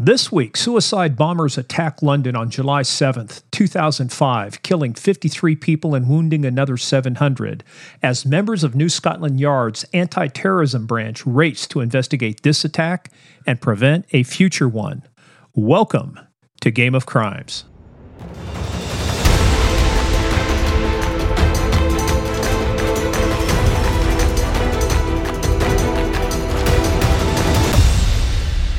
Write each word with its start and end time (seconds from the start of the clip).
This 0.00 0.30
week, 0.30 0.56
suicide 0.56 1.16
bombers 1.16 1.58
attacked 1.58 2.04
London 2.04 2.36
on 2.36 2.50
July 2.50 2.82
7th, 2.82 3.42
2005, 3.50 4.62
killing 4.62 4.94
53 4.94 5.56
people 5.56 5.96
and 5.96 6.08
wounding 6.08 6.44
another 6.44 6.76
700, 6.76 7.64
as 8.00 8.24
members 8.24 8.62
of 8.62 8.76
New 8.76 8.88
Scotland 8.88 9.40
Yard's 9.40 9.84
anti 9.92 10.28
terrorism 10.28 10.86
branch 10.86 11.26
raced 11.26 11.72
to 11.72 11.80
investigate 11.80 12.44
this 12.44 12.64
attack 12.64 13.10
and 13.44 13.60
prevent 13.60 14.06
a 14.12 14.22
future 14.22 14.68
one. 14.68 15.02
Welcome 15.56 16.20
to 16.60 16.70
Game 16.70 16.94
of 16.94 17.04
Crimes. 17.04 17.64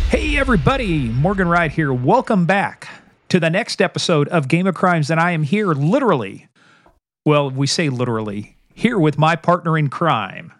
Hey, 0.09 0.39
everybody, 0.39 1.07
Morgan 1.09 1.47
Wright 1.47 1.71
here. 1.71 1.93
Welcome 1.93 2.47
back 2.47 2.87
to 3.27 3.39
the 3.39 3.51
next 3.51 3.79
episode 3.79 4.27
of 4.29 4.47
Game 4.47 4.65
of 4.65 4.73
Crimes. 4.73 5.11
And 5.11 5.19
I 5.19 5.33
am 5.33 5.43
here 5.43 5.67
literally, 5.67 6.47
well, 7.27 7.51
we 7.51 7.67
say 7.67 7.89
literally, 7.89 8.55
here 8.73 8.97
with 8.97 9.19
my 9.19 9.35
partner 9.35 9.77
in 9.77 9.87
crime. 9.91 10.51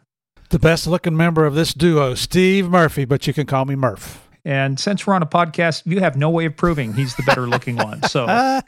The 0.49 0.59
best 0.59 0.85
looking 0.85 1.17
member 1.17 1.48
of 1.48 1.55
this 1.55 1.73
duo, 1.73 2.13
Steve 2.13 2.70
Murphy, 2.70 3.05
but 3.05 3.25
you 3.25 3.34
can 3.34 3.48
call 3.48 3.66
me 3.66 3.75
Murph. 3.75 4.28
And 4.45 4.79
since 4.79 5.05
we're 5.05 5.13
on 5.13 5.21
a 5.21 5.27
podcast, 5.27 5.85
you 5.85 5.99
have 5.99 6.16
no 6.16 6.29
way 6.29 6.45
of 6.45 6.55
proving 6.55 6.93
he's 6.93 7.16
the 7.16 7.23
better 7.23 7.47
looking 7.47 7.75
one. 7.75 8.02
So 8.03 8.25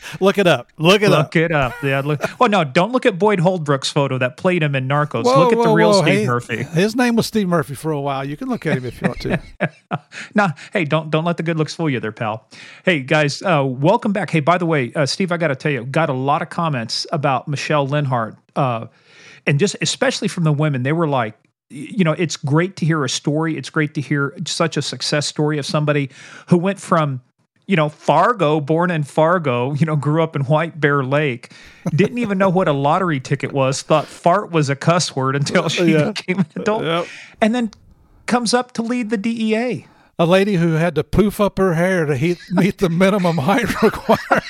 look 0.19 0.37
it 0.37 0.47
up. 0.47 0.67
Look 0.77 1.01
it 1.01 1.09
look 1.09 1.27
up. 1.27 1.35
it 1.35 1.51
up. 1.51 1.73
Yeah. 1.81 2.01
Look. 2.01 2.21
Well, 2.39 2.49
no, 2.49 2.63
don't 2.63 2.91
look 2.91 3.05
at 3.05 3.17
Boyd 3.17 3.39
Holbrook's 3.39 3.89
photo 3.89 4.17
that 4.17 4.37
played 4.37 4.63
him 4.63 4.75
in 4.75 4.87
Narcos. 4.87 5.23
Whoa, 5.23 5.39
look 5.39 5.53
at 5.53 5.63
the 5.63 5.69
real 5.69 5.91
whoa. 5.91 6.01
Steve 6.01 6.19
Hey, 6.19 6.25
Murphy. 6.27 6.63
His 6.63 6.95
name 6.95 7.15
was 7.15 7.27
Steve 7.27 7.47
Murphy 7.47 7.75
for 7.75 7.91
a 7.91 8.01
while. 8.01 8.25
You 8.25 8.35
can 8.35 8.49
look 8.49 8.65
at 8.65 8.77
him 8.77 8.85
if 8.85 9.01
you 9.01 9.07
want 9.07 9.21
to. 9.21 9.41
no, 10.35 10.47
hey, 10.73 10.85
don't 10.85 11.09
don't 11.09 11.23
let 11.23 11.37
the 11.37 11.43
good 11.43 11.57
looks 11.57 11.73
fool 11.73 11.89
you, 11.89 11.99
there, 11.99 12.11
pal. 12.11 12.47
Hey, 12.83 12.99
guys, 12.99 13.41
uh, 13.41 13.63
welcome 13.65 14.11
back. 14.11 14.29
Hey, 14.29 14.41
by 14.41 14.57
the 14.57 14.65
way, 14.65 14.91
uh, 14.93 15.05
Steve, 15.05 15.31
I 15.31 15.37
got 15.37 15.47
to 15.49 15.55
tell 15.55 15.71
you, 15.71 15.85
got 15.85 16.09
a 16.09 16.13
lot 16.13 16.41
of 16.41 16.49
comments 16.49 17.07
about 17.11 17.47
Michele 17.47 17.87
Leonhart, 17.87 18.37
uh, 18.55 18.87
and 19.47 19.57
just 19.59 19.75
especially 19.81 20.27
from 20.27 20.43
the 20.43 20.53
women. 20.53 20.83
They 20.83 20.93
were 20.93 21.07
like, 21.07 21.37
you 21.71 22.03
know, 22.03 22.11
it's 22.11 22.35
great 22.37 22.75
to 22.77 22.85
hear 22.85 23.03
a 23.03 23.09
story. 23.09 23.57
It's 23.57 23.69
great 23.69 23.93
to 23.95 24.01
hear 24.01 24.33
such 24.45 24.77
a 24.77 24.81
success 24.81 25.25
story 25.25 25.57
of 25.57 25.65
somebody 25.65 26.09
who 26.49 26.57
went 26.57 26.79
from 26.79 27.21
you 27.67 27.77
know, 27.77 27.87
Fargo, 27.87 28.59
born 28.59 28.91
in 28.91 29.03
Fargo, 29.03 29.73
you 29.75 29.85
know, 29.85 29.95
grew 29.95 30.21
up 30.21 30.35
in 30.35 30.41
White 30.41 30.81
Bear 30.81 31.05
Lake, 31.05 31.53
didn't 31.95 32.17
even 32.17 32.37
know 32.37 32.49
what 32.49 32.67
a 32.67 32.73
lottery 32.73 33.21
ticket 33.21 33.53
was, 33.53 33.81
thought 33.81 34.07
fart 34.07 34.51
was 34.51 34.69
a 34.69 34.75
cuss 34.75 35.15
word 35.15 35.37
until 35.37 35.69
she 35.69 35.93
Yeah. 35.93 36.11
became 36.11 36.39
an 36.39 36.45
adult, 36.57 36.83
Yep. 36.83 37.07
and 37.39 37.55
then 37.55 37.71
comes 38.25 38.53
up 38.53 38.73
to 38.73 38.81
lead 38.81 39.09
the 39.09 39.15
DEA. 39.15 39.85
A 40.21 40.25
lady 40.25 40.53
who 40.55 40.73
had 40.73 40.93
to 40.95 41.03
poof 41.03 41.39
up 41.41 41.57
her 41.57 41.73
hair 41.73 42.05
to 42.05 42.15
heat, 42.15 42.37
meet 42.51 42.77
the 42.77 42.89
minimum 42.89 43.39
height 43.39 43.81
requirement. 43.81 44.43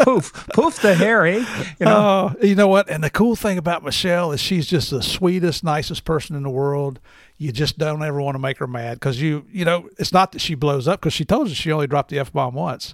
poof, 0.00 0.46
poof 0.52 0.82
the 0.82 0.94
hair, 0.94 1.24
eh? 1.26 1.38
You 1.80 1.86
know, 1.86 2.34
Oh, 2.36 2.46
you 2.46 2.54
know 2.54 2.68
what? 2.68 2.90
And 2.90 3.02
the 3.02 3.08
cool 3.08 3.34
thing 3.34 3.56
about 3.56 3.82
Michele 3.82 4.32
is 4.32 4.40
she's 4.40 4.66
just 4.66 4.90
the 4.90 5.02
sweetest, 5.02 5.64
nicest 5.64 6.04
person 6.04 6.36
in 6.36 6.42
the 6.42 6.50
world. 6.50 7.00
You 7.38 7.52
just 7.52 7.78
don't 7.78 8.02
ever 8.02 8.20
want 8.20 8.34
to 8.34 8.38
make 8.38 8.58
her 8.58 8.66
mad 8.66 9.00
because 9.00 9.20
you, 9.22 9.46
you 9.50 9.64
know, 9.64 9.88
it's 9.98 10.12
not 10.12 10.32
that 10.32 10.40
she 10.40 10.54
blows 10.54 10.86
up 10.86 11.00
because 11.00 11.14
she 11.14 11.24
told 11.24 11.48
us 11.48 11.54
she 11.54 11.72
only 11.72 11.86
dropped 11.86 12.10
the 12.10 12.18
f 12.18 12.30
bomb 12.30 12.52
once. 12.54 12.92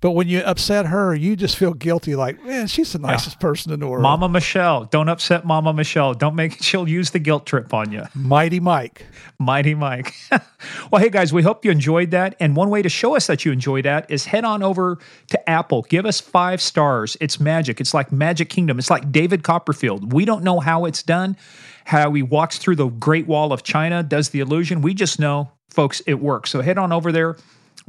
But 0.00 0.12
when 0.12 0.28
you 0.28 0.40
upset 0.40 0.86
her, 0.86 1.14
you 1.14 1.36
just 1.36 1.58
feel 1.58 1.74
guilty. 1.74 2.14
Like, 2.16 2.42
man, 2.42 2.68
she's 2.68 2.92
the 2.92 2.98
nicest 2.98 3.38
person 3.38 3.70
in 3.70 3.80
the 3.80 3.86
world. 3.86 4.02
Mama 4.02 4.30
Michele, 4.30 4.84
don't 4.86 5.10
upset 5.10 5.44
Mama 5.44 5.74
Michele. 5.74 6.14
Don't 6.14 6.34
make 6.34 6.52
she'll 6.62 6.88
use 6.88 7.10
the 7.10 7.18
guilt 7.18 7.44
trip 7.44 7.74
on 7.74 7.92
you. 7.92 8.04
Mighty 8.14 8.60
Mike. 8.60 9.04
Mighty 9.38 9.74
Mike. 9.74 10.14
well, 10.90 11.02
hey 11.02 11.10
guys, 11.10 11.34
we 11.34 11.42
hope 11.42 11.64
you 11.66 11.70
enjoyed 11.70 12.12
that. 12.12 12.34
And 12.40 12.56
one 12.56 12.70
way 12.70 12.80
to 12.80 12.88
show 12.88 13.14
us 13.14 13.26
that 13.26 13.44
you 13.44 13.52
enjoyed 13.52 13.84
that 13.84 14.10
is 14.10 14.24
head 14.24 14.44
on 14.44 14.62
over 14.62 14.98
to 15.28 15.50
Apple. 15.50 15.82
Give 15.82 16.06
us 16.06 16.18
five 16.18 16.62
stars. 16.62 17.18
It's 17.20 17.38
magic. 17.38 17.78
It's 17.80 17.92
like 17.92 18.10
Magic 18.10 18.48
Kingdom. 18.48 18.78
It's 18.78 18.90
like 18.90 19.12
David 19.12 19.42
Copperfield. 19.42 20.14
We 20.14 20.24
don't 20.24 20.42
know 20.42 20.60
how 20.60 20.86
it's 20.86 21.02
done, 21.02 21.36
how 21.84 22.10
he 22.12 22.22
walks 22.22 22.56
through 22.56 22.76
the 22.76 22.88
Great 22.88 23.26
Wall 23.26 23.52
of 23.52 23.62
China, 23.64 24.02
does 24.02 24.30
the 24.30 24.40
illusion. 24.40 24.80
We 24.80 24.94
just 24.94 25.20
know, 25.20 25.50
folks, 25.68 26.00
it 26.06 26.20
works. 26.20 26.50
So 26.50 26.62
head 26.62 26.78
on 26.78 26.90
over 26.90 27.12
there. 27.12 27.36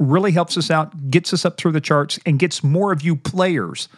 Really 0.02 0.32
helps 0.32 0.56
us 0.56 0.70
out, 0.70 1.10
gets 1.10 1.32
us 1.32 1.44
up 1.44 1.56
through 1.56 1.72
the 1.72 1.80
charts, 1.80 2.18
and 2.26 2.38
gets 2.38 2.64
more 2.64 2.92
of 2.92 3.02
you 3.02 3.14
players 3.16 3.88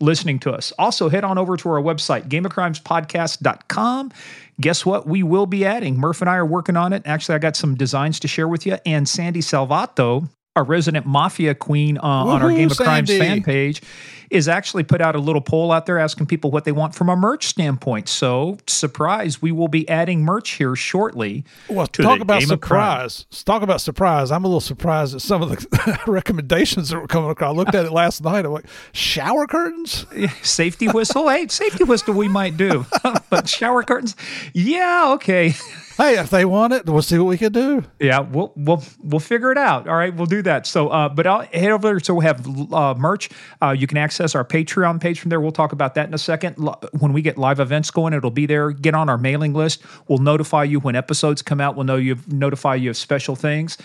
listening 0.00 0.38
to 0.40 0.52
us. 0.52 0.72
Also, 0.78 1.08
head 1.08 1.24
on 1.24 1.38
over 1.38 1.56
to 1.56 1.68
our 1.70 1.80
website, 1.80 2.28
gameofcrimespodcast.com. 2.28 4.12
Guess 4.60 4.86
what? 4.86 5.06
We 5.06 5.22
will 5.22 5.46
be 5.46 5.64
adding. 5.64 5.98
Murph 5.98 6.20
and 6.20 6.28
I 6.30 6.36
are 6.36 6.46
working 6.46 6.76
on 6.76 6.92
it. 6.92 7.02
Actually, 7.06 7.36
I 7.36 7.38
got 7.38 7.56
some 7.56 7.74
designs 7.74 8.20
to 8.20 8.28
share 8.28 8.46
with 8.46 8.66
you. 8.66 8.76
And 8.84 9.08
Sandy 9.08 9.40
Salvato, 9.40 10.28
our 10.54 10.64
resident 10.64 11.06
mafia 11.06 11.54
queen 11.54 11.98
uh, 11.98 12.02
on 12.02 12.42
our 12.42 12.50
Game 12.50 12.70
of 12.70 12.76
Crimes 12.76 13.10
fan 13.10 13.42
page, 13.42 13.82
is 14.30 14.48
actually 14.48 14.84
put 14.84 15.00
out 15.00 15.14
a 15.14 15.18
little 15.18 15.40
poll 15.40 15.72
out 15.72 15.86
there 15.86 15.98
asking 15.98 16.26
people 16.26 16.50
what 16.50 16.64
they 16.64 16.72
want 16.72 16.94
from 16.94 17.08
a 17.08 17.16
merch 17.16 17.46
standpoint. 17.46 18.08
So, 18.08 18.58
surprise, 18.66 19.40
we 19.40 19.52
will 19.52 19.68
be 19.68 19.88
adding 19.88 20.22
merch 20.24 20.50
here 20.50 20.74
shortly. 20.76 21.44
Well, 21.68 21.86
to 21.88 22.02
talk 22.02 22.20
about 22.20 22.40
Game 22.40 22.50
of 22.50 22.60
Crime. 22.60 23.08
surprise. 23.08 23.44
Talk 23.44 23.62
about 23.62 23.80
surprise. 23.80 24.30
I'm 24.30 24.44
a 24.44 24.48
little 24.48 24.60
surprised 24.60 25.14
at 25.14 25.20
some 25.20 25.42
of 25.42 25.50
the 25.50 26.00
recommendations 26.06 26.90
that 26.90 26.98
were 26.98 27.06
coming 27.06 27.30
across. 27.30 27.50
I 27.50 27.56
looked 27.56 27.74
at 27.74 27.84
it 27.84 27.92
last 27.92 28.22
night. 28.22 28.44
I'm 28.44 28.52
like, 28.52 28.66
shower 28.92 29.46
curtains? 29.46 30.06
Safety 30.42 30.88
whistle, 30.88 31.28
hey, 31.28 31.46
safety 31.48 31.84
whistle 31.84 32.14
we 32.14 32.28
might 32.28 32.56
do, 32.56 32.86
but 33.30 33.48
shower 33.48 33.82
curtains, 33.82 34.16
yeah, 34.52 35.12
okay. 35.14 35.54
Hey, 35.96 36.18
if 36.18 36.28
they 36.28 36.44
want 36.44 36.72
it, 36.72 36.86
we'll 36.86 37.02
see 37.02 37.18
what 37.18 37.28
we 37.28 37.38
can 37.38 37.52
do. 37.52 37.84
Yeah, 38.00 38.18
we'll 38.18 38.52
we'll 38.56 38.82
we'll 39.00 39.20
figure 39.20 39.52
it 39.52 39.58
out. 39.58 39.86
All 39.88 39.94
right, 39.94 40.12
we'll 40.12 40.26
do 40.26 40.42
that. 40.42 40.66
So, 40.66 40.88
uh, 40.88 41.08
but 41.08 41.24
I'll 41.24 41.42
head 41.42 41.70
over 41.70 41.86
there. 41.86 42.00
So 42.00 42.14
we 42.14 42.24
have 42.24 42.44
uh, 42.72 42.94
merch. 42.98 43.30
Uh, 43.62 43.70
you 43.70 43.86
can 43.86 43.96
access 43.96 44.34
our 44.34 44.44
Patreon 44.44 45.00
page 45.00 45.20
from 45.20 45.28
there. 45.28 45.40
We'll 45.40 45.52
talk 45.52 45.70
about 45.70 45.94
that 45.94 46.08
in 46.08 46.14
a 46.14 46.18
second. 46.18 46.54
When 46.98 47.12
we 47.12 47.22
get 47.22 47.38
live 47.38 47.60
events 47.60 47.92
going, 47.92 48.12
it'll 48.12 48.32
be 48.32 48.46
there. 48.46 48.72
Get 48.72 48.94
on 48.94 49.08
our 49.08 49.18
mailing 49.18 49.54
list. 49.54 49.82
We'll 50.08 50.18
notify 50.18 50.64
you 50.64 50.80
when 50.80 50.96
episodes 50.96 51.42
come 51.42 51.60
out. 51.60 51.76
We'll 51.76 51.84
know 51.84 51.96
you 51.96 52.18
notify 52.26 52.74
you 52.74 52.90
of 52.90 52.96
special 52.96 53.36
things. 53.36 53.78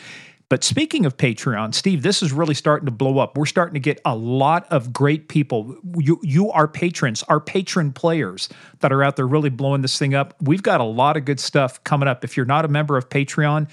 But 0.50 0.64
speaking 0.64 1.06
of 1.06 1.16
Patreon, 1.16 1.76
Steve, 1.76 2.02
this 2.02 2.24
is 2.24 2.34
really 2.34 2.56
starting 2.56 2.88
to 2.88 2.92
blow 2.92 3.20
up. 3.20 3.38
We're 3.38 3.46
starting 3.46 3.76
to 3.76 3.80
get 3.80 4.02
a 4.04 4.16
lot 4.16 4.66
of 4.72 4.92
great 4.92 5.28
people. 5.28 5.78
You, 5.96 6.20
you 6.24 6.52
are 6.52 6.68
patrons, 6.68 7.22
our 7.24 7.40
patron 7.40 7.94
players 7.94 8.50
that 8.80 8.92
are 8.92 9.04
out 9.04 9.16
there 9.16 9.28
really 9.28 9.52
blowing 9.52 9.84
this 9.84 10.00
thing 10.00 10.16
up. 10.16 10.34
We've 10.42 10.64
got 10.64 10.82
a 10.82 10.86
lot 10.86 11.18
of 11.18 11.26
good 11.26 11.40
stuff 11.40 11.84
coming 11.84 12.10
up. 12.10 12.24
If 12.24 12.36
you're 12.36 12.48
not 12.48 12.66
a 12.66 12.68
member 12.68 12.98
of 12.98 13.10
Patreon, 13.10 13.70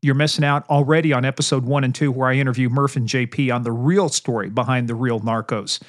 you're 0.00 0.14
missing 0.14 0.44
out 0.44 0.68
already 0.70 1.12
on 1.12 1.26
episode 1.26 1.66
one 1.66 1.84
and 1.84 1.94
two, 1.94 2.10
where 2.10 2.28
I 2.28 2.34
interview 2.34 2.70
Murph 2.70 2.96
and 2.96 3.06
JP 3.06 3.54
on 3.54 3.62
the 3.62 3.72
real 3.72 4.08
story 4.08 4.48
behind 4.48 4.88
the 4.88 4.94
real 4.94 5.20
narcos. 5.20 5.80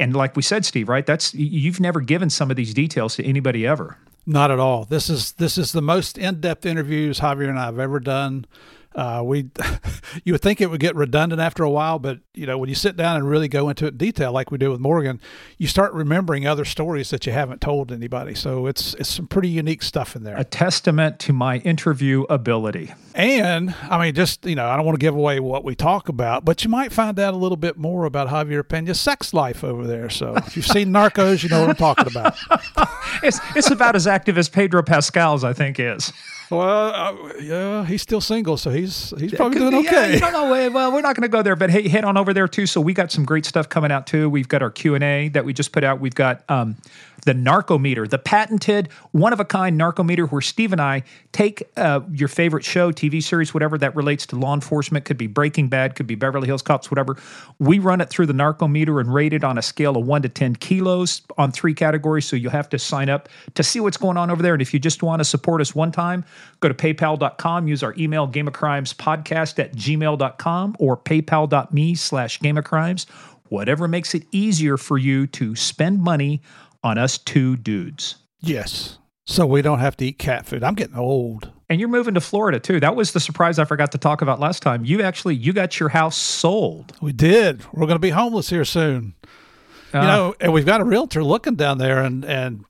And 0.00 0.14
like 0.14 0.34
we 0.34 0.42
said, 0.42 0.64
Steve, 0.64 0.88
right? 0.88 1.06
That's 1.06 1.34
you've 1.34 1.78
never 1.78 2.00
given 2.00 2.30
some 2.30 2.50
of 2.50 2.56
these 2.56 2.74
details 2.74 3.14
to 3.16 3.24
anybody 3.24 3.64
ever. 3.64 3.96
Not 4.26 4.50
at 4.50 4.58
all. 4.58 4.84
This 4.84 5.10
is 5.10 5.32
this 5.32 5.58
is 5.58 5.72
the 5.72 5.82
most 5.82 6.18
in 6.18 6.40
depth 6.40 6.66
interviews 6.66 7.20
Javier 7.20 7.48
and 7.48 7.58
I 7.58 7.66
have 7.66 7.78
ever 7.78 8.00
done. 8.00 8.46
Uh, 8.94 9.22
we, 9.24 9.50
you 10.24 10.32
would 10.32 10.42
think 10.42 10.60
it 10.60 10.70
would 10.70 10.80
get 10.80 10.94
redundant 10.94 11.40
after 11.40 11.62
a 11.62 11.70
while, 11.70 11.98
but 11.98 12.20
you 12.34 12.46
know 12.46 12.56
when 12.58 12.68
you 12.68 12.74
sit 12.74 12.96
down 12.96 13.16
and 13.16 13.28
really 13.28 13.48
go 13.48 13.68
into 13.68 13.86
it 13.86 13.88
in 13.88 13.96
detail, 13.96 14.32
like 14.32 14.50
we 14.50 14.58
do 14.58 14.70
with 14.70 14.80
Morgan, 14.80 15.20
you 15.58 15.66
start 15.66 15.92
remembering 15.92 16.46
other 16.46 16.64
stories 16.64 17.10
that 17.10 17.26
you 17.26 17.32
haven't 17.32 17.60
told 17.60 17.90
anybody. 17.90 18.34
So 18.34 18.66
it's 18.66 18.94
it's 18.94 19.08
some 19.08 19.26
pretty 19.26 19.48
unique 19.48 19.82
stuff 19.82 20.14
in 20.14 20.22
there. 20.22 20.36
A 20.36 20.44
testament 20.44 21.18
to 21.20 21.32
my 21.32 21.58
interview 21.58 22.22
ability. 22.30 22.92
And 23.14 23.74
I 23.82 24.00
mean, 24.00 24.14
just 24.14 24.44
you 24.46 24.54
know, 24.54 24.68
I 24.68 24.76
don't 24.76 24.86
want 24.86 24.98
to 24.98 25.04
give 25.04 25.14
away 25.14 25.40
what 25.40 25.64
we 25.64 25.74
talk 25.74 26.08
about, 26.08 26.44
but 26.44 26.64
you 26.64 26.70
might 26.70 26.92
find 26.92 27.18
out 27.18 27.34
a 27.34 27.36
little 27.36 27.56
bit 27.56 27.76
more 27.76 28.04
about 28.04 28.28
Javier 28.28 28.62
Pena's 28.62 29.00
sex 29.00 29.34
life 29.34 29.64
over 29.64 29.86
there. 29.86 30.10
So 30.10 30.34
if 30.36 30.56
you've 30.56 30.66
seen 30.66 30.88
Narcos, 30.88 31.42
you 31.42 31.48
know 31.48 31.60
what 31.60 31.70
I'm 31.70 31.76
talking 31.76 32.06
about. 32.06 32.36
It's 33.22 33.38
it's 33.54 33.70
about 33.70 33.94
as 33.96 34.06
active 34.06 34.36
as 34.36 34.48
Pedro 34.48 34.82
Pascal's, 34.82 35.44
I 35.44 35.52
think, 35.52 35.78
is. 35.78 36.12
Well, 36.58 36.94
uh, 36.94 37.32
yeah, 37.40 37.84
he's 37.84 38.02
still 38.02 38.20
single, 38.20 38.56
so 38.56 38.70
he's 38.70 39.12
he's 39.18 39.34
probably 39.34 39.58
doing 39.58 39.72
yeah, 39.84 39.90
okay. 39.90 40.18
don't 40.18 40.32
know. 40.32 40.52
eh, 40.52 40.68
Well, 40.68 40.92
we're 40.92 41.00
not 41.00 41.16
going 41.16 41.22
to 41.22 41.28
go 41.28 41.42
there, 41.42 41.56
but 41.56 41.70
hey, 41.70 41.88
head 41.88 42.04
on 42.04 42.16
over 42.16 42.32
there 42.32 42.48
too. 42.48 42.66
So 42.66 42.80
we 42.80 42.92
got 42.94 43.10
some 43.12 43.24
great 43.24 43.44
stuff 43.44 43.68
coming 43.68 43.90
out 43.92 44.06
too. 44.06 44.28
We've 44.30 44.48
got 44.48 44.62
our 44.62 44.70
Q 44.70 44.94
and 44.94 45.04
A 45.04 45.28
that 45.30 45.44
we 45.44 45.52
just 45.52 45.72
put 45.72 45.84
out. 45.84 46.00
We've 46.00 46.14
got 46.14 46.42
um, 46.48 46.76
the 47.24 47.32
Narcometer, 47.32 48.08
the 48.08 48.18
patented 48.18 48.88
one 49.12 49.32
of 49.32 49.40
a 49.40 49.44
kind 49.44 49.80
Narcometer, 49.80 50.30
where 50.30 50.40
Steve 50.40 50.72
and 50.72 50.80
I 50.80 51.02
take 51.32 51.62
uh, 51.76 52.00
your 52.12 52.28
favorite 52.28 52.64
show, 52.64 52.92
TV 52.92 53.22
series, 53.22 53.54
whatever 53.54 53.78
that 53.78 53.94
relates 53.96 54.26
to 54.26 54.36
law 54.36 54.54
enforcement. 54.54 55.04
Could 55.04 55.18
be 55.18 55.26
Breaking 55.26 55.68
Bad, 55.68 55.94
could 55.94 56.06
be 56.06 56.14
Beverly 56.14 56.46
Hills 56.46 56.62
Cops, 56.62 56.90
whatever. 56.90 57.16
We 57.58 57.78
run 57.78 58.00
it 58.00 58.08
through 58.10 58.26
the 58.26 58.32
Narcometer 58.32 59.00
and 59.00 59.12
rate 59.12 59.32
it 59.32 59.44
on 59.44 59.58
a 59.58 59.62
scale 59.62 59.96
of 59.96 60.06
one 60.06 60.22
to 60.22 60.28
ten 60.28 60.56
kilos 60.56 61.22
on 61.38 61.52
three 61.52 61.74
categories. 61.74 62.24
So 62.24 62.36
you'll 62.36 62.50
have 62.52 62.68
to 62.70 62.78
sign 62.78 63.08
up 63.08 63.28
to 63.54 63.62
see 63.62 63.80
what's 63.80 63.96
going 63.96 64.16
on 64.16 64.30
over 64.30 64.42
there. 64.42 64.54
And 64.54 64.62
if 64.62 64.74
you 64.74 64.80
just 64.80 65.02
want 65.02 65.20
to 65.20 65.24
support 65.24 65.60
us 65.60 65.74
one 65.74 65.92
time, 65.92 66.24
go 66.60 66.68
to 66.68 66.74
paypal.com, 66.74 67.68
use 67.68 67.82
our 67.82 67.94
email 67.98 68.26
game 68.26 68.48
of 68.48 68.54
crimes 68.54 68.92
podcast 68.92 69.58
at 69.58 69.74
gmail.com 69.74 70.76
or 70.78 70.96
paypal.me 70.96 71.94
slash 71.94 72.40
game 72.40 72.58
of 72.58 72.64
crimes. 72.64 73.06
Whatever 73.48 73.86
makes 73.86 74.14
it 74.14 74.24
easier 74.32 74.76
for 74.76 74.96
you 74.98 75.26
to 75.28 75.54
spend 75.54 76.00
money 76.00 76.40
on 76.84 76.98
us 76.98 77.18
two 77.18 77.56
dudes. 77.56 78.16
Yes. 78.40 78.98
So 79.26 79.46
we 79.46 79.62
don't 79.62 79.78
have 79.78 79.96
to 79.96 80.06
eat 80.06 80.18
cat 80.18 80.46
food. 80.46 80.62
I'm 80.62 80.74
getting 80.74 80.96
old. 80.96 81.50
And 81.70 81.80
you're 81.80 81.88
moving 81.88 82.14
to 82.14 82.20
Florida 82.20 82.60
too. 82.60 82.78
That 82.78 82.94
was 82.94 83.12
the 83.12 83.20
surprise 83.20 83.58
I 83.58 83.64
forgot 83.64 83.90
to 83.92 83.98
talk 83.98 84.20
about 84.20 84.38
last 84.38 84.62
time. 84.62 84.84
You 84.84 85.02
actually 85.02 85.34
you 85.34 85.54
got 85.54 85.80
your 85.80 85.88
house 85.88 86.16
sold. 86.16 86.92
We 87.00 87.12
did. 87.12 87.64
We're 87.72 87.86
going 87.86 87.96
to 87.96 88.00
be 88.00 88.10
homeless 88.10 88.50
here 88.50 88.66
soon. 88.66 89.14
Uh, 89.94 90.00
you 90.00 90.06
know, 90.06 90.34
and 90.40 90.52
we've 90.52 90.66
got 90.66 90.80
a 90.80 90.84
realtor 90.84 91.24
looking 91.24 91.54
down 91.54 91.78
there, 91.78 92.02
and 92.02 92.24
and 92.24 92.64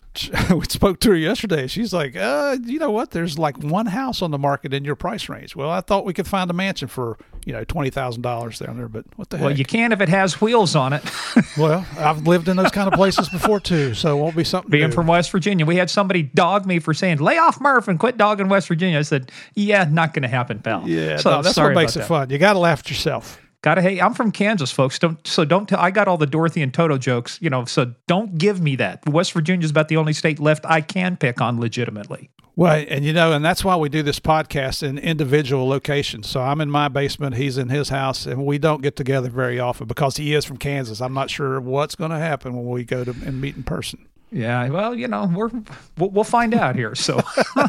we 0.50 0.64
spoke 0.68 1.00
to 1.00 1.10
her 1.10 1.16
yesterday. 1.16 1.66
She's 1.66 1.92
like, 1.92 2.16
uh, 2.16 2.56
you 2.64 2.78
know 2.78 2.90
what? 2.90 3.10
There's 3.10 3.38
like 3.38 3.58
one 3.58 3.86
house 3.86 4.22
on 4.22 4.30
the 4.30 4.38
market 4.38 4.72
in 4.72 4.84
your 4.84 4.94
price 4.94 5.28
range. 5.28 5.56
Well, 5.56 5.70
I 5.70 5.80
thought 5.80 6.04
we 6.04 6.12
could 6.12 6.26
find 6.26 6.50
a 6.50 6.54
mansion 6.54 6.88
for 6.88 7.18
you 7.44 7.52
know 7.52 7.64
twenty 7.64 7.90
thousand 7.90 8.22
dollars 8.22 8.58
down 8.58 8.76
there, 8.76 8.88
but 8.88 9.04
what 9.16 9.30
the 9.30 9.38
hell? 9.38 9.48
well, 9.48 9.56
you 9.56 9.64
can 9.64 9.92
if 9.92 10.00
it 10.00 10.08
has 10.08 10.40
wheels 10.40 10.76
on 10.76 10.92
it. 10.92 11.02
well, 11.58 11.86
I've 11.98 12.26
lived 12.26 12.48
in 12.48 12.56
those 12.56 12.70
kind 12.70 12.88
of 12.88 12.94
places 12.94 13.28
before 13.28 13.60
too, 13.60 13.94
so 13.94 14.16
it 14.16 14.20
won't 14.20 14.36
be 14.36 14.44
something. 14.44 14.70
Being 14.70 14.88
new. 14.88 14.94
from 14.94 15.06
West 15.06 15.30
Virginia, 15.30 15.66
we 15.66 15.76
had 15.76 15.90
somebody 15.90 16.22
dog 16.22 16.66
me 16.66 16.78
for 16.78 16.94
saying 16.94 17.18
"lay 17.18 17.38
off 17.38 17.60
Murph 17.60 17.88
and 17.88 17.98
quit 17.98 18.16
dogging 18.16 18.48
West 18.48 18.68
Virginia." 18.68 18.98
I 18.98 19.02
said, 19.02 19.32
"Yeah, 19.54 19.84
not 19.90 20.14
going 20.14 20.22
to 20.22 20.28
happen, 20.28 20.60
pal." 20.60 20.88
yeah, 20.88 21.16
so 21.16 21.30
no, 21.30 21.42
that's 21.42 21.56
what 21.56 21.74
makes 21.74 21.96
it 21.96 22.00
that. 22.00 22.08
fun. 22.08 22.30
You 22.30 22.38
got 22.38 22.52
to 22.52 22.58
laugh 22.60 22.80
at 22.80 22.90
yourself. 22.90 23.40
Gotta 23.64 23.80
hey, 23.80 23.98
I'm 23.98 24.12
from 24.12 24.30
Kansas, 24.30 24.70
folks. 24.70 24.98
Don't 24.98 25.26
so 25.26 25.46
don't 25.46 25.66
tell. 25.66 25.80
I 25.80 25.90
got 25.90 26.06
all 26.06 26.18
the 26.18 26.26
Dorothy 26.26 26.60
and 26.60 26.72
Toto 26.72 26.98
jokes, 26.98 27.38
you 27.40 27.48
know. 27.48 27.64
So 27.64 27.94
don't 28.06 28.36
give 28.36 28.60
me 28.60 28.76
that. 28.76 29.08
West 29.08 29.32
Virginia's 29.32 29.70
about 29.70 29.88
the 29.88 29.96
only 29.96 30.12
state 30.12 30.38
left 30.38 30.66
I 30.66 30.82
can 30.82 31.16
pick 31.16 31.40
on 31.40 31.58
legitimately. 31.58 32.28
Well, 32.56 32.84
and 32.86 33.06
you 33.06 33.14
know, 33.14 33.32
and 33.32 33.42
that's 33.42 33.64
why 33.64 33.74
we 33.76 33.88
do 33.88 34.02
this 34.02 34.20
podcast 34.20 34.82
in 34.82 34.98
individual 34.98 35.66
locations. 35.66 36.28
So 36.28 36.42
I'm 36.42 36.60
in 36.60 36.70
my 36.70 36.88
basement, 36.88 37.36
he's 37.36 37.56
in 37.56 37.70
his 37.70 37.88
house, 37.88 38.26
and 38.26 38.44
we 38.44 38.58
don't 38.58 38.82
get 38.82 38.96
together 38.96 39.30
very 39.30 39.58
often 39.58 39.86
because 39.86 40.18
he 40.18 40.34
is 40.34 40.44
from 40.44 40.58
Kansas. 40.58 41.00
I'm 41.00 41.14
not 41.14 41.30
sure 41.30 41.58
what's 41.58 41.94
going 41.94 42.10
to 42.10 42.18
happen 42.18 42.54
when 42.54 42.66
we 42.66 42.84
go 42.84 43.02
to 43.02 43.12
and 43.24 43.40
meet 43.40 43.56
in 43.56 43.62
person. 43.62 44.06
Yeah, 44.34 44.68
well, 44.68 44.96
you 44.96 45.06
know, 45.06 45.30
we're 45.32 45.48
we'll, 45.96 46.10
we'll 46.10 46.24
find 46.24 46.54
out 46.54 46.74
here. 46.74 46.94
So, 46.94 47.20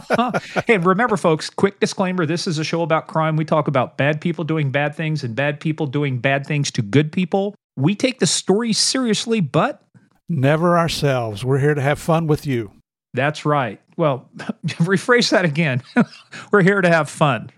hey, 0.66 0.78
remember, 0.80 1.16
folks, 1.16 1.50
quick 1.50 1.80
disclaimer: 1.80 2.26
this 2.26 2.48
is 2.48 2.58
a 2.58 2.64
show 2.64 2.82
about 2.82 3.08
crime. 3.08 3.36
We 3.36 3.46
talk 3.46 3.68
about 3.68 3.98
bad 3.98 4.20
people 4.20 4.44
doing 4.44 4.72
bad 4.72 4.96
things 4.96 5.24
and 5.24 5.36
bad 5.36 5.60
people 5.60 5.86
doing 5.86 6.18
bad 6.18 6.48
things 6.48 6.72
to 6.72 6.82
good 6.82 7.12
people. 7.12 7.54
We 7.78 7.94
take 7.94 8.20
the 8.20 8.28
story 8.28 8.74
seriously, 8.74 9.42
but 9.42 9.86
Never 10.28 10.78
ourselves. 10.78 11.46
We're 11.46 11.60
here 11.60 11.76
to 11.76 11.82
have 11.82 12.00
fun 12.00 12.26
with 12.28 12.48
you. 12.48 12.72
that's 13.14 13.46
right. 13.46 13.80
Well, 13.96 14.28
rephrase 14.66 15.30
that 15.32 15.46
again. 15.46 15.84
we're 16.52 16.64
here 16.64 16.82
to 16.82 16.90
have 16.90 17.10
fun 17.10 17.52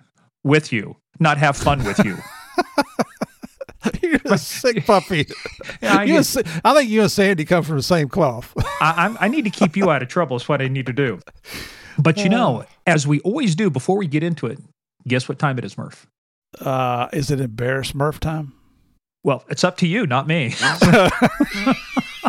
with 0.44 0.74
you, 0.74 0.98
not 1.20 1.38
have 1.38 1.56
fun 1.56 1.84
with 1.84 2.04
you. 2.04 2.18
You're 4.02 4.20
a 4.26 4.38
sick 4.38 4.86
puppy. 4.86 5.28
I 5.82 6.04
You 6.04 6.14
get- 6.22 6.36
and 6.36 6.62
I 6.64 6.74
think 6.74 6.90
you 6.90 7.02
and 7.02 7.12
Sandy 7.12 7.46
come 7.46 7.64
from 7.64 7.78
the 7.78 7.84
same 7.84 8.10
cloth. 8.10 8.54
I, 8.82 8.94
I'm, 9.06 9.18
I 9.20 9.28
need 9.28 9.44
to 9.46 9.50
keep 9.50 9.76
you 9.78 9.90
out 9.92 10.02
of 10.02 10.08
trouble. 10.08 10.36
Is 10.38 10.48
what 10.50 10.62
I 10.62 10.68
need 10.68 10.86
to 10.88 10.94
do. 10.94 11.20
But 12.00 12.18
you 12.18 12.30
know, 12.30 12.66
as 12.86 13.08
we 13.08 13.20
always 13.22 13.56
do 13.56 13.70
before 13.70 13.98
we 13.98 14.08
get 14.08 14.24
into 14.24 14.46
it, 14.48 14.60
guess 15.08 15.28
what 15.28 15.40
time 15.40 15.58
it 15.58 15.66
is, 15.66 15.78
Murph? 15.78 16.06
Uh, 16.62 17.08
is 17.14 17.32
it 17.32 17.40
embarrass 17.42 17.96
Murph 17.96 18.20
time? 18.20 18.54
Well, 19.24 19.44
it's 19.50 19.64
up 19.64 19.78
to 19.78 19.88
you, 19.88 20.06
not 20.06 20.28
me. 20.28 20.54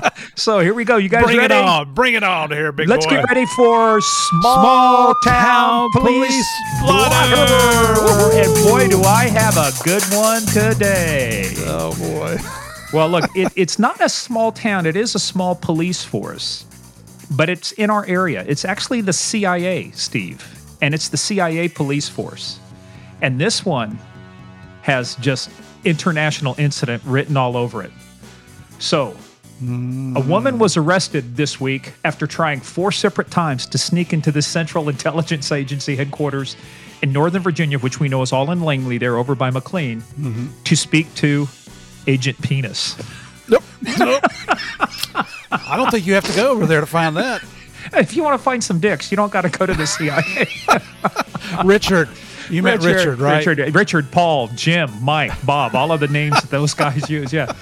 so 0.35 0.61
here 0.61 0.75
we 0.75 0.85
go. 0.85 0.97
You 0.97 1.09
guys 1.09 1.25
Bring 1.25 1.39
ready? 1.39 1.55
it 1.55 1.61
on. 1.65 1.95
Bring 1.95 2.15
it 2.15 2.23
on 2.23 2.51
here, 2.51 2.73
big 2.73 2.89
Let's 2.89 3.07
boy. 3.07 3.13
get 3.17 3.25
ready 3.29 3.47
for 3.57 4.01
small, 4.01 4.63
Small 4.63 5.15
town 5.25 5.91
Town 5.91 5.91
police 5.93 6.19
Police 6.29 6.47
blotter. 6.83 7.37
Blotter. 7.37 8.37
And 8.39 8.55
boy, 8.69 8.89
do 8.89 9.03
I 9.03 9.25
have 9.29 9.57
a 9.57 9.73
good 9.85 10.03
one 10.15 10.43
today. 10.47 11.53
Oh, 11.59 11.95
boy. 11.99 12.37
Well, 12.91 13.11
look, 13.11 13.25
it, 13.37 13.53
it's 13.55 13.79
not 13.79 14.03
a 14.03 14.09
small 14.09 14.51
town. 14.51 14.87
It 14.87 14.97
is 14.97 15.15
a 15.15 15.19
small 15.19 15.55
police 15.55 16.03
force, 16.03 16.65
but 17.31 17.51
it's 17.51 17.73
in 17.73 17.91
our 17.91 18.07
area. 18.07 18.47
It's 18.49 18.65
actually 18.65 19.03
the 19.03 19.13
CIA, 19.13 19.91
Steve, 19.91 20.43
and 20.81 20.95
it's 20.95 21.11
the 21.11 21.19
CIA 21.19 21.69
police 21.69 22.09
force. 22.09 22.59
And 23.21 23.39
this 23.39 23.63
one 23.63 23.99
has 24.81 25.17
just 25.17 25.51
international 25.85 26.55
incident 26.57 27.03
written 27.05 27.37
all 27.37 27.59
over 27.59 27.83
it. 27.83 27.91
So, 28.79 29.15
a 29.61 30.21
woman 30.21 30.59
was 30.59 30.77
arrested 30.77 31.37
this 31.37 31.61
week 31.61 31.93
after 32.05 32.27
trying 32.27 32.61
four 32.61 32.93
separate 32.93 33.31
times 33.31 33.67
to 33.67 33.79
sneak 33.79 34.13
into 34.13 34.31
the 34.31 34.43
Central 34.43 34.89
Intelligence 34.89 35.51
Agency 35.51 35.97
headquarters 35.97 36.57
in 37.03 37.13
Northern 37.13 37.43
Virginia, 37.43 37.79
which 37.79 37.99
we 38.01 38.09
know 38.09 38.23
is 38.23 38.33
all 38.33 38.51
in 38.51 38.63
Langley, 38.63 38.99
there 38.99 39.17
over 39.17 39.35
by 39.35 39.51
McLean, 39.51 40.03
to 40.65 40.77
speak 40.77 41.13
to 41.17 41.49
Agent 42.07 42.41
Penis. 42.41 42.97
Nope. 43.49 43.65
Nope. 43.99 44.23
I 45.51 45.77
don't 45.77 45.91
think 45.91 46.07
you 46.07 46.15
have 46.15 46.25
to 46.25 46.37
go 46.37 46.51
over 46.51 46.67
there 46.67 46.81
to 46.81 46.87
find 46.87 47.17
that. 47.17 47.43
If 47.95 48.15
you 48.15 48.23
want 48.23 48.39
to 48.39 48.43
find 48.43 48.63
some 48.63 48.81
dicks, 48.81 49.11
you 49.11 49.17
don't 49.17 49.33
got 49.33 49.43
to 49.43 49.49
go 49.49 49.67
to 49.67 49.75
the 49.75 49.87
CIA. 49.87 50.49
Richard. 51.65 52.09
You 52.51 52.63
meant 52.63 52.83
Richard, 52.83 53.19
right? 53.19 53.45
Richard, 53.45 53.75
Richard, 53.75 54.11
Paul, 54.11 54.49
Jim, 54.49 54.91
Mike, 55.03 55.33
Bob, 55.45 55.75
all 55.75 55.93
of 55.93 56.01
the 56.01 56.09
names 56.09 56.41
that 56.41 56.51
those 56.51 56.75
guys 56.75 57.09
use. 57.11 57.33
Yeah. 57.33 57.53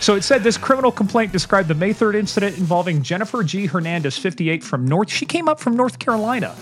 So 0.00 0.14
it 0.16 0.22
said 0.22 0.42
this 0.42 0.58
criminal 0.58 0.92
complaint 0.92 1.32
described 1.32 1.68
the 1.68 1.74
May 1.74 1.94
3rd 1.94 2.16
incident 2.16 2.58
involving 2.58 3.02
Jennifer 3.02 3.42
G. 3.42 3.66
Hernandez, 3.66 4.18
58, 4.18 4.62
from 4.62 4.86
North. 4.86 5.10
She 5.10 5.26
came 5.26 5.48
up 5.48 5.60
from 5.60 5.76
North 5.76 5.98
Carolina. 5.98 6.54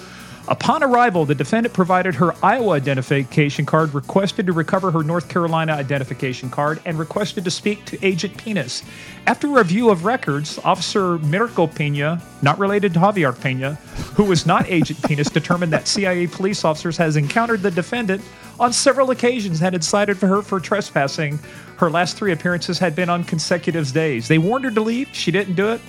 Upon 0.48 0.82
arrival, 0.82 1.24
the 1.24 1.36
defendant 1.36 1.72
provided 1.72 2.16
her 2.16 2.34
Iowa 2.44 2.70
identification 2.70 3.64
card, 3.64 3.94
requested 3.94 4.46
to 4.46 4.52
recover 4.52 4.90
her 4.90 5.04
North 5.04 5.28
Carolina 5.28 5.72
identification 5.72 6.50
card, 6.50 6.80
and 6.84 6.98
requested 6.98 7.44
to 7.44 7.50
speak 7.50 7.84
to 7.84 8.04
Agent 8.04 8.36
Penis. 8.36 8.82
After 9.28 9.46
review 9.46 9.88
of 9.88 10.04
records, 10.04 10.58
Officer 10.64 11.18
Mirko 11.18 11.68
Pena, 11.68 12.20
not 12.42 12.58
related 12.58 12.92
to 12.94 12.98
Javier 12.98 13.40
Pena, 13.40 13.74
who 14.14 14.24
was 14.24 14.44
not 14.44 14.68
Agent 14.68 15.00
Penis, 15.04 15.30
determined 15.30 15.72
that 15.72 15.86
CIA 15.86 16.26
police 16.26 16.64
officers 16.64 16.96
has 16.96 17.16
encountered 17.16 17.62
the 17.62 17.70
defendant 17.70 18.20
on 18.58 18.72
several 18.72 19.12
occasions 19.12 19.62
and 19.62 19.74
had 19.74 19.84
cited 19.84 20.16
her 20.18 20.42
for 20.42 20.58
trespassing. 20.58 21.38
Her 21.82 21.90
last 21.90 22.16
three 22.16 22.30
appearances 22.30 22.78
had 22.78 22.94
been 22.94 23.10
on 23.10 23.24
consecutive 23.24 23.90
days. 23.92 24.28
They 24.28 24.38
warned 24.38 24.64
her 24.66 24.70
to 24.70 24.80
leave. 24.80 25.08
She 25.10 25.32
didn't 25.32 25.54
do 25.54 25.70
it. 25.70 25.80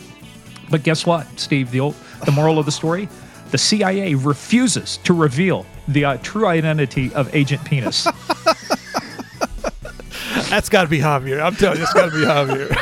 But 0.72 0.82
guess 0.82 1.06
what, 1.06 1.28
Steve? 1.40 1.70
The 1.70 1.82
old, 1.82 1.94
the 2.26 2.32
moral 2.32 2.58
of 2.58 2.66
the 2.66 2.72
story: 2.72 3.08
the 3.52 3.60
CIA 3.60 4.16
refuses 4.16 4.98
to 5.04 5.14
reveal 5.14 5.68
the 5.88 6.04
uh, 6.04 6.18
true 6.24 6.48
identity 6.48 7.14
of 7.14 7.32
Agent 7.36 7.64
Penis. 7.64 8.06
That's 10.50 10.68
got 10.68 10.82
to 10.82 10.90
be 10.90 10.98
Javier. 10.98 11.40
I'm 11.40 11.56
telling 11.56 11.78
you, 11.78 11.84
it's 11.84 11.94
got 11.94 12.06
to 12.06 12.18
be 12.18 12.26
Javier. 12.26 12.70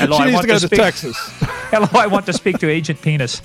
Hello, 0.00 0.16
she 0.16 0.22
I 0.22 0.24
needs 0.24 0.34
want 0.34 0.42
to 0.42 0.48
go 0.48 0.54
to, 0.54 0.66
speak- 0.66 0.80
Texas. 0.80 1.16
Hello, 1.70 1.86
I 1.92 2.08
want 2.08 2.26
to 2.26 2.32
speak 2.32 2.58
to 2.58 2.68
Agent 2.68 3.00
Penis. 3.00 3.42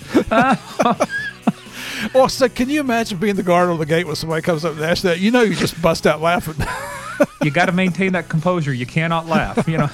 Well, 2.11 2.27
so 2.27 2.49
can 2.49 2.71
you 2.71 2.79
imagine 2.79 3.19
being 3.19 3.35
the 3.35 3.43
guard 3.43 3.69
on 3.69 3.77
the 3.77 3.85
gate 3.85 4.07
when 4.07 4.15
somebody 4.15 4.41
comes 4.41 4.65
up 4.65 4.73
and 4.73 4.81
asks 4.83 5.03
that? 5.03 5.19
You 5.19 5.29
know, 5.29 5.41
you 5.43 5.53
just 5.53 5.79
bust 5.79 6.07
out 6.07 6.21
laughing. 6.21 6.55
You 7.41 7.51
got 7.51 7.67
to 7.67 7.71
maintain 7.71 8.13
that 8.13 8.29
composure. 8.29 8.73
You 8.73 8.85
cannot 8.85 9.27
laugh. 9.27 9.67
You 9.67 9.77
know. 9.79 9.89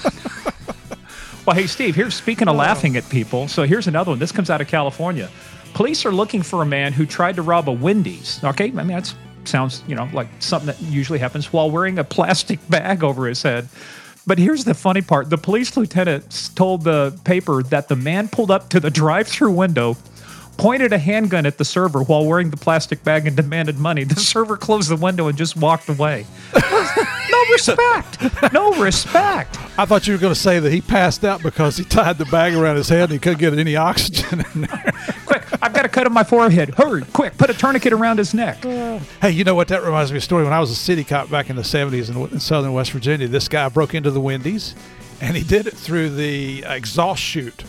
well, 1.46 1.56
hey, 1.56 1.66
Steve. 1.66 1.94
Here's 1.94 2.14
speaking 2.14 2.48
of 2.48 2.56
laughing 2.56 2.96
at 2.96 3.08
people. 3.08 3.48
So 3.48 3.64
here's 3.64 3.86
another 3.86 4.12
one. 4.12 4.18
This 4.18 4.32
comes 4.32 4.50
out 4.50 4.60
of 4.60 4.68
California. 4.68 5.28
Police 5.74 6.04
are 6.04 6.12
looking 6.12 6.42
for 6.42 6.62
a 6.62 6.66
man 6.66 6.92
who 6.92 7.06
tried 7.06 7.36
to 7.36 7.42
rob 7.42 7.68
a 7.68 7.72
Wendy's. 7.72 8.42
Okay, 8.44 8.66
I 8.66 8.82
mean 8.82 8.88
that 8.88 9.14
sounds 9.44 9.82
you 9.86 9.94
know 9.94 10.08
like 10.12 10.28
something 10.38 10.66
that 10.66 10.80
usually 10.82 11.18
happens 11.18 11.52
while 11.52 11.70
wearing 11.70 11.98
a 11.98 12.04
plastic 12.04 12.58
bag 12.68 13.02
over 13.02 13.26
his 13.26 13.42
head. 13.42 13.68
But 14.26 14.38
here's 14.38 14.64
the 14.64 14.74
funny 14.74 15.02
part: 15.02 15.30
the 15.30 15.38
police 15.38 15.76
lieutenant 15.76 16.50
told 16.54 16.84
the 16.84 17.18
paper 17.24 17.62
that 17.64 17.88
the 17.88 17.96
man 17.96 18.28
pulled 18.28 18.50
up 18.50 18.68
to 18.70 18.80
the 18.80 18.90
drive-through 18.90 19.52
window. 19.52 19.96
Pointed 20.56 20.92
a 20.92 20.98
handgun 20.98 21.44
at 21.46 21.58
the 21.58 21.64
server 21.64 22.02
while 22.02 22.24
wearing 22.24 22.50
the 22.50 22.56
plastic 22.56 23.02
bag 23.02 23.26
and 23.26 23.36
demanded 23.36 23.78
money. 23.78 24.04
The 24.04 24.20
server 24.20 24.56
closed 24.56 24.90
the 24.90 24.96
window 24.96 25.28
and 25.28 25.36
just 25.36 25.56
walked 25.56 25.88
away. 25.88 26.26
no 26.54 27.44
respect. 27.52 28.52
No 28.52 28.72
respect. 28.74 29.58
I 29.78 29.84
thought 29.86 30.06
you 30.06 30.12
were 30.14 30.20
going 30.20 30.34
to 30.34 30.38
say 30.38 30.58
that 30.60 30.70
he 30.70 30.80
passed 30.80 31.24
out 31.24 31.42
because 31.42 31.76
he 31.78 31.84
tied 31.84 32.18
the 32.18 32.26
bag 32.26 32.54
around 32.54 32.76
his 32.76 32.88
head 32.88 33.04
and 33.04 33.12
he 33.12 33.18
couldn't 33.18 33.40
get 33.40 33.54
any 33.58 33.74
oxygen 33.76 34.44
in 34.54 34.60
there. 34.62 34.92
Quick, 35.26 35.42
I've 35.62 35.72
got 35.72 35.84
a 35.84 35.88
cut 35.88 36.06
on 36.06 36.12
my 36.12 36.24
forehead. 36.24 36.74
Hurry, 36.74 37.02
quick, 37.12 37.36
put 37.38 37.50
a 37.50 37.54
tourniquet 37.54 37.92
around 37.92 38.18
his 38.18 38.34
neck. 38.34 38.62
Hey, 38.62 39.30
you 39.30 39.44
know 39.44 39.54
what? 39.54 39.68
That 39.68 39.82
reminds 39.82 40.12
me 40.12 40.18
of 40.18 40.22
a 40.22 40.24
story. 40.24 40.44
When 40.44 40.52
I 40.52 40.60
was 40.60 40.70
a 40.70 40.76
city 40.76 41.02
cop 41.04 41.30
back 41.30 41.48
in 41.50 41.56
the 41.56 41.62
70s 41.62 42.10
in, 42.10 42.16
in 42.32 42.38
southern 42.40 42.72
West 42.74 42.92
Virginia, 42.92 43.26
this 43.26 43.48
guy 43.48 43.68
broke 43.68 43.94
into 43.94 44.10
the 44.10 44.20
Wendy's 44.20 44.74
and 45.20 45.36
he 45.36 45.42
did 45.42 45.66
it 45.66 45.74
through 45.74 46.10
the 46.10 46.64
exhaust 46.66 47.22
chute. 47.22 47.64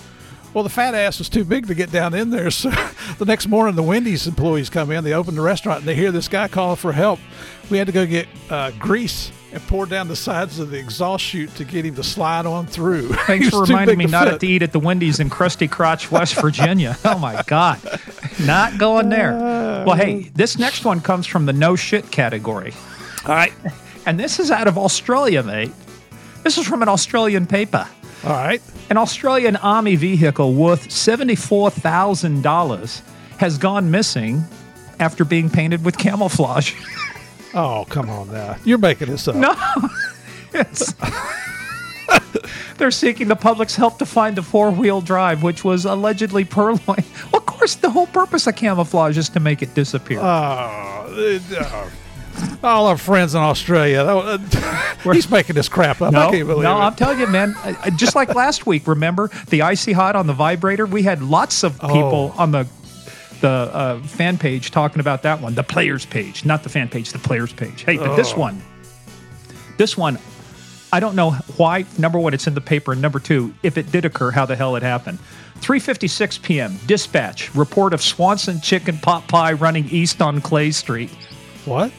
Well, 0.54 0.64
the 0.64 0.70
fat 0.70 0.94
ass 0.94 1.18
was 1.20 1.30
too 1.30 1.44
big 1.44 1.68
to 1.68 1.74
get 1.76 1.92
down 1.92 2.14
in 2.14 2.30
there. 2.30 2.50
So 2.64 2.70
the 3.18 3.26
next 3.26 3.48
morning, 3.48 3.76
the 3.76 3.84
Wendy's 3.84 4.28
employees 4.28 4.70
come 4.70 4.92
in, 4.92 5.04
they 5.04 5.14
open 5.14 5.36
the 5.36 5.42
restaurant, 5.42 5.80
and 5.80 5.88
they 5.88 5.96
hear 5.96 6.12
this 6.12 6.28
guy 6.28 6.48
calling 6.48 6.76
for 6.78 6.92
help. 6.94 7.20
We 7.70 7.78
had 7.78 7.88
to 7.88 7.94
go 7.94 8.06
get 8.06 8.28
uh, 8.50 8.72
grease 8.80 9.32
and 9.52 9.62
pour 9.68 9.86
down 9.86 10.08
the 10.08 10.16
sides 10.16 10.60
of 10.60 10.70
the 10.72 10.78
exhaust 10.78 11.24
chute 11.24 11.54
to 11.56 11.66
get 11.66 11.86
him 11.86 11.96
to 11.96 12.04
slide 12.04 12.46
on 12.46 12.66
through. 12.68 13.10
Thanks 13.28 13.50
for 13.50 13.64
reminding 13.64 13.98
big 13.98 14.08
me 14.08 14.12
not 14.12 14.28
fit. 14.28 14.40
to 14.42 14.48
eat 14.48 14.62
at 14.62 14.72
the 14.72 14.80
Wendy's 14.80 15.20
in 15.20 15.30
Krusty 15.30 15.70
Crotch, 15.70 16.12
West 16.12 16.36
Virginia. 16.36 16.98
Oh 17.06 17.18
my 17.20 17.42
God. 17.48 17.80
Not 18.46 18.78
going 18.78 19.10
there. 19.10 19.34
Well, 19.86 19.96
hey, 19.96 20.32
this 20.36 20.58
next 20.58 20.86
one 20.86 21.02
comes 21.02 21.28
from 21.28 21.46
the 21.46 21.54
no 21.54 21.76
shit 21.76 22.10
category. 22.12 22.74
All 23.26 23.36
right. 23.36 23.54
And 24.06 24.20
this 24.20 24.40
is 24.40 24.50
out 24.52 24.68
of 24.68 24.78
Australia, 24.78 25.44
mate. 25.44 25.72
This 26.44 26.58
is 26.58 26.66
from 26.68 26.82
an 26.82 26.90
Australian 26.90 27.46
paper. 27.46 27.88
All 28.26 28.32
right. 28.32 28.62
An 28.90 28.98
Australian 28.98 29.56
Army 29.58 29.96
vehicle 29.96 30.54
worth 30.54 30.88
$74,000 30.90 33.02
has 33.38 33.58
gone 33.58 33.90
missing 33.92 34.44
after 35.00 35.24
being 35.26 35.50
painted 35.50 35.84
with 35.86 35.98
camouflage. 35.98 36.74
Oh, 37.56 37.86
come 37.88 38.10
on 38.10 38.32
now. 38.32 38.56
You're 38.66 38.80
making 38.80 39.10
this 39.10 39.28
up. 39.28 39.36
No. 39.36 39.54
It's- 40.56 40.96
They're 42.80 42.90
seeking 42.90 43.28
the 43.28 43.36
public's 43.36 43.76
help 43.76 44.00
to 44.00 44.08
find 44.08 44.36
the 44.36 44.42
four 44.42 44.72
wheel 44.72 45.02
drive, 45.02 45.44
which 45.44 45.64
was 45.64 45.86
allegedly 45.86 46.46
purloined. 46.46 47.06
Of 47.32 47.46
course, 47.46 47.76
the 47.76 47.92
whole 47.92 48.08
purpose 48.08 48.48
of 48.48 48.56
camouflage 48.56 49.20
is 49.20 49.30
to 49.30 49.40
make 49.40 49.62
it 49.62 49.76
disappear. 49.76 50.18
Oh, 50.20 50.24
uh, 50.24 51.06
all 52.64 52.88
our 52.88 52.98
friends 52.98 53.36
in 53.36 53.42
Australia. 53.42 54.02
uh, 54.04 54.38
he's 55.14 55.30
making 55.30 55.56
this 55.56 55.70
crap 55.70 56.02
up. 56.02 56.14
I 56.14 56.26
no, 56.26 56.32
can't 56.32 56.48
believe 56.48 56.64
no. 56.64 56.78
I'm 56.78 56.96
telling 56.96 57.20
you, 57.20 57.28
man. 57.28 57.56
Just 57.98 58.16
like 58.16 58.34
last 58.36 58.66
week, 58.66 58.88
remember 58.88 59.30
the 59.50 59.62
icy 59.64 59.92
hot 59.94 60.16
on 60.16 60.28
the 60.28 60.34
vibrator? 60.34 60.86
We 60.86 61.04
had 61.04 61.22
lots 61.22 61.64
of 61.64 61.74
people 61.80 62.34
Oh. 62.36 62.42
on 62.42 62.52
the 62.52 62.68
the 63.42 63.50
uh, 63.50 64.02
fan 64.04 64.38
page 64.38 64.72
talking 64.72 65.02
about 65.02 65.24
that 65.24 65.42
one, 65.42 65.54
the 65.54 65.64
players 65.64 66.06
page, 66.06 66.46
not 66.46 66.64
the 66.64 66.70
fan 66.70 66.88
page, 66.88 67.12
the 67.12 67.20
players 67.20 67.52
page. 67.52 67.84
Hey, 67.84 67.98
but 67.98 68.16
this 68.16 68.32
Oh. 68.34 68.40
one, 68.40 68.62
this 69.78 69.98
one, 69.98 70.18
I 70.94 71.02
don't 71.02 71.16
know 71.16 71.32
why. 71.58 71.84
Number 71.98 72.20
one, 72.20 72.34
it's 72.34 72.48
in 72.48 72.54
the 72.54 72.62
paper, 72.62 72.94
and 72.94 73.02
number 73.02 73.20
two, 73.20 73.54
if 73.62 73.78
it 73.78 73.92
did 73.92 74.06
occur, 74.06 74.32
how 74.32 74.46
the 74.46 74.56
hell 74.56 74.78
it 74.78 74.84
happened. 74.84 75.20
3:56 75.60 76.42
p.m. 76.42 76.78
Dispatch 76.86 77.54
report 77.56 77.94
of 77.94 78.02
Swanson 78.02 78.62
chicken 78.62 78.98
pot 78.98 79.28
pie 79.28 79.54
running 79.54 79.90
east 79.90 80.22
on 80.22 80.40
Clay 80.40 80.72
Street. 80.72 81.10
what? 81.66 81.92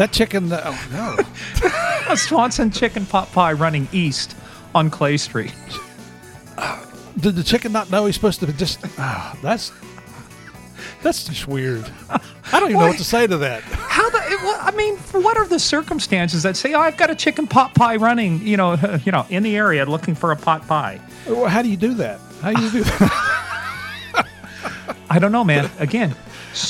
That 0.00 0.12
chicken. 0.12 0.50
Uh, 0.50 0.62
oh, 0.64 0.88
no. 0.92 2.08
A 2.14 2.16
Swanson 2.16 2.70
chicken 2.70 3.04
pot 3.04 3.30
pie 3.32 3.52
running 3.52 3.86
east 3.92 4.34
on 4.74 4.88
Clay 4.88 5.18
Street. 5.18 5.52
Did 7.18 7.36
the 7.36 7.42
chicken 7.42 7.70
not 7.72 7.90
know 7.90 8.06
he's 8.06 8.14
supposed 8.14 8.40
to 8.40 8.50
just. 8.54 8.78
ah, 8.98 9.38
that's. 9.42 9.72
That's 11.02 11.24
just 11.24 11.46
weird. 11.46 11.84
I 12.08 12.60
don't 12.60 12.70
even 12.70 12.80
know 12.80 12.86
what 12.86 12.96
to 12.96 13.04
say 13.04 13.26
to 13.26 13.36
that. 13.36 13.62
How 13.62 14.08
the? 14.08 14.16
It, 14.32 14.40
well, 14.40 14.56
I 14.62 14.70
mean, 14.70 14.96
what 14.96 15.36
are 15.36 15.46
the 15.46 15.58
circumstances 15.58 16.44
that 16.44 16.56
say, 16.56 16.72
"Oh, 16.72 16.80
I've 16.80 16.96
got 16.96 17.10
a 17.10 17.14
chicken 17.14 17.46
pot 17.46 17.74
pie 17.74 17.96
running," 17.96 18.40
you 18.40 18.56
know, 18.56 18.78
you 19.04 19.12
know, 19.12 19.26
in 19.28 19.42
the 19.42 19.54
area 19.54 19.84
looking 19.84 20.14
for 20.14 20.32
a 20.32 20.36
pot 20.36 20.66
pie? 20.66 20.98
Well, 21.26 21.44
How 21.44 21.60
do 21.60 21.68
you 21.68 21.76
do 21.76 21.92
that? 21.96 22.20
How 22.40 22.54
do 22.54 22.62
you 22.62 22.70
do 22.70 22.84
that? 22.84 24.26
I 25.10 25.18
don't 25.18 25.32
know, 25.32 25.44
man. 25.44 25.70
Again, 25.78 26.16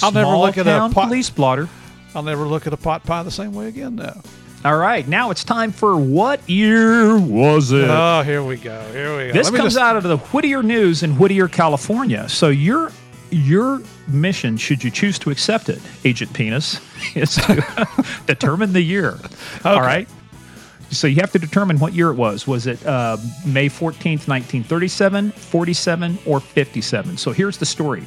I'll 0.03 0.11
never 0.11 0.37
look 0.37 0.59
at 0.59 0.67
a 0.67 0.93
pot- 0.93 1.07
police 1.07 1.31
blotter. 1.31 1.69
I'll 2.15 2.23
never 2.23 2.45
look 2.47 2.67
at 2.67 2.73
a 2.73 2.77
pot 2.77 3.05
pie 3.05 3.23
the 3.23 3.31
same 3.31 3.53
way 3.55 3.69
again 3.69 3.97
now. 3.97 4.21
All 4.65 4.77
right, 4.77 5.07
now 5.09 5.31
it's 5.31 5.43
time 5.43 5.73
for 5.73 5.97
what 5.97 6.47
year 6.49 7.19
was 7.19 7.73
it? 7.73 7.89
Oh, 7.89 8.23
here 8.23 8.43
we 8.43 8.57
go. 8.57 8.79
Here 8.93 9.17
we 9.17 9.29
go. 9.29 9.33
this 9.33 9.49
comes 9.49 9.75
just- 9.75 9.79
out 9.79 9.97
of 9.97 10.03
the 10.03 10.19
Whittier 10.19 10.63
News 10.63 11.03
in 11.03 11.17
Whittier, 11.17 11.49
California. 11.49 12.29
So 12.29 12.49
your 12.49 12.93
your 13.31 13.81
mission, 14.09 14.57
should 14.57 14.83
you 14.83 14.91
choose 14.91 15.17
to 15.21 15.31
accept 15.31 15.69
it, 15.69 15.81
Agent 16.05 16.33
Penis, 16.35 16.81
is 17.15 17.37
to 17.37 17.87
determine 18.27 18.73
the 18.73 18.83
year. 18.83 19.19
All 19.65 19.81
right. 19.81 20.09
So 20.91 21.07
you 21.07 21.21
have 21.21 21.31
to 21.33 21.39
determine 21.39 21.79
what 21.79 21.93
year 21.93 22.11
it 22.11 22.17
was. 22.17 22.49
Was 22.49 22.67
it 22.67 22.85
uh, 22.85 23.17
May 23.47 23.69
14th, 23.69 24.27
1937, 24.27 25.31
47, 25.31 26.19
or 26.27 26.41
57? 26.41 27.17
So 27.17 27.31
here's 27.31 27.57
the 27.59 27.67
story. 27.67 28.05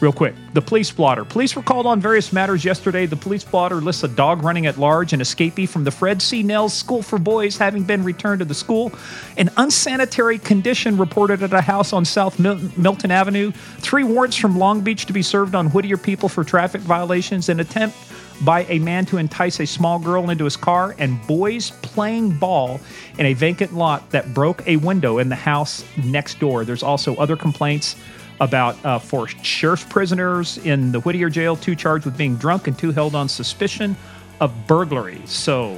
Real 0.00 0.12
quick, 0.12 0.34
the 0.54 0.62
police 0.62 0.90
blotter. 0.90 1.26
Police 1.26 1.54
were 1.54 1.62
called 1.62 1.84
on 1.84 2.00
various 2.00 2.32
matters 2.32 2.64
yesterday. 2.64 3.04
The 3.04 3.16
police 3.16 3.44
blotter 3.44 3.82
lists 3.82 4.02
a 4.02 4.08
dog 4.08 4.42
running 4.42 4.64
at 4.64 4.78
large, 4.78 5.12
an 5.12 5.20
escapee 5.20 5.68
from 5.68 5.84
the 5.84 5.90
Fred 5.90 6.22
C. 6.22 6.42
Nelles 6.42 6.72
School 6.72 7.02
for 7.02 7.18
Boys 7.18 7.58
having 7.58 7.82
been 7.82 8.02
returned 8.02 8.38
to 8.38 8.46
the 8.46 8.54
school, 8.54 8.92
an 9.36 9.50
unsanitary 9.58 10.38
condition 10.38 10.96
reported 10.96 11.42
at 11.42 11.52
a 11.52 11.60
house 11.60 11.92
on 11.92 12.06
South 12.06 12.38
Mil- 12.38 12.60
Milton 12.78 13.10
Avenue, 13.10 13.52
three 13.80 14.04
warrants 14.04 14.36
from 14.36 14.58
Long 14.58 14.80
Beach 14.80 15.04
to 15.04 15.12
be 15.12 15.22
served 15.22 15.54
on 15.54 15.68
Whittier 15.68 15.98
people 15.98 16.30
for 16.30 16.44
traffic 16.44 16.80
violations, 16.80 17.50
an 17.50 17.60
attempt 17.60 17.94
by 18.42 18.64
a 18.64 18.78
man 18.78 19.04
to 19.04 19.18
entice 19.18 19.60
a 19.60 19.66
small 19.66 19.98
girl 19.98 20.30
into 20.30 20.44
his 20.44 20.56
car, 20.56 20.94
and 20.98 21.20
boys 21.26 21.72
playing 21.82 22.30
ball 22.38 22.80
in 23.18 23.26
a 23.26 23.34
vacant 23.34 23.74
lot 23.74 24.08
that 24.12 24.32
broke 24.32 24.66
a 24.66 24.76
window 24.76 25.18
in 25.18 25.28
the 25.28 25.36
house 25.36 25.84
next 26.04 26.40
door. 26.40 26.64
There's 26.64 26.82
also 26.82 27.14
other 27.16 27.36
complaints 27.36 27.96
about 28.40 28.82
uh, 28.84 28.98
four 28.98 29.28
sheriff's 29.28 29.84
prisoners 29.84 30.58
in 30.58 30.92
the 30.92 31.00
Whittier 31.00 31.28
jail, 31.30 31.56
two 31.56 31.74
charged 31.76 32.04
with 32.06 32.16
being 32.16 32.36
drunk, 32.36 32.66
and 32.66 32.78
two 32.78 32.90
held 32.90 33.14
on 33.14 33.28
suspicion 33.28 33.96
of 34.40 34.52
burglary. 34.66 35.20
So, 35.26 35.72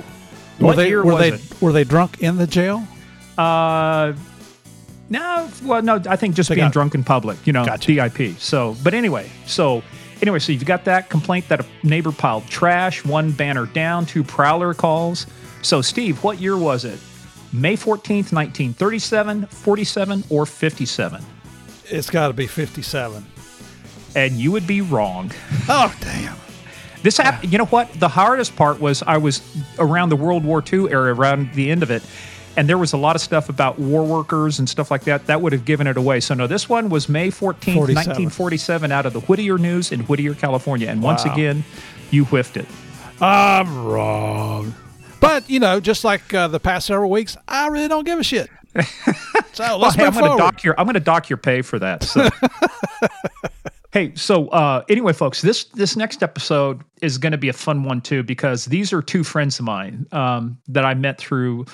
Were 0.61 0.67
what 0.69 0.77
they 0.77 0.89
year 0.89 1.05
were 1.05 1.15
was 1.15 1.21
they 1.21 1.33
it? 1.33 1.61
were 1.63 1.73
they 1.73 1.85
drunk 1.85 2.23
in 2.23 2.37
the 2.37 2.47
jail? 2.47 2.87
Uh, 3.37 4.13
no, 5.11 5.51
well, 5.65 5.83
no, 5.83 6.01
I 6.09 6.17
think 6.17 6.35
just 6.37 6.49
They 6.49 6.55
being 6.55 6.67
got- 6.69 6.73
drunk 6.73 6.95
in 6.95 7.05
public, 7.05 7.45
you 7.47 7.53
know, 7.53 7.65
Gotcha. 7.67 7.93
DIP. 8.11 8.39
So, 8.39 8.77
but 8.83 8.95
anyway, 8.95 9.29
so 9.47 9.83
anyway, 10.23 10.39
so 10.39 10.53
you've 10.53 10.65
got 10.65 10.85
that 10.85 11.11
complaint 11.11 11.49
that 11.49 11.61
a 11.61 11.67
neighbor 11.83 12.13
piled 12.13 12.47
trash, 12.47 13.05
one 13.05 13.33
banner 13.33 13.67
down, 13.67 14.07
two 14.07 14.23
prowler 14.25 14.73
calls. 14.73 15.27
So, 15.63 15.83
Steve, 15.83 16.23
what 16.23 16.41
year 16.41 16.57
was 16.57 16.85
it? 16.85 16.99
May 17.53 17.77
14th, 17.77 18.33
1937, 18.33 19.47
47, 19.47 20.25
or 20.31 20.47
57? 20.47 21.23
It's 21.87 22.11
got 22.11 22.29
to 22.29 22.33
be 22.35 22.47
fifty-seven. 22.47 23.27
And 24.15 24.35
you 24.35 24.53
would 24.53 24.67
be 24.67 24.81
wrong. 24.81 25.31
Oh 25.69 25.95
damn! 26.01 26.37
This 27.03 27.17
happened. 27.17 27.53
You 27.53 27.59
know 27.59 27.67
what? 27.67 27.93
The 27.95 28.09
hardest 28.09 28.57
part 28.57 28.81
was 28.81 29.03
I 29.03 29.17
was 29.19 29.41
around 29.79 30.09
the 30.09 30.17
World 30.17 30.45
War 30.45 30.63
II 30.71 30.91
era, 30.91 31.15
around 31.15 31.53
the 31.55 31.71
end 31.71 31.83
of 31.85 31.91
it, 31.91 32.03
and 32.57 32.69
there 32.69 32.79
was 32.79 32.93
a 32.93 32.97
lot 32.97 33.15
of 33.17 33.23
stuff 33.23 33.49
about 33.49 33.79
war 33.79 34.05
workers 34.05 34.59
and 34.59 34.69
stuff 34.69 34.91
like 34.91 35.05
that. 35.05 35.27
That 35.27 35.41
would 35.41 35.53
have 35.53 35.65
given 35.65 35.87
it 35.87 35.97
away. 35.97 36.21
So 36.21 36.35
no, 36.35 36.47
this 36.49 36.69
one 36.69 36.89
was 36.91 37.09
May 37.09 37.31
fourteenth, 37.31 37.77
47. 37.77 38.09
nineteen 38.09 38.29
forty-seven, 38.29 38.91
out 38.93 39.07
of 39.07 39.13
the 39.13 39.21
Whittier 39.21 39.57
News 39.57 39.93
in 39.93 40.01
Whittier, 40.01 40.35
California. 40.35 40.89
And 40.89 41.03
once 41.03 41.25
again, 41.25 41.65
you 42.11 42.25
whiffed 42.25 42.57
it. 42.57 42.67
I'm 43.21 43.85
wrong. 43.87 44.75
But 45.21 45.49
you 45.49 45.61
know, 45.61 45.79
just 45.79 46.03
like 46.03 46.35
uh, 46.35 46.49
the 46.49 46.59
past 46.61 46.89
several 46.89 47.09
weeks, 47.11 47.37
I 47.47 47.69
really 47.69 47.89
don't 47.89 48.05
give 48.05 48.19
a 48.19 48.25
shit. 48.25 48.51
So 49.55 49.77
let's 49.77 49.97
hey, 49.97 50.05
I'm 50.07 50.15
going 50.15 50.31
to 50.31 50.39
dock 50.39 50.65
your 50.65 50.75
I'm 50.79 50.87
going 50.87 50.95
to 50.95 51.01
dock 51.01 51.29
your 51.29 51.37
pay 51.37 51.61
for 51.61 51.79
that. 51.79 52.05
So. 52.05 52.29
hey, 53.93 54.13
so 54.15 54.49
uh, 54.49 54.83
anyway, 54.89 55.13
folks, 55.13 55.43
this 55.43 55.65
this 55.65 55.95
next 55.95 56.23
episode 56.23 56.83
is 57.03 57.19
going 57.19 57.33
to 57.33 57.39
be 57.39 57.51
a 57.51 57.53
fun 57.53 57.85
one 57.85 58.01
too 58.01 58.23
because 58.23 58.65
these 58.65 58.95
are 58.95 59.03
two 59.03 59.23
friends 59.23 59.59
of 59.59 59.67
mine 59.67 60.07
um, 60.13 60.59
that 60.69 60.87
I 60.87 60.95
met 60.95 61.19
through 61.19 61.67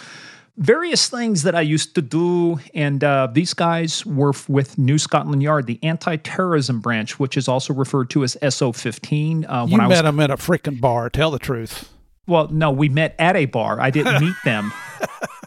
various 0.56 1.08
things 1.08 1.44
that 1.44 1.54
I 1.54 1.60
used 1.60 1.94
to 1.94 2.02
do, 2.02 2.58
and 2.74 3.02
uh, 3.04 3.28
these 3.32 3.54
guys 3.54 4.04
were 4.04 4.30
f- 4.30 4.48
with 4.48 4.76
New 4.76 4.98
Scotland 4.98 5.40
Yard, 5.40 5.66
the 5.66 5.78
anti-terrorism 5.84 6.80
branch, 6.80 7.20
which 7.20 7.36
is 7.36 7.46
also 7.46 7.72
referred 7.72 8.10
to 8.10 8.24
as 8.24 8.36
SO15. 8.42 9.44
Uh, 9.48 9.66
you 9.66 9.72
when 9.72 9.80
I 9.80 9.86
met 9.86 10.02
was 10.02 10.08
him 10.08 10.18
at 10.18 10.32
a 10.32 10.36
freaking 10.36 10.80
bar. 10.80 11.08
Tell 11.10 11.30
the 11.30 11.38
truth. 11.38 11.88
Well, 12.28 12.48
no, 12.48 12.70
we 12.70 12.88
met 12.88 13.14
at 13.18 13.34
a 13.34 13.46
bar. 13.46 13.80
I 13.80 13.90
didn't 13.90 14.20
meet 14.24 14.36
them 14.44 14.72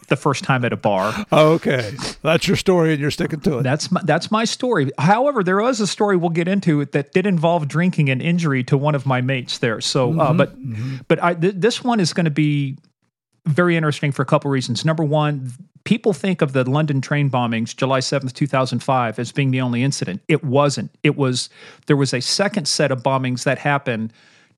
the 0.08 0.16
first 0.16 0.44
time 0.44 0.64
at 0.64 0.72
a 0.72 0.76
bar. 0.76 1.14
Okay, 1.32 1.94
that's 2.22 2.46
your 2.46 2.56
story, 2.56 2.92
and 2.92 3.00
you're 3.00 3.10
sticking 3.10 3.40
to 3.40 3.58
it. 3.58 3.62
That's 3.62 3.90
my, 3.90 4.02
that's 4.04 4.30
my 4.30 4.44
story. 4.44 4.90
However, 4.98 5.42
there 5.42 5.56
was 5.62 5.80
a 5.80 5.86
story 5.86 6.16
we'll 6.16 6.30
get 6.30 6.48
into 6.48 6.84
that 6.84 7.12
did 7.12 7.26
involve 7.26 7.68
drinking 7.68 8.10
and 8.10 8.20
injury 8.20 8.62
to 8.64 8.76
one 8.76 8.94
of 8.94 9.06
my 9.06 9.20
mates 9.22 9.58
there. 9.58 9.80
So, 9.80 10.18
uh, 10.20 10.34
but 10.34 10.54
but 11.08 11.22
I, 11.22 11.34
th- 11.34 11.54
this 11.56 11.82
one 11.82 12.00
is 12.00 12.12
going 12.12 12.26
to 12.26 12.30
be 12.30 12.76
very 13.46 13.76
interesting 13.76 14.12
for 14.12 14.22
a 14.22 14.26
couple 14.26 14.50
reasons. 14.50 14.84
Number 14.84 15.02
one, 15.02 15.50
people 15.84 16.12
think 16.12 16.42
of 16.42 16.52
the 16.52 16.68
London 16.68 17.00
train 17.00 17.30
bombings, 17.30 17.74
July 17.74 18.00
seventh, 18.00 18.34
two 18.34 18.46
thousand 18.46 18.80
five, 18.80 19.18
as 19.18 19.32
being 19.32 19.50
the 19.50 19.60
only 19.60 19.82
incident. 19.82 20.20
It 20.28 20.44
wasn't. 20.44 20.90
It 21.02 21.16
was 21.16 21.48
there 21.86 21.96
was 21.96 22.12
a 22.12 22.20
second 22.20 22.66
set 22.66 22.90
of 22.90 23.02
bombings 23.02 23.44
that 23.44 23.58
happened 23.58 24.12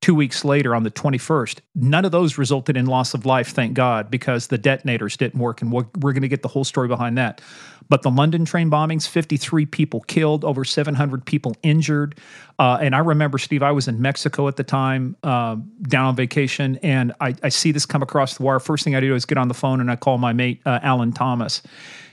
two 0.04 0.14
weeks 0.14 0.44
later 0.44 0.75
on 0.75 0.82
the 0.82 0.90
21st. 0.90 1.61
None 1.75 2.04
of 2.04 2.12
those 2.12 2.37
resulted 2.37 2.76
in 2.76 2.84
loss 2.84 3.14
of 3.14 3.25
life, 3.25 3.52
thank 3.52 3.73
God, 3.73 4.11
because 4.11 4.49
the 4.49 4.58
detonators 4.58 5.16
didn't 5.16 5.40
work. 5.40 5.62
And 5.62 5.73
we're, 5.73 5.87
we're 5.99 6.12
going 6.12 6.20
to 6.20 6.28
get 6.28 6.42
the 6.42 6.49
whole 6.49 6.64
story 6.64 6.88
behind 6.88 7.16
that. 7.16 7.40
But 7.88 8.02
the 8.02 8.11
London 8.11 8.44
train 8.44 8.70
bombings 8.70 9.08
53 9.08 9.64
people 9.64 10.02
killed, 10.02 10.44
over 10.44 10.62
700 10.62 11.25
people 11.25 11.56
injured. 11.62 12.18
Uh, 12.58 12.76
and 12.82 12.94
I 12.94 12.99
remember, 12.99 13.38
Steve, 13.38 13.62
I 13.62 13.73
was 13.73 13.88
in 13.88 14.02
Mexico 14.02 14.46
at 14.46 14.56
the 14.56 14.62
time, 14.62 15.16
uh, 15.23 15.56
down 15.88 16.04
on 16.04 16.16
vacation, 16.16 16.78
and 16.82 17.14
I, 17.23 17.34
I 17.42 17.49
see 17.49 17.73
this 17.73 17.87
come 17.87 18.02
across 18.02 18.37
the 18.37 18.42
wire. 18.42 18.61
First 18.61 18.84
thing 18.84 18.94
I 18.94 19.00
do 19.00 19.14
is 19.14 19.25
get 19.25 19.38
on 19.38 19.49
the 19.49 19.54
phone 19.54 19.80
and 19.80 19.90
I 19.90 19.96
call 19.96 20.18
my 20.18 20.34
mate, 20.34 20.61
uh, 20.66 20.80
Alan 20.82 21.12
Thomas. 21.12 21.62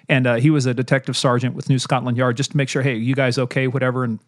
And 0.07 0.27
uh, 0.27 0.35
he 0.35 0.49
was 0.49 0.65
a 0.65 0.73
detective 0.73 1.17
sergeant 1.17 1.55
with 1.55 1.67
New 1.67 1.79
Scotland 1.79 2.17
Yard 2.17 2.37
just 2.37 2.51
to 2.51 2.57
make 2.57 2.69
sure, 2.69 2.81
hey, 2.81 2.95
you 2.95 3.15
guys 3.15 3.37
okay, 3.37 3.67
whatever. 3.67 4.05
And 4.05 4.19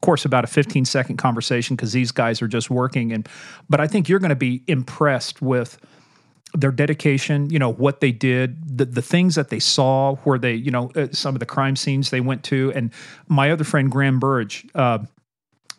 course 0.00 0.24
about 0.24 0.44
a 0.44 0.46
15 0.46 0.84
second 0.84 1.16
conversation 1.16 1.76
because 1.76 1.92
these 1.92 2.12
guys 2.12 2.40
are 2.40 2.48
just 2.48 2.70
working. 2.70 3.12
And 3.12 3.28
but 3.68 3.80
i 3.80 3.86
think 3.86 4.08
you're 4.08 4.18
going 4.18 4.30
to 4.30 4.36
be 4.36 4.62
impressed 4.66 5.42
with 5.42 5.78
their 6.54 6.70
dedication 6.70 7.50
you 7.50 7.58
know 7.58 7.72
what 7.72 8.00
they 8.00 8.12
did 8.12 8.78
the, 8.78 8.84
the 8.84 9.02
things 9.02 9.34
that 9.34 9.48
they 9.48 9.58
saw 9.58 10.14
where 10.16 10.38
they 10.38 10.54
you 10.54 10.70
know 10.70 10.90
uh, 10.94 11.08
some 11.10 11.34
of 11.34 11.40
the 11.40 11.46
crime 11.46 11.76
scenes 11.76 12.10
they 12.10 12.20
went 12.20 12.42
to. 12.44 12.72
And 12.74 12.92
my 13.28 13.50
other 13.50 13.64
friend 13.64 13.90
Graeme 13.90 14.18
Burridge 14.18 14.66
uh, 14.74 14.98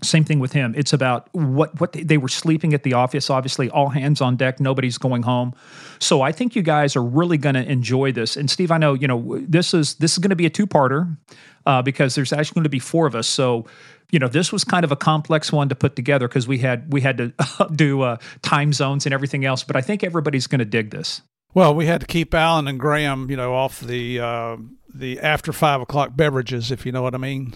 Same 0.03 0.23
thing 0.23 0.39
with 0.39 0.53
him. 0.53 0.75
It's 0.77 0.93
about 0.93 1.27
what 1.33 1.79
what 1.79 1.93
they, 1.93 2.17
were 2.17 2.27
sleeping 2.27 2.75
at 2.75 2.83
the 2.83 2.93
office. 2.93 3.31
Obviously, 3.31 3.67
all 3.71 3.89
hands 3.89 4.21
on 4.21 4.35
deck. 4.35 4.59
Nobody's 4.59 4.99
going 4.99 5.23
home. 5.23 5.55
So 5.99 6.21
I 6.21 6.31
think 6.31 6.55
you 6.55 6.61
guys 6.61 6.95
are 6.95 7.03
really 7.03 7.39
going 7.39 7.55
to 7.55 7.63
enjoy 7.63 8.11
this. 8.11 8.37
And 8.37 8.47
Steve, 8.47 8.71
I 8.71 8.77
know 8.77 8.93
you 8.93 9.07
know 9.07 9.39
this 9.47 9.73
is 9.73 9.95
this 9.95 10.11
is 10.11 10.19
going 10.19 10.29
to 10.29 10.35
be 10.35 10.45
a 10.45 10.51
two 10.51 10.67
parter 10.67 11.17
uh, 11.65 11.81
because 11.81 12.13
there's 12.13 12.31
actually 12.31 12.55
going 12.55 12.63
to 12.65 12.69
be 12.69 12.79
four 12.79 13.07
of 13.07 13.15
us. 13.15 13.27
So 13.27 13.65
you 14.11 14.19
know 14.19 14.27
this 14.27 14.51
was 14.51 14.63
kind 14.63 14.83
of 14.83 14.91
a 14.91 14.95
complex 14.95 15.51
one 15.51 15.67
to 15.69 15.75
put 15.75 15.95
together 15.95 16.27
because 16.27 16.47
we 16.47 16.59
had 16.59 16.93
we 16.93 17.01
had 17.01 17.17
to 17.17 17.33
do 17.75 18.01
uh, 18.01 18.17
time 18.43 18.73
zones 18.73 19.07
and 19.07 19.13
everything 19.13 19.45
else. 19.45 19.63
But 19.63 19.75
I 19.77 19.81
think 19.81 20.03
everybody's 20.03 20.45
going 20.45 20.59
to 20.59 20.65
dig 20.65 20.91
this. 20.91 21.21
Well, 21.55 21.73
we 21.73 21.87
had 21.87 22.01
to 22.01 22.07
keep 22.07 22.35
Alan 22.35 22.67
and 22.67 22.79
Graeme, 22.79 23.31
you 23.31 23.35
know, 23.35 23.55
off 23.55 23.79
the 23.79 24.19
uh, 24.19 24.57
the 24.93 25.19
after 25.21 25.51
five 25.51 25.81
o'clock 25.81 26.15
beverages, 26.15 26.71
if 26.71 26.85
you 26.85 26.91
know 26.91 27.01
what 27.01 27.15
I 27.15 27.17
mean. 27.17 27.55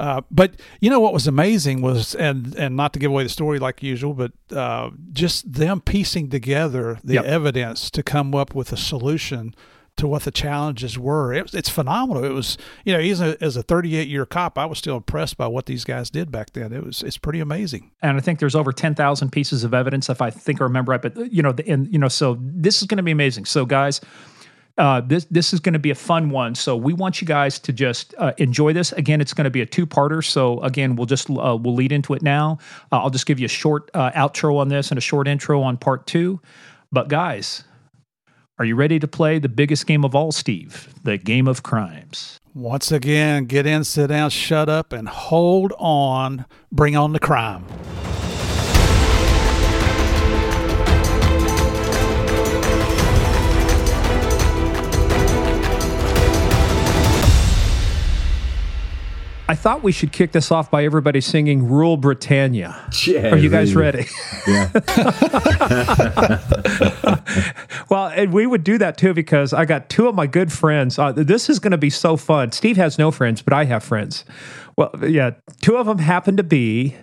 Uh, 0.00 0.22
but 0.30 0.54
you 0.80 0.88
know 0.88 0.98
what 0.98 1.12
was 1.12 1.26
amazing 1.26 1.82
was, 1.82 2.14
and 2.14 2.54
and 2.54 2.74
not 2.74 2.94
to 2.94 2.98
give 2.98 3.10
away 3.10 3.22
the 3.22 3.28
story 3.28 3.58
like 3.58 3.82
usual, 3.82 4.14
but 4.14 4.32
uh, 4.50 4.88
just 5.12 5.52
them 5.52 5.82
piecing 5.82 6.30
together 6.30 6.98
the 7.04 7.14
yep. 7.14 7.24
evidence 7.26 7.90
to 7.90 8.02
come 8.02 8.34
up 8.34 8.54
with 8.54 8.72
a 8.72 8.78
solution 8.78 9.54
to 9.96 10.08
what 10.08 10.22
the 10.22 10.30
challenges 10.30 10.98
were. 10.98 11.34
It, 11.34 11.52
it's 11.52 11.68
phenomenal. 11.68 12.24
It 12.24 12.32
was, 12.32 12.56
you 12.86 12.94
know, 12.94 13.00
even 13.00 13.36
as 13.42 13.56
a 13.56 13.62
38 13.62 14.08
year 14.08 14.24
cop, 14.24 14.56
I 14.56 14.64
was 14.64 14.78
still 14.78 14.96
impressed 14.96 15.36
by 15.36 15.46
what 15.48 15.66
these 15.66 15.84
guys 15.84 16.08
did 16.08 16.32
back 16.32 16.54
then. 16.54 16.72
It 16.72 16.82
was, 16.82 17.02
it's 17.02 17.18
pretty 17.18 17.40
amazing. 17.40 17.90
And 18.00 18.16
I 18.16 18.20
think 18.20 18.38
there's 18.38 18.54
over 18.54 18.72
10,000 18.72 19.30
pieces 19.30 19.64
of 19.64 19.74
evidence, 19.74 20.08
if 20.08 20.22
I 20.22 20.30
think 20.30 20.62
I 20.62 20.64
remember 20.64 20.92
right. 20.92 21.02
But 21.02 21.30
you 21.30 21.42
know, 21.42 21.54
and 21.66 21.92
you 21.92 21.98
know, 21.98 22.08
so 22.08 22.38
this 22.40 22.80
is 22.80 22.88
going 22.88 22.96
to 22.96 23.02
be 23.02 23.10
amazing. 23.10 23.44
So 23.44 23.66
guys, 23.66 24.00
uh, 24.80 25.02
this 25.02 25.26
this 25.26 25.52
is 25.52 25.60
going 25.60 25.74
to 25.74 25.78
be 25.78 25.90
a 25.90 25.94
fun 25.94 26.30
one. 26.30 26.54
So 26.54 26.74
we 26.74 26.94
want 26.94 27.20
you 27.20 27.26
guys 27.26 27.58
to 27.60 27.72
just 27.72 28.14
uh, 28.16 28.32
enjoy 28.38 28.72
this. 28.72 28.92
Again, 28.92 29.20
it's 29.20 29.34
going 29.34 29.44
to 29.44 29.50
be 29.50 29.60
a 29.60 29.66
two 29.66 29.86
parter. 29.86 30.24
So 30.24 30.58
again, 30.60 30.96
we'll 30.96 31.06
just 31.06 31.28
uh, 31.28 31.56
we'll 31.60 31.74
lead 31.74 31.92
into 31.92 32.14
it 32.14 32.22
now. 32.22 32.58
Uh, 32.90 33.02
I'll 33.02 33.10
just 33.10 33.26
give 33.26 33.38
you 33.38 33.44
a 33.44 33.48
short 33.48 33.90
uh, 33.92 34.10
outro 34.12 34.56
on 34.56 34.68
this 34.68 34.90
and 34.90 34.96
a 34.96 35.00
short 35.02 35.28
intro 35.28 35.60
on 35.60 35.76
part 35.76 36.06
two. 36.06 36.40
But 36.90 37.08
guys, 37.08 37.64
are 38.58 38.64
you 38.64 38.74
ready 38.74 38.98
to 38.98 39.06
play 39.06 39.38
the 39.38 39.50
biggest 39.50 39.86
game 39.86 40.02
of 40.02 40.14
all, 40.14 40.32
Steve? 40.32 40.92
The 41.02 41.18
game 41.18 41.46
of 41.46 41.62
crimes. 41.62 42.40
Once 42.54 42.90
again, 42.90 43.44
get 43.44 43.66
in, 43.66 43.84
sit 43.84 44.08
down, 44.08 44.30
shut 44.30 44.70
up, 44.70 44.94
and 44.94 45.08
hold 45.08 45.74
on. 45.78 46.46
Bring 46.72 46.96
on 46.96 47.12
the 47.12 47.20
crime. 47.20 47.66
I 59.50 59.56
thought 59.56 59.82
we 59.82 59.90
should 59.90 60.12
kick 60.12 60.30
this 60.30 60.52
off 60.52 60.70
by 60.70 60.84
everybody 60.84 61.20
singing 61.20 61.66
Rule 61.68 61.96
Britannia. 61.96 62.88
Yeah, 63.04 63.30
Are 63.30 63.36
you 63.36 63.50
guys 63.50 63.74
ready? 63.74 64.06
Yeah. 64.46 64.70
well, 67.90 68.12
and 68.14 68.32
we 68.32 68.46
would 68.46 68.62
do 68.62 68.78
that 68.78 68.96
too 68.96 69.12
because 69.12 69.52
I 69.52 69.64
got 69.64 69.88
two 69.88 70.06
of 70.06 70.14
my 70.14 70.28
good 70.28 70.52
friends. 70.52 71.00
Uh, 71.00 71.10
this 71.10 71.50
is 71.50 71.58
going 71.58 71.72
to 71.72 71.78
be 71.78 71.90
so 71.90 72.16
fun. 72.16 72.52
Steve 72.52 72.76
has 72.76 72.96
no 72.96 73.10
friends, 73.10 73.42
but 73.42 73.52
I 73.52 73.64
have 73.64 73.82
friends. 73.82 74.24
Well, 74.76 74.92
yeah, 75.04 75.32
two 75.60 75.76
of 75.76 75.86
them 75.86 75.98
happen 75.98 76.36
to 76.36 76.44
be 76.44 76.94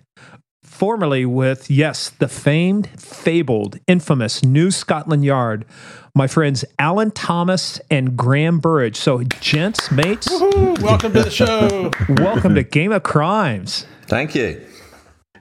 formerly 0.77 1.25
with, 1.25 1.71
yes, 1.71 2.09
the 2.09 2.27
famed, 2.27 2.87
fabled, 2.99 3.79
infamous 3.87 4.43
New 4.43 4.69
Scotland 4.69 5.25
Yard 5.25 5.65
my 6.17 6.25
friends 6.25 6.65
Alan 6.79 7.11
Thomas 7.11 7.79
and 7.91 8.17
Graeme 8.17 8.59
Burridge. 8.59 8.95
So, 8.95 9.23
gents, 9.39 9.91
mates, 9.91 10.27
welcome 10.31 11.13
to 11.13 11.23
the 11.23 11.29
show. 11.29 11.91
welcome 12.09 12.55
to 12.55 12.63
Game 12.63 12.91
of 12.91 13.03
Crimes. 13.03 13.85
Thank 14.07 14.33
you. 14.33 14.65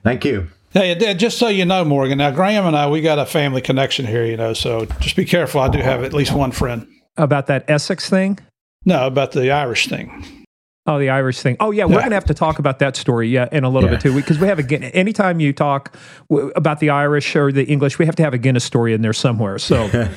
Thank 0.03 0.23
you. 0.23 0.47
Hey, 0.71 1.15
just 1.15 1.39
so 1.39 1.47
you 1.47 1.65
know, 1.65 1.83
Morgan. 1.83 2.19
Now, 2.19 2.29
Graeme 2.29 2.63
and 2.63 2.77
I, 2.77 2.87
we 2.87 3.01
got 3.01 3.17
a 3.17 3.25
family 3.25 3.61
connection 3.61 4.05
here, 4.05 4.23
you 4.23 4.37
know. 4.37 4.53
So 4.53 4.85
just 4.99 5.15
be 5.15 5.25
careful. 5.25 5.61
I 5.61 5.69
do 5.69 5.79
have 5.79 6.03
at 6.03 6.13
least 6.13 6.31
one 6.31 6.51
friend 6.51 6.87
about 7.17 7.47
that 7.47 7.67
Essex 7.67 8.07
thing. 8.07 8.37
No, 8.85 9.07
about 9.07 9.31
the 9.31 9.49
Irish 9.49 9.87
thing. 9.87 10.45
Oh, 10.87 10.97
the 10.97 11.09
Irish 11.09 11.41
thing. 11.41 11.57
Oh, 11.59 11.71
yeah, 11.71 11.83
we're 11.83 11.95
yeah. 11.95 11.99
going 11.99 12.09
to 12.11 12.15
have 12.15 12.25
to 12.25 12.33
talk 12.33 12.59
about 12.59 12.79
that 12.79 12.95
story, 12.95 13.27
yeah, 13.27 13.49
in 13.51 13.65
a 13.65 13.69
little 13.69 13.89
yeah. 13.89 13.95
bit 13.95 14.01
too, 14.03 14.15
because 14.15 14.39
we 14.39 14.47
have 14.47 14.57
a 14.57 14.95
anytime 14.95 15.41
you 15.41 15.51
talk 15.51 15.93
w- 16.29 16.49
about 16.55 16.79
the 16.79 16.89
Irish 16.89 17.35
or 17.35 17.51
the 17.51 17.65
English, 17.65 17.99
we 17.99 18.05
have 18.05 18.15
to 18.15 18.23
have 18.23 18.33
a 18.33 18.37
Guinness 18.37 18.63
story 18.63 18.93
in 18.93 19.01
there 19.01 19.11
somewhere. 19.11 19.59
So 19.59 19.89
don't 19.89 20.09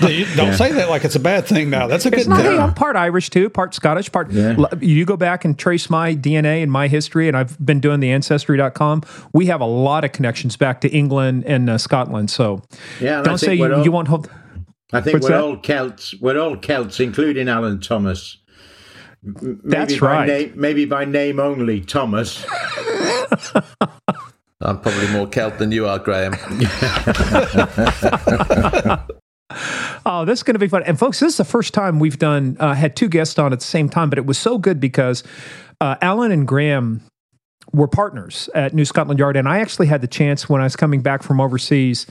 yeah. 0.00 0.54
say 0.56 0.72
that 0.72 0.88
like 0.90 1.04
it's 1.04 1.14
a 1.14 1.20
bad 1.20 1.46
thing. 1.46 1.70
Now 1.70 1.86
that's 1.86 2.06
a 2.06 2.10
good 2.10 2.26
thing. 2.26 2.58
I'm 2.58 2.74
part 2.74 2.96
Irish 2.96 3.30
too, 3.30 3.48
part 3.48 3.72
Scottish, 3.72 4.10
part. 4.10 4.32
You 4.32 5.04
go 5.04 5.16
back 5.16 5.44
and 5.44 5.56
trace 5.56 5.88
my 5.88 6.16
DNA 6.16 6.64
and 6.64 6.72
my 6.72 6.88
history, 6.88 7.28
and 7.28 7.36
I've 7.36 7.64
been 7.64 7.78
doing 7.78 8.00
the 8.00 8.10
Ancestry.com. 8.10 9.02
We 9.32 9.46
have 9.46 9.60
a 9.60 9.66
lot 9.66 10.04
of 10.04 10.10
connections 10.10 10.56
back 10.56 10.80
to 10.80 10.88
England 10.88 11.44
and 11.46 11.70
uh, 11.70 11.78
Scotland. 11.78 12.30
So 12.30 12.62
yeah, 13.00 13.22
don't 13.22 13.38
say 13.38 13.54
you, 13.54 13.72
all, 13.72 13.84
you 13.84 13.92
won't 13.92 14.08
hold. 14.08 14.28
I 14.92 15.00
think 15.00 15.22
we're 15.22 15.28
that? 15.28 15.40
all 15.40 15.56
Celts. 15.56 16.14
We're 16.20 16.40
all 16.40 16.56
Celts, 16.56 16.98
including 16.98 17.48
Alan 17.48 17.80
Thomas. 17.80 18.38
Maybe 19.22 19.58
That's 19.64 20.02
right. 20.02 20.26
Name, 20.26 20.52
maybe 20.56 20.84
by 20.84 21.04
name 21.04 21.38
only, 21.38 21.80
Thomas. 21.80 22.44
I'm 24.60 24.80
probably 24.80 25.08
more 25.08 25.28
Celt 25.28 25.58
than 25.58 25.72
you 25.72 25.86
are, 25.86 25.98
Graeme. 25.98 26.32
oh, 30.06 30.24
this 30.24 30.40
is 30.40 30.42
going 30.42 30.54
to 30.54 30.58
be 30.58 30.68
fun. 30.68 30.82
And 30.84 30.98
folks, 30.98 31.20
this 31.20 31.32
is 31.32 31.36
the 31.36 31.44
first 31.44 31.74
time 31.74 31.98
we've 31.98 32.18
done 32.18 32.56
uh, 32.60 32.74
had 32.74 32.96
two 32.96 33.08
guests 33.08 33.38
on 33.38 33.52
at 33.52 33.60
the 33.60 33.66
same 33.66 33.88
time, 33.88 34.08
but 34.08 34.18
it 34.18 34.26
was 34.26 34.38
so 34.38 34.58
good 34.58 34.80
because 34.80 35.22
uh, 35.80 35.96
Alan 36.00 36.32
and 36.32 36.46
Graeme 36.46 37.02
were 37.72 37.88
partners 37.88 38.48
at 38.54 38.74
New 38.74 38.84
Scotland 38.84 39.18
Yard, 39.18 39.36
and 39.36 39.48
I 39.48 39.60
actually 39.60 39.86
had 39.86 40.00
the 40.00 40.08
chance 40.08 40.48
when 40.48 40.60
I 40.60 40.64
was 40.64 40.76
coming 40.76 41.00
back 41.00 41.22
from 41.22 41.40
overseas 41.40 42.06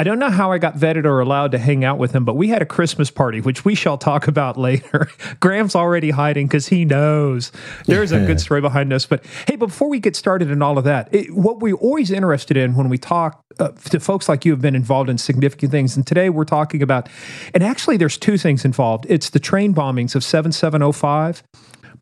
I 0.00 0.02
don't 0.02 0.18
know 0.18 0.30
how 0.30 0.50
I 0.50 0.56
got 0.56 0.76
vetted 0.76 1.04
or 1.04 1.20
allowed 1.20 1.52
to 1.52 1.58
hang 1.58 1.84
out 1.84 1.98
with 1.98 2.12
him, 2.12 2.24
but 2.24 2.34
we 2.34 2.48
had 2.48 2.62
a 2.62 2.64
Christmas 2.64 3.10
party, 3.10 3.42
which 3.42 3.66
we 3.66 3.74
shall 3.74 3.98
talk 3.98 4.28
about 4.28 4.56
later. 4.58 5.10
Graeme's 5.40 5.76
already 5.76 6.08
hiding 6.08 6.46
because 6.46 6.68
he 6.68 6.86
knows 6.86 7.52
there's 7.84 8.10
a 8.10 8.24
good 8.24 8.40
story 8.40 8.62
behind 8.62 8.90
this. 8.90 9.04
But 9.04 9.22
hey, 9.46 9.56
before 9.56 9.90
we 9.90 10.00
get 10.00 10.16
started 10.16 10.50
in 10.50 10.62
all 10.62 10.78
of 10.78 10.84
that, 10.84 11.12
it, 11.12 11.34
what 11.34 11.60
we're 11.60 11.74
always 11.74 12.10
interested 12.10 12.56
in 12.56 12.76
when 12.76 12.88
we 12.88 12.96
talk 12.96 13.44
uh, 13.58 13.72
to 13.90 14.00
folks 14.00 14.26
like 14.26 14.46
you 14.46 14.52
have 14.52 14.62
been 14.62 14.74
involved 14.74 15.10
in 15.10 15.18
significant 15.18 15.70
things, 15.70 15.94
and 15.96 16.06
today 16.06 16.30
we're 16.30 16.46
talking 16.46 16.80
about, 16.80 17.06
and 17.52 17.62
actually 17.62 17.98
there's 17.98 18.16
two 18.16 18.38
things 18.38 18.64
involved. 18.64 19.04
It's 19.06 19.28
the 19.28 19.38
train 19.38 19.74
bombings 19.74 20.14
of 20.14 20.24
7705 20.24 21.42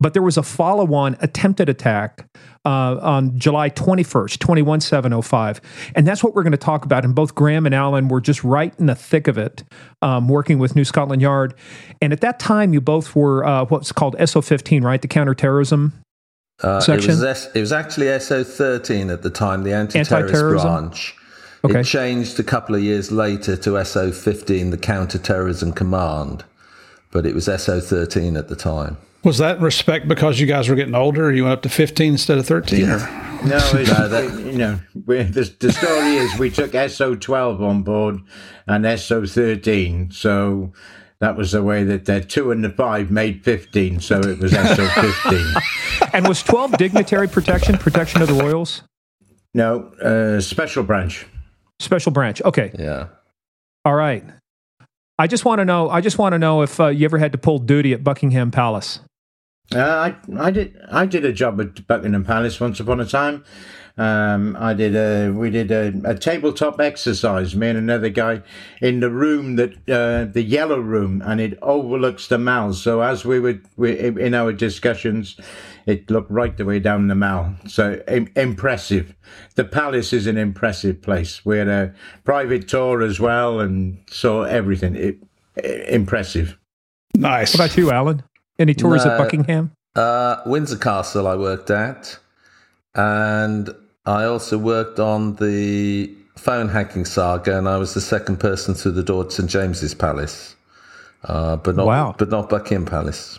but 0.00 0.12
there 0.12 0.22
was 0.22 0.36
a 0.36 0.42
follow 0.42 0.94
on 0.94 1.16
attempted 1.20 1.68
attack 1.68 2.28
uh, 2.64 2.98
on 3.00 3.38
July 3.38 3.70
21st, 3.70 4.38
21705. 4.38 5.60
And 5.94 6.06
that's 6.06 6.22
what 6.22 6.34
we're 6.34 6.42
going 6.42 6.52
to 6.52 6.58
talk 6.58 6.84
about. 6.84 7.04
And 7.04 7.14
both 7.14 7.34
Graeme 7.34 7.66
and 7.66 7.74
Alan 7.74 8.08
were 8.08 8.20
just 8.20 8.44
right 8.44 8.74
in 8.78 8.86
the 8.86 8.94
thick 8.94 9.28
of 9.28 9.38
it, 9.38 9.64
um, 10.02 10.28
working 10.28 10.58
with 10.58 10.76
New 10.76 10.84
Scotland 10.84 11.22
Yard. 11.22 11.54
And 12.00 12.12
at 12.12 12.20
that 12.20 12.38
time, 12.38 12.72
you 12.74 12.80
both 12.80 13.16
were 13.16 13.44
uh, 13.44 13.64
what's 13.66 13.92
called 13.92 14.16
SO 14.24 14.40
15, 14.40 14.84
right? 14.84 15.00
The 15.00 15.08
counterterrorism 15.08 15.92
uh, 16.62 16.80
section? 16.80 17.10
It 17.10 17.14
was, 17.14 17.24
S- 17.24 17.50
it 17.54 17.60
was 17.60 17.72
actually 17.72 18.18
SO 18.18 18.44
13 18.44 19.10
at 19.10 19.22
the 19.22 19.30
time, 19.30 19.62
the 19.62 19.72
anti 19.72 20.02
terrorist 20.02 20.64
branch. 20.64 21.14
Okay. 21.64 21.80
It 21.80 21.84
changed 21.84 22.38
a 22.38 22.44
couple 22.44 22.76
of 22.76 22.82
years 22.82 23.10
later 23.10 23.56
to 23.56 23.84
SO 23.84 24.12
15, 24.12 24.70
the 24.70 24.78
counterterrorism 24.78 25.72
command. 25.72 26.44
But 27.10 27.26
it 27.26 27.34
was 27.34 27.46
SO 27.46 27.80
13 27.80 28.36
at 28.36 28.48
the 28.48 28.54
time. 28.54 28.96
Was 29.24 29.38
that 29.38 29.60
respect 29.60 30.06
because 30.06 30.38
you 30.38 30.46
guys 30.46 30.68
were 30.68 30.76
getting 30.76 30.94
older? 30.94 31.32
You 31.32 31.44
went 31.44 31.54
up 31.54 31.62
to 31.62 31.68
15 31.68 32.12
instead 32.12 32.38
of 32.38 32.46
13? 32.46 32.80
Yeah. 32.80 33.40
No, 33.44 33.58
no 33.72 34.08
that, 34.08 34.40
you 34.44 34.58
know, 34.58 34.80
the, 34.94 35.54
the 35.58 35.72
story 35.72 36.16
is 36.16 36.38
we 36.38 36.50
took 36.50 36.72
SO 36.90 37.14
12 37.14 37.62
on 37.62 37.82
board 37.82 38.20
and 38.66 38.98
SO 38.98 39.26
13. 39.26 40.10
So 40.12 40.72
that 41.20 41.36
was 41.36 41.52
the 41.52 41.62
way 41.62 41.82
that 41.84 42.04
the 42.04 42.20
two 42.20 42.52
and 42.52 42.62
the 42.62 42.70
five 42.70 43.10
made 43.10 43.44
15. 43.44 44.00
So 44.00 44.20
it 44.20 44.38
was 44.38 44.52
SO 44.52 44.86
15. 44.86 45.54
and 46.12 46.28
was 46.28 46.42
12 46.42 46.78
dignitary 46.78 47.28
protection, 47.28 47.76
protection 47.76 48.22
of 48.22 48.28
the 48.28 48.34
royals? 48.34 48.82
No, 49.52 49.88
uh, 50.02 50.40
special 50.40 50.84
branch. 50.84 51.26
Special 51.80 52.12
branch. 52.12 52.40
Okay. 52.42 52.72
Yeah. 52.78 53.08
All 53.84 53.94
right. 53.94 54.24
I 55.18 55.26
just 55.26 55.44
want 55.44 55.58
to 55.58 55.64
know. 55.64 55.90
I 55.90 56.00
just 56.00 56.18
want 56.18 56.34
to 56.34 56.38
know 56.38 56.62
if 56.62 56.78
uh, 56.78 56.88
you 56.88 57.04
ever 57.04 57.18
had 57.18 57.32
to 57.32 57.38
pull 57.38 57.58
duty 57.58 57.92
at 57.92 58.04
Buckingham 58.04 58.50
Palace. 58.50 59.00
Uh, 59.74 59.80
I 59.80 60.16
I 60.38 60.50
did 60.50 60.78
I 60.90 61.06
did 61.06 61.24
a 61.24 61.32
job 61.32 61.60
at 61.60 61.86
Buckingham 61.86 62.24
Palace 62.24 62.60
once 62.60 62.80
upon 62.80 63.00
a 63.00 63.04
time. 63.04 63.44
Um, 63.98 64.56
I 64.60 64.74
did 64.74 64.94
a 64.94 65.32
we 65.32 65.50
did 65.50 65.72
a, 65.72 65.92
a, 66.04 66.14
tabletop 66.14 66.80
exercise. 66.80 67.56
Me 67.56 67.68
and 67.68 67.76
another 67.76 68.08
guy 68.08 68.42
in 68.80 69.00
the 69.00 69.10
room 69.10 69.56
that 69.56 69.72
uh, 69.88 70.30
the 70.32 70.42
yellow 70.42 70.78
room, 70.78 71.20
and 71.26 71.40
it 71.40 71.58
overlooks 71.62 72.28
the 72.28 72.38
mall. 72.38 72.72
So 72.74 73.00
as 73.00 73.24
we 73.24 73.40
were 73.40 73.60
we, 73.76 73.98
in 73.98 74.34
our 74.34 74.52
discussions, 74.52 75.36
it 75.88 76.10
looked 76.10 76.30
right 76.30 76.54
the 76.54 76.66
way 76.66 76.78
down 76.78 77.08
the 77.08 77.14
mall. 77.14 77.54
So 77.66 78.02
Im- 78.06 78.30
impressive. 78.36 79.14
The 79.54 79.64
palace 79.64 80.12
is 80.12 80.26
an 80.26 80.36
impressive 80.36 81.00
place. 81.00 81.44
We 81.46 81.56
had 81.56 81.68
a 81.68 81.94
private 82.24 82.68
tour 82.68 83.02
as 83.02 83.18
well, 83.18 83.58
and 83.58 83.98
saw 84.10 84.42
everything. 84.42 84.94
It, 84.94 85.16
it, 85.56 85.88
impressive. 85.88 86.58
Nice. 87.14 87.54
What 87.54 87.64
about 87.64 87.76
you, 87.78 87.90
Alan? 87.90 88.22
Any 88.58 88.74
tours 88.74 89.06
no, 89.06 89.12
at 89.12 89.18
Buckingham? 89.18 89.72
Uh, 89.96 90.42
Windsor 90.44 90.76
Castle, 90.76 91.26
I 91.26 91.36
worked 91.36 91.70
at. 91.70 92.18
and 92.94 93.70
I 94.04 94.24
also 94.24 94.58
worked 94.58 94.98
on 94.98 95.36
the 95.36 96.14
phone 96.36 96.68
hacking 96.68 97.06
saga, 97.06 97.56
and 97.56 97.66
I 97.66 97.78
was 97.78 97.94
the 97.94 98.00
second 98.02 98.40
person 98.40 98.74
through 98.74 98.92
the 98.92 99.02
door 99.02 99.24
to 99.24 99.30
St 99.30 99.48
James's 99.48 99.94
Palace, 99.94 100.54
uh, 101.24 101.56
but 101.56 101.76
not 101.76 101.86
wow. 101.86 102.14
but 102.18 102.28
not 102.28 102.50
Buckingham 102.50 102.84
Palace. 102.84 103.38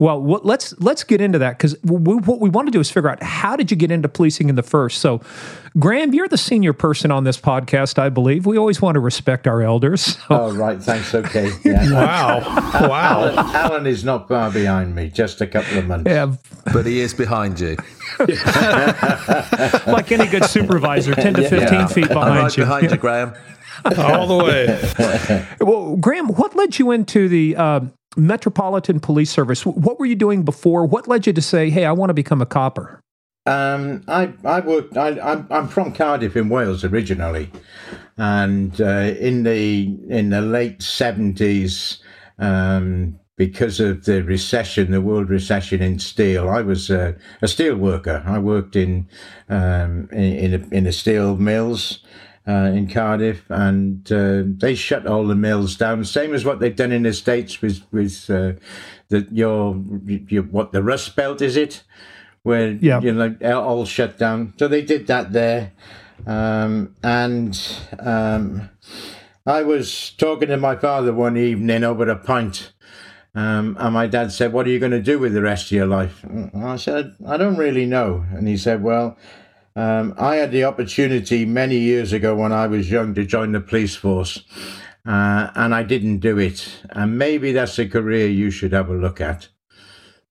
Well, 0.00 0.20
what, 0.20 0.46
let's 0.46 0.72
let's 0.80 1.04
get 1.04 1.20
into 1.20 1.38
that 1.40 1.58
because 1.58 1.76
what 1.82 2.40
we 2.40 2.48
want 2.48 2.66
to 2.68 2.72
do 2.72 2.80
is 2.80 2.90
figure 2.90 3.10
out 3.10 3.22
how 3.22 3.54
did 3.54 3.70
you 3.70 3.76
get 3.76 3.90
into 3.90 4.08
policing 4.08 4.48
in 4.48 4.54
the 4.54 4.62
first. 4.62 4.98
So, 4.98 5.20
Graeme, 5.78 6.14
you're 6.14 6.26
the 6.26 6.38
senior 6.38 6.72
person 6.72 7.10
on 7.10 7.24
this 7.24 7.38
podcast, 7.38 7.98
I 7.98 8.08
believe. 8.08 8.46
We 8.46 8.56
always 8.56 8.80
want 8.80 8.94
to 8.94 9.00
respect 9.00 9.46
our 9.46 9.60
elders. 9.60 10.00
So. 10.00 10.22
Oh, 10.30 10.56
right. 10.56 10.82
Thanks. 10.82 11.14
Okay. 11.14 11.52
Yeah. 11.64 11.92
wow. 11.92 12.40
Wow. 12.88 13.24
Alan, 13.24 13.38
Alan, 13.38 13.86
is 13.86 14.02
not 14.02 14.26
far 14.26 14.50
behind 14.50 14.94
me. 14.94 15.10
Just 15.10 15.42
a 15.42 15.46
couple 15.46 15.76
of 15.76 15.86
months. 15.86 16.10
Yeah, 16.10 16.34
but 16.72 16.86
he 16.86 17.00
is 17.00 17.12
behind 17.12 17.60
you. 17.60 17.76
like 18.18 20.10
any 20.12 20.26
good 20.28 20.46
supervisor, 20.46 21.14
ten 21.14 21.34
to 21.34 21.46
fifteen 21.46 21.80
yeah. 21.80 21.86
feet 21.88 22.08
behind 22.08 22.42
right 22.42 22.56
you. 22.56 22.62
Behind 22.62 22.90
you, 22.90 22.96
Graeme. 22.96 23.34
All 23.98 24.26
the 24.26 24.44
way. 24.44 25.46
well, 25.60 25.96
Graeme, 25.96 26.28
what 26.28 26.54
led 26.56 26.78
you 26.78 26.90
into 26.90 27.28
the 27.28 27.56
uh, 27.56 27.80
Metropolitan 28.16 29.00
Police 29.00 29.30
Service. 29.30 29.64
What 29.64 29.98
were 29.98 30.06
you 30.06 30.16
doing 30.16 30.42
before? 30.42 30.84
What 30.84 31.06
led 31.06 31.26
you 31.26 31.32
to 31.32 31.42
say, 31.42 31.70
"Hey, 31.70 31.84
I 31.84 31.92
want 31.92 32.10
to 32.10 32.14
become 32.14 32.42
a 32.42 32.46
copper"? 32.46 33.00
Um, 33.46 34.02
I 34.08 34.32
I 34.44 34.60
worked. 34.60 34.96
I, 34.96 35.18
I'm 35.20 35.46
I'm 35.50 35.68
from 35.68 35.92
Cardiff 35.92 36.36
in 36.36 36.48
Wales 36.48 36.84
originally, 36.84 37.50
and 38.16 38.78
uh, 38.80 39.14
in 39.18 39.44
the 39.44 39.96
in 40.08 40.30
the 40.30 40.40
late 40.40 40.82
seventies, 40.82 42.02
um, 42.38 43.18
because 43.36 43.78
of 43.78 44.04
the 44.04 44.24
recession, 44.24 44.90
the 44.90 45.00
world 45.00 45.30
recession 45.30 45.80
in 45.80 46.00
steel, 46.00 46.48
I 46.48 46.62
was 46.62 46.90
a, 46.90 47.16
a 47.40 47.48
steel 47.48 47.76
worker. 47.76 48.24
I 48.26 48.38
worked 48.38 48.74
in 48.74 49.08
um, 49.48 50.08
in 50.10 50.34
in, 50.34 50.54
a, 50.54 50.74
in 50.74 50.84
the 50.84 50.92
steel 50.92 51.36
mills 51.36 52.00
uh, 52.46 52.72
in 52.74 52.88
Cardiff, 52.88 53.44
and 53.50 54.10
uh, 54.10 54.42
they 54.44 54.74
shut 54.74 55.06
all 55.06 55.26
the 55.26 55.34
mills 55.34 55.76
down, 55.76 56.04
same 56.04 56.34
as 56.34 56.44
what 56.44 56.60
they've 56.60 56.74
done 56.74 56.92
in 56.92 57.02
the 57.02 57.12
states 57.12 57.60
with 57.60 57.82
with 57.92 58.28
uh, 58.30 58.52
the 59.08 59.26
your, 59.30 59.82
your 60.28 60.44
what 60.44 60.72
the 60.72 60.82
Rust 60.82 61.14
Belt 61.16 61.42
is 61.42 61.56
it, 61.56 61.82
where 62.42 62.72
yeah. 62.72 63.00
you 63.00 63.12
know 63.12 63.36
all 63.60 63.84
shut 63.84 64.18
down. 64.18 64.54
So 64.58 64.68
they 64.68 64.82
did 64.82 65.06
that 65.08 65.32
there, 65.32 65.72
um, 66.26 66.94
and 67.02 67.60
um, 67.98 68.70
I 69.46 69.62
was 69.62 70.12
talking 70.12 70.48
to 70.48 70.56
my 70.56 70.76
father 70.76 71.12
one 71.12 71.36
evening 71.36 71.84
over 71.84 72.08
a 72.08 72.16
pint. 72.16 72.72
Um, 73.32 73.76
and 73.78 73.94
my 73.94 74.08
dad 74.08 74.32
said, 74.32 74.52
What 74.52 74.66
are 74.66 74.70
you 74.70 74.80
going 74.80 74.90
to 74.92 75.02
do 75.02 75.18
with 75.18 75.34
the 75.34 75.42
rest 75.42 75.66
of 75.66 75.72
your 75.72 75.86
life? 75.86 76.24
And 76.24 76.64
I 76.64 76.76
said, 76.76 77.14
I 77.26 77.36
don't 77.36 77.56
really 77.56 77.86
know. 77.86 78.24
And 78.32 78.48
he 78.48 78.56
said, 78.56 78.82
Well, 78.82 79.16
um, 79.76 80.14
I 80.18 80.36
had 80.36 80.50
the 80.52 80.64
opportunity 80.64 81.44
many 81.44 81.76
years 81.76 82.12
ago 82.12 82.34
when 82.34 82.52
I 82.52 82.66
was 82.66 82.90
young 82.90 83.14
to 83.14 83.24
join 83.24 83.52
the 83.52 83.60
police 83.60 83.96
force, 83.96 84.42
uh, 85.06 85.50
and 85.54 85.74
I 85.74 85.82
didn't 85.82 86.18
do 86.18 86.38
it. 86.38 86.82
And 86.90 87.18
maybe 87.18 87.52
that's 87.52 87.78
a 87.78 87.88
career 87.88 88.26
you 88.28 88.50
should 88.50 88.72
have 88.72 88.88
a 88.88 88.94
look 88.94 89.20
at. 89.20 89.48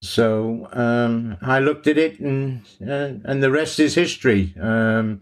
So 0.02 0.68
um, 0.72 1.38
I 1.42 1.60
looked 1.60 1.88
at 1.88 1.98
it, 1.98 2.20
and 2.20 2.62
uh, 2.82 3.20
and 3.26 3.44
the 3.44 3.52
rest 3.52 3.80
is 3.80 3.96
history. 3.96 4.54
Um, 4.60 5.22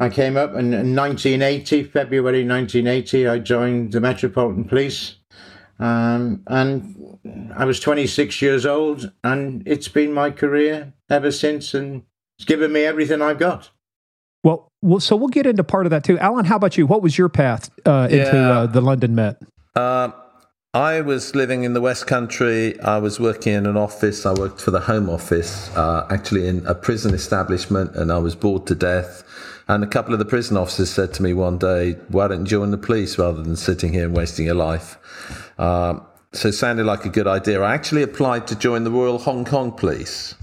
I 0.00 0.08
came 0.08 0.36
up 0.36 0.50
in, 0.50 0.72
in 0.72 0.96
1980, 0.96 1.84
February 1.84 2.44
1980. 2.44 3.28
I 3.28 3.38
joined 3.38 3.92
the 3.92 4.00
Metropolitan 4.00 4.64
Police, 4.64 5.16
um, 5.78 6.42
and 6.48 7.52
I 7.54 7.64
was 7.64 7.78
26 7.78 8.42
years 8.42 8.66
old, 8.66 9.12
and 9.22 9.62
it's 9.66 9.88
been 9.88 10.12
my 10.12 10.30
career 10.32 10.94
ever 11.08 11.30
since. 11.30 11.72
And 11.72 12.02
it's 12.38 12.44
given 12.44 12.72
me 12.72 12.84
everything 12.84 13.22
I've 13.22 13.38
got. 13.38 13.70
Well, 14.44 14.68
well, 14.82 15.00
so 15.00 15.14
we'll 15.14 15.28
get 15.28 15.46
into 15.46 15.62
part 15.62 15.86
of 15.86 15.90
that 15.90 16.04
too. 16.04 16.18
Alan, 16.18 16.44
how 16.44 16.56
about 16.56 16.76
you? 16.76 16.86
What 16.86 17.02
was 17.02 17.16
your 17.16 17.28
path 17.28 17.70
uh, 17.86 18.08
into 18.10 18.36
yeah. 18.36 18.50
uh, 18.50 18.66
the 18.66 18.80
London 18.80 19.14
Met? 19.14 19.40
Uh, 19.76 20.10
I 20.74 21.02
was 21.02 21.34
living 21.34 21.64
in 21.64 21.74
the 21.74 21.80
West 21.80 22.06
Country. 22.06 22.80
I 22.80 22.98
was 22.98 23.20
working 23.20 23.52
in 23.52 23.66
an 23.66 23.76
office. 23.76 24.26
I 24.26 24.32
worked 24.32 24.60
for 24.60 24.70
the 24.70 24.80
Home 24.80 25.08
Office, 25.08 25.70
uh, 25.76 26.06
actually 26.10 26.48
in 26.48 26.66
a 26.66 26.74
prison 26.74 27.14
establishment, 27.14 27.94
and 27.94 28.10
I 28.10 28.18
was 28.18 28.34
bored 28.34 28.66
to 28.68 28.74
death. 28.74 29.22
And 29.68 29.84
a 29.84 29.86
couple 29.86 30.12
of 30.12 30.18
the 30.18 30.24
prison 30.24 30.56
officers 30.56 30.90
said 30.90 31.14
to 31.14 31.22
me 31.22 31.34
one 31.34 31.58
day, 31.58 31.98
"Why 32.08 32.26
don't 32.26 32.40
you 32.40 32.46
join 32.46 32.70
the 32.70 32.78
police 32.78 33.18
rather 33.18 33.42
than 33.42 33.54
sitting 33.54 33.92
here 33.92 34.06
and 34.06 34.16
wasting 34.16 34.46
your 34.46 34.54
life?" 34.54 34.98
Um, 35.58 36.02
so 36.32 36.48
it 36.48 36.52
sounded 36.52 36.86
like 36.86 37.04
a 37.04 37.10
good 37.10 37.26
idea. 37.26 37.60
I 37.60 37.74
actually 37.74 38.02
applied 38.02 38.46
to 38.48 38.56
join 38.56 38.84
the 38.84 38.90
Royal 38.90 39.18
Hong 39.18 39.44
Kong 39.44 39.72
Police. 39.72 40.34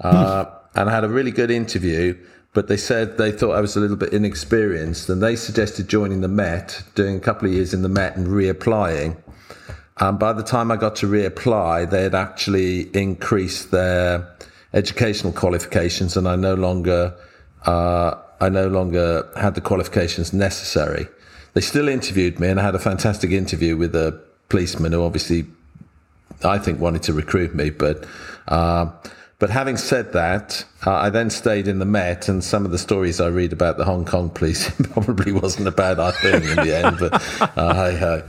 Uh, 0.00 0.46
and 0.76 0.90
I 0.90 0.94
had 0.94 1.04
a 1.04 1.08
really 1.08 1.32
good 1.32 1.50
interview. 1.50 2.16
But 2.52 2.68
they 2.68 2.78
said 2.78 3.18
they 3.18 3.32
thought 3.32 3.52
I 3.52 3.60
was 3.60 3.76
a 3.76 3.80
little 3.80 3.96
bit 3.96 4.14
inexperienced, 4.14 5.10
and 5.10 5.22
they 5.22 5.36
suggested 5.36 5.88
joining 5.88 6.22
the 6.22 6.28
Met, 6.28 6.82
doing 6.94 7.16
a 7.16 7.20
couple 7.20 7.48
of 7.48 7.54
years 7.54 7.74
in 7.74 7.82
the 7.82 7.88
Met, 7.88 8.16
and 8.16 8.28
reapplying. 8.28 9.16
And 9.98 10.18
by 10.18 10.32
the 10.32 10.42
time 10.42 10.70
I 10.70 10.76
got 10.76 10.96
to 10.96 11.06
reapply, 11.06 11.90
they 11.90 12.02
had 12.02 12.14
actually 12.14 12.82
increased 12.96 13.72
their 13.72 14.26
educational 14.72 15.34
qualifications, 15.34 16.16
and 16.16 16.26
I 16.26 16.36
no 16.36 16.54
longer 16.54 17.14
uh, 17.66 18.14
I 18.40 18.48
no 18.48 18.68
longer 18.68 19.28
had 19.36 19.54
the 19.54 19.60
qualifications 19.60 20.32
necessary. 20.32 21.08
They 21.52 21.60
still 21.60 21.88
interviewed 21.88 22.40
me, 22.40 22.48
and 22.48 22.58
I 22.58 22.62
had 22.62 22.74
a 22.74 22.78
fantastic 22.78 23.32
interview 23.32 23.76
with 23.76 23.94
a 23.94 24.18
policeman 24.48 24.92
who 24.92 25.02
obviously 25.02 25.44
I 26.42 26.56
think 26.56 26.80
wanted 26.80 27.02
to 27.02 27.12
recruit 27.12 27.54
me, 27.54 27.68
but. 27.68 28.06
Uh, 28.48 28.92
but 29.38 29.50
having 29.50 29.76
said 29.76 30.12
that, 30.14 30.64
uh, 30.86 30.94
I 30.94 31.10
then 31.10 31.28
stayed 31.28 31.68
in 31.68 31.78
the 31.78 31.84
Met, 31.84 32.28
and 32.28 32.42
some 32.42 32.64
of 32.64 32.70
the 32.70 32.78
stories 32.78 33.20
I 33.20 33.28
read 33.28 33.52
about 33.52 33.76
the 33.76 33.84
Hong 33.84 34.04
Kong 34.04 34.30
police 34.30 34.70
probably 34.92 35.32
wasn't 35.32 35.68
a 35.68 35.72
bad 35.72 35.96
thing 36.16 36.42
in 36.42 36.56
the 36.56 36.76
end. 36.76 36.98
But 36.98 37.58
uh, 37.58 37.90
hey. 37.96 38.22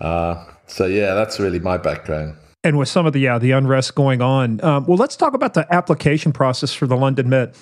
Uh, 0.00 0.44
so 0.66 0.86
yeah, 0.86 1.14
that's 1.14 1.40
really 1.40 1.60
my 1.60 1.78
background. 1.78 2.36
And 2.62 2.76
with 2.78 2.88
some 2.88 3.06
of 3.06 3.14
the 3.14 3.20
yeah 3.20 3.38
the 3.38 3.52
unrest 3.52 3.94
going 3.94 4.20
on, 4.20 4.62
um, 4.62 4.84
well, 4.86 4.98
let's 4.98 5.16
talk 5.16 5.32
about 5.32 5.54
the 5.54 5.66
application 5.72 6.32
process 6.32 6.74
for 6.74 6.86
the 6.86 6.96
London 6.96 7.28
Met. 7.28 7.56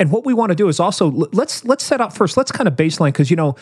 And 0.00 0.10
what 0.10 0.24
we 0.24 0.34
want 0.34 0.50
to 0.50 0.56
do 0.56 0.68
is 0.68 0.80
also 0.80 1.10
let's 1.10 1.64
let's 1.64 1.84
set 1.84 2.00
up 2.00 2.12
first. 2.12 2.36
Let's 2.36 2.52
kind 2.52 2.68
of 2.68 2.74
baseline 2.74 3.12
because 3.12 3.30
you 3.30 3.36
know 3.36 3.54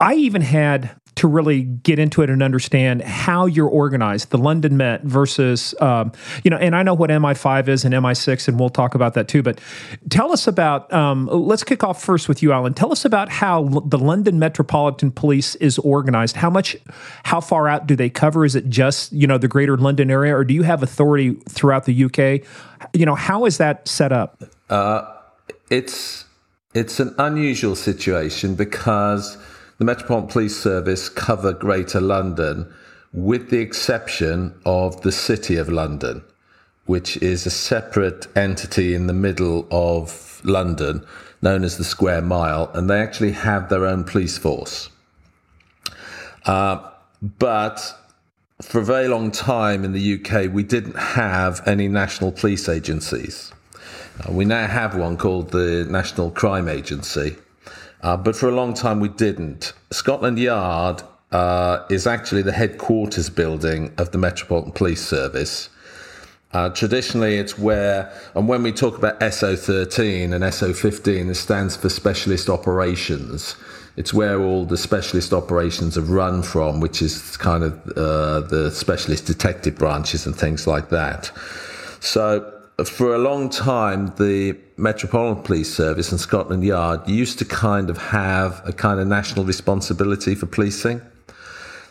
I 0.00 0.14
even 0.14 0.42
had 0.42 0.96
to 1.16 1.28
really 1.28 1.62
get 1.62 1.98
into 1.98 2.22
it 2.22 2.30
and 2.30 2.42
understand 2.42 3.02
how 3.02 3.46
you're 3.46 3.68
organized, 3.68 4.30
the 4.30 4.38
London 4.38 4.76
Met 4.76 5.02
versus, 5.04 5.74
um, 5.80 6.10
you 6.42 6.50
know, 6.50 6.56
and 6.56 6.74
I 6.74 6.82
know 6.82 6.94
what 6.94 7.10
MI5 7.10 7.68
is 7.68 7.84
and 7.84 7.94
MI6, 7.94 8.48
and 8.48 8.58
we'll 8.58 8.68
talk 8.68 8.96
about 8.96 9.14
that 9.14 9.28
too. 9.28 9.42
But 9.42 9.60
tell 10.10 10.32
us 10.32 10.48
about, 10.48 10.92
um, 10.92 11.26
let's 11.26 11.62
kick 11.62 11.84
off 11.84 12.02
first 12.02 12.28
with 12.28 12.42
you, 12.42 12.52
Alan. 12.52 12.74
Tell 12.74 12.90
us 12.90 13.04
about 13.04 13.28
how 13.28 13.64
L- 13.64 13.80
the 13.82 13.98
London 13.98 14.40
Metropolitan 14.40 15.12
Police 15.12 15.54
is 15.56 15.78
organized. 15.78 16.34
How 16.36 16.50
much, 16.50 16.76
how 17.22 17.40
far 17.40 17.68
out 17.68 17.86
do 17.86 17.94
they 17.94 18.10
cover? 18.10 18.44
Is 18.44 18.56
it 18.56 18.68
just, 18.68 19.12
you 19.12 19.28
know, 19.28 19.38
the 19.38 19.48
greater 19.48 19.76
London 19.76 20.10
area, 20.10 20.36
or 20.36 20.44
do 20.44 20.52
you 20.52 20.64
have 20.64 20.82
authority 20.82 21.34
throughout 21.48 21.84
the 21.84 22.04
UK? 22.04 22.44
You 22.92 23.06
know, 23.06 23.14
how 23.14 23.44
is 23.44 23.58
that 23.58 23.86
set 23.86 24.10
up? 24.10 24.42
Uh, 24.68 25.04
it's, 25.70 26.24
it's 26.74 26.98
an 26.98 27.14
unusual 27.18 27.76
situation 27.76 28.56
because 28.56 29.38
the 29.78 29.84
Metropolitan 29.84 30.28
Police 30.28 30.56
Service 30.56 31.08
cover 31.08 31.52
Greater 31.52 32.00
London, 32.00 32.72
with 33.12 33.50
the 33.50 33.58
exception 33.58 34.54
of 34.64 35.00
the 35.02 35.12
City 35.12 35.56
of 35.56 35.68
London, 35.68 36.22
which 36.86 37.16
is 37.18 37.46
a 37.46 37.50
separate 37.50 38.26
entity 38.36 38.94
in 38.94 39.06
the 39.06 39.12
middle 39.12 39.66
of 39.70 40.40
London 40.44 41.04
known 41.42 41.64
as 41.64 41.76
the 41.76 41.84
Square 41.84 42.22
Mile, 42.22 42.70
and 42.74 42.88
they 42.88 43.00
actually 43.00 43.32
have 43.32 43.68
their 43.68 43.86
own 43.86 44.04
police 44.04 44.38
force. 44.38 44.88
Uh, 46.46 46.90
but 47.22 47.98
for 48.62 48.80
a 48.80 48.84
very 48.84 49.08
long 49.08 49.30
time 49.30 49.84
in 49.84 49.92
the 49.92 50.14
UK, 50.14 50.52
we 50.52 50.62
didn't 50.62 50.96
have 50.96 51.66
any 51.66 51.88
national 51.88 52.32
police 52.32 52.68
agencies. 52.68 53.52
Uh, 54.20 54.32
we 54.32 54.44
now 54.44 54.66
have 54.66 54.96
one 54.96 55.16
called 55.16 55.50
the 55.50 55.86
National 55.90 56.30
Crime 56.30 56.68
Agency, 56.68 57.36
uh, 58.04 58.16
but 58.16 58.36
for 58.36 58.48
a 58.48 58.52
long 58.52 58.74
time 58.74 59.00
we 59.00 59.08
didn't. 59.08 59.72
Scotland 59.90 60.38
Yard 60.38 61.02
uh, 61.32 61.84
is 61.90 62.06
actually 62.06 62.42
the 62.42 62.52
headquarters 62.52 63.30
building 63.30 63.92
of 63.98 64.12
the 64.12 64.18
Metropolitan 64.18 64.72
Police 64.72 65.04
Service. 65.04 65.70
Uh, 66.52 66.68
traditionally, 66.68 67.38
it's 67.38 67.58
where, 67.58 68.12
and 68.36 68.46
when 68.46 68.62
we 68.62 68.70
talk 68.70 68.96
about 68.96 69.18
SO13 69.18 70.32
and 70.32 70.44
SO15, 70.44 71.30
it 71.30 71.34
stands 71.34 71.76
for 71.76 71.88
Specialist 71.88 72.48
Operations. 72.48 73.56
It's 73.96 74.12
where 74.12 74.40
all 74.40 74.64
the 74.64 74.76
specialist 74.76 75.32
operations 75.32 75.94
have 75.94 76.10
run 76.10 76.42
from, 76.42 76.80
which 76.80 77.00
is 77.00 77.36
kind 77.38 77.64
of 77.64 77.72
uh, 77.96 78.40
the 78.40 78.70
specialist 78.70 79.26
detective 79.26 79.76
branches 79.76 80.26
and 80.26 80.36
things 80.36 80.66
like 80.66 80.90
that. 80.90 81.32
So 82.00 82.53
for 82.82 83.14
a 83.14 83.18
long 83.18 83.50
time, 83.50 84.12
the 84.16 84.58
Metropolitan 84.76 85.44
Police 85.44 85.72
Service 85.72 86.10
and 86.10 86.20
Scotland 86.20 86.64
Yard 86.64 87.08
used 87.08 87.38
to 87.38 87.44
kind 87.44 87.88
of 87.88 87.98
have 87.98 88.62
a 88.66 88.72
kind 88.72 88.98
of 88.98 89.06
national 89.06 89.44
responsibility 89.44 90.34
for 90.34 90.46
policing. 90.46 91.00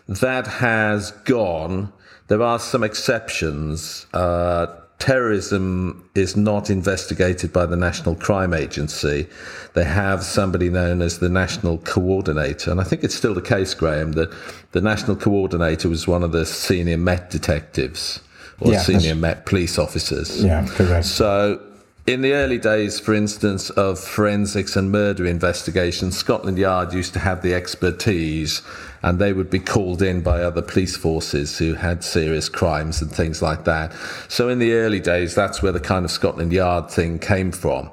That 0.09 0.45
has 0.47 1.11
gone. 1.23 1.93
There 2.27 2.41
are 2.41 2.59
some 2.59 2.83
exceptions 2.83 4.07
uh, 4.13 4.67
terrorism 4.99 6.09
is 6.15 6.35
not 6.35 6.69
investigated 6.69 7.51
by 7.51 7.65
the 7.65 7.75
National 7.75 8.15
Crime 8.15 8.53
Agency. 8.53 9.27
They 9.73 9.83
have 9.83 10.23
somebody 10.23 10.69
known 10.69 11.01
as 11.01 11.19
the 11.19 11.29
National 11.29 11.77
Coordinator. 11.79 12.71
And 12.71 12.79
I 12.79 12.83
think 12.83 13.03
it's 13.03 13.15
still 13.15 13.33
the 13.33 13.41
case, 13.41 13.73
Graeme, 13.73 14.13
that 14.13 14.33
the 14.71 14.81
National 14.81 15.15
Coordinator 15.15 15.89
was 15.89 16.07
one 16.07 16.23
of 16.23 16.31
the 16.31 16.45
senior 16.45 16.97
Met 16.97 17.29
detectives 17.29 18.19
or 18.63 18.71
yeah, 18.71 18.79
senior 18.79 19.15
Met 19.15 19.45
police 19.45 19.77
officers. 19.77 20.43
Yeah, 20.43 20.65
correct. 20.67 21.05
So 21.05 21.61
in 22.05 22.21
the 22.21 22.33
early 22.33 22.57
days, 22.57 22.99
for 22.99 23.13
instance, 23.13 23.69
of 23.71 23.97
forensics 23.97 24.75
and 24.75 24.91
murder 24.91 25.25
investigations, 25.25 26.17
Scotland 26.17 26.57
Yard 26.57 26.91
used 26.91 27.13
to 27.13 27.19
have 27.19 27.41
the 27.41 27.53
expertise 27.53 28.61
and 29.03 29.19
they 29.19 29.31
would 29.31 29.49
be 29.49 29.59
called 29.59 30.01
in 30.01 30.21
by 30.21 30.41
other 30.41 30.61
police 30.61 30.97
forces 30.97 31.57
who 31.57 31.75
had 31.75 32.03
serious 32.03 32.49
crimes 32.49 33.01
and 33.01 33.11
things 33.11 33.41
like 33.41 33.63
that. 33.65 33.93
So 34.27 34.49
in 34.49 34.59
the 34.59 34.73
early 34.73 34.99
days, 34.99 35.33
that's 35.33 35.61
where 35.61 35.71
the 35.71 35.79
kind 35.79 36.03
of 36.03 36.11
Scotland 36.11 36.51
Yard 36.51 36.89
thing 36.89 37.19
came 37.19 37.51
from. 37.51 37.89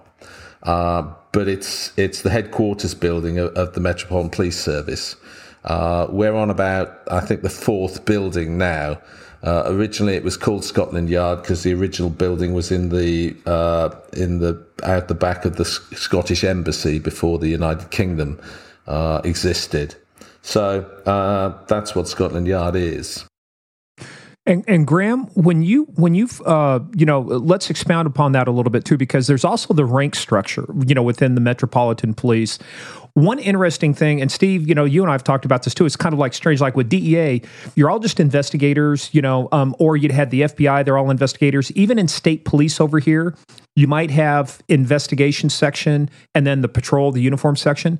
Uh, 0.62 1.12
but 1.32 1.46
it's 1.46 1.96
it's 1.96 2.22
the 2.22 2.30
headquarters 2.30 2.94
building 2.94 3.38
of, 3.38 3.54
of 3.54 3.74
the 3.74 3.80
Metropolitan 3.80 4.30
Police 4.30 4.58
Service. 4.58 5.16
Uh, 5.64 6.06
we're 6.10 6.34
on 6.34 6.50
about, 6.50 7.00
I 7.10 7.20
think, 7.20 7.42
the 7.42 7.50
fourth 7.50 8.04
building 8.04 8.58
now. 8.58 9.00
Uh, 9.42 9.62
originally, 9.66 10.14
it 10.14 10.22
was 10.22 10.36
called 10.36 10.64
Scotland 10.64 11.08
Yard 11.08 11.40
because 11.40 11.62
the 11.62 11.72
original 11.72 12.10
building 12.10 12.52
was 12.52 12.70
in 12.70 12.90
the 12.90 13.34
uh, 13.46 13.88
in 14.12 14.38
the 14.38 14.62
out 14.82 15.08
the 15.08 15.14
back 15.14 15.44
of 15.44 15.56
the 15.56 15.64
Scottish 15.64 16.44
Embassy 16.44 16.98
before 16.98 17.38
the 17.38 17.48
United 17.48 17.90
Kingdom 17.90 18.38
uh, 18.86 19.20
existed. 19.24 19.94
So 20.42 20.82
uh, 21.06 21.64
that's 21.66 21.94
what 21.94 22.08
Scotland 22.08 22.46
Yard 22.46 22.76
is. 22.76 23.24
And, 24.46 24.64
and 24.66 24.86
Graeme, 24.86 25.26
when 25.34 25.62
you 25.62 25.84
when 25.94 26.14
you 26.14 26.28
uh, 26.46 26.80
you 26.94 27.06
know, 27.06 27.20
let's 27.20 27.70
expound 27.70 28.06
upon 28.06 28.32
that 28.32 28.48
a 28.48 28.50
little 28.50 28.70
bit 28.70 28.84
too, 28.84 28.96
because 28.96 29.26
there's 29.26 29.44
also 29.44 29.74
the 29.74 29.84
rank 29.84 30.14
structure, 30.14 30.66
you 30.86 30.94
know, 30.94 31.02
within 31.02 31.34
the 31.34 31.40
Metropolitan 31.40 32.14
Police. 32.14 32.58
One 33.14 33.38
interesting 33.38 33.94
thing, 33.94 34.20
and 34.20 34.30
Steve, 34.30 34.68
you 34.68 34.74
know, 34.74 34.84
you 34.84 35.02
and 35.02 35.10
I 35.10 35.14
have 35.14 35.24
talked 35.24 35.44
about 35.44 35.64
this 35.64 35.74
too. 35.74 35.86
It's 35.86 35.96
kind 35.96 36.12
of 36.12 36.18
like 36.18 36.34
strange, 36.34 36.60
like 36.60 36.76
with 36.76 36.88
DEA, 36.88 37.42
you're 37.74 37.90
all 37.90 37.98
just 37.98 38.20
investigators, 38.20 39.10
you 39.12 39.22
know, 39.22 39.48
um, 39.52 39.74
or 39.78 39.96
you'd 39.96 40.12
had 40.12 40.30
the 40.30 40.42
FBI, 40.42 40.84
they're 40.84 40.98
all 40.98 41.10
investigators. 41.10 41.72
Even 41.72 41.98
in 41.98 42.08
state 42.08 42.44
police 42.44 42.80
over 42.80 42.98
here, 42.98 43.34
you 43.76 43.86
might 43.86 44.10
have 44.10 44.60
investigation 44.68 45.50
section 45.50 46.08
and 46.34 46.46
then 46.46 46.60
the 46.60 46.68
patrol, 46.68 47.12
the 47.12 47.20
uniform 47.20 47.56
section. 47.56 47.98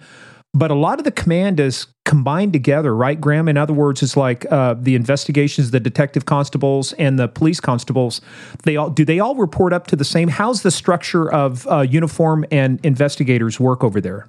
But 0.53 0.73
a 0.73 0.75
lot 0.75 0.99
of 0.99 1.05
the 1.05 1.13
command 1.13 1.61
is 1.61 1.87
combined 2.05 2.53
together, 2.53 2.95
right, 2.95 3.21
Graeme? 3.21 3.49
In 3.49 3.57
other 3.57 3.73
words, 3.73 4.03
it's 4.03 4.17
like 4.17 4.51
uh, 4.51 4.75
the 4.75 4.97
investigations, 4.97 5.71
the 5.71 5.79
detective 5.79 6.27
constables 6.27 6.93
and 6.95 7.21
the 7.21 7.29
police 7.29 7.61
constables. 7.61 8.21
They 8.65 8.77
all 8.77 8.91
do 8.91 9.05
they 9.05 9.21
all 9.21 9.37
report 9.37 9.73
up 9.73 9.87
to 9.89 9.97
the 9.97 10.05
same? 10.05 10.27
How's 10.27 10.63
the 10.63 10.73
structure 10.73 11.31
of 11.31 11.69
uh, 11.69 11.83
uniform 11.83 12.45
and 12.51 12.85
investigators 12.85 13.61
work 13.61 13.85
over 13.85 14.01
there? 14.01 14.29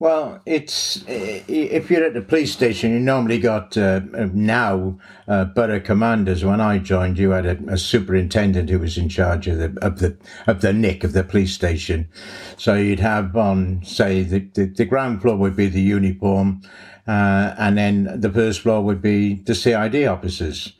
Well, 0.00 0.40
it's 0.46 1.04
if 1.06 1.90
you're 1.90 2.06
at 2.06 2.14
the 2.14 2.22
police 2.22 2.50
station, 2.50 2.90
you 2.90 3.00
normally 3.00 3.38
got 3.38 3.76
uh, 3.76 4.00
now 4.32 4.98
uh, 5.28 5.44
borough 5.44 5.78
commanders. 5.78 6.42
When 6.42 6.58
I 6.58 6.78
joined, 6.78 7.18
you 7.18 7.32
had 7.32 7.44
a, 7.44 7.58
a, 7.68 7.76
superintendent 7.76 8.70
who 8.70 8.78
was 8.78 8.96
in 8.96 9.10
charge 9.10 9.46
of 9.46 9.58
the 9.58 9.76
of 9.82 9.98
the 9.98 10.16
of 10.46 10.62
the 10.62 10.72
nick 10.72 11.04
of 11.04 11.12
the 11.12 11.22
police 11.22 11.52
station. 11.52 12.08
So 12.56 12.76
you'd 12.76 13.00
have 13.00 13.36
on 13.36 13.82
say 13.84 14.22
the, 14.22 14.38
the, 14.54 14.64
the 14.64 14.86
ground 14.86 15.20
floor 15.20 15.36
would 15.36 15.54
be 15.54 15.66
the 15.66 15.82
uniform, 15.82 16.62
uh, 17.06 17.54
and 17.58 17.76
then 17.76 18.20
the 18.22 18.32
first 18.32 18.60
floor 18.60 18.82
would 18.82 19.02
be 19.02 19.34
the 19.34 19.54
CID 19.54 20.06
officers. 20.06 20.72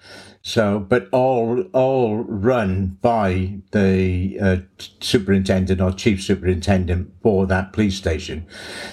So, 0.43 0.81
but 0.81 1.09
all 1.13 1.63
all 1.75 2.25
run 2.25 2.99
by 3.03 3.59
the 3.73 4.39
uh, 4.41 4.57
superintendent 5.01 5.81
or 5.83 5.93
chief 5.93 6.23
superintendent 6.23 7.13
for 7.23 7.47
that 7.47 7.75
police 7.75 7.97
station. 7.97 8.47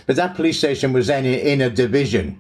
But 0.06 0.18
that 0.18 0.36
police 0.36 0.58
station 0.58 0.92
was 0.92 1.08
then 1.08 1.26
in 1.26 1.62
a 1.62 1.70
division, 1.70 2.40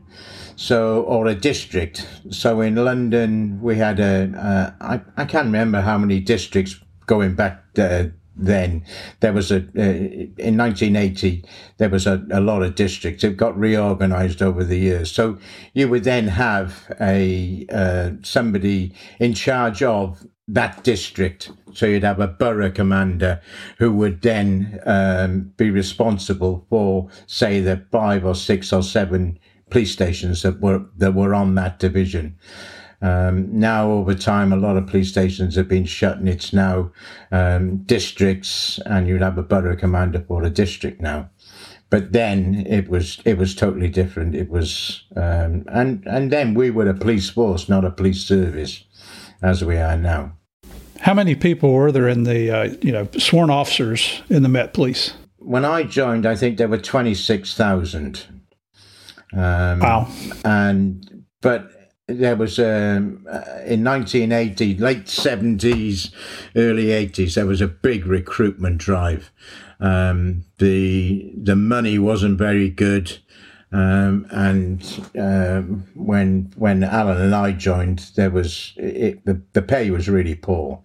so 0.58 1.04
or 1.04 1.26
a 1.28 1.36
district. 1.36 2.06
So 2.32 2.60
in 2.60 2.76
London, 2.76 3.62
we 3.62 3.78
had 3.78 4.02
a 4.02 4.30
uh, 4.38 4.72
I 4.82 5.02
I 5.15 5.24
can't 5.24 5.46
remember 5.46 5.82
how 5.82 5.98
many 5.98 6.20
districts 6.20 6.76
going 7.06 7.34
back 7.34 7.63
uh, 7.80 8.08
then. 8.38 8.84
There 9.19 9.34
was 9.34 9.52
a 9.52 9.58
uh, 9.58 10.38
in 10.38 10.58
1980 10.58 11.43
there 11.78 11.89
was 11.89 12.08
a, 12.08 12.26
a 12.32 12.41
lot 12.41 12.63
of 12.63 12.76
districts. 12.76 13.23
It 13.23 13.38
got 13.38 13.58
reorganized 13.58 14.41
over 14.41 14.63
the 14.63 14.78
years. 14.78 15.12
So 15.12 15.38
you 15.73 15.88
would 15.89 16.04
then 16.04 16.28
have 16.28 16.91
a 17.00 17.65
uh, 17.71 18.12
somebody 18.23 18.93
in 19.19 19.34
charge 19.34 19.84
of 19.84 20.26
that 20.47 20.84
district. 20.84 21.52
So 21.73 21.86
you'd 21.86 22.04
have 22.04 22.19
a 22.19 22.28
borough 22.28 22.71
commander 22.71 23.41
who 23.78 23.91
would 23.93 24.21
then 24.21 24.80
um, 24.86 25.54
be 25.58 25.69
responsible 25.69 26.65
for 26.69 27.10
say 27.28 27.62
the 27.62 27.86
five 27.91 28.26
or 28.26 28.36
six 28.36 28.71
or 28.73 28.82
seven 28.82 29.38
police 29.69 29.91
stations 29.91 30.41
that 30.43 30.62
were 30.62 30.86
that 30.97 31.13
were 31.13 31.36
on 31.36 31.56
that 31.56 31.80
division 31.80 32.38
um, 33.01 33.47
now, 33.60 33.91
over 33.91 34.15
time, 34.15 34.51
a 34.51 34.57
lot 34.57 34.75
of 34.75 34.88
police 34.88 35.10
stations 35.10 35.55
have 35.55 35.67
been 35.67 35.86
shut, 35.86 36.17
and 36.17 36.27
it's 36.27 36.51
now 36.51 36.91
um, 37.31 37.77
districts, 37.83 38.79
and 38.86 39.07
you'd 39.07 39.21
have 39.21 39.38
a 39.38 39.43
borough 39.43 39.75
commander 39.75 40.23
for 40.27 40.43
a 40.43 40.49
district 40.49 40.99
now. 40.99 41.29
But 41.89 42.12
then 42.12 42.65
it 42.67 42.89
was 42.89 43.21
it 43.23 43.38
was 43.38 43.55
totally 43.55 43.88
different. 43.88 44.36
It 44.36 44.49
was 44.49 45.03
um, 45.15 45.63
and 45.67 46.03
and 46.07 46.31
then 46.31 46.53
we 46.53 46.71
were 46.71 46.89
a 46.89 46.93
police 46.93 47.29
force, 47.29 47.69
not 47.69 47.86
a 47.86 47.91
police 47.91 48.25
service, 48.25 48.83
as 49.41 49.63
we 49.63 49.77
are 49.77 49.95
now. 49.95 50.33
How 50.99 51.13
many 51.13 51.36
people 51.36 51.71
were 51.71 51.91
there 51.91 52.10
in 52.10 52.23
the 52.23 52.51
uh, 52.51 52.75
you 52.81 52.91
know 52.91 53.07
sworn 53.17 53.51
officers 53.51 54.23
in 54.29 54.41
the 54.41 54.49
Met 54.49 54.73
Police? 54.73 55.13
When 55.38 55.63
I 55.63 55.83
joined, 55.83 56.25
I 56.25 56.36
think 56.36 56.57
there 56.57 56.67
were 56.67 56.79
twenty 56.79 57.13
six 57.13 57.53
thousand. 57.53 58.25
Um, 59.33 59.79
wow! 59.79 60.10
And 60.43 61.25
but 61.41 61.77
there 62.08 62.36
was 62.36 62.58
um, 62.58 63.26
uh, 63.30 63.62
in 63.65 63.84
1980, 63.84 64.78
late 64.78 65.06
70s, 65.06 66.12
early 66.56 66.86
80s, 66.88 67.36
there 67.36 67.46
was 67.46 67.62
a 67.62 67.67
big 67.67 68.06
recruitment 68.06 68.78
drive. 68.78 69.32
Um, 69.80 70.46
the 70.58 71.32
the 71.38 71.56
money 71.56 72.00
wasn't 72.00 72.39
very 72.39 72.70
good, 72.70 73.20
um, 73.72 74.26
and 74.32 75.12
um, 75.20 75.86
when 75.93 76.52
when 76.56 76.84
Alan 76.84 77.22
and 77.22 77.36
I 77.36 77.52
joined, 77.52 78.10
there 78.15 78.32
was 78.32 78.74
it, 78.78 79.24
the 79.26 79.39
the 79.54 79.62
pay 79.62 79.91
was 79.91 80.10
really 80.10 80.34
poor. 80.34 80.82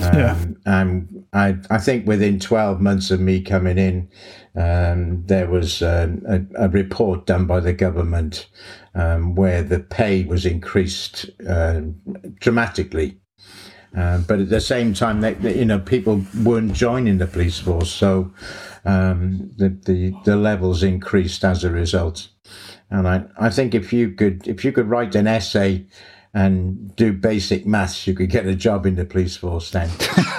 Um, 0.00 0.14
yeah. 0.14 0.44
And 0.64 1.26
I 1.34 1.58
I 1.68 1.76
think 1.76 2.06
within 2.06 2.40
12 2.40 2.80
months 2.80 3.10
of 3.10 3.20
me 3.20 3.42
coming 3.42 3.76
in, 3.76 4.08
um, 4.54 5.24
there 5.26 5.48
was 5.48 5.80
a, 5.80 6.14
a, 6.26 6.66
a 6.66 6.68
report 6.68 7.26
done 7.26 7.46
by 7.46 7.60
the 7.60 7.72
government 7.72 8.48
um, 8.94 9.34
where 9.34 9.62
the 9.62 9.80
pay 9.80 10.24
was 10.24 10.44
increased 10.44 11.30
uh, 11.48 11.80
dramatically. 12.38 13.18
Uh, 13.96 14.18
but 14.18 14.40
at 14.40 14.48
the 14.48 14.60
same 14.60 14.94
time, 14.94 15.20
they, 15.20 15.34
they, 15.34 15.58
you 15.58 15.64
know, 15.64 15.78
people 15.78 16.22
weren't 16.42 16.72
joining 16.72 17.18
the 17.18 17.26
police 17.26 17.58
force, 17.58 17.90
so 17.90 18.32
um, 18.86 19.50
the, 19.58 19.68
the 19.68 20.14
the 20.24 20.34
levels 20.34 20.82
increased 20.82 21.44
as 21.44 21.62
a 21.62 21.70
result. 21.70 22.28
And 22.88 23.06
I, 23.06 23.24
I 23.38 23.50
think 23.50 23.74
if 23.74 23.92
you 23.92 24.12
could 24.12 24.48
if 24.48 24.64
you 24.64 24.72
could 24.72 24.88
write 24.88 25.14
an 25.14 25.26
essay 25.26 25.84
and 26.32 26.96
do 26.96 27.12
basic 27.12 27.66
maths, 27.66 28.06
you 28.06 28.14
could 28.14 28.30
get 28.30 28.46
a 28.46 28.54
job 28.54 28.86
in 28.86 28.96
the 28.96 29.04
police 29.04 29.36
force 29.36 29.70
then. 29.70 29.90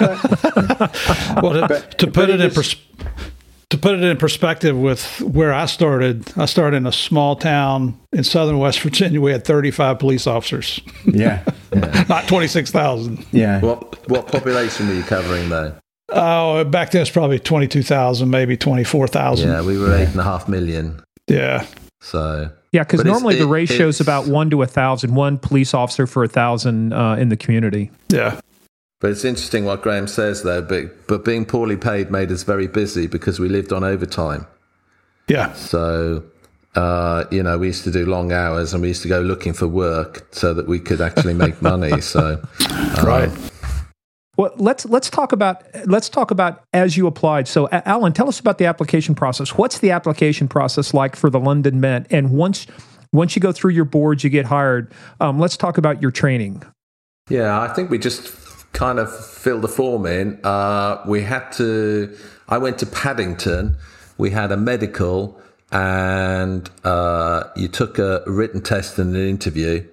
well, 1.40 1.52
to, 1.52 1.66
but, 1.68 1.98
to 1.98 2.08
put 2.08 2.30
it, 2.30 2.40
it 2.40 2.46
in 2.46 2.50
perspective 2.50 3.33
to 3.74 3.80
put 3.80 3.94
it 3.94 4.02
in 4.02 4.16
perspective 4.16 4.76
with 4.76 5.20
where 5.20 5.52
I 5.52 5.66
started, 5.66 6.32
I 6.38 6.46
started 6.46 6.76
in 6.78 6.86
a 6.86 6.92
small 6.92 7.34
town 7.34 7.98
in 8.12 8.22
southern 8.22 8.58
West 8.58 8.80
Virginia. 8.80 9.20
We 9.20 9.32
had 9.32 9.44
35 9.44 9.98
police 9.98 10.26
officers. 10.26 10.80
Yeah. 11.04 11.44
yeah. 11.74 12.04
Not 12.08 12.28
26,000. 12.28 13.26
Yeah. 13.32 13.60
What, 13.60 14.08
what 14.08 14.28
population 14.28 14.88
were 14.88 14.94
you 14.94 15.02
covering 15.02 15.48
though? 15.48 15.74
Oh, 16.10 16.64
back 16.64 16.92
then 16.92 17.02
it's 17.02 17.10
probably 17.10 17.38
22,000, 17.38 18.30
maybe 18.30 18.56
24,000. 18.56 19.48
Yeah, 19.48 19.62
we 19.62 19.78
were 19.78 19.94
eight 19.94 20.08
and 20.08 20.20
a 20.20 20.24
half 20.24 20.48
million. 20.48 21.02
Yeah. 21.26 21.66
So. 22.00 22.50
Yeah, 22.70 22.82
because 22.82 23.04
normally 23.04 23.36
the 23.36 23.46
ratio 23.46 23.88
is 23.88 24.00
about 24.00 24.26
one 24.26 24.50
to 24.50 24.62
a 24.62 24.66
thousand, 24.66 25.14
one 25.14 25.38
police 25.38 25.74
officer 25.74 26.06
for 26.06 26.24
a 26.24 26.28
thousand 26.28 26.92
uh, 26.92 27.16
in 27.16 27.28
the 27.28 27.36
community. 27.36 27.90
Yeah. 28.08 28.40
But 29.04 29.10
it's 29.10 29.26
interesting 29.26 29.66
what 29.66 29.82
Graeme 29.82 30.06
says, 30.06 30.44
there. 30.44 30.62
But 30.62 31.06
but 31.06 31.26
being 31.26 31.44
poorly 31.44 31.76
paid 31.76 32.10
made 32.10 32.32
us 32.32 32.42
very 32.42 32.66
busy 32.66 33.06
because 33.06 33.38
we 33.38 33.50
lived 33.50 33.70
on 33.70 33.84
overtime. 33.84 34.46
Yeah. 35.28 35.52
So 35.52 36.24
uh, 36.74 37.24
you 37.30 37.42
know, 37.42 37.58
we 37.58 37.66
used 37.66 37.84
to 37.84 37.90
do 37.90 38.06
long 38.06 38.32
hours 38.32 38.72
and 38.72 38.80
we 38.80 38.88
used 38.88 39.02
to 39.02 39.08
go 39.08 39.20
looking 39.20 39.52
for 39.52 39.68
work 39.68 40.26
so 40.30 40.54
that 40.54 40.66
we 40.66 40.80
could 40.80 41.02
actually 41.02 41.34
make 41.34 41.60
money. 41.74 42.00
So, 42.00 42.42
um, 42.70 43.04
right. 43.04 43.30
Well, 44.38 44.54
let's 44.56 44.86
let's 44.86 45.10
talk 45.10 45.32
about 45.32 45.62
let's 45.84 46.08
talk 46.08 46.30
about 46.30 46.62
as 46.72 46.96
you 46.96 47.06
applied. 47.06 47.46
So, 47.46 47.68
Alan, 47.70 48.14
tell 48.14 48.30
us 48.30 48.40
about 48.40 48.56
the 48.56 48.64
application 48.64 49.14
process. 49.14 49.50
What's 49.50 49.80
the 49.80 49.90
application 49.90 50.48
process 50.48 50.94
like 50.94 51.14
for 51.14 51.28
the 51.28 51.40
London 51.40 51.78
Met? 51.78 52.06
And 52.10 52.30
once 52.30 52.66
once 53.12 53.36
you 53.36 53.40
go 53.40 53.52
through 53.52 53.72
your 53.72 53.84
boards, 53.84 54.24
you 54.24 54.30
get 54.30 54.46
hired. 54.46 54.94
Um, 55.20 55.38
let's 55.38 55.58
talk 55.58 55.76
about 55.76 56.00
your 56.00 56.10
training. 56.10 56.62
Yeah, 57.28 57.60
I 57.60 57.68
think 57.68 57.90
we 57.90 57.98
just 57.98 58.43
kind 58.74 58.98
of 58.98 59.08
fill 59.14 59.60
the 59.60 59.68
form 59.68 60.04
in, 60.04 60.38
uh, 60.44 61.02
we 61.06 61.22
had 61.22 61.50
to. 61.52 62.14
I 62.48 62.58
went 62.58 62.78
to 62.80 62.86
Paddington. 62.86 63.76
We 64.18 64.30
had 64.30 64.52
a 64.52 64.56
medical, 64.56 65.40
and 65.72 66.68
uh, 66.84 67.44
you 67.56 67.68
took 67.68 67.98
a 67.98 68.22
written 68.26 68.60
test 68.60 68.98
and 68.98 69.16
an 69.16 69.26
interview. 69.26 69.86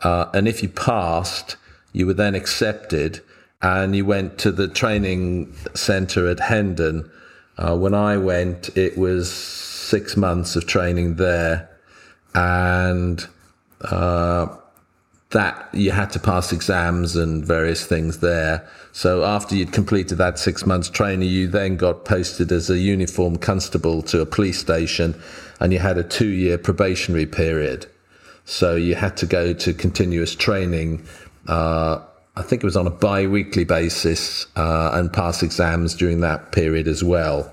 Uh, 0.00 0.26
and 0.32 0.46
if 0.46 0.62
you 0.62 0.68
passed, 0.68 1.56
you 1.92 2.06
were 2.06 2.14
then 2.14 2.34
accepted, 2.34 3.20
and 3.60 3.96
you 3.96 4.04
went 4.04 4.38
to 4.38 4.52
the 4.52 4.68
training 4.68 5.52
centre 5.74 6.28
at 6.28 6.38
Hendon. 6.38 7.10
Uh, 7.56 7.76
when 7.76 7.94
I 7.94 8.16
went, 8.16 8.76
it 8.76 8.96
was 8.96 9.32
six 9.32 10.16
months 10.16 10.54
of 10.54 10.66
training 10.66 11.16
there, 11.16 11.68
and 12.34 13.26
uh, 13.80 14.46
that 15.30 15.68
you 15.74 15.90
had 15.90 16.10
to 16.10 16.18
pass 16.18 16.52
exams 16.52 17.14
and 17.14 17.44
various 17.44 17.84
things 17.84 18.20
there. 18.20 18.66
So 18.92 19.24
after 19.24 19.54
you'd 19.54 19.72
completed 19.72 20.16
that 20.18 20.38
six 20.38 20.64
months 20.64 20.88
training, 20.88 21.28
you 21.28 21.48
then 21.48 21.76
got 21.76 22.06
posted 22.06 22.50
as 22.50 22.70
a 22.70 22.78
uniform 22.78 23.36
constable 23.36 24.00
to 24.02 24.22
a 24.22 24.26
police 24.26 24.58
station, 24.58 25.20
and 25.60 25.72
you 25.72 25.78
had 25.80 25.98
a 25.98 26.04
two 26.04 26.28
year 26.28 26.56
probationary 26.56 27.26
period. 27.26 27.86
So 28.46 28.74
you 28.74 28.94
had 28.94 29.16
to 29.18 29.26
go 29.26 29.52
to 29.52 29.74
continuous 29.74 30.34
training. 30.34 31.06
Uh, 31.46 32.00
I 32.36 32.42
think 32.42 32.62
it 32.62 32.66
was 32.66 32.76
on 32.76 32.86
a 32.86 32.90
bi 32.90 33.26
weekly 33.26 33.64
basis 33.64 34.46
uh, 34.56 34.92
and 34.94 35.12
pass 35.12 35.42
exams 35.42 35.94
during 35.94 36.20
that 36.20 36.52
period 36.52 36.88
as 36.88 37.04
well. 37.04 37.52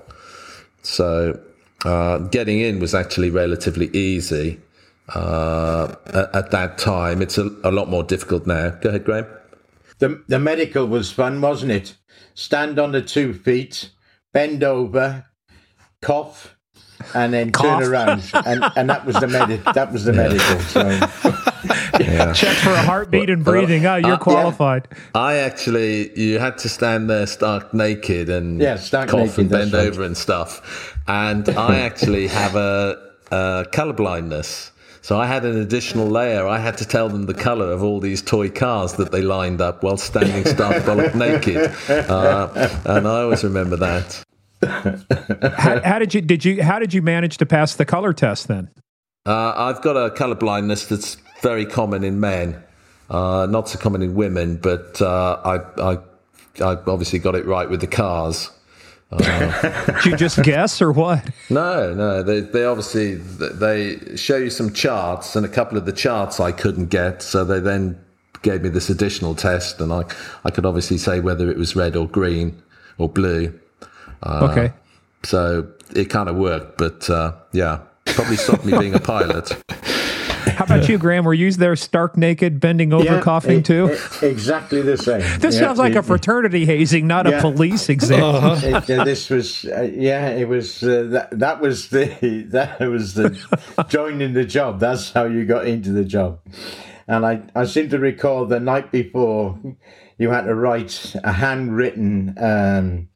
So 0.83 1.37
uh, 1.83 2.19
getting 2.19 2.61
in 2.61 2.79
was 2.79 2.95
actually 2.95 3.31
relatively 3.31 3.87
easy 3.87 4.61
uh, 5.09 5.95
at, 6.33 6.51
that 6.51 6.77
time. 6.77 7.21
It's 7.21 7.37
a, 7.37 7.49
a, 7.63 7.71
lot 7.71 7.89
more 7.89 8.03
difficult 8.03 8.47
now. 8.47 8.69
Go 8.69 8.89
ahead, 8.89 9.05
Graeme. 9.05 9.27
The, 9.99 10.23
the 10.27 10.39
medical 10.39 10.85
was 10.87 11.11
fun, 11.11 11.41
wasn't 11.41 11.71
it? 11.71 11.95
Stand 12.33 12.79
on 12.79 12.91
the 12.91 13.01
two 13.01 13.33
feet, 13.33 13.91
bend 14.33 14.63
over, 14.63 15.25
cough, 16.01 16.55
and 17.13 17.33
then 17.33 17.51
cough. 17.51 17.81
turn 17.81 17.89
around, 17.89 18.23
and, 18.45 18.63
and 18.75 18.89
that 18.89 19.05
was 19.05 19.15
the 19.17 19.27
medic. 19.27 19.63
That 19.73 19.91
was 19.91 20.05
the 20.05 20.13
yeah. 20.13 20.17
medical. 20.17 20.59
So. 20.59 20.81
yeah. 21.99 22.33
Check 22.33 22.57
for 22.57 22.71
a 22.71 22.81
heartbeat 22.81 23.29
and 23.29 23.43
breathing. 23.43 23.85
oh, 23.85 23.95
you're 23.95 24.13
uh, 24.13 24.17
qualified. 24.17 24.87
Yeah. 24.91 24.97
I 25.15 25.35
actually, 25.35 26.19
you 26.19 26.39
had 26.39 26.57
to 26.59 26.69
stand 26.69 27.09
there 27.09 27.27
stark 27.27 27.73
naked 27.73 28.29
and 28.29 28.59
yeah, 28.59 28.75
stark 28.77 29.09
cough 29.09 29.37
naked, 29.37 29.39
and 29.39 29.49
bend 29.49 29.73
right. 29.73 29.87
over 29.87 30.03
and 30.03 30.17
stuff. 30.17 30.97
And 31.07 31.47
I 31.49 31.79
actually 31.79 32.27
have 32.27 32.55
a, 32.55 33.11
a 33.31 33.65
color 33.71 33.93
blindness. 33.93 34.71
So 35.05 35.19
I 35.19 35.27
had 35.27 35.45
an 35.45 35.59
additional 35.59 36.07
layer. 36.07 36.47
I 36.47 36.57
had 36.57 36.79
to 36.79 36.85
tell 36.85 37.09
them 37.09 37.27
the 37.27 37.35
color 37.35 37.71
of 37.71 37.83
all 37.83 37.99
these 37.99 38.23
toy 38.23 38.49
cars 38.49 38.93
that 38.93 39.11
they 39.11 39.21
lined 39.21 39.61
up 39.61 39.83
while 39.83 39.97
standing 39.97 40.43
stark 40.45 40.77
bollock 40.83 41.13
naked, 41.13 41.57
uh, 42.09 42.49
and 42.85 43.07
I 43.07 43.21
always 43.21 43.43
remember 43.43 43.75
that. 43.75 44.23
how, 45.59 45.79
how, 45.83 45.99
did 45.99 46.15
you 46.15 46.21
did 46.21 46.43
you 46.43 46.63
how 46.63 46.79
did 46.79 46.91
you 46.91 47.03
manage 47.03 47.37
to 47.37 47.45
pass 47.45 47.75
the 47.75 47.85
color 47.85 48.13
test 48.13 48.47
then? 48.47 48.71
Uh, 49.27 49.53
I've 49.55 49.83
got 49.83 49.95
a 49.95 50.09
color 50.09 50.33
blindness 50.33 50.87
that's 50.87 51.17
very 51.39 51.67
common 51.67 52.03
in 52.03 52.19
men, 52.19 52.63
uh, 53.11 53.45
not 53.47 53.69
so 53.69 53.77
common 53.77 54.01
in 54.01 54.15
women, 54.15 54.57
but 54.57 54.99
uh, 55.03 55.39
I, 55.45 55.91
I 55.91 55.97
I 56.61 56.77
obviously 56.87 57.19
got 57.19 57.35
it 57.35 57.45
right 57.45 57.69
with 57.69 57.81
the 57.81 57.87
cars. 57.87 58.49
Uh, 59.11 59.85
Did 60.01 60.05
you 60.05 60.17
just 60.17 60.41
guess 60.43 60.81
or 60.81 60.91
what? 60.91 61.29
No, 61.49 61.93
no. 61.93 62.23
They, 62.23 62.41
they 62.41 62.65
obviously 62.65 63.15
they 63.15 64.15
show 64.15 64.37
you 64.37 64.49
some 64.49 64.73
charts, 64.73 65.35
and 65.35 65.45
a 65.45 65.49
couple 65.49 65.77
of 65.77 65.85
the 65.85 65.93
charts 65.93 66.39
I 66.39 66.51
couldn't 66.51 66.87
get, 66.87 67.21
so 67.21 67.45
they 67.45 67.59
then 67.59 67.99
gave 68.41 68.61
me 68.61 68.69
this 68.69 68.89
additional 68.89 69.35
test, 69.35 69.79
and 69.79 69.93
I 69.93 70.03
I 70.43 70.51
could 70.51 70.65
obviously 70.65 70.97
say 70.97 71.19
whether 71.19 71.49
it 71.49 71.57
was 71.57 71.75
red 71.75 71.95
or 71.95 72.07
green 72.07 72.61
or 72.97 73.09
blue. 73.09 73.57
Uh, 74.23 74.47
okay. 74.51 74.73
So 75.23 75.67
it 75.95 76.05
kind 76.05 76.29
of 76.29 76.35
worked, 76.35 76.77
but 76.77 77.09
uh, 77.09 77.33
yeah, 77.51 77.79
probably 78.05 78.37
stopped 78.37 78.65
me 78.65 78.77
being 78.77 78.95
a 78.95 78.99
pilot. 78.99 79.51
How 80.45 80.65
about 80.65 80.87
you, 80.87 80.97
Graeme? 80.97 81.25
Were 81.25 81.33
you 81.33 81.51
there 81.51 81.75
stark 81.75 82.17
naked, 82.17 82.59
bending 82.59 82.93
over, 82.93 83.05
yeah, 83.05 83.21
coughing 83.21 83.59
it, 83.59 83.65
too? 83.65 83.87
It, 83.87 84.23
exactly 84.23 84.81
the 84.81 84.97
same. 84.97 85.21
This 85.39 85.55
yeah, 85.55 85.61
sounds 85.61 85.79
like 85.79 85.93
it, 85.93 85.97
a 85.97 86.03
fraternity 86.03 86.65
hazing, 86.65 87.07
not 87.07 87.27
yeah. 87.27 87.37
a 87.37 87.41
police 87.41 87.89
exam. 87.89 88.23
Uh-huh. 88.23 88.77
uh, 88.77 89.03
this 89.03 89.29
was, 89.29 89.65
uh, 89.65 89.89
yeah, 89.93 90.29
it 90.29 90.47
was. 90.47 90.83
Uh, 90.83 91.03
that, 91.09 91.39
that 91.39 91.61
was 91.61 91.89
the 91.89 92.45
that 92.49 92.79
was 92.79 93.13
the 93.13 93.37
joining 93.87 94.33
the 94.33 94.45
job. 94.45 94.79
That's 94.79 95.11
how 95.11 95.25
you 95.25 95.45
got 95.45 95.67
into 95.67 95.91
the 95.91 96.05
job. 96.05 96.39
And 97.07 97.25
I, 97.25 97.43
I 97.55 97.65
seem 97.65 97.89
to 97.89 97.99
recall 97.99 98.45
the 98.45 98.59
night 98.59 98.91
before 98.91 99.59
you 100.17 100.31
had 100.31 100.45
to 100.45 100.55
write 100.55 101.15
a 101.23 101.33
handwritten 101.33 102.35
um, 102.39 103.09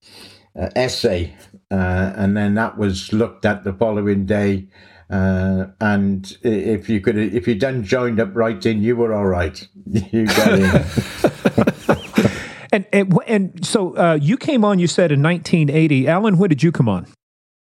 uh, 0.60 0.70
essay, 0.76 1.36
uh, 1.72 2.14
and 2.16 2.36
then 2.38 2.56
that 2.56 2.78
was 2.78 3.14
looked 3.14 3.46
at 3.46 3.64
the 3.64 3.74
following 3.74 4.26
day 4.26 4.68
uh, 5.10 5.66
and 5.82 6.38
if 6.44 6.88
you 6.88 7.02
could, 7.02 7.18
if 7.18 7.48
you 7.48 7.56
done 7.56 7.84
joined 7.84 8.20
up 8.20 8.36
writing, 8.36 8.82
you 8.82 8.96
were 8.96 9.14
all 9.14 9.26
right. 9.26 9.68
You 10.12 10.28
got 10.28 10.54
in. 10.54 10.66
and, 12.72 12.86
and 12.94 13.20
and 13.26 13.66
so 13.66 13.98
uh, 13.98 14.20
you 14.22 14.38
came 14.38 14.64
on. 14.64 14.78
You 14.78 14.86
said 14.86 15.12
in 15.12 15.24
1980. 15.24 16.08
Alan, 16.08 16.38
when 16.38 16.50
did 16.50 16.62
you 16.62 16.72
come 16.72 16.88
on? 16.88 17.06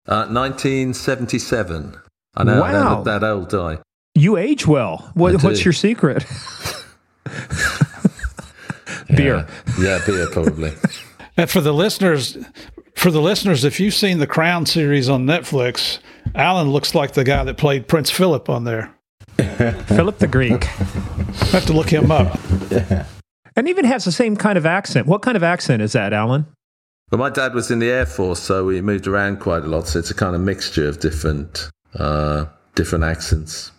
Uh, 0.07 0.29
1977. 0.29 1.97
I 2.35 2.45
know. 2.45 2.61
Wow. 2.61 3.03
that 3.05 3.25
old, 3.25 3.49
die. 3.49 3.79
You 4.15 4.37
age 4.37 4.67
well. 4.67 5.11
What, 5.15 5.43
what's 5.43 5.65
your 5.65 5.73
secret? 5.73 6.27
beer. 9.09 9.47
Yeah, 9.79 9.79
yeah, 9.79 9.99
beer 10.07 10.29
probably. 10.31 10.73
and 11.37 11.49
for 11.49 11.61
the 11.61 11.73
listeners, 11.73 12.37
for 13.01 13.11
the 13.11 13.23
listeners, 13.23 13.65
if 13.65 13.81
you've 13.81 13.95
seen 13.95 14.19
the 14.19 14.27
Crown 14.27 14.67
series 14.67 15.09
on 15.09 15.25
Netflix, 15.25 16.01
Alan 16.35 16.69
looks 16.71 16.95
like 16.95 17.15
the 17.15 17.25
guy 17.25 17.43
that 17.45 17.57
played 17.57 17.89
Prince 17.89 18.11
Philip 18.11 18.51
on 18.51 18.65
there. 18.65 18.95
Philip 19.39 20.19
the 20.19 20.27
Greek. 20.27 20.65
I 20.65 21.45
have 21.53 21.65
to 21.65 21.73
look 21.73 21.89
him 21.89 22.11
up. 22.11 22.39
And 23.57 23.69
even 23.69 23.85
has 23.85 24.05
the 24.05 24.13
same 24.13 24.37
kind 24.37 24.57
of 24.57 24.65
accent. 24.65 25.09
What 25.09 25.23
kind 25.23 25.37
of 25.37 25.43
accent 25.43 25.83
is 25.83 25.93
that, 25.93 26.13
Alan? 26.13 26.47
Well, 27.11 27.19
my 27.19 27.31
dad 27.31 27.53
was 27.53 27.69
in 27.71 27.81
the 27.81 27.91
Air 27.91 28.07
Force, 28.07 28.39
so 28.39 28.65
we 28.65 28.81
moved 28.81 29.09
around 29.09 29.41
quite 29.41 29.65
a 29.65 29.67
lot. 29.67 29.89
So 29.89 29.99
it's 29.99 30.11
a 30.13 30.15
kind 30.15 30.37
of 30.37 30.41
mixture 30.41 30.89
of 30.89 31.01
different, 31.01 31.69
uh, 31.99 32.47
different 32.77 33.05
accents. 33.05 33.73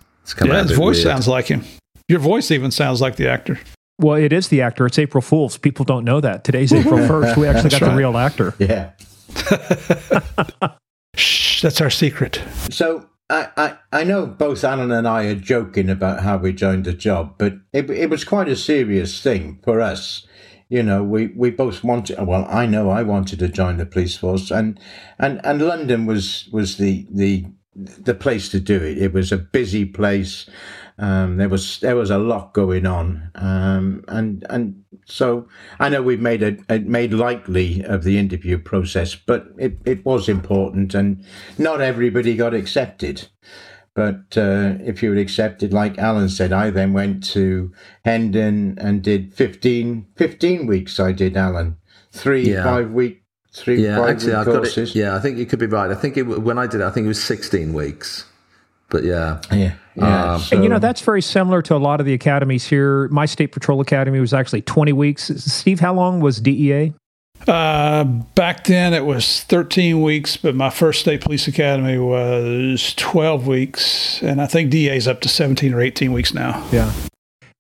yeah, 0.44 0.62
his 0.62 0.74
voice 0.74 0.98
weird. 0.98 0.98
sounds 0.98 1.28
like 1.28 1.48
him. 1.48 1.64
Your 2.10 2.20
voice 2.20 2.52
even 2.52 2.70
sounds 2.70 3.00
like 3.00 3.16
the 3.16 3.30
actor. 3.30 3.60
Well, 3.98 4.18
it 4.18 4.34
is 4.34 4.50
the 4.50 4.62
actor. 4.62 4.86
It's 4.86 5.00
April 5.00 5.22
Fool's. 5.22 5.58
People 5.58 5.86
don't 5.86 6.04
know 6.04 6.20
that. 6.20 6.44
Today's 6.44 6.74
April 6.74 7.00
1st. 7.00 7.38
We 7.38 7.48
actually 7.48 7.70
got 7.70 7.82
right. 7.82 7.92
the 7.92 7.96
real 7.96 8.18
actor. 8.18 8.54
Yeah. 8.60 8.92
Shh, 11.16 11.62
that's 11.62 11.82
our 11.82 11.90
secret. 11.90 12.42
So 12.70 13.10
I, 13.30 13.48
I, 13.56 13.78
I 13.94 14.04
know 14.04 14.26
both 14.26 14.64
Alan 14.64 14.92
and 14.92 15.08
I 15.08 15.26
are 15.26 15.36
joking 15.36 15.90
about 15.90 16.22
how 16.22 16.38
we 16.38 16.52
joined 16.52 16.86
the 16.86 16.94
job, 16.94 17.36
but 17.38 17.54
it, 17.72 17.90
it 17.90 18.10
was 18.10 18.24
quite 18.24 18.50
a 18.50 18.56
serious 18.56 19.22
thing 19.22 19.60
for 19.64 19.80
us. 19.80 20.28
You 20.68 20.84
know, 20.84 21.04
we, 21.04 21.28
we 21.28 21.50
both 21.50 21.84
wanted. 21.84 22.22
Well, 22.26 22.48
I 22.50 22.66
know 22.66 22.90
I 22.90 23.04
wanted 23.04 23.40
to 23.40 23.50
join 23.50 23.78
the 23.78 23.86
police 23.86 24.16
force, 24.16 24.52
and 24.52 24.80
and, 25.20 25.42
and 25.46 25.62
London 25.62 26.06
was 26.06 26.48
was 26.54 26.78
the 26.78 27.06
the 27.12 27.46
the 27.76 28.14
place 28.14 28.50
to 28.50 28.60
do 28.60 28.78
it. 28.78 28.98
It 28.98 29.14
was 29.14 29.32
a 29.32 29.38
busy 29.38 29.86
place. 29.86 30.50
Um, 31.02 31.38
there 31.38 31.50
was 31.50 31.80
there 31.80 31.96
was 31.96 32.12
a 32.12 32.20
lot 32.20 32.54
going 32.54 32.86
on, 32.86 33.32
um, 33.34 34.06
and 34.08 34.46
and 34.52 34.84
so 35.06 35.48
I 35.80 35.90
know 35.90 36.04
we've 36.04 36.22
made 36.22 36.44
it, 36.44 36.60
it 36.70 36.86
made 36.86 37.12
lightly 37.12 37.84
of 37.84 38.04
the 38.04 38.20
interview 38.20 38.60
process, 38.60 39.16
but 39.16 39.48
it, 39.58 39.78
it 39.84 40.06
was 40.06 40.30
important, 40.30 40.94
and 40.94 41.26
not 41.58 41.82
everybody 41.82 42.36
got 42.36 42.54
accepted. 42.54 43.30
But 43.96 44.38
uh, 44.38 44.76
if 44.80 45.02
you 45.02 45.10
were 45.10 45.18
accepted, 45.18 45.74
like 45.74 45.98
Alan 45.98 46.30
said, 46.30 46.54
I 46.54 46.70
then 46.70 46.94
went 46.94 47.24
to 47.32 47.74
Hendon 48.06 48.78
and 48.80 49.02
did 49.02 49.34
15, 49.34 50.06
15 50.16 50.66
weeks. 50.66 50.98
I 50.98 51.12
did 51.12 51.36
Alan 51.36 51.78
three 52.12 52.54
yeah. 52.54 52.64
five 52.64 52.92
week 52.92 53.24
three 53.54 53.84
yeah 53.84 53.98
five 53.98 54.10
actually 54.10 54.34
I've 54.34 54.46
courses. 54.46 54.92
got 54.92 54.96
it. 54.96 55.00
Yeah, 55.00 55.16
I 55.16 55.20
think 55.20 55.38
you 55.38 55.46
could 55.46 55.60
be 55.60 55.66
right. 55.66 55.90
I 55.90 55.96
think 55.96 56.16
it, 56.16 56.24
when 56.24 56.58
I 56.58 56.68
did 56.68 56.82
it, 56.82 56.86
I 56.86 56.92
think 56.92 57.06
it 57.06 57.10
was 57.10 57.24
sixteen 57.24 57.74
weeks. 57.74 58.26
But 58.92 59.04
yeah. 59.04 59.42
Yeah. 59.52 59.74
Yeah, 59.96 60.36
um, 60.36 60.40
so. 60.40 60.56
and 60.56 60.64
you 60.64 60.70
know 60.70 60.80
that's 60.80 61.02
very 61.02 61.22
similar 61.22 61.62
to 61.64 61.76
a 61.76 61.78
lot 61.78 62.00
of 62.00 62.06
the 62.06 62.14
academies 62.14 62.66
here. 62.66 63.10
My 63.10 63.26
state 63.26 63.48
patrol 63.48 63.82
academy 63.82 64.22
was 64.22 64.34
actually 64.34 64.62
20 64.62 64.94
weeks. 64.94 65.28
Steve, 65.44 65.82
how 65.82 65.94
long 65.94 66.22
was 66.22 66.40
DEA? 66.40 66.94
Uh, 67.48 68.04
back 68.04 68.66
then 68.66 68.94
it 68.94 69.06
was 69.06 69.42
13 69.44 70.02
weeks, 70.02 70.38
but 70.38 70.56
my 70.56 70.70
first 70.70 71.02
state 71.02 71.22
police 71.22 71.48
academy 71.48 71.98
was 71.98 72.94
12 72.96 73.48
weeks, 73.48 74.22
and 74.22 74.42
I 74.42 74.46
think 74.46 74.70
DEA 74.70 74.96
is 74.96 75.08
up 75.08 75.22
to 75.22 75.30
17 75.30 75.74
or 75.74 75.82
18 75.82 76.14
weeks 76.14 76.34
now. 76.34 76.66
Yeah, 76.72 76.92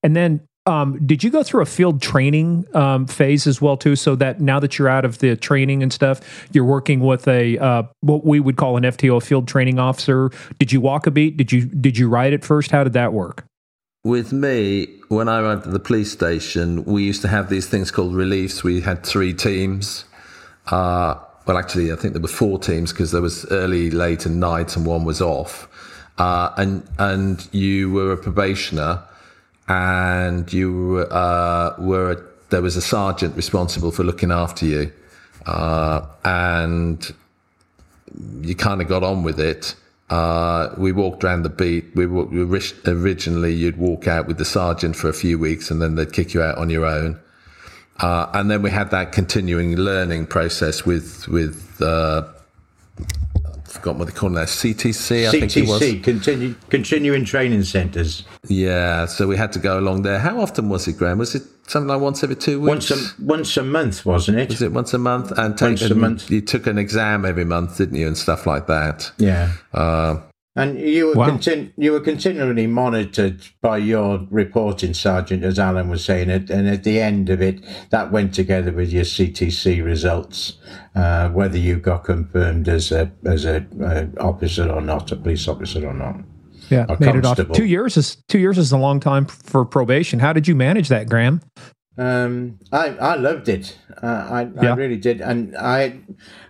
and 0.03 0.15
then 0.15 0.41
um, 0.65 1.05
did 1.05 1.23
you 1.23 1.31
go 1.31 1.43
through 1.43 1.63
a 1.63 1.65
field 1.65 2.01
training 2.01 2.65
um, 2.75 3.07
phase 3.07 3.47
as 3.47 3.61
well 3.61 3.77
too? 3.77 3.95
So 3.95 4.15
that 4.15 4.39
now 4.41 4.59
that 4.59 4.77
you're 4.77 4.89
out 4.89 5.05
of 5.05 5.19
the 5.19 5.35
training 5.35 5.81
and 5.81 5.91
stuff, 5.91 6.21
you're 6.51 6.65
working 6.65 6.99
with 6.99 7.27
a 7.27 7.57
uh, 7.57 7.83
what 8.01 8.25
we 8.25 8.39
would 8.39 8.57
call 8.57 8.77
an 8.77 8.83
FTO, 8.83 9.17
a 9.17 9.21
field 9.21 9.47
training 9.47 9.79
officer. 9.79 10.29
Did 10.59 10.71
you 10.71 10.81
walk 10.81 11.07
a 11.07 11.11
beat? 11.11 11.37
Did 11.37 11.51
you 11.51 11.65
did 11.65 11.97
you 11.97 12.07
ride 12.09 12.33
it 12.33 12.43
first? 12.43 12.71
How 12.71 12.83
did 12.83 12.93
that 12.93 13.13
work? 13.13 13.45
with 14.03 14.33
me, 14.33 14.87
when 15.09 15.29
I 15.29 15.39
arrived 15.39 15.67
at 15.67 15.73
the 15.73 15.79
police 15.79 16.11
station, 16.11 16.83
we 16.85 17.03
used 17.03 17.21
to 17.21 17.27
have 17.27 17.49
these 17.49 17.67
things 17.67 17.91
called 17.91 18.15
reliefs. 18.15 18.63
We 18.63 18.81
had 18.81 19.05
three 19.05 19.33
teams. 19.33 20.05
Uh, 20.67 21.15
well, 21.45 21.57
actually, 21.57 21.91
I 21.91 21.95
think 21.95 22.13
there 22.13 22.21
were 22.21 22.27
four 22.27 22.57
teams 22.57 22.91
because 22.91 23.11
there 23.11 23.21
was 23.21 23.45
early, 23.51 23.91
late, 23.91 24.25
and 24.25 24.39
night, 24.39 24.75
and 24.75 24.85
one 24.85 25.05
was 25.05 25.21
off. 25.21 25.67
Uh, 26.17 26.51
and 26.57 26.87
and 26.97 27.47
you 27.51 27.91
were 27.91 28.11
a 28.11 28.17
probationer, 28.17 29.03
and 29.71 30.51
you 30.51 31.07
uh, 31.11 31.73
were 31.79 32.11
a, 32.11 32.23
there 32.49 32.61
was 32.61 32.75
a 32.75 32.81
sergeant 32.81 33.37
responsible 33.37 33.89
for 33.89 34.03
looking 34.03 34.29
after 34.29 34.65
you, 34.65 34.91
uh, 35.45 36.05
and 36.25 37.13
you 38.41 38.53
kind 38.53 38.81
of 38.81 38.89
got 38.89 39.01
on 39.01 39.23
with 39.23 39.39
it. 39.39 39.75
Uh, 40.09 40.75
we 40.77 40.91
walked 40.91 41.23
around 41.23 41.43
the 41.43 41.49
beat. 41.49 41.85
We, 41.95 42.05
we, 42.05 42.59
originally 42.85 43.53
you'd 43.53 43.77
walk 43.77 44.09
out 44.09 44.27
with 44.27 44.37
the 44.37 44.43
sergeant 44.43 44.97
for 44.97 45.07
a 45.07 45.13
few 45.13 45.39
weeks, 45.39 45.71
and 45.71 45.81
then 45.81 45.95
they'd 45.95 46.11
kick 46.11 46.33
you 46.33 46.41
out 46.41 46.57
on 46.57 46.69
your 46.69 46.85
own. 46.85 47.17
Uh, 48.01 48.29
and 48.33 48.51
then 48.51 48.61
we 48.61 48.71
had 48.71 48.91
that 48.91 49.13
continuing 49.13 49.77
learning 49.77 50.27
process 50.27 50.85
with 50.85 51.29
with 51.29 51.81
uh, 51.81 52.27
forgotten 53.81 53.99
what 53.99 54.05
they 54.05 54.13
call 54.13 54.29
now 54.29 54.43
CTC. 54.43 55.27
I 55.27 55.31
think 55.31 55.57
it 55.57 55.67
was 55.67 55.79
continue, 56.03 56.55
continuing 56.69 57.25
training 57.25 57.63
centres. 57.63 58.23
Yeah, 58.47 59.07
so 59.07 59.27
we 59.27 59.37
had 59.37 59.51
to 59.53 59.59
go 59.59 59.79
along 59.79 60.03
there. 60.03 60.19
How 60.19 60.39
often 60.39 60.69
was 60.69 60.87
it, 60.87 60.97
Graeme? 60.97 61.17
Was 61.17 61.33
it 61.35 61.43
something 61.67 61.87
like 61.87 61.99
once 61.99 62.23
every 62.23 62.35
two 62.35 62.61
weeks? 62.61 62.91
Once 62.91 62.91
a, 62.91 63.21
once 63.23 63.57
a 63.57 63.63
month, 63.63 64.05
wasn't 64.05 64.37
it? 64.37 64.49
Was 64.49 64.61
it 64.61 64.71
once 64.71 64.93
a 64.93 64.99
month? 64.99 65.31
And 65.31 65.57
take, 65.57 65.69
once 65.69 65.81
a 65.81 65.95
month. 65.95 66.29
You 66.29 66.41
took 66.41 66.67
an 66.67 66.77
exam 66.77 67.25
every 67.25 67.45
month, 67.45 67.77
didn't 67.77 67.95
you, 67.95 68.07
and 68.07 68.17
stuff 68.17 68.45
like 68.45 68.67
that? 68.67 69.11
Yeah. 69.17 69.53
Uh, 69.73 70.19
and 70.55 70.77
you 70.79 71.07
were, 71.07 71.13
wow. 71.13 71.29
continu- 71.29 71.71
you 71.77 71.93
were 71.93 72.01
continually 72.01 72.67
monitored 72.67 73.41
by 73.61 73.77
your 73.77 74.27
reporting 74.29 74.93
sergeant, 74.93 75.43
as 75.45 75.57
Alan 75.57 75.87
was 75.87 76.03
saying, 76.03 76.29
and 76.29 76.67
at 76.67 76.83
the 76.83 76.99
end 76.99 77.29
of 77.29 77.41
it, 77.41 77.63
that 77.89 78.11
went 78.11 78.33
together 78.33 78.71
with 78.73 78.91
your 78.91 79.05
CTC 79.05 79.83
results, 79.83 80.57
uh, 80.93 81.29
whether 81.29 81.57
you 81.57 81.77
got 81.77 82.03
confirmed 82.03 82.67
as 82.67 82.91
a 82.91 83.11
as 83.25 83.45
a 83.45 83.65
uh, 83.81 84.07
officer 84.21 84.69
or 84.69 84.81
not, 84.81 85.11
a 85.11 85.15
police 85.15 85.47
officer 85.47 85.87
or 85.87 85.93
not. 85.93 86.17
Yeah, 86.69 86.85
made 86.99 87.15
it 87.15 87.25
off. 87.25 87.39
Two 87.53 87.65
years 87.65 87.95
is 87.95 88.17
two 88.27 88.39
years 88.39 88.57
is 88.57 88.73
a 88.73 88.77
long 88.77 88.99
time 88.99 89.25
for 89.25 89.63
probation. 89.63 90.19
How 90.19 90.33
did 90.33 90.47
you 90.47 90.55
manage 90.55 90.89
that, 90.89 91.07
Graeme? 91.07 91.41
Um, 91.97 92.59
I 92.71 92.89
I 92.89 93.15
loved 93.15 93.49
it. 93.49 93.77
Uh, 94.01 94.05
I 94.07 94.49
yeah. 94.61 94.71
I 94.71 94.75
really 94.75 94.97
did, 94.97 95.19
and 95.19 95.55
I 95.57 95.99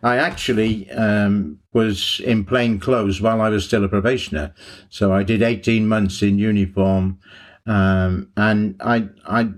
I 0.04 0.18
actually 0.18 0.90
um, 0.92 1.60
was 1.74 2.22
in 2.24 2.46
plain 2.46 2.80
clothes 2.80 3.22
while 3.22 3.42
I 3.42 3.50
was 3.50 3.66
still 3.66 3.84
a 3.84 3.90
probationer. 3.90 4.54
So 4.90 5.12
I 5.12 5.24
did 5.24 5.42
eighteen 5.42 5.88
months 5.88 6.22
in 6.22 6.38
uniform, 6.38 7.20
um, 7.66 8.30
and 8.38 8.76
I 8.82 9.10
I 9.26 9.50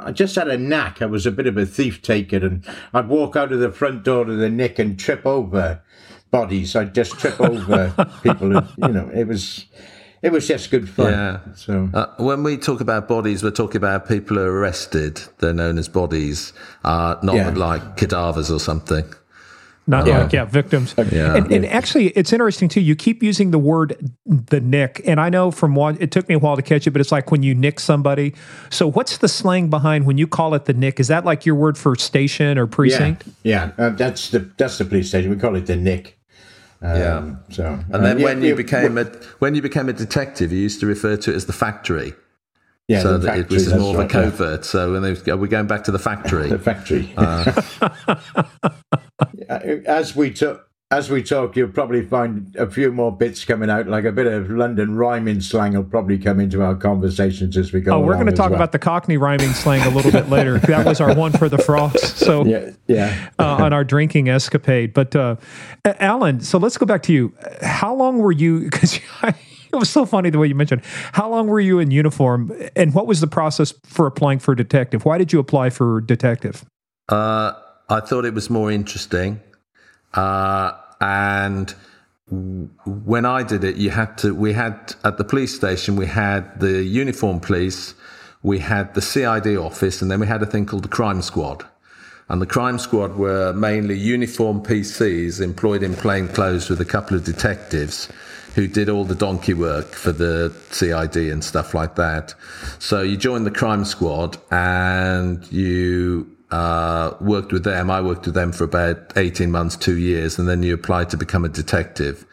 I 0.00 0.12
just 0.12 0.34
had 0.34 0.48
a 0.48 0.58
knack. 0.58 1.00
I 1.00 1.06
was 1.06 1.26
a 1.26 1.32
bit 1.32 1.46
of 1.46 1.56
a 1.56 1.66
thief 1.66 2.02
taker, 2.02 2.44
and 2.44 2.66
I'd 2.92 3.08
walk 3.08 3.36
out 3.36 3.52
of 3.52 3.60
the 3.60 3.70
front 3.70 4.02
door 4.02 4.28
of 4.28 4.38
the 4.38 4.50
nick 4.50 4.80
and 4.80 4.98
trip 4.98 5.24
over 5.24 5.80
bodies. 6.32 6.74
I'd 6.74 6.94
just 6.94 7.18
trip 7.18 7.40
over 7.40 7.92
people. 8.22 8.50
Who, 8.50 8.86
you 8.86 8.92
know, 8.92 9.10
it 9.14 9.28
was 9.28 9.66
it 10.22 10.32
was 10.32 10.48
just 10.48 10.70
good 10.70 10.88
fun. 10.88 11.12
Yeah. 11.12 11.40
So 11.54 11.88
uh, 11.94 12.06
when 12.18 12.42
we 12.42 12.56
talk 12.56 12.80
about 12.80 13.08
bodies, 13.08 13.42
we're 13.42 13.50
talking 13.50 13.76
about 13.76 14.08
people 14.08 14.36
who 14.36 14.42
are 14.42 14.52
arrested. 14.52 15.20
They're 15.38 15.52
known 15.52 15.78
as 15.78 15.88
bodies, 15.88 16.52
uh, 16.84 17.16
not 17.22 17.36
yeah. 17.36 17.50
like 17.50 17.96
cadavers 17.96 18.50
or 18.50 18.58
something. 18.60 19.04
Not 19.88 20.06
yeah. 20.06 20.18
like 20.18 20.32
yeah, 20.34 20.44
victims. 20.44 20.94
Yeah. 21.10 21.34
And, 21.34 21.50
and, 21.50 21.64
actually, 21.64 22.08
it's 22.08 22.30
interesting 22.30 22.68
too. 22.68 22.82
You 22.82 22.94
keep 22.94 23.22
using 23.22 23.52
the 23.52 23.58
word 23.58 24.12
the 24.26 24.60
nick, 24.60 25.00
and 25.06 25.18
I 25.18 25.30
know 25.30 25.50
from 25.50 25.74
one. 25.74 25.96
It 25.98 26.10
took 26.10 26.28
me 26.28 26.34
a 26.34 26.38
while 26.38 26.56
to 26.56 26.62
catch 26.62 26.86
it, 26.86 26.90
but 26.90 27.00
it's 27.00 27.10
like 27.10 27.30
when 27.30 27.42
you 27.42 27.54
nick 27.54 27.80
somebody. 27.80 28.34
So, 28.68 28.86
what's 28.86 29.16
the 29.16 29.28
slang 29.28 29.70
behind 29.70 30.04
when 30.04 30.18
you 30.18 30.26
call 30.26 30.52
it 30.52 30.66
the 30.66 30.74
nick? 30.74 31.00
Is 31.00 31.08
that 31.08 31.24
like 31.24 31.46
your 31.46 31.54
word 31.54 31.78
for 31.78 31.96
station 31.96 32.58
or 32.58 32.66
precinct? 32.66 33.24
Yeah, 33.44 33.70
yeah. 33.78 33.86
Uh, 33.86 33.90
that's 33.90 34.28
the 34.28 34.40
that's 34.58 34.76
the 34.76 34.84
police 34.84 35.08
station. 35.08 35.30
We 35.30 35.36
call 35.36 35.56
it 35.56 35.64
the 35.64 35.76
nick. 35.76 36.17
Um, 36.80 36.96
yeah. 36.96 37.34
So, 37.50 37.80
and 37.92 38.04
then 38.04 38.20
uh, 38.20 38.24
when 38.24 38.42
yeah, 38.42 38.48
you 38.48 38.54
became 38.54 38.98
a 38.98 39.04
when 39.40 39.54
you 39.54 39.62
became 39.62 39.88
a 39.88 39.92
detective, 39.92 40.52
you 40.52 40.58
used 40.58 40.80
to 40.80 40.86
refer 40.86 41.16
to 41.16 41.32
it 41.32 41.36
as 41.36 41.46
the 41.46 41.52
factory. 41.52 42.14
Yeah, 42.86 43.02
so 43.02 43.18
that 43.18 43.38
it 43.38 43.50
was 43.50 43.74
more 43.74 43.94
of 43.94 44.00
a 44.00 44.08
covert. 44.08 44.60
Yeah. 44.60 44.66
So 44.66 44.92
when 44.92 45.02
they, 45.02 45.34
we're 45.34 45.46
going 45.46 45.66
back 45.66 45.84
to 45.84 45.90
the 45.90 45.98
factory. 45.98 46.48
the 46.48 46.58
factory. 46.58 47.12
Uh, 47.18 47.52
as 49.86 50.16
we 50.16 50.30
took 50.30 50.67
as 50.90 51.10
we 51.10 51.22
talk, 51.22 51.54
you'll 51.54 51.68
probably 51.68 52.02
find 52.02 52.56
a 52.56 52.68
few 52.68 52.90
more 52.90 53.14
bits 53.14 53.44
coming 53.44 53.68
out, 53.68 53.86
like 53.88 54.04
a 54.04 54.12
bit 54.12 54.26
of 54.26 54.50
London 54.50 54.96
rhyming 54.96 55.42
slang 55.42 55.74
will 55.74 55.84
probably 55.84 56.16
come 56.16 56.40
into 56.40 56.62
our 56.62 56.74
conversations 56.74 57.58
as 57.58 57.74
we 57.74 57.82
go. 57.82 57.96
Oh, 57.96 58.00
we're 58.00 58.14
going 58.14 58.26
to 58.26 58.32
talk 58.32 58.50
well. 58.50 58.56
about 58.56 58.72
the 58.72 58.78
Cockney 58.78 59.18
rhyming 59.18 59.52
slang 59.52 59.82
a 59.82 59.90
little 59.90 60.10
bit 60.10 60.28
later. 60.30 60.58
That 60.68 60.84
was 60.84 61.00
our 61.00 61.14
one 61.14 61.32
for 61.32 61.48
the 61.48 61.56
frost. 61.56 62.18
So 62.18 62.44
yeah, 62.44 62.70
yeah. 62.86 63.30
uh, 63.38 63.56
on 63.56 63.72
our 63.72 63.84
drinking 63.84 64.28
escapade. 64.28 64.92
But 64.92 65.16
uh, 65.16 65.36
Alan, 65.84 66.40
so 66.40 66.58
let's 66.58 66.76
go 66.76 66.84
back 66.84 67.02
to 67.04 67.12
you. 67.12 67.32
How 67.62 67.94
long 67.94 68.18
were 68.18 68.32
you? 68.32 68.60
Because 68.60 69.00
it 69.22 69.34
was 69.72 69.88
so 69.88 70.04
funny 70.04 70.28
the 70.28 70.38
way 70.38 70.46
you 70.46 70.54
mentioned. 70.54 70.82
How 71.12 71.28
long 71.28 71.46
were 71.48 71.58
you 71.60 71.78
in 71.78 71.90
uniform, 71.90 72.52
and 72.76 72.94
what 72.94 73.06
was 73.06 73.20
the 73.20 73.26
process 73.26 73.72
for 73.84 74.06
applying 74.06 74.40
for 74.40 74.54
detective? 74.54 75.06
Why 75.06 75.16
did 75.16 75.32
you 75.32 75.38
apply 75.38 75.70
for 75.70 76.02
detective? 76.02 76.64
Uh, 77.08 77.52
I 77.88 78.00
thought 78.00 78.26
it 78.26 78.34
was 78.34 78.50
more 78.50 78.70
interesting. 78.70 79.40
Uh, 80.14 80.72
and 81.00 81.74
when 82.30 83.24
I 83.24 83.42
did 83.42 83.64
it, 83.64 83.76
you 83.76 83.90
had 83.90 84.18
to, 84.18 84.34
we 84.34 84.52
had 84.52 84.94
at 85.04 85.16
the 85.16 85.24
police 85.24 85.54
station, 85.54 85.96
we 85.96 86.06
had 86.06 86.60
the 86.60 86.82
uniform 86.82 87.40
police, 87.40 87.94
we 88.42 88.58
had 88.58 88.94
the 88.94 89.00
CID 89.00 89.56
office, 89.56 90.02
and 90.02 90.10
then 90.10 90.20
we 90.20 90.26
had 90.26 90.42
a 90.42 90.46
thing 90.46 90.66
called 90.66 90.84
the 90.84 90.88
crime 90.88 91.22
squad. 91.22 91.64
And 92.28 92.42
the 92.42 92.46
crime 92.46 92.78
squad 92.78 93.16
were 93.16 93.54
mainly 93.54 93.96
uniform 93.96 94.62
PCs 94.62 95.40
employed 95.40 95.82
in 95.82 95.94
plain 95.94 96.28
clothes 96.28 96.68
with 96.68 96.80
a 96.80 96.84
couple 96.84 97.16
of 97.16 97.24
detectives 97.24 98.08
who 98.54 98.66
did 98.66 98.90
all 98.90 99.04
the 99.04 99.14
donkey 99.14 99.54
work 99.54 99.92
for 99.92 100.12
the 100.12 100.52
CID 100.70 101.16
and 101.16 101.42
stuff 101.42 101.72
like 101.72 101.94
that. 101.94 102.34
So 102.78 103.00
you 103.00 103.16
joined 103.16 103.46
the 103.46 103.50
crime 103.50 103.84
squad 103.84 104.36
and 104.50 105.50
you 105.50 106.36
uh, 106.50 107.14
worked 107.20 107.52
with 107.52 107.64
them. 107.64 107.90
I 107.90 108.00
worked 108.00 108.26
with 108.26 108.34
them 108.34 108.52
for 108.52 108.64
about 108.64 109.12
18 109.16 109.50
months, 109.50 109.76
two 109.76 109.98
years, 109.98 110.38
and 110.38 110.48
then 110.48 110.62
you 110.62 110.74
applied 110.74 111.10
to 111.10 111.16
become 111.16 111.44
a 111.44 111.48
detective. 111.48 112.24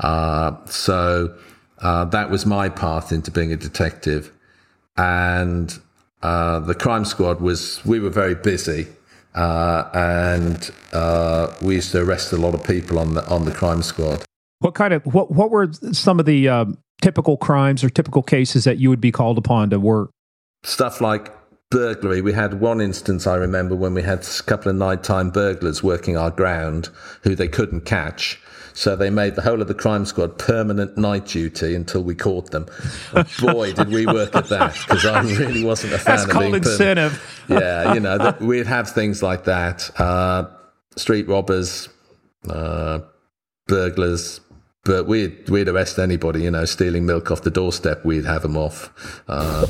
Uh, 0.00 0.52
so 0.66 1.36
uh, 1.78 2.04
that 2.06 2.30
was 2.30 2.46
my 2.46 2.68
path 2.68 3.12
into 3.12 3.30
being 3.30 3.52
a 3.52 3.56
detective. 3.56 4.32
And 4.96 5.76
uh, 6.22 6.60
the 6.60 6.74
crime 6.74 7.04
squad 7.04 7.40
was, 7.40 7.84
we 7.84 7.98
were 7.98 8.10
very 8.10 8.34
busy. 8.34 8.86
Uh, 9.34 9.90
and 9.92 10.70
uh, 10.92 11.52
we 11.60 11.74
used 11.74 11.92
to 11.92 12.02
arrest 12.02 12.32
a 12.32 12.36
lot 12.36 12.54
of 12.54 12.64
people 12.64 12.98
on 12.98 13.12
the 13.12 13.28
on 13.28 13.44
the 13.44 13.52
crime 13.52 13.82
squad. 13.82 14.24
What 14.60 14.74
kind 14.74 14.94
of 14.94 15.04
what 15.04 15.30
what 15.30 15.50
were 15.50 15.70
some 15.92 16.18
of 16.18 16.24
the 16.24 16.74
typical 17.02 17.36
crimes 17.36 17.84
or 17.84 17.90
typical 17.90 18.22
cases 18.22 18.64
that 18.64 18.78
you 18.78 18.88
would 18.88 19.00
be 19.00 19.12
called 19.12 19.36
upon 19.36 19.68
to 19.68 19.78
work? 19.78 20.10
Stuff 20.62 21.02
like 21.02 21.35
burglary. 21.70 22.20
We 22.20 22.32
had 22.32 22.60
one 22.60 22.80
instance 22.80 23.26
I 23.26 23.36
remember 23.36 23.74
when 23.74 23.94
we 23.94 24.02
had 24.02 24.20
a 24.20 24.42
couple 24.42 24.70
of 24.70 24.76
nighttime 24.76 25.30
burglars 25.30 25.82
working 25.82 26.16
our 26.16 26.30
ground 26.30 26.90
who 27.22 27.34
they 27.34 27.48
couldn't 27.48 27.82
catch. 27.82 28.40
So 28.72 28.94
they 28.94 29.08
made 29.08 29.36
the 29.36 29.42
whole 29.42 29.62
of 29.62 29.68
the 29.68 29.74
crime 29.74 30.04
squad 30.04 30.38
permanent 30.38 30.98
night 30.98 31.24
duty 31.26 31.74
until 31.74 32.02
we 32.02 32.14
caught 32.14 32.50
them. 32.50 32.66
And 33.14 33.26
boy, 33.40 33.72
did 33.72 33.88
we 33.88 34.04
work 34.04 34.36
at 34.36 34.50
that 34.50 34.74
because 34.74 35.06
I 35.06 35.22
really 35.22 35.64
wasn't 35.64 35.94
a 35.94 35.98
fan 35.98 36.16
That's 36.16 36.30
of 36.30 36.38
being 36.38 36.54
incentive. 36.54 37.44
yeah, 37.48 37.94
you 37.94 38.00
know, 38.00 38.18
that, 38.18 38.40
we'd 38.42 38.66
have 38.66 38.90
things 38.90 39.22
like 39.22 39.44
that: 39.44 39.90
uh, 39.98 40.44
street 40.94 41.26
robbers, 41.26 41.88
uh, 42.50 42.98
burglars, 43.66 44.40
but 44.84 45.06
we'd 45.06 45.48
we'd 45.48 45.68
arrest 45.68 45.98
anybody, 45.98 46.42
you 46.42 46.50
know, 46.50 46.66
stealing 46.66 47.06
milk 47.06 47.30
off 47.30 47.40
the 47.40 47.50
doorstep. 47.50 48.04
We'd 48.04 48.26
have 48.26 48.42
them 48.42 48.58
off. 48.58 49.22
Uh, 49.26 49.66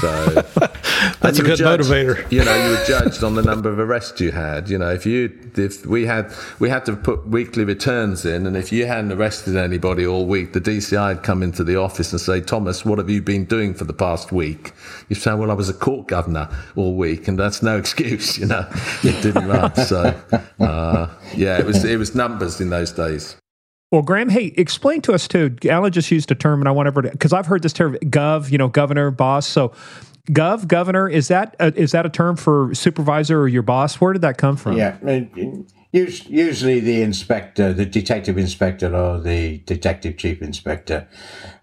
so 0.00 0.42
that's 1.20 1.38
a 1.38 1.42
good 1.42 1.58
judged, 1.58 1.84
motivator. 1.84 2.30
You 2.30 2.44
know, 2.44 2.54
you 2.54 2.70
were 2.70 2.84
judged 2.84 3.22
on 3.22 3.34
the 3.34 3.42
number 3.42 3.70
of 3.70 3.78
arrests 3.78 4.20
you 4.20 4.32
had. 4.32 4.68
You 4.68 4.78
know, 4.78 4.90
if 4.90 5.06
you 5.06 5.32
if 5.56 5.86
we 5.86 6.06
had 6.06 6.32
we 6.58 6.68
had 6.68 6.84
to 6.86 6.96
put 6.96 7.26
weekly 7.26 7.64
returns 7.64 8.24
in, 8.24 8.46
and 8.46 8.56
if 8.56 8.72
you 8.72 8.86
hadn't 8.86 9.12
arrested 9.12 9.56
anybody 9.56 10.06
all 10.06 10.26
week, 10.26 10.52
the 10.52 10.60
DCI 10.60 11.14
would 11.14 11.22
come 11.22 11.42
into 11.42 11.64
the 11.64 11.76
office 11.76 12.12
and 12.12 12.20
say, 12.20 12.40
"Thomas, 12.40 12.84
what 12.84 12.98
have 12.98 13.10
you 13.10 13.22
been 13.22 13.44
doing 13.44 13.74
for 13.74 13.84
the 13.84 13.92
past 13.92 14.32
week?" 14.32 14.72
You 15.08 15.16
say, 15.16 15.34
"Well, 15.34 15.50
I 15.50 15.54
was 15.54 15.68
a 15.68 15.74
court 15.74 16.08
governor 16.08 16.48
all 16.76 16.94
week," 16.94 17.28
and 17.28 17.38
that's 17.38 17.62
no 17.62 17.76
excuse. 17.84 18.38
You 18.38 18.46
know, 18.46 18.66
it 19.02 19.22
didn't 19.22 19.48
run. 19.48 19.74
So, 19.76 20.14
uh, 20.60 21.08
yeah, 21.34 21.58
it 21.58 21.66
was 21.66 21.84
it 21.84 21.98
was 21.98 22.14
numbers 22.14 22.60
in 22.60 22.70
those 22.70 22.92
days. 22.92 23.36
Well, 23.94 24.02
Graeme, 24.02 24.28
hey, 24.28 24.52
explain 24.56 25.02
to 25.02 25.12
us 25.12 25.28
too. 25.28 25.56
Alan 25.70 25.92
just 25.92 26.10
used 26.10 26.28
a 26.32 26.34
term, 26.34 26.60
and 26.60 26.66
I 26.66 26.72
want 26.72 26.88
everybody 26.88 27.10
because 27.12 27.32
I've 27.32 27.46
heard 27.46 27.62
this 27.62 27.72
term, 27.72 27.94
gov, 27.94 28.50
you 28.50 28.58
know, 28.58 28.66
governor, 28.66 29.12
boss. 29.12 29.46
So, 29.46 29.72
gov, 30.30 30.66
governor, 30.66 31.08
is 31.08 31.28
that 31.28 31.54
a, 31.60 31.72
is 31.80 31.92
that 31.92 32.04
a 32.04 32.08
term 32.08 32.34
for 32.34 32.74
supervisor 32.74 33.40
or 33.40 33.46
your 33.46 33.62
boss? 33.62 34.00
Where 34.00 34.12
did 34.12 34.22
that 34.22 34.36
come 34.36 34.56
from? 34.56 34.76
Yeah, 34.76 34.96
usually 35.94 36.80
the 36.80 37.02
inspector, 37.02 37.72
the 37.72 37.86
detective 37.86 38.36
inspector, 38.36 38.92
or 38.92 39.20
the 39.20 39.58
detective 39.58 40.16
chief 40.16 40.42
inspector. 40.42 41.06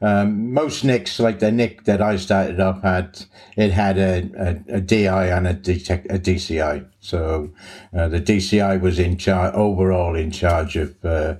Um, 0.02 0.54
most 0.54 0.86
nicks, 0.86 1.20
like 1.20 1.40
the 1.40 1.52
nick 1.52 1.84
that 1.84 2.02
I 2.02 2.16
started 2.16 2.62
up, 2.62 2.82
had 2.82 3.26
it 3.58 3.72
had 3.72 3.98
a, 3.98 4.30
a, 4.70 4.78
a 4.78 4.82
DI 4.82 5.28
and 5.28 5.48
a, 5.48 5.54
detect, 5.54 6.08
a 6.10 6.18
DCI. 6.18 6.86
So 7.02 7.52
uh, 7.94 8.08
the 8.08 8.22
DCI 8.22 8.80
was 8.80 9.00
in 9.00 9.18
charge, 9.18 9.54
overall 9.54 10.16
in 10.16 10.32
charge 10.32 10.78
of 10.78 11.04
uh, 11.04 11.36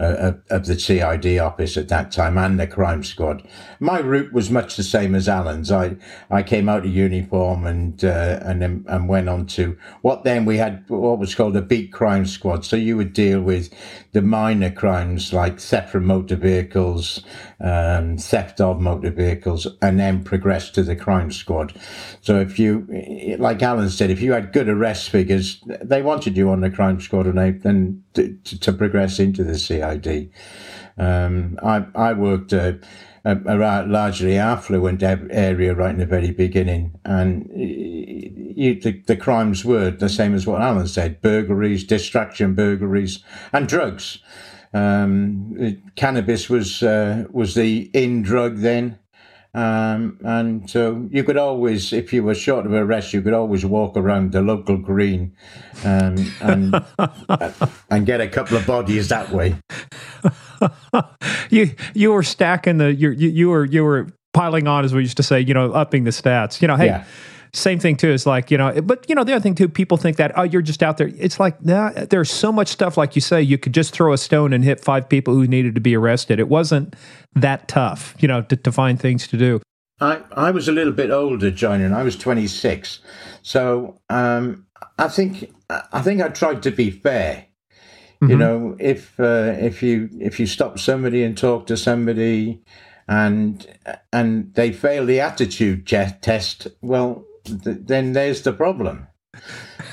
uh, 0.00 0.32
of 0.48 0.66
the 0.66 0.78
CID 0.78 1.38
office 1.38 1.76
at 1.76 1.88
that 1.88 2.10
time 2.10 2.38
and 2.38 2.58
the 2.58 2.66
crime 2.66 3.04
squad. 3.04 3.46
My 3.78 3.98
route 4.00 4.32
was 4.32 4.50
much 4.50 4.76
the 4.76 4.82
same 4.82 5.14
as 5.14 5.28
Alan's. 5.28 5.70
I 5.70 5.96
I 6.30 6.42
came 6.42 6.68
out 6.68 6.86
of 6.86 6.92
uniform 6.92 7.66
and 7.66 8.02
uh, 8.02 8.40
and 8.42 8.62
and 8.62 9.08
went 9.08 9.28
on 9.28 9.46
to 9.46 9.76
what 10.00 10.24
then 10.24 10.44
we 10.46 10.56
had 10.56 10.84
what 10.88 11.18
was 11.18 11.34
called 11.34 11.56
a 11.56 11.62
beat 11.62 11.92
crime 11.92 12.26
squad. 12.26 12.64
So 12.64 12.76
you 12.76 12.96
would 12.96 13.12
deal 13.12 13.40
with 13.42 13.72
the 14.12 14.22
minor 14.22 14.70
crimes 14.70 15.32
like 15.32 15.60
theft 15.60 15.90
from 15.90 16.06
motor 16.06 16.36
vehicles, 16.36 17.22
um, 17.60 18.16
theft 18.16 18.60
of 18.60 18.80
motor 18.80 19.10
vehicles, 19.10 19.66
and 19.82 20.00
then 20.00 20.24
progress 20.24 20.70
to 20.70 20.82
the 20.82 20.96
crime 20.96 21.30
squad. 21.30 21.74
So 22.22 22.40
if 22.40 22.58
you, 22.58 22.86
like 23.38 23.62
Alan 23.62 23.90
said, 23.90 24.10
if 24.10 24.20
you 24.20 24.32
had 24.32 24.52
good 24.52 24.68
arrest 24.68 25.10
figures, 25.10 25.62
they 25.82 26.02
wanted 26.02 26.36
you 26.36 26.50
on 26.50 26.60
the 26.60 26.70
crime 26.70 27.00
squad, 27.00 27.26
and 27.26 27.38
they 27.38 27.50
then 27.50 28.02
to, 28.14 28.36
to 28.44 28.72
progress 28.72 29.18
into 29.18 29.44
the 29.44 29.58
CID. 29.58 30.30
Um, 30.98 31.58
I 31.62 31.86
I 31.94 32.12
worked. 32.12 32.52
Uh, 32.52 32.74
a, 33.24 33.36
a, 33.36 33.84
largely 33.86 34.38
affluent 34.38 35.02
area 35.02 35.74
right 35.74 35.90
in 35.90 35.98
the 35.98 36.06
very 36.06 36.30
beginning, 36.30 36.98
and 37.04 37.50
you, 37.54 38.80
the, 38.80 38.92
the 39.06 39.16
crimes 39.16 39.64
were 39.64 39.90
the 39.90 40.08
same 40.08 40.34
as 40.34 40.46
what 40.46 40.62
Alan 40.62 40.88
said: 40.88 41.20
burglaries, 41.20 41.84
distraction 41.84 42.54
burglaries, 42.54 43.22
and 43.52 43.68
drugs. 43.68 44.18
Um, 44.72 45.82
cannabis 45.96 46.48
was 46.48 46.82
uh, 46.82 47.24
was 47.30 47.54
the 47.54 47.90
in 47.92 48.22
drug 48.22 48.58
then, 48.58 48.98
um, 49.52 50.18
and 50.24 50.70
so 50.70 51.08
you 51.10 51.24
could 51.24 51.36
always, 51.36 51.92
if 51.92 52.12
you 52.12 52.22
were 52.22 52.34
short 52.34 52.66
of 52.66 52.72
a 52.72 52.84
rest, 52.84 53.12
you 53.12 53.20
could 53.20 53.32
always 53.32 53.64
walk 53.64 53.96
around 53.96 54.32
the 54.32 54.42
local 54.42 54.76
green 54.76 55.34
um, 55.84 56.32
and 56.40 56.74
and 57.90 58.06
get 58.06 58.20
a 58.20 58.28
couple 58.28 58.56
of 58.56 58.66
bodies 58.66 59.08
that 59.08 59.30
way. 59.30 59.56
you 61.50 61.70
you 61.94 62.12
were 62.12 62.22
stacking 62.22 62.78
the 62.78 62.94
you 62.94 63.10
you 63.10 63.48
were 63.48 63.64
you 63.64 63.82
were 63.82 64.08
piling 64.32 64.68
on, 64.68 64.84
as 64.84 64.94
we 64.94 65.00
used 65.00 65.16
to 65.16 65.24
say. 65.24 65.40
You 65.40 65.54
know, 65.54 65.72
upping 65.72 66.04
the 66.04 66.10
stats. 66.10 66.62
You 66.62 66.68
know, 66.68 66.76
hey. 66.76 66.86
Yeah 66.86 67.04
same 67.52 67.78
thing 67.78 67.96
too 67.96 68.10
is 68.10 68.26
like 68.26 68.50
you 68.50 68.58
know 68.58 68.80
but 68.82 69.04
you 69.08 69.14
know 69.14 69.24
the 69.24 69.32
other 69.32 69.42
thing 69.42 69.54
too 69.54 69.68
people 69.68 69.96
think 69.96 70.16
that 70.16 70.32
oh 70.36 70.42
you're 70.42 70.62
just 70.62 70.82
out 70.82 70.96
there. 70.96 71.10
It's 71.18 71.40
like 71.40 71.64
nah, 71.64 71.90
there's 71.90 72.30
so 72.30 72.52
much 72.52 72.68
stuff 72.68 72.96
like 72.96 73.14
you 73.14 73.20
say 73.20 73.42
you 73.42 73.58
could 73.58 73.74
just 73.74 73.92
throw 73.92 74.12
a 74.12 74.18
stone 74.18 74.52
and 74.52 74.64
hit 74.64 74.80
five 74.80 75.08
people 75.08 75.34
who 75.34 75.46
needed 75.46 75.74
to 75.74 75.80
be 75.80 75.96
arrested. 75.96 76.38
It 76.38 76.48
wasn't 76.48 76.94
that 77.34 77.68
tough 77.68 78.14
you 78.20 78.28
know 78.28 78.42
to, 78.42 78.56
to 78.56 78.72
find 78.72 79.00
things 79.00 79.26
to 79.28 79.36
do. 79.36 79.60
I, 80.00 80.22
I 80.32 80.50
was 80.50 80.66
a 80.66 80.72
little 80.72 80.94
bit 80.94 81.10
older 81.10 81.50
joining 81.50 81.92
i 81.92 82.02
was 82.02 82.16
26 82.16 83.00
so 83.42 84.00
um, 84.08 84.66
i 84.98 85.08
think 85.08 85.52
i 85.92 86.00
think 86.00 86.22
i 86.22 86.28
tried 86.28 86.62
to 86.62 86.70
be 86.70 86.90
fair. 86.90 87.46
Mm-hmm. 88.22 88.30
you 88.30 88.36
know 88.38 88.76
if 88.78 89.18
uh, 89.20 89.54
if 89.58 89.82
you 89.82 90.08
if 90.18 90.40
you 90.40 90.46
stop 90.46 90.78
somebody 90.78 91.22
and 91.22 91.36
talk 91.36 91.66
to 91.66 91.76
somebody 91.76 92.62
and 93.08 93.66
and 94.12 94.54
they 94.54 94.72
fail 94.72 95.04
the 95.04 95.20
attitude 95.20 95.86
test 95.86 96.68
well 96.80 97.24
then 97.44 98.12
there's 98.12 98.42
the 98.42 98.52
problem. 98.52 99.06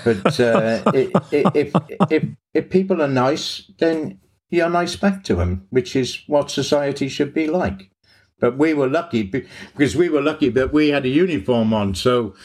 But 0.03 0.39
uh, 0.39 0.81
if, 1.31 1.73
if, 2.11 2.23
if 2.53 2.69
people 2.69 3.01
are 3.01 3.07
nice, 3.07 3.69
then 3.79 4.19
you're 4.49 4.69
nice 4.69 4.95
back 4.95 5.23
to 5.25 5.35
them, 5.35 5.67
which 5.69 5.95
is 5.95 6.23
what 6.27 6.51
society 6.51 7.07
should 7.09 7.33
be 7.33 7.47
like. 7.47 7.89
But 8.39 8.57
we 8.57 8.73
were 8.75 8.87
lucky 8.87 9.23
because 9.23 9.95
we 9.95 10.09
were 10.09 10.21
lucky 10.21 10.49
that 10.49 10.71
we 10.71 10.89
had 10.89 11.05
a 11.05 11.09
uniform 11.09 11.73
on. 11.73 11.95
So 11.95 12.35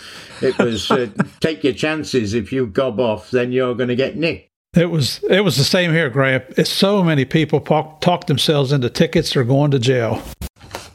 it 0.40 0.56
was 0.58 0.90
uh, 0.90 1.08
take 1.40 1.62
your 1.62 1.74
chances. 1.74 2.32
If 2.32 2.50
you 2.50 2.66
gob 2.66 2.98
off, 2.98 3.30
then 3.30 3.52
you're 3.52 3.74
going 3.74 3.90
to 3.90 3.96
get 3.96 4.16
nicked. 4.16 4.48
It 4.74 4.86
was 4.86 5.22
it 5.28 5.40
was 5.40 5.58
the 5.58 5.64
same 5.64 5.92
here, 5.92 6.08
Graeme. 6.08 6.40
So 6.64 7.02
many 7.02 7.26
people 7.26 7.60
talk, 7.60 8.00
talk 8.00 8.26
themselves 8.26 8.72
into 8.72 8.88
tickets 8.88 9.36
or 9.36 9.44
going 9.44 9.70
to 9.72 9.78
jail. 9.78 10.22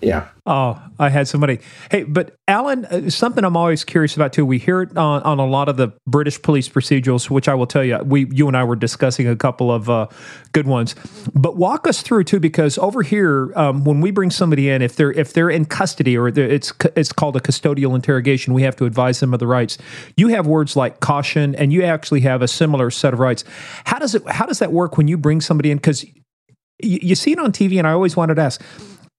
Yeah. 0.02 0.28
Oh, 0.46 0.82
I 1.00 1.10
had 1.10 1.28
somebody. 1.28 1.60
Hey, 1.92 2.04
but 2.04 2.36
Alan, 2.48 2.86
uh, 2.86 3.10
something 3.10 3.44
I'm 3.44 3.58
always 3.58 3.84
curious 3.84 4.16
about 4.16 4.32
too. 4.32 4.46
We 4.46 4.60
hear 4.60 4.82
it 4.84 4.96
on, 4.96 5.22
on 5.24 5.40
a 5.40 5.46
lot 5.46 5.70
of 5.70 5.78
the 5.78 5.92
British 6.06 6.42
police 6.42 6.70
procedurals, 6.70 7.30
which 7.30 7.48
I 7.48 7.56
will 7.56 7.68
tell 7.68 7.84
you, 7.84 7.98
we 8.00 8.28
you 8.32 8.48
and 8.48 8.56
I 8.56 8.64
were 8.64 8.76
discussing 8.76 9.28
a 9.28 9.36
couple 9.36 9.72
of 9.72 9.90
uh, 9.90 10.08
good 10.54 10.68
ones. 10.68 10.96
But 11.34 11.58
walk 11.58 11.88
us 11.88 12.02
through 12.02 12.26
too, 12.26 12.40
because 12.40 12.78
over 12.78 13.02
here, 13.02 13.52
um, 13.56 13.84
when 13.84 14.00
we 14.00 14.12
bring 14.12 14.30
somebody 14.30 14.70
in, 14.70 14.82
if 14.82 14.96
they're 14.96 15.12
if 15.12 15.34
they're 15.34 15.50
in 15.50 15.66
custody 15.66 16.18
or 16.18 16.28
it's 16.28 16.72
it's 16.96 17.12
called 17.12 17.36
a 17.36 17.42
custodial 17.42 17.96
interrogation, 17.96 18.54
we 18.54 18.62
have 18.62 18.76
to 18.78 18.86
advise 18.86 19.20
them 19.20 19.34
of 19.34 19.40
the 19.40 19.48
rights. 19.48 19.78
You 20.16 20.30
have 20.30 20.48
words 20.48 20.76
like 20.76 21.00
caution, 21.00 21.56
and 21.56 21.74
you 21.74 21.84
actually 21.84 22.22
have 22.22 22.42
a 22.42 22.48
similar 22.48 22.92
set 22.92 23.14
of 23.14 23.20
rights. 23.20 23.44
How 23.86 24.00
does 24.00 24.16
it? 24.16 24.28
How 24.30 24.46
does 24.46 24.60
that 24.60 24.72
work 24.72 24.98
when 24.98 25.08
you 25.08 25.18
bring 25.18 25.42
somebody 25.42 25.72
in? 25.72 25.78
Because 25.78 26.04
you, 26.04 27.00
you 27.02 27.16
see 27.16 27.32
it 27.32 27.40
on 27.40 27.52
TV, 27.52 27.80
and 27.80 27.88
I 27.88 27.92
always 27.92 28.16
wanted 28.16 28.36
to 28.36 28.42
ask 28.44 28.62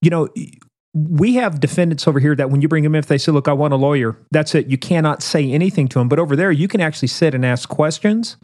you 0.01 0.11
know, 0.11 0.29
we 0.95 1.34
have 1.34 1.61
defendants 1.61 2.09
over 2.09 2.18
here 2.18 2.34
that 2.34 2.51
when 2.51 2.62
you 2.62 2.68
bring 2.68 2.84
them 2.84 2.95
in, 2.95 2.99
if 2.99 3.07
they 3.07 3.18
say, 3.18 3.32
"Look, 3.32 3.49
I 3.49 3.53
want 3.53 3.74
a 3.74 3.76
lawyer," 3.76 4.16
that's 4.30 4.55
it. 4.55 4.68
You 4.68 4.78
cannot 4.78 5.22
say 5.22 5.51
anything 5.51 5.89
to 5.89 5.99
them. 5.99 6.09
But 6.09 6.18
over 6.18 6.34
there, 6.34 6.51
you 6.51 6.68
can 6.68 6.80
actually 6.80 7.09
sit 7.09 7.34
and 7.34 7.45
ask 7.45 7.68
questions. 7.68 8.36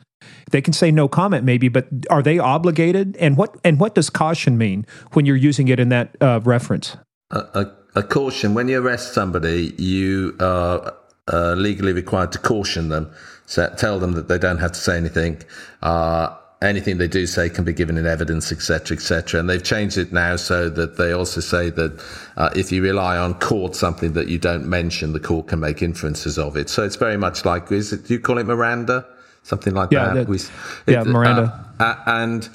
They 0.50 0.60
can 0.60 0.72
say 0.72 0.90
no 0.90 1.08
comment, 1.08 1.44
maybe, 1.44 1.68
but 1.68 1.88
are 2.10 2.22
they 2.22 2.38
obligated? 2.38 3.16
And 3.18 3.36
what 3.36 3.56
and 3.64 3.80
what 3.80 3.94
does 3.94 4.10
caution 4.10 4.58
mean 4.58 4.86
when 5.12 5.26
you're 5.26 5.36
using 5.36 5.68
it 5.68 5.80
in 5.80 5.88
that 5.88 6.16
uh, 6.20 6.40
reference? 6.44 6.96
A, 7.30 7.38
a, 7.38 7.72
a, 7.96 8.02
caution 8.02 8.54
when 8.54 8.68
you 8.68 8.80
arrest 8.80 9.14
somebody, 9.14 9.74
you 9.78 10.36
are 10.40 10.94
uh, 11.32 11.54
legally 11.54 11.92
required 11.92 12.32
to 12.32 12.38
caution 12.38 12.90
them, 12.90 13.10
so 13.46 13.72
tell 13.76 13.98
them 13.98 14.12
that 14.12 14.28
they 14.28 14.38
don't 14.38 14.58
have 14.58 14.72
to 14.72 14.78
say 14.78 14.96
anything. 14.96 15.42
Uh, 15.82 16.36
anything 16.64 16.98
they 16.98 17.08
do 17.08 17.26
say 17.26 17.48
can 17.48 17.64
be 17.64 17.72
given 17.72 17.96
in 17.96 18.06
evidence, 18.06 18.50
etc., 18.50 18.96
etc. 18.96 19.40
And 19.40 19.48
they've 19.48 19.62
changed 19.62 19.98
it 19.98 20.12
now 20.12 20.36
so 20.36 20.68
that 20.70 20.96
they 20.96 21.12
also 21.12 21.40
say 21.40 21.70
that 21.70 22.02
uh, 22.36 22.50
if 22.56 22.72
you 22.72 22.82
rely 22.82 23.16
on 23.16 23.34
court 23.34 23.76
something 23.76 24.12
that 24.14 24.28
you 24.28 24.38
don't 24.38 24.66
mention, 24.66 25.12
the 25.12 25.20
court 25.20 25.48
can 25.48 25.60
make 25.60 25.82
inferences 25.82 26.38
of 26.38 26.56
it. 26.56 26.68
So 26.68 26.82
it's 26.82 26.96
very 26.96 27.16
much 27.16 27.44
like 27.44 27.70
is 27.70 27.92
it? 27.92 28.06
Do 28.06 28.14
you 28.14 28.20
call 28.20 28.38
it 28.38 28.46
Miranda? 28.46 29.06
Something 29.42 29.74
like 29.74 29.90
yeah, 29.92 30.14
that. 30.14 30.50
Yeah, 30.86 31.02
it, 31.02 31.06
Miranda. 31.06 31.66
Uh, 31.78 31.82
uh, 31.82 32.02
and 32.06 32.48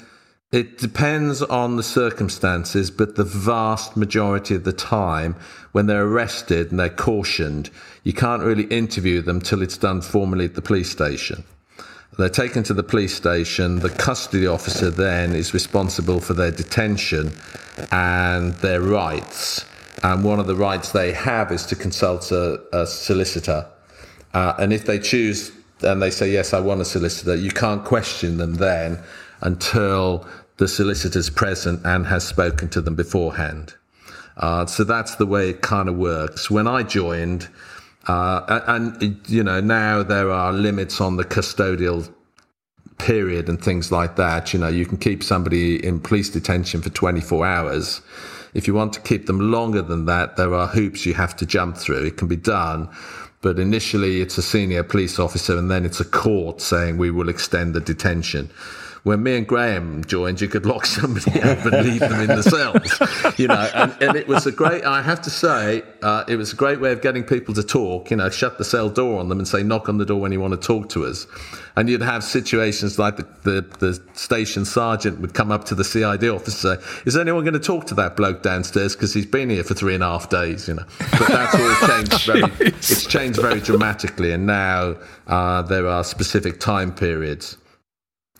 it 0.52 0.78
depends 0.78 1.42
on 1.42 1.76
the 1.76 1.82
circumstances, 1.84 2.90
but 2.90 3.14
the 3.14 3.24
vast 3.24 3.96
majority 3.96 4.56
of 4.56 4.64
the 4.64 4.72
time, 4.72 5.36
when 5.70 5.86
they're 5.86 6.04
arrested 6.04 6.72
and 6.72 6.80
they're 6.80 6.88
cautioned, 6.88 7.70
you 8.02 8.12
can't 8.12 8.42
really 8.42 8.64
interview 8.64 9.22
them 9.22 9.40
till 9.40 9.62
it's 9.62 9.78
done 9.78 10.02
formally 10.02 10.46
at 10.46 10.56
the 10.56 10.62
police 10.62 10.90
station. 10.90 11.44
They're 12.18 12.28
taken 12.28 12.62
to 12.64 12.74
the 12.74 12.82
police 12.82 13.14
station. 13.14 13.78
The 13.78 13.90
custody 13.90 14.46
officer 14.46 14.90
then 14.90 15.34
is 15.34 15.54
responsible 15.54 16.20
for 16.20 16.34
their 16.34 16.50
detention 16.50 17.32
and 17.92 18.52
their 18.54 18.80
rights. 18.80 19.64
And 20.02 20.24
one 20.24 20.40
of 20.40 20.46
the 20.46 20.56
rights 20.56 20.92
they 20.92 21.12
have 21.12 21.52
is 21.52 21.64
to 21.66 21.76
consult 21.76 22.32
a, 22.32 22.60
a 22.72 22.86
solicitor. 22.86 23.66
Uh, 24.34 24.54
and 24.58 24.72
if 24.72 24.86
they 24.86 24.98
choose 24.98 25.52
and 25.82 26.02
they 26.02 26.10
say, 26.10 26.30
Yes, 26.30 26.52
I 26.52 26.60
want 26.60 26.80
a 26.80 26.84
solicitor, 26.84 27.36
you 27.36 27.50
can't 27.50 27.84
question 27.84 28.38
them 28.38 28.54
then 28.54 29.02
until 29.40 30.26
the 30.56 30.68
solicitor's 30.68 31.30
present 31.30 31.80
and 31.84 32.06
has 32.06 32.26
spoken 32.26 32.68
to 32.70 32.80
them 32.80 32.94
beforehand. 32.94 33.74
Uh, 34.36 34.66
so 34.66 34.84
that's 34.84 35.16
the 35.16 35.26
way 35.26 35.50
it 35.50 35.62
kind 35.62 35.88
of 35.88 35.96
works. 35.96 36.50
When 36.50 36.66
I 36.66 36.82
joined, 36.82 37.48
uh, 38.06 38.60
and, 38.66 39.20
you 39.28 39.42
know, 39.42 39.60
now 39.60 40.02
there 40.02 40.30
are 40.30 40.52
limits 40.52 41.00
on 41.00 41.16
the 41.16 41.24
custodial 41.24 42.12
period 42.98 43.48
and 43.48 43.62
things 43.62 43.90
like 43.92 44.16
that. 44.16 44.52
You 44.52 44.60
know, 44.60 44.68
you 44.68 44.86
can 44.86 44.98
keep 44.98 45.22
somebody 45.22 45.84
in 45.84 46.00
police 46.00 46.30
detention 46.30 46.82
for 46.82 46.90
24 46.90 47.46
hours. 47.46 48.00
If 48.52 48.66
you 48.66 48.74
want 48.74 48.92
to 48.94 49.00
keep 49.00 49.26
them 49.26 49.50
longer 49.50 49.82
than 49.82 50.06
that, 50.06 50.36
there 50.36 50.54
are 50.54 50.66
hoops 50.66 51.06
you 51.06 51.14
have 51.14 51.36
to 51.36 51.46
jump 51.46 51.76
through. 51.76 52.04
It 52.04 52.16
can 52.16 52.28
be 52.28 52.36
done. 52.36 52.88
But 53.42 53.58
initially, 53.58 54.20
it's 54.20 54.36
a 54.36 54.42
senior 54.42 54.82
police 54.82 55.18
officer, 55.18 55.56
and 55.56 55.70
then 55.70 55.86
it's 55.86 56.00
a 56.00 56.04
court 56.04 56.60
saying 56.60 56.98
we 56.98 57.10
will 57.10 57.30
extend 57.30 57.74
the 57.74 57.80
detention 57.80 58.50
when 59.02 59.22
me 59.22 59.36
and 59.36 59.46
Graeme 59.46 60.04
joined, 60.04 60.40
you 60.40 60.48
could 60.48 60.66
lock 60.66 60.84
somebody 60.86 61.40
up 61.40 61.64
and 61.64 61.86
leave 61.86 62.00
them 62.00 62.20
in 62.20 62.28
the 62.28 62.42
cells, 62.42 63.38
you 63.38 63.48
know. 63.48 63.70
And, 63.74 63.94
and 64.00 64.16
it 64.16 64.28
was 64.28 64.46
a 64.46 64.52
great, 64.52 64.84
I 64.84 65.00
have 65.00 65.22
to 65.22 65.30
say, 65.30 65.82
uh, 66.02 66.24
it 66.28 66.36
was 66.36 66.52
a 66.52 66.56
great 66.56 66.80
way 66.80 66.92
of 66.92 67.00
getting 67.00 67.24
people 67.24 67.54
to 67.54 67.62
talk, 67.62 68.10
you 68.10 68.16
know, 68.16 68.28
shut 68.28 68.58
the 68.58 68.64
cell 68.64 68.90
door 68.90 69.18
on 69.18 69.28
them 69.28 69.38
and 69.38 69.48
say, 69.48 69.62
knock 69.62 69.88
on 69.88 69.98
the 69.98 70.04
door 70.04 70.20
when 70.20 70.32
you 70.32 70.40
want 70.40 70.60
to 70.60 70.66
talk 70.66 70.88
to 70.90 71.06
us. 71.06 71.26
And 71.76 71.88
you'd 71.88 72.02
have 72.02 72.22
situations 72.22 72.98
like 72.98 73.16
the, 73.16 73.26
the, 73.42 73.60
the 73.78 74.02
station 74.14 74.64
sergeant 74.64 75.20
would 75.20 75.32
come 75.32 75.50
up 75.50 75.64
to 75.66 75.74
the 75.74 75.84
CID 75.84 76.24
officer 76.24 76.72
and 76.72 76.82
say, 76.82 77.02
is 77.06 77.16
anyone 77.16 77.44
going 77.44 77.54
to 77.54 77.60
talk 77.60 77.86
to 77.86 77.94
that 77.94 78.16
bloke 78.16 78.42
downstairs 78.42 78.94
because 78.94 79.14
he's 79.14 79.26
been 79.26 79.48
here 79.48 79.64
for 79.64 79.72
three 79.72 79.94
and 79.94 80.02
a 80.02 80.06
half 80.06 80.28
days, 80.28 80.68
you 80.68 80.74
know. 80.74 80.84
But 81.12 81.28
that's 81.28 81.54
all 81.54 81.88
changed 81.88 82.26
very, 82.26 82.42
it's 82.66 83.06
changed 83.06 83.40
very 83.40 83.60
dramatically. 83.60 84.32
And 84.32 84.46
now 84.46 84.96
uh, 85.26 85.62
there 85.62 85.86
are 85.86 86.04
specific 86.04 86.60
time 86.60 86.94
periods 86.94 87.56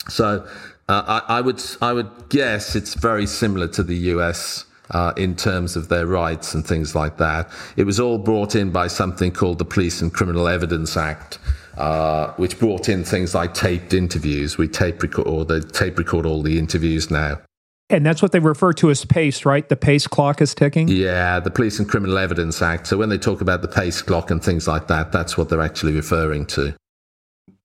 So 0.08 0.46
uh, 0.88 1.22
I, 1.28 1.38
I, 1.38 1.40
would 1.40 1.62
I 1.80 1.92
would 1.92 2.28
guess 2.28 2.74
it's 2.74 2.94
very 2.94 3.26
similar 3.26 3.68
to 3.68 3.82
the 3.82 3.96
US. 4.14 4.66
Uh, 4.92 5.12
in 5.16 5.36
terms 5.36 5.76
of 5.76 5.88
their 5.88 6.04
rights 6.04 6.52
and 6.52 6.66
things 6.66 6.96
like 6.96 7.16
that, 7.16 7.48
it 7.76 7.84
was 7.84 8.00
all 8.00 8.18
brought 8.18 8.56
in 8.56 8.72
by 8.72 8.88
something 8.88 9.30
called 9.30 9.58
the 9.58 9.64
Police 9.64 10.02
and 10.02 10.12
Criminal 10.12 10.48
Evidence 10.48 10.96
Act, 10.96 11.38
uh, 11.78 12.32
which 12.32 12.58
brought 12.58 12.88
in 12.88 13.04
things 13.04 13.32
like 13.32 13.54
taped 13.54 13.94
interviews. 13.94 14.58
We 14.58 14.66
tape 14.66 15.00
record 15.00 15.28
or 15.28 15.44
they 15.44 15.60
tape 15.60 15.96
record 15.96 16.26
all 16.26 16.42
the 16.42 16.58
interviews 16.58 17.08
now. 17.08 17.40
And 17.90 18.06
that's 18.06 18.22
what 18.22 18.30
they 18.30 18.38
refer 18.38 18.72
to 18.74 18.90
as 18.90 19.04
PACE, 19.04 19.44
right? 19.44 19.68
The 19.68 19.76
PACE 19.76 20.06
clock 20.06 20.40
is 20.40 20.54
ticking? 20.54 20.86
Yeah, 20.88 21.40
the 21.40 21.50
Police 21.50 21.80
and 21.80 21.88
Criminal 21.88 22.18
Evidence 22.18 22.62
Act. 22.62 22.86
So 22.86 22.96
when 22.96 23.08
they 23.08 23.18
talk 23.18 23.40
about 23.40 23.62
the 23.62 23.68
PACE 23.68 24.02
clock 24.02 24.30
and 24.30 24.42
things 24.42 24.68
like 24.68 24.86
that, 24.86 25.10
that's 25.10 25.36
what 25.36 25.48
they're 25.48 25.60
actually 25.60 25.92
referring 25.92 26.46
to. 26.46 26.74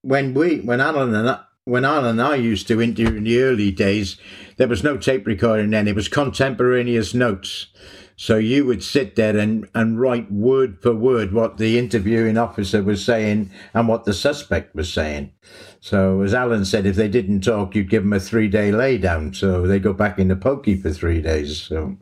When 0.02 0.34
we, 0.34 0.60
when 0.60 0.80
Alan 0.80 1.14
and 1.14 1.30
I, 1.30 1.40
when 1.66 1.84
Alan 1.84 2.04
and 2.04 2.22
I 2.22 2.36
used 2.36 2.68
to 2.68 2.80
interview 2.80 3.16
in 3.16 3.24
the 3.24 3.42
early 3.42 3.72
days, 3.72 4.16
there 4.56 4.68
was 4.68 4.84
no 4.84 4.96
tape 4.96 5.26
recording 5.26 5.70
then. 5.70 5.88
It 5.88 5.96
was 5.96 6.06
contemporaneous 6.06 7.12
notes. 7.12 7.66
So 8.14 8.38
you 8.38 8.64
would 8.64 8.84
sit 8.84 9.16
there 9.16 9.36
and, 9.36 9.68
and 9.74 10.00
write 10.00 10.30
word 10.30 10.80
for 10.80 10.94
word 10.94 11.32
what 11.32 11.58
the 11.58 11.76
interviewing 11.76 12.38
officer 12.38 12.84
was 12.84 13.04
saying 13.04 13.50
and 13.74 13.88
what 13.88 14.04
the 14.04 14.14
suspect 14.14 14.76
was 14.76 14.90
saying. 14.90 15.32
So 15.80 16.22
as 16.22 16.32
Alan 16.34 16.64
said, 16.64 16.86
if 16.86 16.94
they 16.94 17.08
didn't 17.08 17.40
talk, 17.40 17.74
you'd 17.74 17.90
give 17.90 18.04
them 18.04 18.12
a 18.12 18.20
three 18.20 18.48
day 18.48 18.70
laydown. 18.70 19.34
So 19.34 19.66
they 19.66 19.80
go 19.80 19.92
back 19.92 20.20
in 20.20 20.28
the 20.28 20.36
pokey 20.36 20.76
for 20.76 20.92
three 20.92 21.20
days. 21.20 21.60
So 21.60 21.98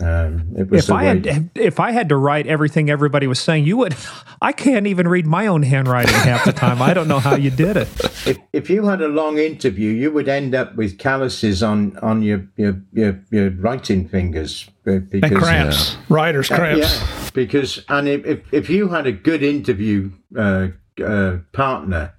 um, 0.00 0.54
if 0.56 0.90
I 0.90 1.04
had 1.04 1.50
if 1.54 1.78
I 1.78 1.90
had 1.92 2.08
to 2.08 2.16
write 2.16 2.46
everything 2.46 2.88
everybody 2.88 3.26
was 3.26 3.38
saying, 3.38 3.66
you 3.66 3.76
would. 3.76 3.94
I 4.40 4.52
can't 4.52 4.86
even 4.86 5.06
read 5.06 5.26
my 5.26 5.46
own 5.46 5.62
handwriting 5.62 6.14
half 6.14 6.46
the 6.46 6.52
time. 6.52 6.80
I 6.80 6.94
don't 6.94 7.08
know 7.08 7.20
how 7.20 7.36
you 7.36 7.50
did 7.50 7.76
it. 7.76 7.88
If 8.26 8.38
if 8.52 8.70
you 8.70 8.86
had 8.86 9.00
a 9.00 9.08
long 9.08 9.38
interview, 9.38 9.90
you 9.90 10.12
would 10.12 10.28
end 10.28 10.54
up 10.54 10.76
with 10.76 10.98
calluses 10.98 11.62
on 11.62 11.96
on 11.98 12.22
your 12.22 12.46
your 12.56 12.80
your, 12.92 13.20
your 13.30 13.50
writing 13.50 14.08
fingers 14.08 14.68
because 14.84 15.22
and 15.22 15.36
cramps, 15.36 15.94
uh, 15.94 15.98
writer's 16.08 16.48
cramps. 16.48 16.86
Uh, 16.86 17.06
yeah, 17.06 17.30
because 17.34 17.84
and 17.88 18.08
if 18.08 18.52
if 18.52 18.70
you 18.70 18.88
had 18.88 19.06
a 19.06 19.12
good 19.12 19.42
interview 19.42 20.10
uh, 20.36 20.68
uh 21.02 21.38
partner 21.52 22.14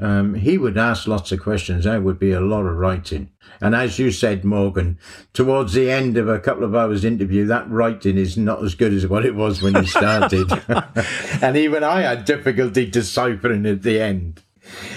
um, 0.00 0.34
he 0.34 0.58
would 0.58 0.76
ask 0.76 1.06
lots 1.06 1.30
of 1.30 1.40
questions. 1.40 1.84
There 1.84 2.00
would 2.00 2.18
be 2.18 2.32
a 2.32 2.40
lot 2.40 2.66
of 2.66 2.76
writing. 2.76 3.30
And 3.60 3.74
as 3.74 3.98
you 3.98 4.10
said, 4.10 4.44
Morgan, 4.44 4.98
towards 5.32 5.72
the 5.72 5.90
end 5.90 6.16
of 6.16 6.28
a 6.28 6.40
couple 6.40 6.64
of 6.64 6.74
hours 6.74 7.04
interview, 7.04 7.46
that 7.46 7.70
writing 7.70 8.18
is 8.18 8.36
not 8.36 8.62
as 8.64 8.74
good 8.74 8.92
as 8.92 9.06
what 9.06 9.24
it 9.24 9.36
was 9.36 9.62
when 9.62 9.74
you 9.74 9.86
started. 9.86 10.50
and 11.42 11.56
even 11.56 11.84
I 11.84 12.00
had 12.02 12.24
difficulty 12.24 12.90
deciphering 12.90 13.66
at 13.66 13.82
the 13.82 14.00
end. 14.00 14.42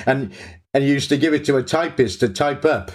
And 0.05 0.34
and 0.74 0.84
used 0.84 1.09
to 1.09 1.18
give 1.18 1.34
it 1.34 1.45
to 1.45 1.57
a 1.57 1.63
typist 1.63 2.20
to 2.20 2.30
type 2.30 2.65
up 2.65 2.91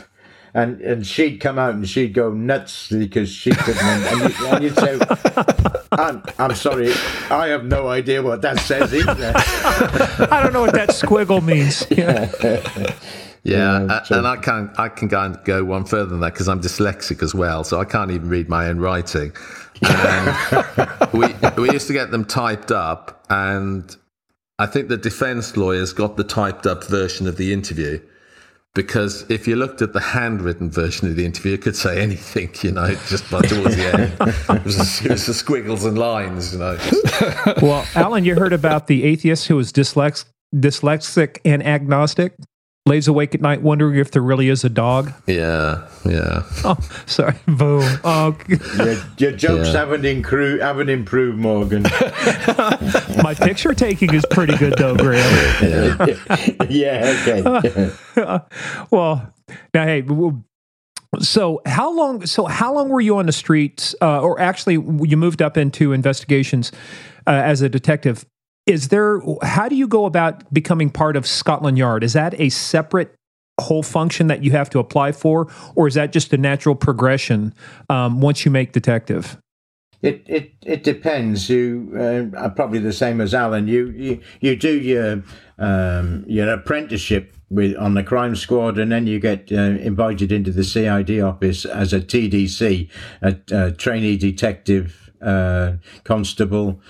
and 0.54 0.80
and 0.82 1.06
she'd 1.06 1.38
come 1.38 1.58
out 1.58 1.74
and 1.74 1.88
she'd 1.88 2.12
go 2.12 2.32
nuts 2.32 2.88
because 2.90 3.30
she 3.30 3.50
couldn't. 3.50 3.82
and, 3.82 4.20
you, 4.20 4.46
and 4.48 4.64
you'd 4.64 4.76
say, 4.76 4.98
I'm, 5.92 6.22
I'm 6.38 6.54
sorry, 6.54 6.92
I 7.30 7.48
have 7.48 7.64
no 7.64 7.88
idea 7.88 8.22
what 8.22 8.42
that 8.42 8.58
says 8.60 8.94
either. 8.94 9.32
I 10.30 10.40
don't 10.42 10.52
know 10.52 10.60
what 10.60 10.74
that 10.74 10.90
squiggle 10.90 11.42
means. 11.42 11.86
Yeah. 12.02 12.30
Yeah, 13.44 13.86
yeah 13.86 14.04
and 14.10 14.26
I 14.26 14.36
can 14.36 14.72
I 14.78 14.88
can 14.88 15.08
go 15.08 15.20
and 15.20 15.38
go 15.44 15.64
one 15.64 15.84
further 15.84 16.06
than 16.06 16.20
that 16.20 16.32
because 16.32 16.48
I'm 16.48 16.60
dyslexic 16.60 17.22
as 17.22 17.34
well, 17.34 17.64
so 17.64 17.80
I 17.80 17.84
can't 17.84 18.10
even 18.10 18.28
read 18.28 18.48
my 18.48 18.66
own 18.66 18.78
writing. 18.78 19.32
And 19.82 20.36
um, 20.78 20.88
we 21.12 21.34
we 21.56 21.70
used 21.70 21.86
to 21.88 21.92
get 21.92 22.10
them 22.10 22.24
typed 22.24 22.70
up, 22.70 23.24
and 23.30 23.94
I 24.62 24.66
think 24.66 24.86
the 24.86 24.96
defence 24.96 25.56
lawyers 25.56 25.92
got 25.92 26.16
the 26.16 26.22
typed 26.22 26.68
up 26.68 26.84
version 26.84 27.26
of 27.26 27.36
the 27.36 27.52
interview 27.52 28.00
because 28.74 29.28
if 29.28 29.48
you 29.48 29.56
looked 29.56 29.82
at 29.82 29.92
the 29.92 29.98
handwritten 29.98 30.70
version 30.70 31.08
of 31.08 31.16
the 31.16 31.26
interview, 31.26 31.54
it 31.54 31.62
could 31.62 31.74
say 31.74 32.00
anything, 32.00 32.48
you 32.62 32.70
know, 32.70 32.94
just 33.08 33.28
by 33.28 33.42
towards 33.42 33.74
the 33.74 33.92
end. 33.92 34.56
It 34.56 34.64
was, 34.64 34.78
a, 34.78 35.04
it 35.04 35.10
was 35.10 35.26
the 35.26 35.34
squiggles 35.34 35.84
and 35.84 35.98
lines, 35.98 36.52
you 36.52 36.60
know. 36.60 36.78
well, 37.60 37.84
Alan, 37.96 38.24
you 38.24 38.36
heard 38.36 38.52
about 38.52 38.86
the 38.86 39.02
atheist 39.02 39.48
who 39.48 39.56
was 39.56 39.72
dyslex- 39.72 40.26
dyslexic 40.54 41.38
and 41.44 41.66
agnostic? 41.66 42.36
Lays 42.84 43.06
awake 43.06 43.32
at 43.32 43.40
night 43.40 43.62
wondering 43.62 43.96
if 43.96 44.10
there 44.10 44.22
really 44.22 44.48
is 44.48 44.64
a 44.64 44.68
dog. 44.68 45.12
Yeah, 45.28 45.86
yeah. 46.04 46.42
Oh, 46.64 46.76
sorry. 47.06 47.36
Boom. 47.46 48.00
Oh, 48.02 48.36
your, 48.48 48.96
your 49.18 49.32
jokes 49.32 49.68
yeah. 49.68 49.78
haven't, 49.78 50.02
incru- 50.02 50.60
haven't 50.60 50.88
improved, 50.88 51.38
Morgan. 51.38 51.82
My 53.22 53.34
picture 53.34 53.72
taking 53.72 54.12
is 54.12 54.24
pretty 54.30 54.56
good, 54.56 54.74
though, 54.76 54.96
Graeme. 54.96 55.22
Yeah, 55.62 56.06
yeah 56.68 57.92
okay. 58.16 58.40
well, 58.90 59.32
now, 59.72 59.84
hey, 59.84 60.02
so 61.20 61.60
how 61.66 61.92
long? 61.92 62.26
So 62.26 62.46
how 62.46 62.74
long 62.74 62.88
were 62.88 63.00
you 63.00 63.16
on 63.16 63.26
the 63.26 63.32
streets, 63.32 63.94
uh, 64.02 64.20
or 64.20 64.40
actually, 64.40 64.74
you 64.74 65.16
moved 65.16 65.40
up 65.40 65.56
into 65.56 65.92
investigations 65.92 66.72
uh, 67.26 67.30
as 67.30 67.62
a 67.62 67.68
detective? 67.68 68.26
Is 68.66 68.88
there, 68.88 69.20
how 69.42 69.68
do 69.68 69.74
you 69.74 69.88
go 69.88 70.04
about 70.04 70.52
becoming 70.52 70.88
part 70.88 71.16
of 71.16 71.26
Scotland 71.26 71.78
Yard? 71.78 72.04
Is 72.04 72.12
that 72.12 72.38
a 72.40 72.48
separate 72.48 73.14
whole 73.60 73.82
function 73.82 74.28
that 74.28 74.44
you 74.44 74.52
have 74.52 74.70
to 74.70 74.78
apply 74.78 75.12
for, 75.12 75.52
or 75.74 75.88
is 75.88 75.94
that 75.94 76.12
just 76.12 76.32
a 76.32 76.38
natural 76.38 76.74
progression 76.74 77.54
um, 77.90 78.20
once 78.20 78.44
you 78.44 78.50
make 78.50 78.72
detective? 78.72 79.36
It 80.00 80.24
it 80.26 80.52
it 80.66 80.82
depends. 80.82 81.48
You 81.48 81.92
uh, 81.94 82.36
are 82.36 82.50
probably 82.50 82.80
the 82.80 82.92
same 82.92 83.20
as 83.20 83.34
Alan. 83.34 83.68
You 83.68 83.90
you, 83.90 84.20
you 84.40 84.56
do 84.56 84.76
your 84.80 85.22
um, 85.58 86.24
your 86.26 86.48
apprenticeship 86.48 87.36
with 87.50 87.76
on 87.76 87.94
the 87.94 88.02
crime 88.02 88.34
squad, 88.34 88.78
and 88.78 88.90
then 88.90 89.06
you 89.06 89.20
get 89.20 89.52
uh, 89.52 89.78
invited 89.80 90.32
into 90.32 90.50
the 90.50 90.64
CID 90.64 91.20
office 91.20 91.64
as 91.64 91.92
a 91.92 92.00
TDC, 92.00 92.90
a, 93.22 93.36
a 93.52 93.70
trainee 93.70 94.16
detective 94.16 95.12
uh, 95.22 95.74
constable. 96.02 96.80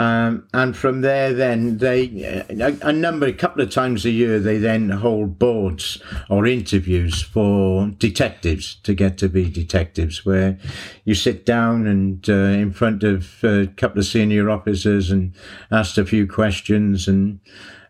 Um, 0.00 0.48
and 0.54 0.74
from 0.74 1.02
there, 1.02 1.34
then 1.34 1.76
they 1.76 2.46
a, 2.48 2.74
a, 2.80 2.90
number, 2.90 3.26
a 3.26 3.34
couple 3.34 3.62
of 3.62 3.68
times 3.68 4.06
a 4.06 4.10
year, 4.10 4.40
they 4.40 4.56
then 4.56 4.88
hold 4.88 5.38
boards 5.38 6.02
or 6.30 6.46
interviews 6.46 7.20
for 7.20 7.88
detectives 7.98 8.76
to 8.76 8.94
get 8.94 9.18
to 9.18 9.28
be 9.28 9.50
detectives, 9.50 10.24
where 10.24 10.58
you 11.04 11.14
sit 11.14 11.44
down 11.44 11.86
and 11.86 12.26
uh, 12.30 12.32
in 12.32 12.72
front 12.72 13.02
of 13.02 13.44
a 13.44 13.66
couple 13.76 13.98
of 13.98 14.06
senior 14.06 14.48
officers 14.48 15.10
and 15.10 15.34
ask 15.70 15.98
a 15.98 16.06
few 16.06 16.26
questions 16.26 17.06
and. 17.06 17.40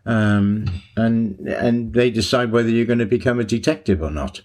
Um, 0.03 0.65
and 0.97 1.37
and 1.47 1.93
they 1.93 2.09
decide 2.09 2.51
whether 2.51 2.69
you're 2.69 2.87
going 2.87 2.97
to 2.97 3.05
become 3.05 3.39
a 3.39 3.43
detective 3.43 4.01
or 4.01 4.09
not. 4.09 4.41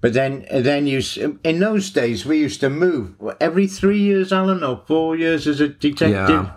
But 0.00 0.14
then, 0.14 0.46
then 0.50 0.86
you 0.86 1.02
in 1.44 1.58
those 1.58 1.90
days 1.90 2.24
we 2.24 2.38
used 2.38 2.60
to 2.60 2.70
move 2.70 3.14
every 3.38 3.66
three 3.66 3.98
years, 3.98 4.32
Alan, 4.32 4.64
or 4.64 4.84
four 4.86 5.14
years 5.14 5.46
as 5.46 5.60
a 5.60 5.68
detective. 5.68 6.30
Yeah 6.30 6.52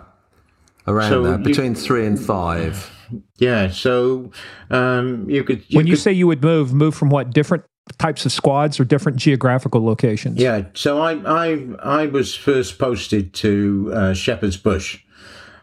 around 0.90 1.08
so 1.08 1.22
that, 1.24 1.42
between 1.42 1.74
three 1.74 2.06
and 2.06 2.18
five. 2.18 2.90
Yeah, 3.38 3.70
so 3.70 4.30
um, 4.70 5.28
you 5.28 5.42
could. 5.44 5.64
You 5.68 5.76
when 5.76 5.86
you 5.86 5.94
could, 5.94 6.02
say 6.02 6.12
you 6.12 6.26
would 6.26 6.42
move, 6.42 6.72
move 6.72 6.94
from 6.94 7.10
what 7.10 7.30
different 7.30 7.64
types 7.98 8.24
of 8.24 8.32
squads 8.32 8.78
or 8.78 8.84
different 8.84 9.18
geographical 9.18 9.84
locations? 9.84 10.38
Yeah, 10.38 10.64
so 10.74 11.00
I 11.00 11.12
I 11.24 11.68
I 11.82 12.06
was 12.06 12.34
first 12.34 12.78
posted 12.78 13.34
to 13.34 13.90
uh, 13.92 14.14
Shepherd's 14.14 14.56
Bush. 14.56 15.02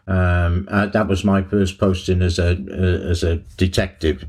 Um, 0.06 0.66
uh, 0.70 0.86
that 0.86 1.06
was 1.06 1.24
my 1.24 1.42
first 1.42 1.78
posting 1.78 2.22
as 2.22 2.38
a 2.38 2.50
uh, 2.50 3.10
as 3.10 3.22
a 3.22 3.36
detective. 3.56 4.24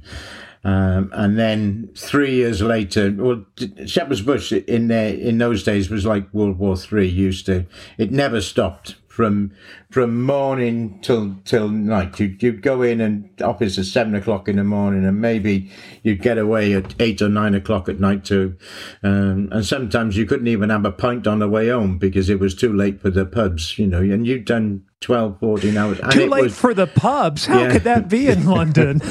Um, 0.61 1.09
and 1.13 1.39
then 1.39 1.89
three 1.95 2.35
years 2.35 2.61
later, 2.61 3.13
well, 3.17 3.45
Shepherd's 3.85 4.21
Bush 4.21 4.51
in 4.51 4.89
there 4.89 5.13
in 5.13 5.37
those 5.37 5.63
days 5.63 5.89
was 5.89 6.05
like 6.05 6.33
World 6.33 6.59
War 6.59 6.75
Three. 6.75 7.07
Used 7.07 7.45
to, 7.45 7.65
it 7.97 8.11
never 8.11 8.41
stopped 8.41 8.95
from 9.19 9.51
from 9.89 10.23
morning 10.23 10.97
till 11.01 11.35
till 11.43 11.67
night. 11.67 12.17
You'd, 12.21 12.41
you'd 12.41 12.61
go 12.61 12.81
in 12.81 13.01
and 13.01 13.29
office 13.41 13.77
at 13.77 13.83
seven 13.83 14.15
o'clock 14.15 14.47
in 14.47 14.55
the 14.55 14.63
morning, 14.63 15.03
and 15.03 15.19
maybe 15.19 15.69
you'd 16.03 16.21
get 16.21 16.37
away 16.37 16.73
at 16.73 16.95
eight 17.01 17.21
or 17.21 17.27
nine 17.27 17.53
o'clock 17.53 17.89
at 17.89 17.99
night 17.99 18.23
too. 18.23 18.55
Um, 19.03 19.49
and 19.51 19.65
sometimes 19.65 20.15
you 20.15 20.25
couldn't 20.25 20.47
even 20.47 20.69
have 20.69 20.85
a 20.85 20.91
pint 20.93 21.27
on 21.27 21.39
the 21.39 21.49
way 21.49 21.67
home 21.67 21.97
because 21.97 22.29
it 22.29 22.39
was 22.39 22.55
too 22.55 22.71
late 22.71 23.01
for 23.01 23.09
the 23.09 23.25
pubs, 23.25 23.77
you 23.77 23.87
know. 23.87 23.99
And 23.99 24.25
you'd 24.25 24.45
done 24.45 24.85
12, 25.01 25.37
14 25.41 25.75
hours. 25.75 25.99
Too 26.11 26.29
late 26.29 26.43
was, 26.43 26.57
for 26.57 26.73
the 26.73 26.87
pubs. 26.87 27.45
How 27.45 27.63
yeah. 27.63 27.73
could 27.73 27.83
that 27.83 28.07
be 28.07 28.29
in 28.29 28.45
London? 28.49 29.01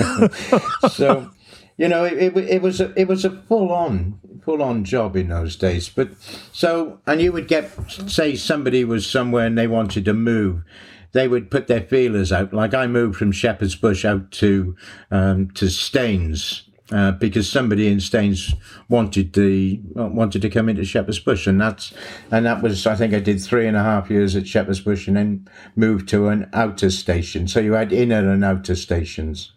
so 0.88 1.30
you 1.78 1.88
know, 1.88 2.04
it, 2.04 2.18
it, 2.18 2.36
it, 2.36 2.62
was 2.62 2.80
a, 2.80 2.92
it 3.00 3.08
was 3.08 3.24
a 3.24 3.30
full 3.30 3.72
on 3.72 4.18
full 4.44 4.62
on 4.62 4.84
job 4.84 5.16
in 5.16 5.28
those 5.28 5.56
days. 5.56 5.88
But 5.88 6.10
so, 6.52 7.00
and 7.06 7.22
you 7.22 7.32
would 7.32 7.48
get 7.48 7.70
say 8.08 8.34
somebody 8.34 8.84
was 8.84 9.08
somewhere 9.08 9.46
and 9.46 9.56
they 9.56 9.68
wanted 9.68 10.04
to 10.06 10.12
move, 10.12 10.64
they 11.12 11.28
would 11.28 11.50
put 11.50 11.68
their 11.68 11.80
feelers 11.80 12.32
out. 12.32 12.52
Like 12.52 12.74
I 12.74 12.86
moved 12.88 13.16
from 13.16 13.32
Shepherd's 13.32 13.76
Bush 13.76 14.04
out 14.04 14.30
to 14.32 14.76
um, 15.10 15.50
to 15.52 15.70
Staines. 15.70 16.64
Uh, 16.90 17.12
because 17.12 17.46
somebody 17.46 17.86
in 17.86 18.00
Staines 18.00 18.54
wanted 18.88 19.34
the 19.34 19.78
wanted 19.94 20.40
to 20.40 20.48
come 20.48 20.70
into 20.70 20.86
Shepherd's 20.86 21.18
Bush, 21.18 21.46
and 21.46 21.60
that's 21.60 21.92
and 22.30 22.46
that 22.46 22.62
was 22.62 22.86
I 22.86 22.96
think 22.96 23.12
I 23.12 23.20
did 23.20 23.42
three 23.42 23.66
and 23.66 23.76
a 23.76 23.82
half 23.82 24.08
years 24.08 24.34
at 24.34 24.48
Shepherd's 24.48 24.80
Bush, 24.80 25.06
and 25.06 25.18
then 25.18 25.46
moved 25.76 26.08
to 26.08 26.28
an 26.28 26.48
outer 26.54 26.88
station. 26.88 27.46
So 27.46 27.60
you 27.60 27.74
had 27.74 27.92
inner 27.92 28.30
and 28.30 28.42
outer 28.42 28.74
stations. 28.74 29.52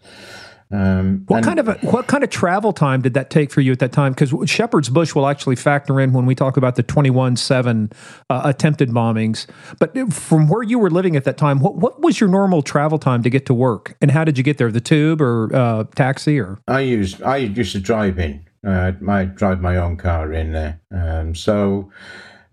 Um, 0.71 1.23
what 1.27 1.43
kind 1.43 1.59
of 1.59 1.67
a, 1.67 1.73
what 1.81 2.07
kind 2.07 2.23
of 2.23 2.29
travel 2.29 2.71
time 2.71 3.01
did 3.01 3.13
that 3.13 3.29
take 3.29 3.51
for 3.51 3.61
you 3.61 3.71
at 3.71 3.79
that 3.79 3.91
time? 3.91 4.13
Because 4.13 4.33
Shepherd's 4.49 4.89
Bush 4.89 5.13
will 5.13 5.27
actually 5.27 5.57
factor 5.57 5.99
in 5.99 6.13
when 6.13 6.25
we 6.25 6.35
talk 6.35 6.55
about 6.55 6.75
the 6.75 6.83
twenty 6.83 7.09
one 7.09 7.35
seven 7.35 7.91
uh, 8.29 8.41
attempted 8.45 8.89
bombings. 8.89 9.47
But 9.79 9.95
from 10.13 10.47
where 10.47 10.63
you 10.63 10.79
were 10.79 10.89
living 10.89 11.15
at 11.15 11.25
that 11.25 11.37
time, 11.37 11.59
what 11.59 11.75
what 11.75 12.01
was 12.01 12.19
your 12.19 12.29
normal 12.29 12.61
travel 12.61 12.99
time 12.99 13.21
to 13.23 13.29
get 13.29 13.45
to 13.47 13.53
work, 13.53 13.97
and 14.01 14.11
how 14.11 14.23
did 14.23 14.37
you 14.37 14.43
get 14.43 14.57
there? 14.57 14.71
The 14.71 14.81
tube 14.81 15.21
or 15.21 15.53
uh, 15.53 15.83
taxi 15.95 16.39
or? 16.39 16.59
I 16.67 16.81
used 16.81 17.21
I 17.21 17.37
used 17.37 17.73
to 17.73 17.79
drive 17.79 18.17
in. 18.19 18.45
Uh, 18.65 18.93
I 19.09 19.25
drive 19.25 19.59
my 19.59 19.75
own 19.77 19.97
car 19.97 20.31
in 20.33 20.53
there. 20.53 20.79
Um, 20.91 21.35
so. 21.35 21.91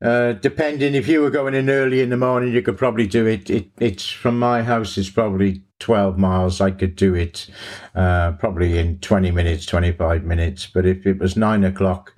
Uh, 0.00 0.32
depending 0.34 0.94
if 0.94 1.08
you 1.08 1.20
were 1.20 1.28
going 1.28 1.54
in 1.54 1.68
early 1.68 2.00
in 2.00 2.08
the 2.08 2.16
morning, 2.16 2.54
you 2.54 2.62
could 2.62 2.78
probably 2.78 3.04
do 3.04 3.26
it. 3.26 3.50
it 3.50 3.68
it's 3.80 4.08
from 4.08 4.38
my 4.38 4.62
house. 4.62 4.96
It's 4.96 5.10
probably 5.10 5.64
12 5.80 6.18
miles, 6.18 6.60
I 6.60 6.70
could 6.70 6.96
do 6.96 7.14
it 7.14 7.46
uh, 7.94 8.32
probably 8.32 8.78
in 8.78 8.98
20 8.98 9.30
minutes, 9.30 9.66
25 9.66 10.24
minutes. 10.24 10.66
But 10.66 10.86
if 10.86 11.06
it 11.06 11.18
was 11.18 11.36
nine 11.36 11.64
o'clock, 11.64 12.14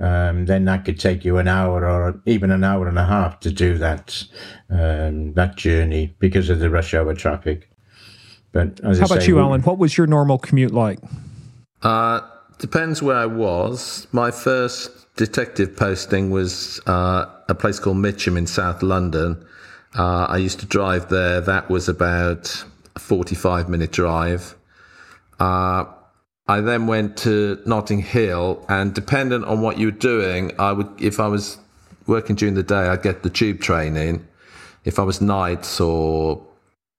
um, 0.00 0.46
then 0.46 0.64
that 0.66 0.84
could 0.84 0.98
take 1.00 1.24
you 1.24 1.38
an 1.38 1.48
hour 1.48 1.86
or 1.86 2.20
even 2.26 2.50
an 2.50 2.64
hour 2.64 2.88
and 2.88 2.98
a 2.98 3.06
half 3.06 3.40
to 3.40 3.50
do 3.50 3.78
that 3.78 4.24
um, 4.68 5.32
that 5.34 5.56
journey 5.56 6.14
because 6.18 6.50
of 6.50 6.58
the 6.58 6.68
rush 6.68 6.92
hour 6.92 7.14
traffic. 7.14 7.70
But 8.52 8.80
how 8.82 8.90
about 8.90 9.22
say, 9.22 9.28
you, 9.28 9.38
Alan? 9.38 9.62
What 9.62 9.78
was 9.78 9.96
your 9.96 10.06
normal 10.06 10.38
commute 10.38 10.72
like? 10.72 10.98
Uh, 11.82 12.20
depends 12.58 13.02
where 13.02 13.16
I 13.16 13.26
was. 13.26 14.06
My 14.12 14.30
first 14.30 15.14
detective 15.16 15.76
posting 15.76 16.30
was 16.30 16.80
uh, 16.86 17.26
a 17.48 17.54
place 17.54 17.78
called 17.78 17.98
Mitcham 17.98 18.36
in 18.36 18.46
South 18.46 18.82
London. 18.82 19.44
Uh, 19.98 20.26
I 20.28 20.36
used 20.38 20.60
to 20.60 20.66
drive 20.66 21.08
there. 21.08 21.40
That 21.40 21.70
was 21.70 21.88
about 21.88 22.64
45 22.98 23.68
minute 23.68 23.92
drive. 23.92 24.54
Uh, 25.38 25.84
I 26.48 26.60
then 26.60 26.86
went 26.86 27.16
to 27.18 27.60
Notting 27.66 28.00
Hill, 28.00 28.64
and 28.68 28.94
dependent 28.94 29.44
on 29.46 29.60
what 29.60 29.78
you 29.78 29.88
were 29.88 29.92
doing, 29.92 30.52
I 30.58 30.72
would, 30.72 30.88
if 30.98 31.18
I 31.18 31.26
was 31.26 31.58
working 32.06 32.36
during 32.36 32.54
the 32.54 32.62
day, 32.62 32.88
I'd 32.88 33.02
get 33.02 33.22
the 33.22 33.30
tube 33.30 33.60
train 33.60 33.96
in. 33.96 34.26
If 34.84 35.00
I 35.00 35.02
was 35.02 35.20
nights 35.20 35.80
or 35.80 36.46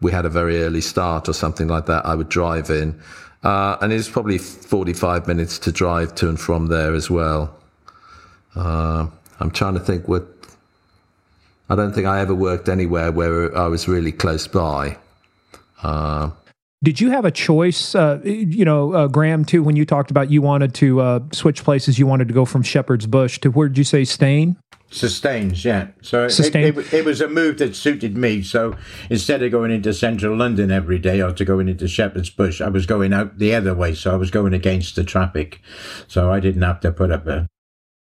we 0.01 0.11
had 0.11 0.25
a 0.25 0.29
very 0.29 0.61
early 0.63 0.81
start 0.81 1.29
or 1.29 1.33
something 1.33 1.67
like 1.67 1.85
that, 1.85 2.05
I 2.05 2.13
would 2.15 2.27
drive 2.27 2.69
in. 2.69 2.99
Uh, 3.43 3.77
and 3.81 3.93
it's 3.93 4.09
probably 4.09 4.37
45 4.37 5.27
minutes 5.27 5.59
to 5.59 5.71
drive 5.71 6.13
to 6.15 6.27
and 6.27 6.39
from 6.39 6.67
there 6.67 6.93
as 6.93 7.09
well. 7.09 7.55
Uh, 8.55 9.07
I'm 9.39 9.51
trying 9.51 9.75
to 9.75 9.79
think 9.79 10.07
what. 10.07 10.27
I 11.69 11.75
don't 11.75 11.93
think 11.93 12.07
I 12.07 12.21
ever 12.21 12.33
worked 12.33 12.69
anywhere 12.69 13.11
where 13.11 13.55
I 13.55 13.67
was 13.67 13.87
really 13.87 14.11
close 14.11 14.47
by. 14.47 14.97
Uh, 15.81 16.31
did 16.83 17.01
you 17.01 17.09
have 17.09 17.25
a 17.25 17.31
choice, 17.31 17.95
uh, 17.95 18.19
you 18.23 18.63
know, 18.63 18.93
uh, 18.93 19.07
Graeme, 19.07 19.45
too, 19.45 19.63
when 19.63 19.75
you 19.75 19.83
talked 19.83 20.11
about 20.11 20.29
you 20.29 20.43
wanted 20.43 20.75
to 20.75 21.01
uh, 21.01 21.19
switch 21.33 21.63
places, 21.63 21.97
you 21.97 22.05
wanted 22.05 22.27
to 22.27 22.35
go 22.35 22.45
from 22.45 22.61
Shepherd's 22.61 23.07
Bush 23.07 23.39
to 23.39 23.49
where 23.49 23.67
did 23.67 23.79
you 23.79 23.83
say 23.83 24.03
Stain? 24.05 24.57
Sustains, 24.89 25.65
yeah. 25.65 25.87
So 26.01 26.25
it, 26.25 26.55
it, 26.55 26.93
it, 26.93 27.05
was 27.05 27.19
a 27.19 27.27
move 27.27 27.57
that 27.57 27.75
suited 27.75 28.15
me. 28.15 28.41
So 28.41 28.77
instead 29.09 29.43
of 29.43 29.51
going 29.51 29.71
into 29.71 29.93
central 29.93 30.37
London 30.37 30.71
every 30.71 30.97
day 30.97 31.21
or 31.21 31.33
to 31.33 31.43
going 31.43 31.67
into 31.67 31.89
Shepherd's 31.89 32.29
Bush, 32.29 32.61
I 32.61 32.69
was 32.69 32.85
going 32.85 33.11
out 33.11 33.37
the 33.37 33.53
other 33.53 33.73
way. 33.73 33.93
So 33.95 34.13
I 34.13 34.15
was 34.15 34.31
going 34.31 34.53
against 34.53 34.95
the 34.95 35.03
traffic. 35.03 35.61
So 36.07 36.31
I 36.31 36.39
didn't 36.39 36.61
have 36.61 36.79
to 36.81 36.91
put 36.93 37.11
up 37.11 37.27
a 37.27 37.49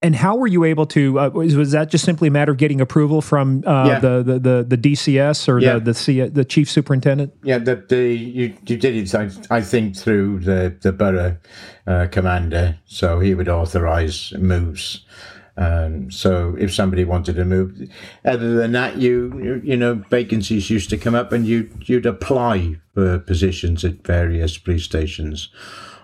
and 0.05 0.15
how 0.15 0.37
were 0.37 0.47
you 0.47 0.65
able 0.65 0.85
to? 0.89 1.19
Uh, 1.19 1.31
was, 1.31 1.57
was, 1.57 1.71
that 1.71 1.91
just 1.91 2.05
simply 2.05 2.29
a 2.29 2.31
matter 2.31 2.53
of 2.53 2.59
getting 2.59 2.79
approval 2.79 3.23
from 3.23 3.65
uh, 3.67 3.87
yeah. 3.87 3.99
the, 3.99 4.23
the, 4.23 4.39
the 4.39 4.77
the 4.77 4.77
DCS 4.77 5.49
or 5.49 5.59
yeah. 5.59 5.75
the 5.75 5.81
the, 5.81 5.95
C, 5.95 6.21
the 6.21 6.45
chief 6.45 6.71
superintendent? 6.71 7.33
Yeah, 7.43 7.57
the, 7.57 7.77
the 7.77 8.13
you, 8.15 8.55
you 8.67 8.77
did 8.77 8.85
it. 8.85 9.15
I, 9.15 9.31
I 9.51 9.63
think 9.63 9.97
through 9.97 10.41
the 10.41 10.77
the 10.83 10.93
borough 10.93 11.39
uh, 11.87 12.09
commander, 12.11 12.79
so 12.85 13.19
he 13.21 13.35
would 13.35 13.49
authorise 13.49 14.35
moves. 14.39 15.07
Um, 15.57 16.11
so 16.11 16.55
if 16.59 16.75
somebody 16.75 17.05
wanted 17.05 17.37
to 17.37 17.45
move, 17.47 17.89
other 18.27 18.57
than 18.57 18.73
that, 18.73 18.99
you 18.99 19.63
you 19.65 19.77
know 19.77 20.03
vacancies 20.11 20.69
used 20.69 20.91
to 20.91 20.99
come 20.99 21.15
up, 21.15 21.33
and 21.33 21.47
you 21.47 21.71
you'd 21.87 22.05
apply 22.05 22.77
for 22.93 23.19
positions 23.21 23.87
at 23.87 24.07
various 24.07 24.59
police 24.59 24.85
stations 24.85 25.49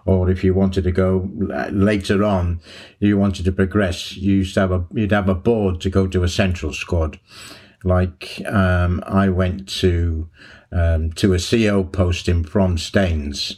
or 0.06 0.30
if 0.30 0.42
you 0.42 0.54
wanted 0.54 0.84
to 0.84 0.92
go 0.92 1.28
later 1.70 2.24
on, 2.24 2.60
you 2.98 3.18
wanted 3.18 3.44
to 3.44 3.52
progress, 3.52 4.16
you 4.16 4.36
used 4.36 4.54
to 4.54 4.60
have 4.60 4.72
a 4.72 4.86
you'd 4.92 5.12
have 5.12 5.28
a 5.28 5.34
board 5.34 5.80
to 5.82 5.90
go 5.90 6.06
to 6.06 6.22
a 6.22 6.28
central 6.28 6.72
squad. 6.72 7.18
Like 7.84 8.42
um, 8.46 9.02
I 9.06 9.28
went 9.28 9.68
to 9.80 10.28
um, 10.72 11.12
to 11.12 11.34
a 11.34 11.38
CO 11.38 11.84
posting 11.84 12.44
from 12.44 12.78
Staines. 12.78 13.56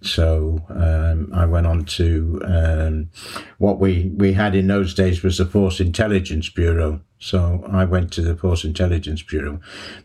So 0.00 0.60
um, 0.68 1.30
I 1.34 1.44
went 1.46 1.66
on 1.66 1.84
to 1.84 2.40
um, 2.44 3.10
what 3.58 3.80
we, 3.80 4.12
we 4.16 4.32
had 4.32 4.54
in 4.54 4.68
those 4.68 4.94
days 4.94 5.22
was 5.24 5.38
the 5.38 5.44
Force 5.44 5.80
Intelligence 5.80 6.48
Bureau. 6.48 7.00
So 7.18 7.64
I 7.70 7.84
went 7.84 8.12
to 8.12 8.22
the 8.22 8.36
Force 8.36 8.64
Intelligence 8.64 9.22
Bureau, 9.22 9.60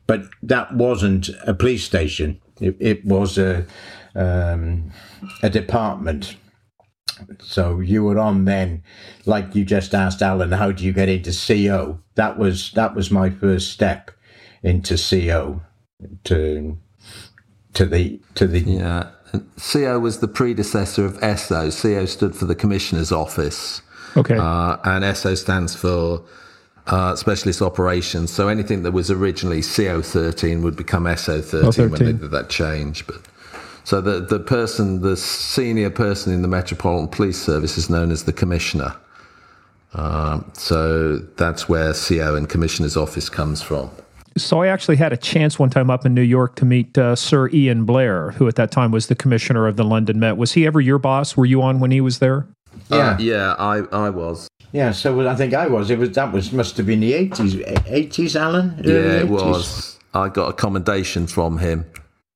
but 0.07 0.23
that 0.41 0.73
wasn't 0.73 1.29
a 1.45 1.53
police 1.53 1.84
station. 1.84 2.41
It, 2.59 2.75
it 2.79 3.05
was 3.05 3.38
a 3.38 3.67
um, 4.16 4.91
a 5.41 5.49
department. 5.49 6.36
So 7.41 7.80
you 7.80 8.03
were 8.03 8.20
on 8.20 8.45
then, 8.45 8.84
like 9.26 9.55
you 9.55 9.66
just 9.66 9.93
asked 9.93 10.22
Alan, 10.22 10.51
how 10.51 10.72
do 10.72 10.84
you 10.84 10.93
get 10.93 11.09
into 11.09 11.32
CO? 11.32 11.99
That 12.16 12.38
was 12.38 12.72
that 12.72 12.95
was 12.95 13.11
my 13.11 13.30
first 13.30 13.72
step 13.72 14.11
into 14.61 14.97
CO, 14.97 15.61
to 16.26 16.78
to 17.74 17.86
the 17.86 18.20
to 18.36 18.47
the 18.47 18.59
yeah. 18.61 19.09
CO 19.57 19.99
was 19.99 20.20
the 20.20 20.28
predecessor 20.28 21.05
of 21.05 21.18
SO. 21.39 21.72
CO 21.72 22.05
stood 22.05 22.36
for 22.36 22.45
the 22.45 22.55
Commissioner's 22.55 23.11
Office. 23.11 23.82
Okay. 24.16 24.38
Uh, 24.38 24.78
and 24.84 25.18
SO 25.18 25.34
stands 25.34 25.76
for 25.76 26.24
uh, 26.88 27.16
Specialist 27.16 27.61
Operations. 27.61 28.32
So 28.32 28.47
anything 28.47 28.84
that 28.84 28.91
was 28.91 29.09
originally 29.09 29.61
CO13 29.61 30.61
would 30.61 30.76
become 30.76 31.05
SO13 31.05 31.91
when 31.91 32.03
they 32.03 32.14
did 32.14 32.32
that 32.32 32.49
change. 32.49 33.07
But 33.07 33.22
so 33.84 33.99
the, 33.99 34.21
the 34.21 34.39
person, 34.39 35.01
the 35.01 35.17
senior 35.17 35.89
person 35.89 36.34
in 36.34 36.41
the 36.41 36.47
Metropolitan 36.47 37.09
Police 37.09 37.41
Service 37.41 37.77
is 37.77 37.89
known 37.89 38.11
as 38.11 38.23
the 38.23 38.34
Commissioner. 38.34 38.95
Um, 39.93 40.49
so 40.53 41.17
that's 41.17 41.67
where 41.67 41.93
CO 41.93 42.36
and 42.36 42.49
Commissioner's 42.49 42.97
office 42.97 43.29
comes 43.29 43.61
from. 43.61 43.91
So 44.36 44.63
I 44.63 44.67
actually 44.67 44.95
had 44.95 45.13
a 45.13 45.17
chance 45.17 45.59
one 45.59 45.69
time 45.69 45.91
up 45.91 46.05
in 46.05 46.15
New 46.15 46.23
York 46.23 46.55
to 46.55 46.65
meet 46.65 46.97
uh, 46.97 47.15
Sir 47.15 47.49
Ian 47.49 47.86
Blair, 47.86 48.31
who 48.31 48.47
at 48.47 48.55
that 48.55 48.71
time 48.71 48.91
was 48.91 49.07
the 49.07 49.15
commissioner 49.15 49.67
of 49.67 49.75
the 49.75 49.84
London 49.84 50.19
Met. 50.19 50.38
Was 50.38 50.53
he 50.53 50.65
ever 50.65 50.81
your 50.81 50.97
boss? 50.97 51.38
Were 51.38 51.45
you 51.45 51.61
on 51.61 51.79
when 51.79 51.91
he 51.91 52.01
was 52.01 52.17
there? 52.17 52.47
Yeah, 52.89 52.97
uh, 52.97 53.17
yeah, 53.19 53.55
I, 53.59 53.84
I 53.91 54.09
was. 54.09 54.47
Yeah, 54.71 54.91
so 54.91 55.27
I 55.27 55.36
think 55.36 55.53
I 55.53 55.67
was. 55.67 55.91
It 55.91 55.99
was 55.99 56.09
that 56.13 56.34
was 56.34 56.51
must 56.51 56.77
have 56.77 56.88
been 56.88 57.01
the 57.01 57.13
eighties, 57.13 57.55
eighties, 57.86 58.36
Alan. 58.36 58.73
Early 58.79 58.91
yeah, 58.91 59.19
it 59.19 59.27
80s. 59.27 59.29
was. 59.29 59.99
I 60.15 60.29
got 60.29 60.49
a 60.49 60.53
commendation 60.53 61.27
from 61.27 61.59
him 61.59 61.86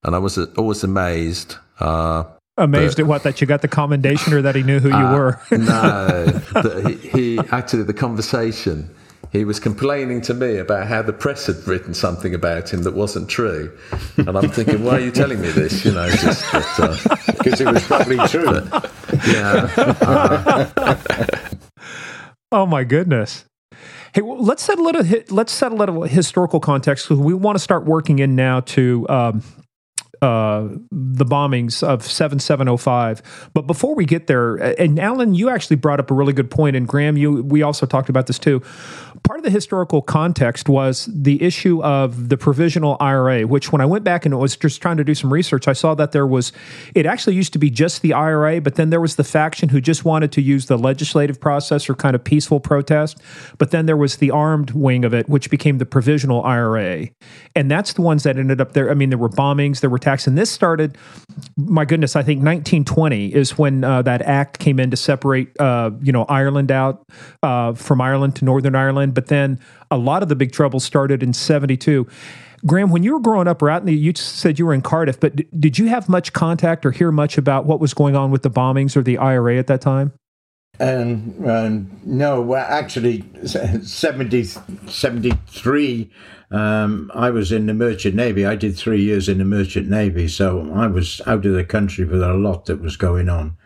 and 0.03 0.15
I 0.15 0.19
was 0.19 0.37
always 0.37 0.83
amazed. 0.83 1.55
Uh, 1.79 2.23
amazed 2.57 2.97
but, 2.97 3.03
at 3.03 3.07
what 3.07 3.23
that 3.23 3.41
you 3.41 3.47
got 3.47 3.61
the 3.61 3.67
commendation 3.67 4.33
or 4.33 4.41
that 4.41 4.55
he 4.55 4.63
knew 4.63 4.79
who 4.79 4.89
you 4.89 4.95
uh, 4.95 5.13
were. 5.13 5.41
no, 5.51 6.41
he, 6.87 6.95
he 6.95 7.39
actually 7.51 7.83
the 7.83 7.93
conversation. 7.93 8.93
He 9.31 9.43
was 9.43 9.59
complaining 9.59 10.21
to 10.21 10.33
me 10.33 10.57
about 10.57 10.87
how 10.87 11.01
the 11.01 11.11
press 11.11 11.47
had 11.47 11.67
written 11.67 11.93
something 11.93 12.33
about 12.33 12.73
him 12.73 12.83
that 12.83 12.93
wasn't 12.93 13.29
true, 13.29 13.77
and 14.15 14.37
I'm 14.37 14.49
thinking, 14.49 14.85
why 14.85 14.93
are 14.93 14.99
you 14.99 15.11
telling 15.11 15.41
me 15.41 15.49
this? 15.49 15.83
You 15.83 15.91
know, 15.91 16.09
just 16.09 16.45
because 16.49 17.59
uh, 17.59 17.63
it 17.69 17.73
was 17.73 17.83
probably 17.83 18.17
true. 18.27 18.61
But, 18.61 18.91
yeah. 19.27 19.69
Uh, 19.77 21.47
oh 22.53 22.65
my 22.65 22.85
goodness. 22.85 23.43
Hey, 24.13 24.21
well, 24.21 24.41
let's 24.41 24.63
set 24.63 24.79
a 24.79 24.81
little 24.81 25.03
let's 25.29 25.51
set 25.51 25.73
a 25.73 25.75
little 25.75 26.03
historical 26.03 26.61
context 26.61 27.09
because 27.09 27.21
we 27.21 27.33
want 27.33 27.57
to 27.57 27.63
start 27.63 27.85
working 27.85 28.19
in 28.19 28.35
now 28.35 28.61
to 28.61 29.05
um, 29.09 29.43
uh, 30.21 30.67
the 30.91 31.25
bombings 31.25 31.83
of 31.83 32.03
7705. 32.05 33.49
But 33.53 33.67
before 33.67 33.95
we 33.95 34.05
get 34.05 34.27
there, 34.27 34.55
and 34.55 34.99
Alan, 34.99 35.33
you 35.33 35.49
actually 35.49 35.75
brought 35.75 35.99
up 35.99 36.11
a 36.11 36.13
really 36.13 36.33
good 36.33 36.51
point, 36.51 36.75
and 36.75 36.87
Graeme, 36.87 37.17
you 37.17 37.43
we 37.43 37.61
also 37.61 37.85
talked 37.85 38.09
about 38.09 38.27
this 38.27 38.39
too 38.39 38.61
part 39.23 39.39
of 39.39 39.43
the 39.43 39.49
historical 39.49 40.01
context 40.01 40.69
was 40.69 41.09
the 41.11 41.41
issue 41.41 41.83
of 41.83 42.29
the 42.29 42.37
provisional 42.37 42.97
IRA, 42.99 43.43
which 43.43 43.71
when 43.71 43.81
I 43.81 43.85
went 43.85 44.03
back 44.03 44.25
and 44.25 44.37
was 44.37 44.55
just 44.55 44.81
trying 44.81 44.97
to 44.97 45.03
do 45.03 45.15
some 45.15 45.31
research, 45.31 45.67
I 45.67 45.73
saw 45.73 45.95
that 45.95 46.11
there 46.11 46.27
was, 46.27 46.51
it 46.95 47.05
actually 47.05 47.35
used 47.35 47.53
to 47.53 47.59
be 47.59 47.69
just 47.69 48.01
the 48.01 48.13
IRA, 48.13 48.61
but 48.61 48.75
then 48.75 48.89
there 48.89 49.01
was 49.01 49.15
the 49.15 49.23
faction 49.23 49.69
who 49.69 49.81
just 49.81 50.05
wanted 50.05 50.31
to 50.33 50.41
use 50.41 50.67
the 50.67 50.77
legislative 50.77 51.39
process 51.39 51.89
or 51.89 51.95
kind 51.95 52.15
of 52.15 52.23
peaceful 52.23 52.59
protest. 52.59 53.19
But 53.57 53.71
then 53.71 53.85
there 53.85 53.97
was 53.97 54.17
the 54.17 54.31
armed 54.31 54.71
wing 54.71 55.05
of 55.05 55.13
it, 55.13 55.29
which 55.29 55.49
became 55.49 55.77
the 55.77 55.85
provisional 55.85 56.43
IRA. 56.43 57.09
And 57.55 57.71
that's 57.71 57.93
the 57.93 58.01
ones 58.01 58.23
that 58.23 58.37
ended 58.37 58.61
up 58.61 58.73
there. 58.73 58.89
I 58.89 58.93
mean, 58.93 59.09
there 59.09 59.17
were 59.17 59.29
bombings, 59.29 59.81
there 59.81 59.89
were 59.89 59.97
attacks. 59.97 60.27
And 60.27 60.37
this 60.37 60.51
started, 60.51 60.97
my 61.55 61.85
goodness, 61.85 62.15
I 62.15 62.21
think 62.21 62.39
1920 62.39 63.33
is 63.33 63.57
when 63.57 63.83
uh, 63.83 64.01
that 64.03 64.21
act 64.21 64.59
came 64.59 64.79
in 64.79 64.91
to 64.91 64.97
separate, 64.97 65.59
uh, 65.59 65.91
you 66.01 66.11
know, 66.11 66.25
Ireland 66.25 66.71
out 66.71 67.03
uh, 67.43 67.73
from 67.73 68.01
Ireland 68.01 68.35
to 68.37 68.45
Northern 68.45 68.75
Ireland. 68.75 69.06
But 69.11 69.27
then 69.27 69.59
a 69.91 69.97
lot 69.97 70.23
of 70.23 70.29
the 70.29 70.35
big 70.35 70.51
trouble 70.51 70.79
started 70.79 71.23
in 71.23 71.33
72. 71.33 72.07
Graeme, 72.65 72.89
when 72.89 73.03
you 73.03 73.13
were 73.13 73.19
growing 73.19 73.47
up, 73.47 73.61
right? 73.61 73.85
You 73.87 74.13
said 74.15 74.57
you 74.57 74.65
were 74.65 74.73
in 74.73 74.81
Cardiff, 74.81 75.19
but 75.19 75.35
d- 75.35 75.47
did 75.57 75.77
you 75.77 75.87
have 75.89 76.09
much 76.09 76.33
contact 76.33 76.85
or 76.85 76.91
hear 76.91 77.11
much 77.11 77.37
about 77.37 77.65
what 77.65 77.79
was 77.79 77.93
going 77.93 78.15
on 78.15 78.31
with 78.31 78.41
the 78.41 78.49
bombings 78.49 78.97
or 78.97 79.03
the 79.03 79.17
IRA 79.17 79.57
at 79.57 79.67
that 79.67 79.81
time? 79.81 80.11
Um, 80.79 81.33
um, 81.47 81.99
no, 82.03 82.41
well, 82.41 82.65
actually, 82.67 83.23
70, 83.45 84.43
73, 84.43 86.11
um, 86.51 87.11
I 87.13 87.29
was 87.29 87.51
in 87.51 87.65
the 87.65 87.73
Merchant 87.73 88.15
Navy. 88.15 88.45
I 88.45 88.55
did 88.55 88.77
three 88.77 89.01
years 89.01 89.27
in 89.27 89.39
the 89.39 89.45
Merchant 89.45 89.89
Navy, 89.89 90.27
so 90.27 90.71
I 90.73 90.87
was 90.87 91.21
out 91.25 91.45
of 91.45 91.53
the 91.53 91.63
country 91.63 92.05
with 92.05 92.21
a 92.21 92.33
lot 92.33 92.65
that 92.65 92.81
was 92.81 92.95
going 92.95 93.27
on. 93.27 93.57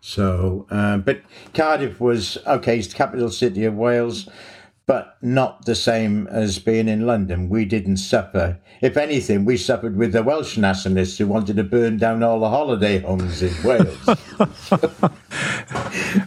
So, 0.00 0.66
uh, 0.70 0.98
but 0.98 1.22
Cardiff 1.54 2.00
was 2.00 2.38
okay. 2.46 2.78
It's 2.78 2.88
the 2.88 2.94
capital 2.94 3.30
city 3.30 3.64
of 3.64 3.74
Wales 3.74 4.28
but 4.86 5.16
not 5.22 5.64
the 5.64 5.74
same 5.74 6.26
as 6.28 6.58
being 6.58 6.88
in 6.88 7.06
London. 7.06 7.48
We 7.48 7.64
didn't 7.64 7.98
suffer. 7.98 8.58
If 8.80 8.96
anything, 8.96 9.44
we 9.44 9.56
suffered 9.56 9.96
with 9.96 10.12
the 10.12 10.22
Welsh 10.22 10.56
nationalists 10.56 11.18
who 11.18 11.26
wanted 11.26 11.56
to 11.56 11.64
burn 11.64 11.98
down 11.98 12.22
all 12.22 12.40
the 12.40 12.48
holiday 12.48 12.98
homes 12.98 13.42
in 13.42 13.54
Wales. 13.64 13.96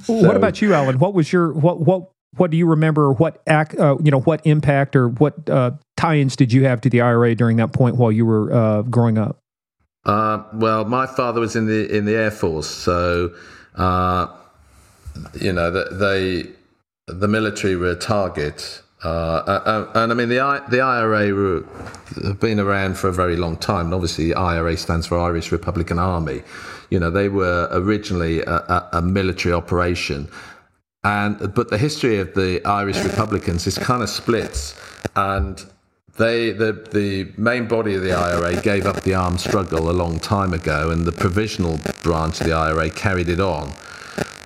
so, 0.04 0.14
what 0.14 0.36
about 0.36 0.62
you, 0.62 0.74
Alan? 0.74 1.00
What 1.00 1.14
was 1.14 1.34
your 1.34 1.54
what 1.54 1.82
what 1.82 2.10
what 2.38 2.52
do 2.52 2.58
you 2.58 2.66
remember? 2.66 3.12
What 3.12 3.42
act 3.48 3.78
uh, 3.78 3.98
you 4.04 4.12
know 4.12 4.22
what 4.22 4.46
impact 4.46 4.96
or 4.96 5.10
what 5.10 5.50
uh, 5.50 5.72
tie-ins 5.98 6.36
did 6.36 6.54
you 6.54 6.66
have 6.66 6.82
to 6.82 6.90
the 6.90 7.02
IRA 7.02 7.36
during 7.36 7.58
that 7.58 7.74
point 7.74 7.98
while 7.98 8.12
you 8.12 8.26
were 8.26 8.54
uh, 8.54 8.82
growing 8.84 9.18
up? 9.18 9.40
Uh, 10.06 10.44
well, 10.54 10.86
my 10.86 11.08
father 11.08 11.42
was 11.42 11.56
in 11.56 11.66
the 11.66 11.94
in 11.96 12.06
the 12.06 12.16
Air 12.16 12.32
Force, 12.32 12.70
so 12.70 13.34
uh, 13.76 14.28
you 15.42 15.52
know 15.52 15.72
they 15.72 16.55
the 17.08 17.28
military 17.28 17.76
were 17.76 17.92
a 17.92 17.96
target. 17.96 18.82
Uh, 19.04 19.08
uh 19.08 19.92
and 19.94 20.12
I 20.12 20.16
mean, 20.16 20.30
the, 20.30 20.64
the 20.70 20.82
IRA 20.82 21.34
were, 21.34 21.64
have 22.24 22.40
been 22.40 22.60
around 22.60 22.98
for 22.98 23.08
a 23.08 23.14
very 23.14 23.36
long 23.36 23.58
time. 23.58 23.86
And 23.86 23.94
obviously, 23.94 24.34
IRA 24.34 24.76
stands 24.78 25.08
for 25.08 25.20
Irish 25.20 25.52
Republican 25.52 26.00
Army. 26.00 26.42
You 26.90 27.00
know, 27.00 27.12
they 27.12 27.30
were 27.30 27.68
originally 27.72 28.42
a, 28.42 28.56
a, 28.56 28.90
a 28.94 29.02
military 29.02 29.54
operation. 29.54 30.30
And, 31.04 31.54
but 31.54 31.70
the 31.70 31.78
history 31.78 32.18
of 32.18 32.34
the 32.34 32.66
Irish 32.66 32.98
Republicans 33.04 33.68
is 33.68 33.78
kind 33.78 34.02
of 34.02 34.10
splits. 34.10 34.76
And 35.16 35.64
they, 36.18 36.52
the, 36.52 36.72
the 36.92 37.32
main 37.38 37.68
body 37.68 37.94
of 37.94 38.02
the 38.02 38.14
IRA 38.14 38.60
gave 38.62 38.88
up 38.88 39.02
the 39.02 39.14
armed 39.14 39.40
struggle 39.40 39.92
a 39.92 39.94
long 39.94 40.18
time 40.20 40.54
ago, 40.54 40.90
and 40.90 41.06
the 41.06 41.12
provisional 41.12 41.78
branch 42.02 42.42
of 42.42 42.48
the 42.48 42.54
IRA 42.54 42.90
carried 42.90 43.30
it 43.30 43.40
on 43.40 43.72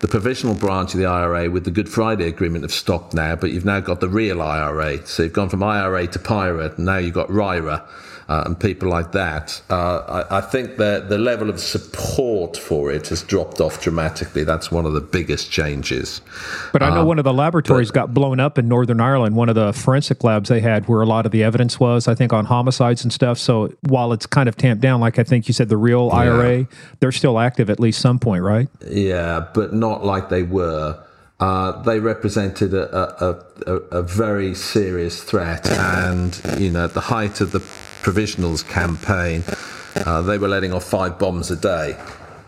the 0.00 0.08
provisional 0.08 0.54
branch 0.54 0.94
of 0.94 1.00
the 1.00 1.06
IRA 1.06 1.50
with 1.50 1.64
the 1.64 1.70
Good 1.70 1.88
Friday 1.88 2.26
Agreement 2.26 2.64
have 2.64 2.72
stopped 2.72 3.14
now, 3.14 3.36
but 3.36 3.50
you've 3.50 3.64
now 3.64 3.80
got 3.80 4.00
the 4.00 4.08
real 4.08 4.40
IRA. 4.42 5.06
So 5.06 5.22
you've 5.22 5.32
gone 5.32 5.48
from 5.48 5.62
IRA 5.62 6.06
to 6.06 6.18
PIRA, 6.18 6.74
and 6.76 6.86
now 6.86 6.96
you've 6.96 7.14
got 7.14 7.30
RIRA 7.30 7.86
uh, 8.30 8.44
and 8.46 8.58
people 8.58 8.88
like 8.88 9.10
that. 9.10 9.60
Uh, 9.68 10.24
I, 10.30 10.38
I, 10.38 10.40
think 10.40 10.76
that 10.76 11.08
the 11.08 11.18
level 11.18 11.50
of 11.50 11.58
support 11.58 12.56
for 12.56 12.92
it 12.92 13.08
has 13.08 13.24
dropped 13.24 13.60
off 13.60 13.82
dramatically. 13.82 14.44
That's 14.44 14.70
one 14.70 14.86
of 14.86 14.92
the 14.92 15.00
biggest 15.00 15.50
changes. 15.50 16.20
But 16.72 16.84
I 16.84 16.90
know 16.90 17.00
um, 17.00 17.08
one 17.08 17.18
of 17.18 17.24
the 17.24 17.34
laboratories 17.34 17.88
but, 17.88 17.94
got 17.94 18.14
blown 18.14 18.38
up 18.38 18.56
in 18.56 18.68
Northern 18.68 19.00
Ireland, 19.00 19.34
one 19.34 19.48
of 19.48 19.56
the 19.56 19.72
forensic 19.72 20.22
labs 20.22 20.48
they 20.48 20.60
had 20.60 20.86
where 20.86 21.02
a 21.02 21.06
lot 21.06 21.26
of 21.26 21.32
the 21.32 21.42
evidence 21.42 21.80
was, 21.80 22.06
I 22.06 22.14
think, 22.14 22.32
on 22.32 22.44
homicides 22.44 23.02
and 23.02 23.12
stuff. 23.12 23.36
So 23.36 23.74
while 23.80 24.12
it's 24.12 24.26
kind 24.26 24.48
of 24.48 24.56
tamped 24.56 24.80
down, 24.80 25.00
like 25.00 25.18
I 25.18 25.24
think 25.24 25.48
you 25.48 25.54
said, 25.54 25.68
the 25.68 25.76
real 25.76 26.08
yeah. 26.12 26.20
IRA, 26.20 26.68
they're 27.00 27.10
still 27.10 27.36
active 27.36 27.68
at 27.68 27.80
least 27.80 28.00
some 28.00 28.20
point, 28.20 28.44
right? 28.44 28.68
Yeah, 28.88 29.48
but 29.52 29.74
not 29.74 30.04
like 30.04 30.28
they 30.28 30.44
were. 30.44 31.02
Uh, 31.40 31.82
they 31.82 31.98
represented 31.98 32.74
a, 32.74 33.24
a, 33.24 33.44
a, 33.66 33.74
a, 33.96 34.02
very 34.02 34.54
serious 34.54 35.24
threat, 35.24 35.66
and 35.70 36.38
you 36.58 36.70
know, 36.70 36.84
at 36.84 36.92
the 36.92 37.00
height 37.00 37.40
of 37.40 37.52
the 37.52 37.60
provisionals 38.02 38.66
campaign, 38.68 39.42
uh, 40.06 40.22
they 40.22 40.38
were 40.38 40.48
letting 40.48 40.72
off 40.72 40.84
five 40.84 41.18
bombs 41.18 41.50
a 41.50 41.56
day 41.56 41.96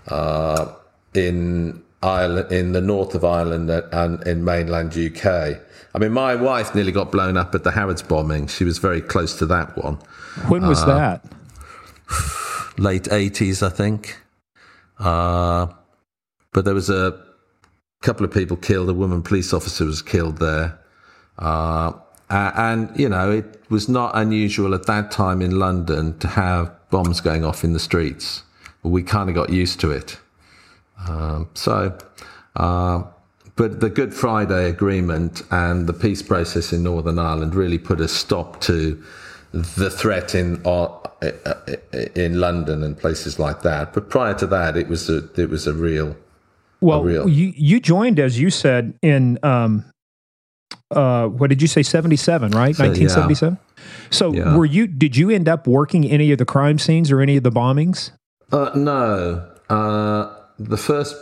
uh, 0.08 0.72
in 1.14 1.82
Ireland, 2.02 2.52
in 2.52 2.72
the 2.72 2.80
north 2.80 3.14
of 3.14 3.24
Ireland 3.24 3.70
and 3.70 4.26
in 4.26 4.44
mainland 4.44 4.96
UK. 4.96 5.58
I 5.94 5.98
mean, 5.98 6.12
my 6.12 6.34
wife 6.34 6.74
nearly 6.74 6.92
got 6.92 7.12
blown 7.12 7.36
up 7.36 7.54
at 7.54 7.64
the 7.64 7.70
Harrods 7.70 8.02
bombing. 8.02 8.46
She 8.46 8.64
was 8.64 8.78
very 8.78 9.00
close 9.00 9.38
to 9.38 9.46
that 9.46 9.76
one. 9.76 9.98
When 10.48 10.66
was 10.66 10.82
uh, 10.82 10.86
that? 10.86 11.24
Late 12.78 13.04
80s, 13.04 13.64
I 13.64 13.68
think. 13.68 14.16
Uh, 14.98 15.66
but 16.52 16.64
there 16.64 16.74
was 16.74 16.88
a 16.88 17.22
couple 18.00 18.24
of 18.24 18.32
people 18.32 18.56
killed. 18.56 18.88
A 18.88 18.94
woman 18.94 19.22
police 19.22 19.52
officer 19.52 19.84
was 19.84 20.00
killed 20.00 20.38
there. 20.38 20.78
Uh, 22.32 22.50
and, 22.56 22.98
you 22.98 23.10
know, 23.10 23.30
it 23.30 23.62
was 23.68 23.90
not 23.90 24.10
unusual 24.14 24.74
at 24.74 24.86
that 24.86 25.10
time 25.10 25.42
in 25.42 25.58
London 25.58 26.18
to 26.18 26.26
have 26.26 26.72
bombs 26.88 27.20
going 27.20 27.44
off 27.44 27.62
in 27.62 27.74
the 27.74 27.78
streets. 27.78 28.42
We 28.82 29.02
kind 29.02 29.28
of 29.28 29.34
got 29.34 29.50
used 29.50 29.80
to 29.80 29.90
it. 29.90 30.18
Um, 31.06 31.50
so, 31.52 31.96
uh, 32.56 33.02
but 33.56 33.80
the 33.80 33.90
Good 33.90 34.14
Friday 34.14 34.70
Agreement 34.70 35.42
and 35.50 35.86
the 35.86 35.92
peace 35.92 36.22
process 36.22 36.72
in 36.72 36.82
Northern 36.82 37.18
Ireland 37.18 37.54
really 37.54 37.78
put 37.78 38.00
a 38.00 38.08
stop 38.08 38.62
to 38.62 39.02
the 39.52 39.90
threat 39.90 40.34
in 40.34 40.64
uh, 40.64 40.98
in 42.16 42.40
London 42.40 42.82
and 42.82 42.96
places 42.96 43.38
like 43.38 43.60
that. 43.60 43.92
But 43.92 44.08
prior 44.08 44.32
to 44.34 44.46
that, 44.46 44.78
it 44.78 44.88
was 44.88 45.10
a 45.10 45.28
it 45.38 45.50
was 45.50 45.66
a 45.66 45.74
real. 45.74 46.16
Well, 46.80 47.00
a 47.00 47.04
real... 47.04 47.28
you 47.28 47.52
you 47.54 47.78
joined 47.78 48.18
as 48.18 48.40
you 48.40 48.48
said 48.48 48.94
in 49.02 49.38
um, 49.42 49.84
uh, 50.90 51.26
what 51.26 51.48
did 51.48 51.62
you 51.62 51.68
say? 51.68 51.82
Seventy 51.82 52.16
seven, 52.16 52.50
right? 52.52 52.78
Nineteen 52.78 53.08
seventy 53.08 53.34
seven. 53.34 53.58
So, 54.10 54.32
yeah. 54.32 54.56
were 54.56 54.66
you? 54.66 54.86
Did 54.86 55.16
you 55.16 55.30
end 55.30 55.48
up 55.48 55.66
working 55.66 56.04
any 56.04 56.32
of 56.32 56.38
the 56.38 56.44
crime 56.44 56.78
scenes 56.78 57.10
or 57.10 57.20
any 57.20 57.36
of 57.36 57.42
the 57.42 57.50
bombings? 57.50 58.10
Uh, 58.50 58.70
no. 58.74 59.48
Uh, 59.70 60.34
the 60.58 60.76
first 60.76 61.16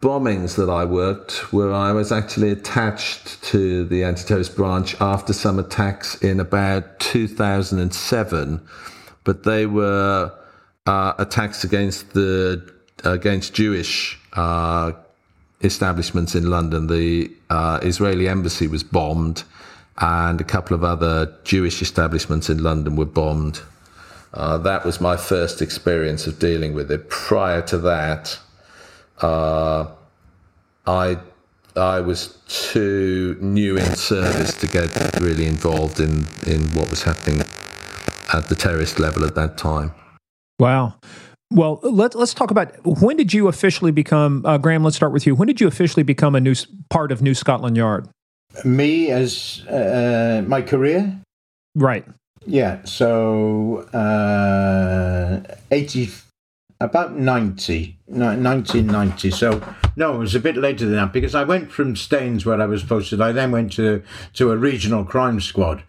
bombings 0.00 0.56
that 0.56 0.70
I 0.70 0.84
worked 0.84 1.52
were 1.52 1.72
I 1.72 1.92
was 1.92 2.12
actually 2.12 2.50
attached 2.50 3.42
to 3.44 3.84
the 3.84 4.04
anti-terrorist 4.04 4.54
branch 4.54 5.00
after 5.00 5.32
some 5.32 5.58
attacks 5.58 6.14
in 6.16 6.38
about 6.38 7.00
2007, 7.00 8.68
but 9.24 9.42
they 9.42 9.66
were 9.66 10.32
uh, 10.86 11.14
attacks 11.18 11.64
against 11.64 12.12
the 12.12 12.72
against 13.04 13.54
Jewish 13.54 14.18
uh, 14.34 14.92
establishments 15.60 16.34
in 16.34 16.50
London. 16.50 16.86
The 16.86 17.30
uh, 17.50 17.80
Israeli 17.82 18.28
embassy 18.28 18.66
was 18.66 18.82
bombed, 18.82 19.44
and 19.98 20.40
a 20.40 20.44
couple 20.44 20.74
of 20.74 20.84
other 20.84 21.34
Jewish 21.44 21.82
establishments 21.82 22.48
in 22.48 22.62
London 22.62 22.96
were 22.96 23.04
bombed. 23.04 23.60
Uh, 24.32 24.58
that 24.58 24.84
was 24.84 25.00
my 25.00 25.16
first 25.16 25.62
experience 25.62 26.26
of 26.26 26.38
dealing 26.38 26.74
with 26.74 26.90
it. 26.90 27.08
Prior 27.08 27.62
to 27.62 27.78
that, 27.78 28.38
uh, 29.20 29.86
I 30.86 31.18
I 31.76 32.00
was 32.00 32.38
too 32.48 33.36
new 33.40 33.76
in 33.76 33.94
service 33.94 34.52
to 34.58 34.66
get 34.66 35.20
really 35.20 35.46
involved 35.46 36.00
in, 36.00 36.26
in 36.46 36.62
what 36.74 36.90
was 36.90 37.04
happening 37.04 37.40
at 38.32 38.48
the 38.48 38.56
terrorist 38.56 38.98
level 38.98 39.24
at 39.24 39.34
that 39.36 39.56
time. 39.56 39.92
Wow. 40.58 40.94
Well, 41.50 41.80
let's 41.82 42.14
let's 42.14 42.34
talk 42.34 42.50
about 42.50 42.72
when 42.84 43.16
did 43.16 43.32
you 43.32 43.48
officially 43.48 43.90
become 43.90 44.44
uh, 44.44 44.58
Graeme? 44.58 44.84
Let's 44.84 44.96
start 44.96 45.12
with 45.12 45.26
you. 45.26 45.34
When 45.34 45.46
did 45.46 45.60
you 45.60 45.66
officially 45.66 46.02
become 46.02 46.34
a 46.34 46.40
new 46.40 46.54
part 46.90 47.10
of 47.10 47.22
New 47.22 47.34
Scotland 47.34 47.76
Yard? 47.76 48.08
Me 48.64 49.10
as 49.10 49.66
uh, 49.66 50.44
my 50.46 50.60
career, 50.60 51.18
right? 51.74 52.04
Yeah. 52.44 52.84
So 52.84 53.78
uh, 53.94 55.40
eighty, 55.70 56.10
about 56.80 57.16
90, 57.16 57.98
1990. 58.06 59.30
So 59.30 59.62
no, 59.96 60.16
it 60.16 60.18
was 60.18 60.34
a 60.34 60.40
bit 60.40 60.56
later 60.56 60.84
than 60.84 60.96
that 60.96 61.12
because 61.14 61.34
I 61.34 61.44
went 61.44 61.72
from 61.72 61.96
Staines 61.96 62.44
where 62.44 62.60
I 62.60 62.66
was 62.66 62.84
posted. 62.84 63.22
I 63.22 63.32
then 63.32 63.52
went 63.52 63.72
to 63.72 64.02
to 64.34 64.52
a 64.52 64.56
regional 64.58 65.04
crime 65.04 65.40
squad. 65.40 65.82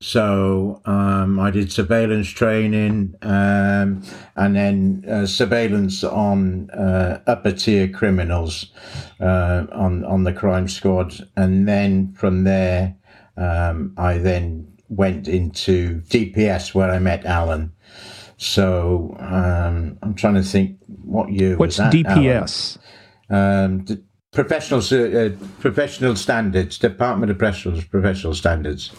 So 0.00 0.82
um, 0.84 1.40
I 1.40 1.50
did 1.50 1.72
surveillance 1.72 2.28
training 2.28 3.14
um, 3.22 4.02
and 4.36 4.54
then 4.54 5.04
uh, 5.08 5.24
surveillance 5.26 6.04
on 6.04 6.68
uh, 6.70 7.22
upper 7.26 7.52
tier 7.52 7.88
criminals 7.88 8.70
uh, 9.20 9.66
on 9.72 10.04
on 10.04 10.24
the 10.24 10.34
crime 10.34 10.68
squad, 10.68 11.26
and 11.36 11.66
then 11.66 12.12
from 12.12 12.44
there 12.44 12.94
um, 13.38 13.94
I 13.96 14.18
then 14.18 14.70
went 14.88 15.28
into 15.28 16.02
DPS 16.02 16.74
where 16.74 16.90
I 16.90 16.98
met 16.98 17.24
Alan. 17.24 17.72
So 18.36 19.16
um, 19.18 19.98
I'm 20.02 20.14
trying 20.14 20.34
to 20.34 20.42
think 20.42 20.78
what 20.86 21.32
year 21.32 21.56
What's 21.56 21.78
was 21.78 21.90
that? 21.90 21.92
DPS? 21.92 22.78
Um, 23.30 23.86
professional 24.30 24.80
uh, 24.80 25.30
professional 25.58 26.16
standards, 26.16 26.78
Department 26.78 27.30
of 27.32 27.38
Professional 27.38 27.80
Professional 27.90 28.34
Standards. 28.34 28.92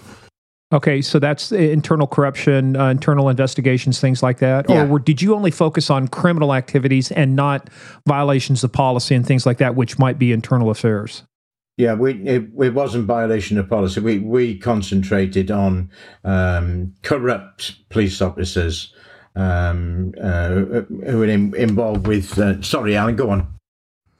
Okay, 0.73 1.01
so 1.01 1.17
that's 1.17 1.53
internal 1.53 2.07
corruption, 2.07 2.75
uh, 2.75 2.89
internal 2.89 3.29
investigations, 3.29 4.01
things 4.01 4.21
like 4.21 4.39
that, 4.39 4.69
yeah. 4.69 4.81
or 4.81 4.85
were, 4.85 4.99
did 4.99 5.21
you 5.21 5.33
only 5.33 5.51
focus 5.51 5.89
on 5.89 6.09
criminal 6.09 6.53
activities 6.53 7.09
and 7.13 7.37
not 7.37 7.69
violations 8.05 8.65
of 8.65 8.73
policy 8.73 9.15
and 9.15 9.25
things 9.25 9.45
like 9.45 9.59
that, 9.59 9.75
which 9.75 9.97
might 9.97 10.19
be 10.19 10.33
internal 10.33 10.69
affairs? 10.69 11.23
Yeah, 11.77 11.93
we 11.93 12.15
it, 12.23 12.49
it 12.59 12.73
wasn't 12.73 13.05
violation 13.05 13.57
of 13.57 13.69
policy. 13.69 14.01
We 14.01 14.17
we 14.19 14.57
concentrated 14.57 15.51
on 15.51 15.91
um, 16.25 16.93
corrupt 17.03 17.87
police 17.89 18.19
officers 18.19 18.93
um, 19.35 20.13
uh, 20.21 20.49
who 20.49 21.19
were 21.19 21.25
in, 21.25 21.55
involved 21.55 22.07
with. 22.07 22.37
Uh, 22.37 22.61
sorry, 22.61 22.97
Alan, 22.97 23.15
go 23.15 23.29
on. 23.29 23.47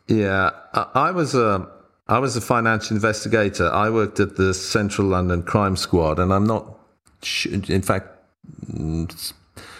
Yeah, 0.07 0.51
I, 0.73 0.87
I 0.93 1.11
was 1.11 1.33
a 1.33 1.67
I 2.09 2.19
was 2.19 2.37
a 2.37 2.41
financial 2.41 2.95
investigator. 2.95 3.69
I 3.69 3.89
worked 3.89 4.19
at 4.21 4.37
the 4.37 4.53
Central 4.53 5.07
London 5.07 5.43
Crime 5.43 5.75
Squad, 5.75 6.19
and 6.19 6.33
I'm 6.33 6.45
not. 6.45 6.79
In 7.45 7.81
fact, 7.81 8.07
mm, 8.71 9.33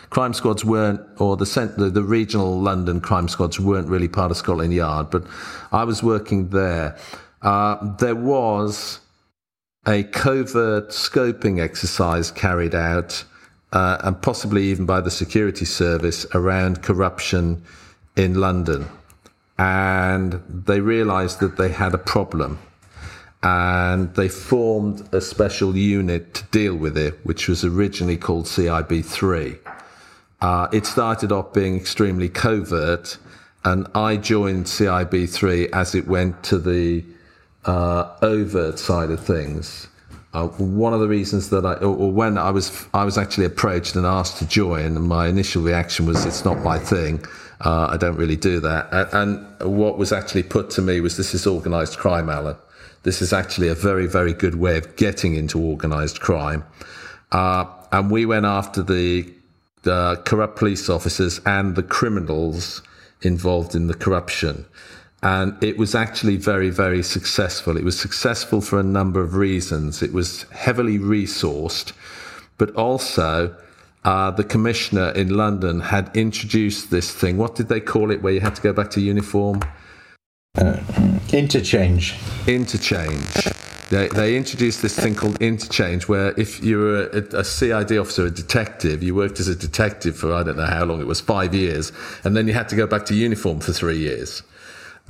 crime 0.10 0.34
squads 0.34 0.66
weren't, 0.66 1.00
or 1.20 1.38
the, 1.38 1.46
the, 1.78 1.90
the 1.90 2.04
regional 2.04 2.60
London 2.60 3.00
crime 3.00 3.30
squads 3.30 3.60
weren't 3.60 3.88
really 3.88 4.10
part 4.10 4.32
of 4.32 4.38
Scotland 4.38 4.74
Yard. 4.74 5.10
But 5.10 5.24
I 5.72 5.86
was 5.86 6.04
working 6.04 6.50
there. 6.50 6.98
Uh, 7.42 7.96
there 7.96 8.16
was 8.16 9.00
a 9.88 10.04
covert 10.04 10.90
scoping 10.90 11.62
exercise 11.62 12.30
carried 12.30 12.76
out, 12.76 13.24
uh, 13.72 14.00
and 14.04 14.22
possibly 14.22 14.64
even 14.64 14.86
by 14.86 15.00
the 15.00 15.12
security 15.12 15.64
service, 15.64 16.26
around 16.34 16.84
corruption 16.84 17.64
in 18.18 18.34
London 18.34 18.90
and 19.58 20.42
they 20.48 20.80
realized 20.80 21.40
that 21.40 21.58
they 21.58 21.70
had 21.70 21.94
a 21.94 21.98
problem 21.98 22.60
and 23.44 24.14
they 24.16 24.28
formed 24.28 25.08
a 25.14 25.22
special 25.22 25.76
unit 25.76 26.34
to 26.34 26.44
deal 26.46 26.76
with 26.76 26.98
it, 26.98 27.20
which 27.24 27.48
was 27.48 27.64
originally 27.64 28.18
called 28.18 28.46
CIB3. 28.46 29.60
Uh, 30.42 30.68
it 30.72 30.86
started 30.86 31.32
off 31.32 31.54
being 31.54 31.76
extremely 31.76 32.30
covert, 32.30 33.18
and 33.64 33.88
I 33.96 34.18
joined 34.18 34.66
CIB3 34.66 35.70
as 35.72 35.96
it 35.96 36.08
went 36.08 36.44
to 36.46 36.58
the 36.58 37.04
uh, 37.66 38.16
overt 38.22 38.80
side 38.80 39.12
of 39.12 39.20
things. 39.20 39.88
Uh, 40.34 40.48
one 40.48 40.94
of 40.94 41.00
the 41.00 41.08
reasons 41.08 41.50
that 41.50 41.66
I, 41.66 41.74
or 41.76 42.12
when 42.12 42.38
I 42.38 42.52
was, 42.52 42.86
I 42.94 43.04
was 43.04 43.18
actually 43.18 43.46
approached 43.46 43.96
and 43.96 44.06
asked 44.06 44.38
to 44.38 44.48
join, 44.48 44.98
and 44.98 45.04
my 45.08 45.28
initial 45.28 45.64
reaction 45.64 46.06
was, 46.06 46.26
"It's 46.26 46.46
not 46.46 46.64
my 46.64 46.78
thing." 46.78 47.24
Uh, 47.62 47.88
I 47.88 47.98
don't 47.98 48.16
really 48.16 48.36
do 48.36 48.60
that. 48.60 49.14
And, 49.14 49.46
what 49.62 49.98
was 49.98 50.12
actually 50.12 50.44
put 50.44 50.70
to 50.72 50.82
me 50.82 51.02
was 51.02 51.18
this 51.18 51.34
is 51.34 51.48
organised 51.48 51.98
crime, 51.98 52.30
Alan. 52.30 52.56
This 53.04 53.22
is 53.22 53.34
actually 53.34 53.70
a 53.70 53.74
very, 53.74 54.06
very 54.06 54.34
good 54.34 54.56
way 54.56 54.78
of 54.78 54.96
getting 54.96 55.34
into 55.34 55.60
organised 55.60 56.20
crime. 56.20 56.64
Uh, 57.32 57.66
and 57.92 58.12
we 58.12 58.26
went 58.26 58.46
after 58.46 58.84
the, 58.84 59.28
the 59.84 60.22
corrupt 60.26 60.58
police 60.58 60.90
officers 60.90 61.42
and 61.46 61.76
the 61.76 61.84
criminals 61.84 62.84
involved 63.24 63.74
in 63.74 63.88
the 63.88 63.94
corruption. 63.96 64.66
And 65.24 65.62
it 65.64 65.78
was 65.78 65.96
actually 65.96 66.38
very, 66.38 66.70
very 66.70 67.02
successful. 67.02 67.76
It 67.76 67.84
was 67.84 68.00
successful 68.00 68.62
for 68.62 68.80
a 68.80 68.84
number 68.84 69.20
of 69.22 69.36
reasons. 69.36 70.04
It 70.04 70.14
was 70.14 70.44
heavily 70.52 71.00
resourced, 71.00 71.94
but 72.60 72.70
also 72.76 73.56
uh, 74.08 74.32
the 74.32 74.44
commissioner 74.44 75.10
in 75.10 75.36
London 75.36 75.82
had 75.82 76.10
introduced 76.16 76.90
this 76.90 77.12
thing. 77.12 77.36
What 77.36 77.56
did 77.56 77.68
they 77.68 77.82
call 77.82 78.10
it? 78.10 78.22
Where 78.22 78.32
you 78.32 78.40
had 78.40 78.56
to 78.56 78.62
go 78.62 78.72
back 78.72 78.90
to 78.92 79.02
uniform? 79.02 79.60
Uh, 80.58 80.80
interchange. 81.34 82.16
Interchange. 82.48 83.50
They, 83.90 84.08
they 84.08 84.38
introduced 84.38 84.82
this 84.82 84.98
thing 84.98 85.14
called 85.14 85.42
interchange, 85.42 86.08
where 86.08 86.34
if 86.40 86.64
you 86.64 86.80
were 86.80 87.08
a, 87.08 87.40
a, 87.40 87.44
CID 87.44 87.98
officer, 87.98 88.26
a 88.26 88.32
detective, 88.32 89.04
you 89.04 89.14
worked 89.14 89.42
as 89.42 89.50
a 89.50 89.56
detective 89.56 90.16
for 90.16 90.34
I 90.34 90.44
don't 90.44 90.56
know 90.56 90.66
how 90.66 90.86
long 90.86 91.02
it 91.02 91.08
was, 91.08 91.20
five 91.20 91.54
years, 91.54 91.92
and 92.24 92.36
then 92.36 92.48
you 92.48 92.54
had 92.54 92.70
to 92.70 92.78
go 92.78 92.88
back 92.88 93.06
to 93.08 93.14
uniform 93.14 93.60
for 93.60 93.74
three 93.74 93.98
years 93.98 94.42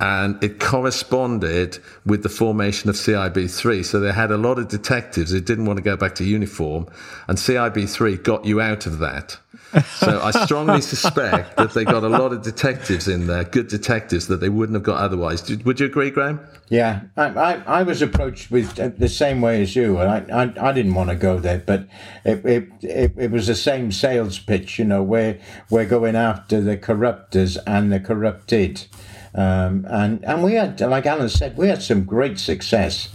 and 0.00 0.42
it 0.42 0.60
corresponded 0.60 1.78
with 2.06 2.22
the 2.22 2.28
formation 2.28 2.88
of 2.88 2.96
CIB3. 2.96 3.84
So 3.84 3.98
they 3.98 4.12
had 4.12 4.30
a 4.30 4.36
lot 4.36 4.58
of 4.58 4.68
detectives 4.68 5.32
who 5.32 5.40
didn't 5.40 5.66
want 5.66 5.78
to 5.78 5.82
go 5.82 5.96
back 5.96 6.14
to 6.16 6.24
uniform, 6.24 6.86
and 7.26 7.36
CIB3 7.36 8.22
got 8.22 8.44
you 8.44 8.60
out 8.60 8.86
of 8.86 8.98
that. 8.98 9.38
So 9.96 10.20
I 10.22 10.30
strongly 10.30 10.80
suspect 10.94 11.56
that 11.56 11.74
they 11.74 11.84
got 11.84 12.02
a 12.02 12.08
lot 12.08 12.32
of 12.32 12.42
detectives 12.42 13.06
in 13.06 13.26
there, 13.26 13.44
good 13.44 13.68
detectives 13.68 14.28
that 14.28 14.40
they 14.40 14.48
wouldn't 14.48 14.74
have 14.74 14.82
got 14.82 14.98
otherwise. 14.98 15.48
Would 15.48 15.80
you 15.80 15.86
agree, 15.86 16.10
Graeme? 16.10 16.40
Yeah, 16.68 17.02
I, 17.16 17.26
I, 17.26 17.52
I 17.66 17.82
was 17.82 18.00
approached 18.00 18.50
with 18.50 18.78
uh, 18.78 18.90
the 18.96 19.08
same 19.08 19.40
way 19.40 19.60
as 19.62 19.76
you, 19.76 19.98
and 19.98 20.32
I, 20.32 20.44
I, 20.44 20.68
I 20.70 20.72
didn't 20.72 20.94
want 20.94 21.10
to 21.10 21.16
go 21.16 21.38
there, 21.38 21.58
but 21.58 21.86
it, 22.24 22.44
it, 22.44 22.68
it, 22.82 23.12
it 23.16 23.30
was 23.30 23.46
the 23.46 23.54
same 23.54 23.92
sales 23.92 24.38
pitch, 24.38 24.78
you 24.78 24.84
know, 24.84 25.02
where 25.02 25.38
we're 25.70 25.86
going 25.86 26.16
after 26.16 26.60
the 26.60 26.76
corruptors 26.76 27.58
and 27.66 27.92
the 27.92 28.00
corrupted. 28.00 28.86
Um, 29.34 29.86
and 29.88 30.24
and 30.24 30.42
we 30.42 30.54
had, 30.54 30.80
like 30.80 31.06
Alan 31.06 31.28
said, 31.28 31.56
we 31.56 31.68
had 31.68 31.82
some 31.82 32.04
great 32.04 32.38
success 32.38 33.08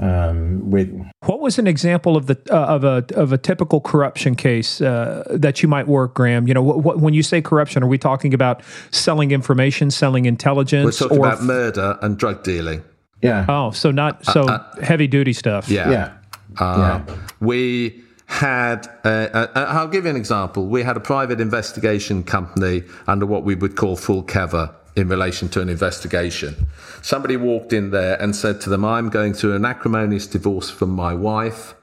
um, 0.00 0.70
with. 0.70 0.90
What 1.26 1.40
was 1.40 1.58
an 1.58 1.66
example 1.66 2.16
of 2.16 2.26
the 2.26 2.38
uh, 2.50 2.56
of 2.56 2.84
a 2.84 3.04
of 3.14 3.32
a 3.32 3.38
typical 3.38 3.80
corruption 3.80 4.34
case 4.34 4.80
uh, 4.80 5.24
that 5.30 5.62
you 5.62 5.68
might 5.68 5.86
work, 5.86 6.14
Graeme? 6.14 6.48
You 6.48 6.54
know, 6.54 6.64
wh- 6.64 6.82
wh- 6.82 7.02
when 7.02 7.14
you 7.14 7.22
say 7.22 7.40
corruption, 7.40 7.82
are 7.82 7.88
we 7.88 7.98
talking 7.98 8.34
about 8.34 8.62
selling 8.90 9.30
information, 9.30 9.90
selling 9.90 10.26
intelligence, 10.26 11.00
We're 11.00 11.08
talking 11.08 11.22
or 11.22 11.26
about 11.26 11.42
murder 11.42 11.98
and 12.02 12.18
drug 12.18 12.42
dealing? 12.42 12.82
Yeah. 13.22 13.46
Oh, 13.48 13.70
so 13.70 13.90
not 13.90 14.24
so 14.24 14.42
uh, 14.44 14.52
uh 14.76 14.80
heavy 14.82 15.06
duty 15.06 15.32
stuff. 15.32 15.68
Yeah. 15.68 15.90
Yeah. 15.90 16.12
Uh, 16.58 17.02
yeah. 17.06 17.16
We 17.40 18.02
had, 18.26 18.86
uh, 19.04 19.48
I'll 19.54 19.88
give 19.88 20.04
you 20.04 20.10
an 20.10 20.16
example. 20.16 20.66
We 20.66 20.82
had 20.82 20.96
a 20.96 21.00
private 21.00 21.40
investigation 21.40 22.22
company 22.22 22.84
under 23.06 23.26
what 23.26 23.44
we 23.44 23.54
would 23.56 23.76
call 23.76 23.96
full 23.96 24.22
cover 24.22 24.74
in 24.96 25.08
relation 25.08 25.48
to 25.50 25.60
an 25.60 25.68
investigation. 25.68 26.66
Somebody 27.02 27.36
walked 27.36 27.72
in 27.72 27.90
there 27.90 28.20
and 28.20 28.34
said 28.34 28.60
to 28.62 28.70
them, 28.70 28.84
I'm 28.84 29.08
going 29.08 29.34
through 29.34 29.54
an 29.54 29.64
acrimonious 29.64 30.26
divorce 30.26 30.70
from 30.70 30.90
my 30.90 31.14
wife. 31.14 31.74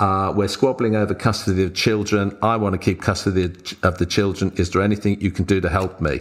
Uh, 0.00 0.32
we're 0.34 0.48
squabbling 0.48 0.94
over 0.94 1.14
custody 1.14 1.64
of 1.64 1.74
children. 1.74 2.36
I 2.42 2.56
want 2.56 2.74
to 2.74 2.78
keep 2.78 3.02
custody 3.02 3.44
of 3.82 3.98
the 3.98 4.06
children. 4.06 4.52
Is 4.56 4.70
there 4.70 4.82
anything 4.82 5.20
you 5.20 5.30
can 5.30 5.44
do 5.44 5.60
to 5.60 5.68
help 5.68 6.00
me? 6.00 6.20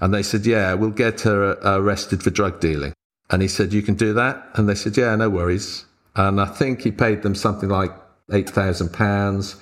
And 0.00 0.12
they 0.12 0.22
said, 0.22 0.44
Yeah, 0.44 0.74
we'll 0.74 0.90
get 0.90 1.20
her 1.20 1.52
arrested 1.62 2.22
for 2.22 2.30
drug 2.30 2.58
dealing. 2.58 2.92
And 3.30 3.40
he 3.40 3.48
said, 3.48 3.72
You 3.72 3.82
can 3.82 3.94
do 3.94 4.12
that? 4.14 4.48
And 4.54 4.68
they 4.68 4.74
said, 4.74 4.96
Yeah, 4.96 5.14
no 5.14 5.30
worries. 5.30 5.86
And 6.16 6.40
I 6.40 6.46
think 6.46 6.82
he 6.82 6.90
paid 6.90 7.22
them 7.22 7.34
something 7.34 7.68
like 7.68 7.92
£8,000 8.28 9.56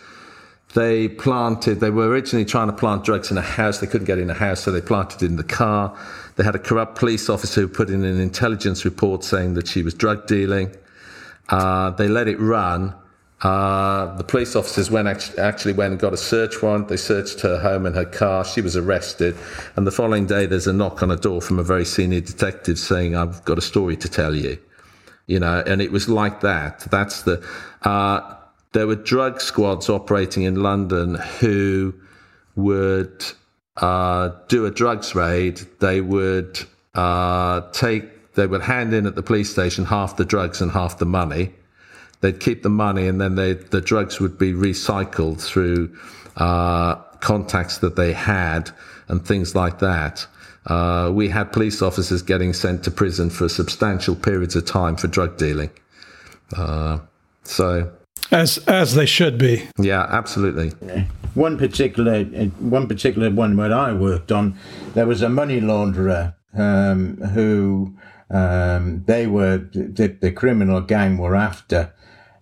they 0.75 1.09
planted, 1.09 1.81
they 1.81 1.91
were 1.91 2.09
originally 2.09 2.45
trying 2.45 2.69
to 2.69 2.73
plant 2.73 3.05
drugs 3.05 3.31
in 3.31 3.39
a 3.39 3.43
house. 3.43 3.79
They 3.81 3.89
couldn't 3.89 4.07
get 4.07 4.19
in 4.19 4.31
a 4.31 4.35
house, 4.35 4.61
so 4.61 4.71
they 4.71 4.81
planted 4.81 5.23
in 5.23 5.37
the 5.37 5.45
car. 5.45 5.97
They 6.37 6.45
had 6.45 6.55
a 6.55 6.61
corrupt 6.61 6.97
police 6.97 7.29
officer 7.29 7.63
who 7.63 7.69
put 7.69 7.91
in 7.91 8.05
an 8.05 8.21
intelligence 8.21 8.85
report 8.85 9.25
saying 9.25 9.55
that 9.55 9.67
she 9.67 9.83
was 9.83 9.95
drug 9.95 10.27
dealing. 10.27 10.75
Uh, 11.49 11.91
they 11.91 12.07
let 12.07 12.29
it 12.29 12.39
run. 12.39 12.95
Uh, 13.43 14.15
the 14.17 14.23
police 14.23 14.55
officers 14.55 14.91
went 14.91 15.09
actually 15.39 15.73
went 15.73 15.93
and 15.93 16.01
got 16.01 16.13
a 16.13 16.17
search 16.17 16.63
warrant. 16.63 16.89
They 16.89 16.97
searched 16.97 17.41
her 17.41 17.59
home 17.59 17.87
and 17.87 17.97
her 17.97 18.05
car. 18.05 18.45
She 18.45 18.61
was 18.61 18.77
arrested. 18.77 19.35
And 19.77 19.87
the 19.87 19.91
following 19.91 20.27
day, 20.27 20.47
there's 20.47 20.67
a 20.67 20.73
knock 20.73 21.03
on 21.03 21.11
a 21.11 21.17
door 21.17 21.41
from 21.41 21.59
a 21.59 21.65
very 21.65 21.87
senior 21.87 22.21
detective 22.21 22.79
saying, 22.79 23.17
"I've 23.17 23.45
got 23.45 23.59
a 23.59 23.63
story 23.63 23.97
to 23.97 24.09
tell 24.09 24.37
you." 24.37 24.59
You 25.27 25.41
know, 25.41 25.65
and 25.67 25.81
it 25.81 25.91
was 25.91 26.09
like 26.09 26.43
that. 26.43 26.81
That's 26.91 27.23
the. 27.23 27.43
Uh, 27.83 28.35
there 28.73 28.87
were 28.87 28.97
drug 28.97 29.41
squads 29.41 29.89
operating 29.89 30.45
in 30.45 30.63
London 30.63 31.17
who 31.41 31.95
would 32.55 33.25
uh, 33.77 34.31
do 34.49 34.67
a 34.67 34.71
drugs 34.71 35.15
raid. 35.15 35.61
They 35.81 36.01
would 36.01 36.61
uh, 36.95 37.63
take, 37.73 38.35
they 38.35 38.47
would 38.47 38.63
hand 38.63 38.95
in 38.95 39.07
at 39.07 39.15
the 39.15 39.23
police 39.23 39.51
station 39.51 39.85
half 39.85 40.17
the 40.17 40.25
drugs 40.25 40.61
and 40.61 40.71
half 40.71 40.99
the 40.99 41.07
money. 41.07 41.53
They'd 42.21 42.39
keep 42.39 42.63
the 42.63 42.71
money, 42.71 43.09
and 43.09 43.21
then 43.21 43.35
they, 43.37 43.55
the 43.55 43.81
drugs 43.81 44.21
would 44.21 44.39
be 44.39 44.53
recycled 44.53 45.41
through 45.41 45.97
uh, 46.37 46.97
contacts 47.21 47.79
that 47.79 47.97
they 47.97 48.13
had 48.13 48.71
and 49.09 49.27
things 49.27 49.55
like 49.55 49.79
that. 49.79 50.27
Uh, 50.67 51.11
we 51.13 51.29
had 51.29 51.51
police 51.51 51.81
officers 51.81 52.21
getting 52.21 52.53
sent 52.53 52.85
to 52.85 52.91
prison 52.91 53.31
for 53.31 53.49
substantial 53.49 54.15
periods 54.15 54.55
of 54.55 54.67
time 54.67 54.97
for 54.97 55.09
drug 55.09 55.39
dealing. 55.39 55.71
Uh, 56.55 56.99
so 57.43 57.91
as 58.31 58.59
as 58.67 58.95
they 58.95 59.07
should 59.07 59.39
be. 59.39 59.69
Yeah, 59.79 60.07
absolutely. 60.09 60.71
One 61.35 61.59
particular 61.59 62.25
one 62.25 62.87
particular 62.89 63.31
one 63.31 63.57
where 63.57 63.73
I 63.73 63.93
worked 63.93 64.33
on, 64.33 64.59
there 64.95 65.07
was 65.07 65.23
a 65.23 65.29
money 65.29 65.61
launderer 65.61 66.35
um, 66.55 67.17
who 67.19 67.97
um, 68.31 69.05
they 69.07 69.27
were 69.27 69.59
the, 69.59 70.17
the 70.21 70.33
criminal 70.33 70.81
gang 70.81 71.19
were 71.19 71.37
after, 71.37 71.93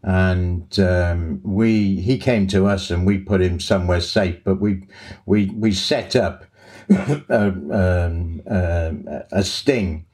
and 0.03 0.79
um, 0.79 1.41
we 1.43 2.01
he 2.01 2.19
came 2.19 2.47
to 2.49 2.67
us 2.67 2.91
and 2.91 3.07
we 3.07 3.19
put 3.19 3.41
him 3.41 3.61
somewhere 3.61 4.01
safe, 4.01 4.43
but 4.45 4.61
we 4.61 4.87
we 5.27 5.47
we 5.51 5.73
set 5.73 6.17
up 6.17 6.45
a, 6.91 7.23
um, 7.31 8.43
um, 8.47 9.09
a 9.33 9.45
sting 9.45 10.07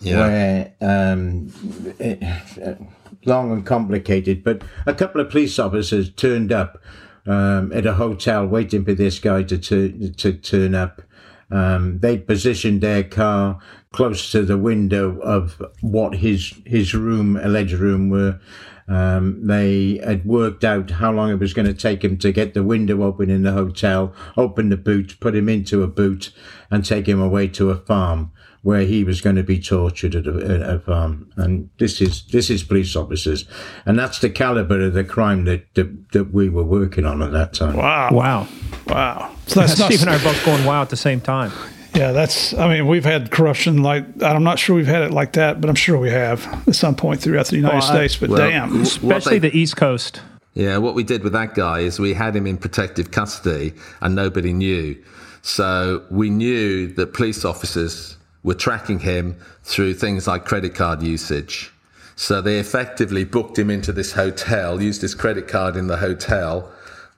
yeah. 0.00 0.18
where 0.18 0.72
um, 0.80 1.52
it, 1.98 2.78
long 3.26 3.52
and 3.52 3.66
complicated. 3.66 4.44
But 4.44 4.62
a 4.86 4.94
couple 4.94 5.20
of 5.20 5.30
police 5.30 5.58
officers 5.58 6.10
turned 6.12 6.52
up 6.52 6.82
um, 7.26 7.72
at 7.72 7.86
a 7.86 7.94
hotel 7.94 8.46
waiting 8.46 8.84
for 8.84 8.94
this 8.94 9.18
guy 9.18 9.42
to, 9.44 9.58
to, 9.58 10.10
to 10.12 10.32
turn 10.32 10.74
up. 10.74 11.02
Um, 11.50 12.00
they 12.00 12.18
positioned 12.18 12.80
their 12.80 13.04
car 13.04 13.60
close 13.92 14.30
to 14.32 14.42
the 14.42 14.58
window 14.58 15.18
of 15.20 15.62
what 15.80 16.16
his 16.16 16.52
his 16.66 16.92
room, 16.94 17.36
alleged 17.36 17.74
room, 17.74 18.10
were. 18.10 18.40
Um, 18.88 19.46
they 19.46 20.00
had 20.04 20.24
worked 20.24 20.62
out 20.62 20.90
how 20.90 21.10
long 21.10 21.30
it 21.30 21.40
was 21.40 21.54
going 21.54 21.66
to 21.66 21.74
take 21.74 22.04
him 22.04 22.18
to 22.18 22.30
get 22.30 22.54
the 22.54 22.62
window 22.62 23.02
open 23.02 23.30
in 23.30 23.42
the 23.42 23.52
hotel, 23.52 24.14
open 24.36 24.68
the 24.68 24.76
boot, 24.76 25.16
put 25.18 25.34
him 25.34 25.48
into 25.48 25.82
a 25.82 25.88
boot, 25.88 26.32
and 26.70 26.84
take 26.84 27.08
him 27.08 27.20
away 27.20 27.48
to 27.48 27.70
a 27.70 27.76
farm 27.76 28.30
where 28.66 28.80
he 28.80 29.04
was 29.04 29.20
going 29.20 29.36
to 29.36 29.44
be 29.44 29.60
tortured 29.60 30.16
at 30.16 30.26
a, 30.26 30.44
at 30.44 30.60
a 30.60 30.80
farm. 30.80 31.30
And 31.36 31.70
this 31.78 32.00
is 32.00 32.24
this 32.32 32.50
is 32.50 32.64
police 32.64 32.96
officers, 32.96 33.44
and 33.86 33.96
that's 33.96 34.18
the 34.18 34.28
caliber 34.28 34.80
of 34.80 34.92
the 34.92 35.04
crime 35.04 35.44
that 35.44 35.72
that, 35.76 36.10
that 36.10 36.32
we 36.32 36.48
were 36.48 36.64
working 36.64 37.06
on 37.06 37.22
at 37.22 37.30
that 37.30 37.54
time. 37.54 37.76
Wow! 37.76 38.08
Wow! 38.10 38.48
Wow! 38.88 39.36
So 39.46 39.60
that's 39.60 39.80
Steve 39.80 40.00
and 40.00 40.10
I 40.10 40.16
are 40.16 40.24
both 40.24 40.44
going 40.44 40.64
wow 40.64 40.82
at 40.82 40.90
the 40.90 40.96
same 40.96 41.20
time. 41.20 41.52
Yeah, 41.94 42.10
that's. 42.10 42.54
I 42.54 42.66
mean, 42.66 42.88
we've 42.88 43.04
had 43.04 43.30
corruption 43.30 43.84
like 43.84 44.04
I'm 44.20 44.42
not 44.42 44.58
sure 44.58 44.74
we've 44.74 44.88
had 44.88 45.02
it 45.02 45.12
like 45.12 45.34
that, 45.34 45.60
but 45.60 45.70
I'm 45.70 45.76
sure 45.76 45.96
we 45.96 46.10
have 46.10 46.44
at 46.66 46.74
some 46.74 46.96
point 46.96 47.20
throughout 47.20 47.46
the 47.46 47.56
United 47.56 47.78
well, 47.78 47.82
States. 47.82 48.16
But 48.16 48.30
well, 48.30 48.50
damn, 48.50 48.80
especially 48.80 49.38
they, 49.38 49.50
the 49.50 49.56
East 49.56 49.76
Coast. 49.76 50.20
Yeah, 50.54 50.78
what 50.78 50.96
we 50.96 51.04
did 51.04 51.22
with 51.22 51.34
that 51.34 51.54
guy 51.54 51.80
is 51.80 52.00
we 52.00 52.14
had 52.14 52.34
him 52.34 52.48
in 52.48 52.56
protective 52.56 53.12
custody, 53.12 53.74
and 54.00 54.16
nobody 54.16 54.52
knew. 54.52 55.00
So 55.42 56.04
we 56.10 56.30
knew 56.30 56.88
that 56.94 57.14
police 57.14 57.44
officers 57.44 58.16
were 58.46 58.54
tracking 58.54 59.00
him 59.00 59.36
through 59.64 59.92
things 59.92 60.28
like 60.28 60.44
credit 60.44 60.72
card 60.74 61.02
usage. 61.02 61.72
So 62.14 62.40
they 62.40 62.58
effectively 62.58 63.24
booked 63.24 63.58
him 63.58 63.70
into 63.70 63.92
this 63.92 64.12
hotel, 64.12 64.80
used 64.80 65.02
his 65.02 65.14
credit 65.14 65.48
card 65.48 65.76
in 65.76 65.88
the 65.88 65.96
hotel. 65.96 66.72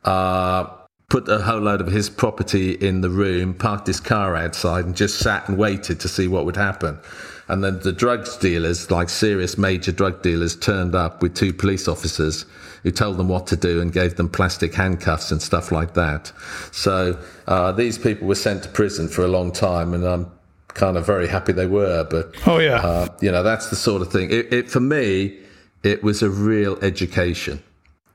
Uh, 0.05 0.65
put 1.11 1.29
a 1.29 1.39
whole 1.39 1.61
load 1.61 1.83
of 1.83 1.89
his 1.89 2.09
property 2.09 2.73
in 2.73 3.03
the 3.03 3.11
room, 3.11 3.53
parked 3.53 3.87
his 3.87 4.01
car 4.01 4.37
outside, 4.37 4.87
and 4.87 4.97
just 4.97 5.19
sat 5.19 5.47
and 5.49 5.59
waited 5.59 6.01
to 6.01 6.09
see 6.09 6.27
what 6.27 6.47
would 6.47 6.57
happen. 6.57 6.99
And 7.47 7.63
then 7.63 7.81
the 7.81 7.93
drugs 7.93 8.37
dealers, 8.39 8.91
like 8.91 9.11
serious 9.11 9.59
major 9.59 9.93
drug 9.93 10.23
dealers, 10.23 10.57
turned 10.57 10.95
up 10.95 11.23
with 11.23 11.35
two 11.35 11.53
police 11.53 11.89
officers 11.89 12.47
who 12.83 12.91
told 12.91 13.19
them 13.19 13.29
what 13.29 13.47
to 13.49 13.57
do 13.57 13.83
and 13.83 13.93
gave 13.93 14.17
them 14.17 14.31
plastic 14.31 14.75
handcuffs 14.75 15.31
and 15.31 15.43
stuff 15.43 15.71
like 15.73 15.93
that. 15.95 16.33
So 16.73 17.19
uh, 17.47 17.73
these 17.73 17.99
people 17.99 18.27
were 18.27 18.35
sent 18.35 18.63
to 18.63 18.69
prison 18.71 19.09
for 19.09 19.25
a 19.25 19.29
long 19.29 19.53
time, 19.53 19.93
and 19.93 20.05
I'm 20.05 20.38
kind 20.79 20.97
of 20.97 21.05
very 21.05 21.27
happy 21.27 21.53
they 21.53 21.67
were. 21.67 22.05
But 22.05 22.35
oh 22.47 22.59
yeah, 22.59 22.77
uh, 22.77 23.09
you 23.21 23.31
know 23.31 23.43
that's 23.43 23.69
the 23.69 23.77
sort 23.77 24.01
of 24.01 24.11
thing. 24.11 24.31
It, 24.31 24.53
it, 24.53 24.71
for 24.71 24.81
me, 24.81 25.39
it 25.83 26.03
was 26.03 26.23
a 26.23 26.31
real 26.31 26.79
education, 26.81 27.63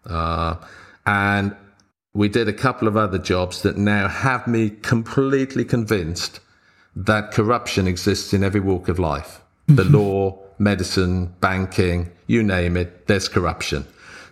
uh, 0.06 0.56
and 1.06 1.56
we 2.14 2.30
did 2.30 2.48
a 2.48 2.54
couple 2.54 2.88
of 2.88 2.96
other 2.96 3.18
jobs 3.18 3.62
that 3.64 3.78
now 3.78 4.08
have 4.08 4.48
me 4.48 4.70
completely 4.70 5.66
convinced 5.66 6.40
that 6.96 7.32
corruption 7.32 7.88
exists 7.88 8.34
in 8.34 8.44
every 8.44 8.60
walk 8.60 8.88
of 8.88 9.00
life. 9.00 9.42
Mm-hmm. 9.68 9.76
The 9.76 9.84
law, 9.86 10.40
medicine, 10.60 11.34
banking, 11.40 12.12
you 12.28 12.44
name 12.44 12.78
it, 12.78 13.08
there's 13.08 13.28
corruption. 13.28 13.86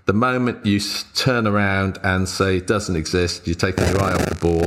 The 0.06 0.14
moment 0.14 0.66
you 0.66 0.80
turn 1.16 1.48
around 1.48 2.00
and 2.04 2.28
say 2.28 2.58
it 2.58 2.68
doesn't 2.68 2.96
exist, 2.96 3.48
you're 3.48 3.56
taking 3.56 3.88
your 3.88 4.04
eye 4.04 4.14
off 4.14 4.26
the 4.26 4.36
ball 4.36 4.66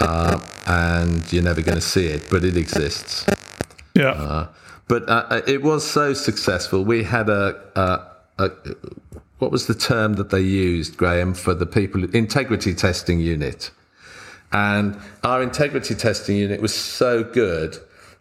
uh, 0.00 0.40
and 0.66 1.30
you're 1.32 1.42
never 1.42 1.62
going 1.62 1.76
to 1.76 1.82
see 1.84 2.06
it, 2.06 2.28
but 2.30 2.44
it 2.44 2.56
exists. 2.56 3.26
Yeah. 3.94 4.10
Uh, 4.10 4.48
but 4.86 5.08
uh, 5.08 5.26
uh 5.30 5.40
it 5.46 5.62
was 5.62 5.88
so 5.88 6.14
successful. 6.14 6.84
We 6.84 7.04
had 7.04 7.28
a, 7.28 7.60
a, 7.76 8.44
a 8.44 8.50
what 9.38 9.50
was 9.50 9.66
the 9.66 9.74
term 9.74 10.14
that 10.14 10.30
they 10.30 10.40
used, 10.40 10.96
Graeme, 10.96 11.34
for 11.34 11.54
the 11.54 11.66
people 11.66 12.04
integrity 12.14 12.74
testing 12.74 13.20
unit? 13.20 13.70
And 14.50 14.98
our 15.22 15.42
integrity 15.42 15.94
testing 15.94 16.36
unit 16.36 16.62
was 16.62 16.74
so 16.74 17.22
good 17.22 17.76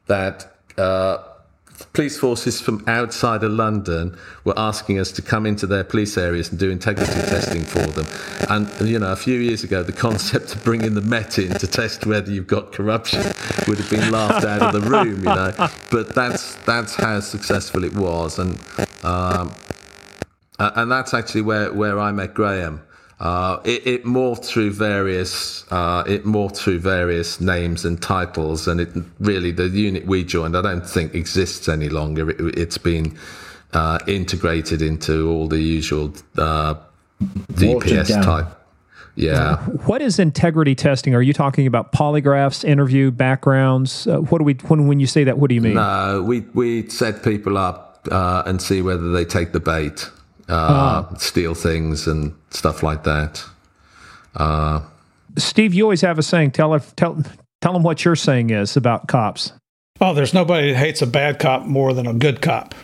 that 0.07 0.53
uh, 0.77 1.19
police 1.93 2.17
forces 2.17 2.59
from 2.59 2.83
outside 2.87 3.43
of 3.43 3.51
London 3.51 4.17
were 4.43 4.57
asking 4.57 4.99
us 4.99 5.11
to 5.13 5.21
come 5.21 5.45
into 5.45 5.67
their 5.67 5.83
police 5.83 6.17
areas 6.17 6.49
and 6.49 6.59
do 6.59 6.69
integrity 6.69 7.11
testing 7.11 7.63
for 7.63 7.85
them. 7.87 8.05
And, 8.49 8.89
you 8.89 8.99
know, 8.99 9.11
a 9.11 9.15
few 9.15 9.39
years 9.39 9.63
ago, 9.63 9.83
the 9.83 9.93
concept 9.93 10.55
of 10.55 10.63
bringing 10.63 10.93
the 10.93 11.01
Met 11.01 11.39
in 11.39 11.51
to 11.59 11.67
test 11.67 12.05
whether 12.05 12.31
you've 12.31 12.47
got 12.47 12.71
corruption 12.71 13.21
would 13.67 13.77
have 13.77 13.89
been 13.89 14.11
laughed 14.11 14.45
out 14.45 14.61
of 14.61 14.81
the 14.81 14.89
room, 14.89 15.19
you 15.19 15.25
know. 15.25 15.53
But 15.91 16.13
that's, 16.13 16.55
that's 16.65 16.95
how 16.95 17.19
successful 17.19 17.83
it 17.83 17.93
was. 17.93 18.39
And, 18.39 18.59
um, 19.03 19.53
and 20.59 20.91
that's 20.91 21.13
actually 21.13 21.43
where, 21.43 21.71
where 21.71 21.99
I 21.99 22.11
met 22.11 22.33
Graeme. 22.33 22.81
Uh, 23.19 23.59
it, 23.63 23.87
it, 23.87 24.03
morphed 24.05 24.45
through 24.45 24.69
various 24.69 25.65
uh, 25.71 26.03
it 26.05 26.23
morphed 26.23 26.57
through 26.57 26.77
various 26.77 27.41
names 27.41 27.83
and 27.83 27.99
titles, 27.99 28.67
and 28.67 28.79
it 28.79 28.89
really 29.19 29.49
the 29.51 29.67
unit 29.69 30.05
we 30.05 30.23
joined 30.23 30.55
I 30.55 30.61
don't 30.61 30.87
think 30.87 31.15
exists 31.15 31.67
any 31.67 31.89
longer. 31.89 32.29
It, 32.29 32.57
has 32.59 32.77
been 32.77 33.17
uh, 33.73 33.97
integrated 34.05 34.83
into 34.83 35.31
all 35.31 35.47
the 35.47 35.59
usual 35.59 36.13
uh, 36.37 36.75
DPS 37.53 38.23
type. 38.23 38.47
Yeah. 39.15 39.57
What 39.87 40.03
is 40.03 40.19
integrity 40.19 40.75
testing? 40.75 41.15
Are 41.15 41.21
you 41.23 41.33
talking 41.33 41.65
about 41.65 41.91
polygraphs, 41.91 42.63
interview, 42.63 43.09
backgrounds? 43.09 44.05
Uh, 44.05 44.19
what 44.19 44.37
do 44.37 44.43
we 44.43 44.53
when 44.67 44.87
when 44.87 44.99
you 44.99 45.07
say 45.07 45.23
that? 45.23 45.39
What 45.39 45.49
do 45.49 45.55
you 45.55 45.61
mean? 45.61 45.73
No, 45.73 46.23
we 46.23 46.41
we 46.53 46.87
set 46.87 47.23
people 47.23 47.57
up 47.57 48.07
uh, 48.11 48.43
and 48.45 48.61
see 48.61 48.83
whether 48.83 49.11
they 49.11 49.25
take 49.25 49.53
the 49.53 49.59
bait 49.59 50.07
uh, 50.49 50.53
uh, 51.11 51.17
steal 51.17 51.53
things 51.53 52.07
and 52.07 52.33
stuff 52.49 52.83
like 52.83 53.03
that. 53.03 53.43
Uh, 54.35 54.81
Steve, 55.37 55.73
you 55.73 55.83
always 55.83 56.01
have 56.01 56.17
a 56.17 56.23
saying. 56.23 56.51
Tell 56.51 56.79
tell 56.79 57.21
tell 57.61 57.73
them 57.73 57.83
what 57.83 58.05
your 58.05 58.15
saying 58.15 58.49
is 58.49 58.77
about 58.77 59.07
cops. 59.07 59.51
Oh, 59.99 60.13
there's 60.13 60.33
nobody 60.33 60.71
that 60.71 60.77
hates 60.77 61.01
a 61.01 61.07
bad 61.07 61.39
cop 61.39 61.65
more 61.65 61.93
than 61.93 62.07
a 62.07 62.13
good 62.13 62.41
cop. 62.41 62.75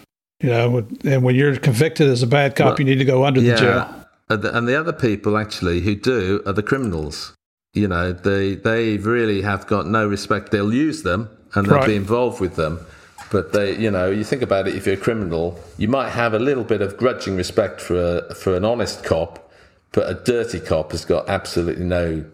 You 0.42 0.50
know, 0.50 0.88
and 1.06 1.24
when 1.24 1.36
you're 1.36 1.56
convicted 1.56 2.10
as 2.10 2.22
a 2.22 2.28
bad 2.28 2.56
cop, 2.56 2.66
well, 2.66 2.80
you 2.80 2.86
need 2.86 3.00
to 3.00 3.06
go 3.06 3.24
under 3.24 3.40
yeah, 3.40 3.54
the 3.54 3.60
jail. 3.60 4.54
And 4.54 4.68
the 4.68 4.80
other 4.80 4.94
people 4.94 5.38
actually 5.38 5.82
who 5.82 5.96
do 5.96 6.42
are 6.46 6.54
the 6.54 6.64
criminals. 6.64 7.34
You 7.74 7.88
know, 7.88 8.12
they 8.12 8.56
they 8.56 8.98
really 8.98 9.42
have 9.42 9.68
got 9.68 9.88
no 9.88 10.08
respect. 10.08 10.52
They'll 10.52 10.74
use 10.74 11.04
them 11.04 11.30
and 11.56 11.68
they'll 11.68 11.78
right. 11.78 11.88
be 11.88 11.96
involved 11.96 12.42
with 12.42 12.56
them 12.56 12.86
but 13.34 13.52
they, 13.52 13.76
you 13.76 13.90
know, 13.90 14.12
you 14.12 14.24
think 14.24 14.44
about 14.44 14.68
it. 14.68 14.76
If 14.76 14.86
you're 14.86 14.94
a 14.94 14.98
criminal, 14.98 15.60
you 15.80 15.88
might 15.88 16.10
have 16.10 16.36
a 16.36 16.40
little 16.40 16.64
bit 16.64 16.84
of 16.84 16.96
grudging 16.96 17.36
respect 17.36 17.82
for 17.82 18.20
a, 18.20 18.36
for 18.36 18.56
an 18.56 18.64
honest 18.64 19.04
cop, 19.04 19.52
but 19.92 20.08
a 20.08 20.14
dirty 20.14 20.60
cop 20.60 20.92
has 20.92 21.04
got 21.04 21.28
absolutely 21.28 21.84
no. 21.84 22.26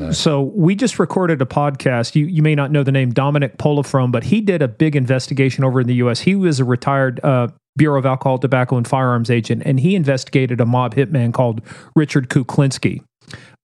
Know. 0.00 0.10
So 0.10 0.40
we 0.42 0.74
just 0.74 0.98
recorded 0.98 1.40
a 1.42 1.44
podcast. 1.44 2.16
You 2.16 2.24
you 2.24 2.42
may 2.42 2.56
not 2.56 2.72
know 2.72 2.82
the 2.82 2.90
name 2.90 3.12
Dominic 3.12 3.58
Polifrone, 3.58 4.10
but 4.10 4.24
he 4.24 4.40
did 4.40 4.62
a 4.62 4.66
big 4.66 4.96
investigation 4.96 5.62
over 5.62 5.80
in 5.80 5.86
the 5.86 5.94
U.S. 5.96 6.20
He 6.20 6.34
was 6.34 6.58
a 6.58 6.64
retired 6.64 7.20
uh, 7.22 7.48
Bureau 7.76 7.98
of 7.98 8.06
Alcohol, 8.06 8.38
Tobacco, 8.38 8.78
and 8.78 8.88
Firearms 8.88 9.30
agent, 9.30 9.62
and 9.66 9.78
he 9.78 9.94
investigated 9.94 10.60
a 10.60 10.66
mob 10.66 10.94
hitman 10.94 11.32
called 11.32 11.60
Richard 11.94 12.30
Kuklinski. 12.30 13.02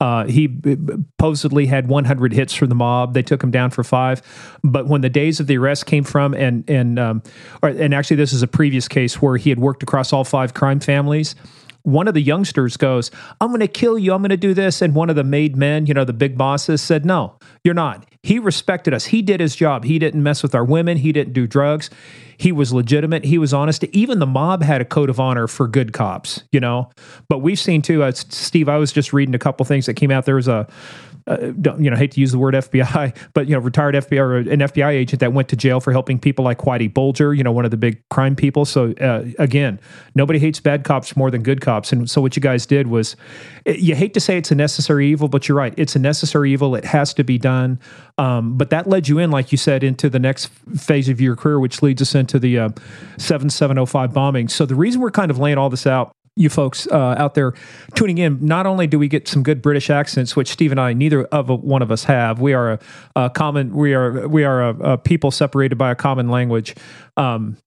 Uh, 0.03 0.24
he 0.24 0.48
supposedly 0.64 1.66
had 1.66 1.86
100 1.86 2.32
hits 2.32 2.53
for 2.53 2.66
the 2.66 2.74
mob. 2.74 3.14
They 3.14 3.22
took 3.22 3.40
him 3.40 3.53
down 3.53 3.70
for 3.70 3.84
five. 3.84 4.20
But 4.64 4.88
when 4.88 5.00
the 5.00 5.09
days 5.09 5.38
of 5.38 5.46
the 5.46 5.57
arrest 5.59 5.86
came 5.86 6.03
from, 6.03 6.34
and 6.34 6.68
and 6.68 6.98
um, 6.98 7.22
or, 7.62 7.68
and 7.68 7.94
actually 7.94 8.16
this 8.16 8.32
is 8.32 8.42
a 8.42 8.48
previous 8.48 8.88
case 8.88 9.22
where 9.22 9.36
he 9.36 9.48
had 9.48 9.61
worked 9.61 9.80
across 9.84 10.12
all 10.12 10.24
five 10.24 10.55
crime 10.55 10.80
families. 10.80 11.36
One 11.83 12.09
of 12.09 12.14
the 12.14 12.22
youngsters 12.22 12.76
goes, 12.76 13.11
"I'm 13.41 13.49
going 13.49 13.61
to 13.61 13.68
kill 13.68 13.99
you. 13.99 14.12
I'm 14.12 14.22
going 14.22 14.30
to 14.30 14.37
do 14.37 14.55
this." 14.55 14.83
And 14.83 14.95
one 14.95 15.11
of 15.11 15.16
the 15.16 15.24
made 15.24 15.57
men, 15.57 15.87
you 15.87 15.95
know, 15.95 16.05
the 16.05 16.12
big 16.12 16.39
bosses, 16.39 16.80
said, 16.80 17.05
"No, 17.05 17.37
you're 17.64 17.74
not." 17.74 18.07
He 18.22 18.39
respected 18.39 18.95
us. 18.95 19.07
He 19.07 19.20
did 19.20 19.41
his 19.41 19.57
job. 19.57 19.85
He 19.85 19.99
didn't 19.99 20.22
mess 20.22 20.43
with 20.45 20.55
our 20.55 20.64
women. 20.64 20.97
He 20.99 21.11
didn't 21.11 21.33
do 21.33 21.47
drugs. 21.47 21.91
He 22.37 22.53
was 22.53 22.72
legitimate. 22.72 23.24
He 23.24 23.37
was 23.39 23.53
honest. 23.53 23.83
Even 23.85 24.20
the 24.20 24.26
mob 24.26 24.62
had 24.62 24.80
a 24.80 24.85
code 24.85 25.11
of 25.11 25.18
honor 25.18 25.49
for 25.49 25.66
good 25.66 25.93
cops, 25.93 26.45
you 26.53 26.61
know. 26.61 26.91
But 27.28 27.39
we've 27.39 27.59
seen 27.59 27.83
too, 27.83 28.03
uh, 28.03 28.12
Steve. 28.12 28.68
I 28.68 28.78
was 28.78 28.93
just 28.93 29.12
reading 29.12 29.35
a 29.35 29.39
couple 29.39 29.64
things 29.64 29.87
that 29.87 29.95
came 29.95 30.11
out. 30.11 30.24
There 30.24 30.37
was 30.37 30.49
a 30.49 30.68
uh, 31.26 31.52
you 31.78 31.90
know, 31.90 31.96
hate 31.96 32.12
to 32.12 32.20
use 32.20 32.32
the 32.32 32.38
word 32.38 32.54
FBI, 32.54 33.16
but 33.34 33.46
you 33.46 33.54
know, 33.54 33.61
retired 33.61 33.94
FBI 33.94 34.18
or 34.18 34.38
an 34.38 34.61
FBI 34.61 34.90
agent 34.90 35.20
that 35.20 35.32
went 35.32 35.49
to 35.49 35.57
jail 35.57 35.80
for 35.80 35.92
helping 35.92 36.18
people 36.18 36.44
like 36.44 36.58
Whitey 36.58 36.92
Bulger, 36.92 37.34
you 37.34 37.42
know, 37.42 37.53
one 37.53 37.64
of 37.64 37.70
the 37.70 37.76
big 37.76 38.07
crime 38.08 38.36
people. 38.36 38.64
So 38.64 38.92
uh, 39.00 39.24
again, 39.38 39.80
nobody 40.14 40.38
hates 40.38 40.61
bad 40.61 40.84
cops 40.84 41.16
more 41.16 41.30
than 41.30 41.42
good 41.42 41.61
cops. 41.61 41.92
And 41.92 42.08
so 42.11 42.20
what 42.20 42.36
you 42.36 42.42
guys 42.42 42.66
did 42.66 42.86
was, 42.86 43.16
you 43.66 43.94
hate 43.94 44.14
to 44.14 44.20
say 44.20 44.38
it's 44.38 44.50
a 44.50 44.54
necessary 44.54 45.08
evil, 45.08 45.28
but 45.28 45.49
you're 45.49 45.58
right, 45.58 45.74
it's 45.76 45.96
a 45.96 45.99
necessary 45.99 46.53
evil. 46.53 46.74
It 46.74 46.84
has 46.84 47.14
to 47.14 47.24
be 47.24 47.38
done. 47.38 47.78
Um, 48.18 48.58
but 48.58 48.70
that 48.70 48.86
led 48.86 49.08
you 49.08 49.18
in, 49.18 49.30
like 49.30 49.53
you 49.53 49.58
said, 49.58 49.82
into 49.82 50.11
the 50.11 50.18
next 50.18 50.46
phase 50.76 51.08
of 51.08 51.20
your 51.20 51.36
career, 51.36 51.61
which 51.61 51.82
leads 51.82 52.03
us 52.03 52.14
into 52.14 52.38
the 52.38 52.58
uh, 52.58 52.68
7705 53.18 54.12
bombing. 54.12 54.49
So 54.49 54.66
the 54.66 54.74
reason 54.74 55.00
we're 55.00 55.11
kind 55.11 55.30
of 55.30 55.38
laying 55.38 55.58
all 55.58 55.70
this 55.70 55.86
out 55.86 56.14
you 56.37 56.49
folks 56.49 56.87
uh, 56.88 57.14
out 57.18 57.34
there 57.34 57.53
tuning 57.95 58.18
in, 58.18 58.45
not 58.45 58.67
only 58.67 58.87
do 58.87 58.99
we 58.99 59.09
get 59.09 59.29
some 59.29 59.42
good 59.42 59.61
British 59.61 59.91
accents, 59.91 60.34
which 60.34 60.49
Steve 60.49 60.71
and 60.71 60.80
I, 60.80 60.92
neither 60.92 61.25
of 61.25 61.49
one 61.49 61.83
of 61.83 61.91
us 61.91 62.04
have. 62.04 62.41
We 62.41 62.54
are 62.54 62.72
a, 62.72 62.79
a 63.17 63.30
common, 63.30 63.75
we 63.75 63.95
are 63.95 64.26
we 64.29 64.45
are 64.45 64.63
a, 64.63 64.92
a, 64.92 64.99
people 64.99 65.30
separated 65.30 65.76
by 65.76 65.91
a 65.91 65.95
common 65.95 66.29
language. 66.29 66.75
Um, 67.17 67.59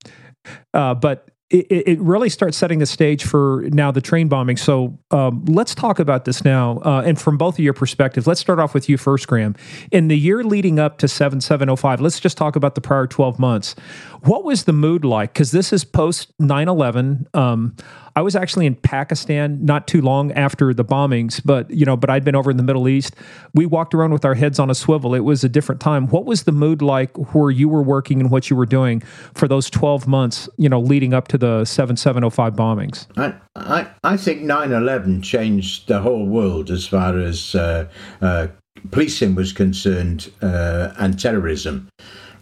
uh, 0.73 0.95
but 0.95 1.29
it, 1.51 1.87
it, 1.87 1.99
really 1.99 2.29
starts 2.29 2.57
setting 2.57 2.79
the 2.79 2.87
stage 2.87 3.23
for 3.23 3.65
now 3.67 3.91
the 3.91 4.01
train 4.01 4.27
bombing. 4.27 4.57
So 4.57 4.97
um, 5.11 5.45
let's 5.45 5.75
talk 5.75 5.99
about 5.99 6.25
this 6.25 6.43
now, 6.43 6.79
uh, 6.79 7.03
and 7.05 7.21
from 7.21 7.37
both 7.37 7.55
of 7.55 7.59
your 7.59 7.73
perspectives. 7.73 8.25
Let's 8.25 8.39
start 8.39 8.59
off 8.59 8.73
with 8.73 8.89
you 8.89 8.97
first, 8.97 9.27
Graeme. 9.27 9.55
In 9.91 10.07
the 10.07 10.17
year 10.17 10.43
leading 10.43 10.79
up 10.79 10.97
to 10.99 11.07
seven 11.07 11.41
seven 11.41 11.69
oh 11.69 11.75
five, 11.75 12.01
let's 12.01 12.19
just 12.19 12.35
talk 12.35 12.55
about 12.55 12.73
the 12.73 12.81
prior 12.81 13.05
twelve 13.05 13.37
months. 13.37 13.75
What 14.21 14.43
was 14.43 14.63
the 14.63 14.73
mood 14.73 15.05
like? 15.05 15.33
Because 15.33 15.51
this 15.51 15.71
is 15.71 15.85
post 15.85 16.33
9-11. 16.41 17.35
Um, 17.35 17.75
I 18.17 18.21
was 18.21 18.35
actually 18.35 18.65
in 18.65 18.75
Pakistan 18.75 19.63
not 19.63 19.87
too 19.87 20.01
long 20.01 20.31
after 20.31 20.73
the 20.73 20.85
bombings, 20.85 21.41
but 21.43 21.69
you 21.69 21.85
know, 21.85 21.97
but 21.97 22.09
I'd 22.09 22.23
been 22.23 22.35
over 22.35 22.49
in 22.49 22.57
the 22.57 22.63
Middle 22.63 22.87
East. 22.87 23.15
We 23.53 23.65
walked 23.65 23.93
around 23.93 24.13
with 24.13 24.23
our 24.23 24.35
heads 24.35 24.57
on 24.57 24.69
a 24.69 24.75
swivel. 24.75 25.13
It 25.13 25.19
was 25.19 25.43
a 25.43 25.49
different 25.49 25.81
time. 25.81 26.07
What 26.07 26.25
was 26.25 26.43
the 26.43 26.53
mood 26.53 26.81
like 26.81 27.15
where 27.33 27.51
you 27.51 27.67
were 27.67 27.81
working 27.81 28.21
and 28.21 28.31
what 28.31 28.49
you 28.49 28.55
were 28.55 28.65
doing 28.65 29.01
for 29.33 29.49
those 29.49 29.69
12 29.69 30.07
months, 30.07 30.47
you 30.57 30.69
know, 30.69 30.79
leading 30.79 31.13
up 31.13 31.27
to 31.29 31.37
the 31.37 31.65
7705 31.65 32.53
bombings? 32.53 33.07
I 33.17 33.33
I, 33.57 33.87
I 34.03 34.17
think 34.17 34.43
9/11 34.43 35.21
changed 35.23 35.87
the 35.87 35.99
whole 35.99 36.25
world 36.25 36.69
as 36.69 36.87
far 36.87 37.17
as 37.17 37.53
uh, 37.55 37.87
uh, 38.21 38.47
policing 38.91 39.35
was 39.35 39.51
concerned 39.51 40.31
uh, 40.41 40.93
and 40.97 41.19
terrorism 41.19 41.89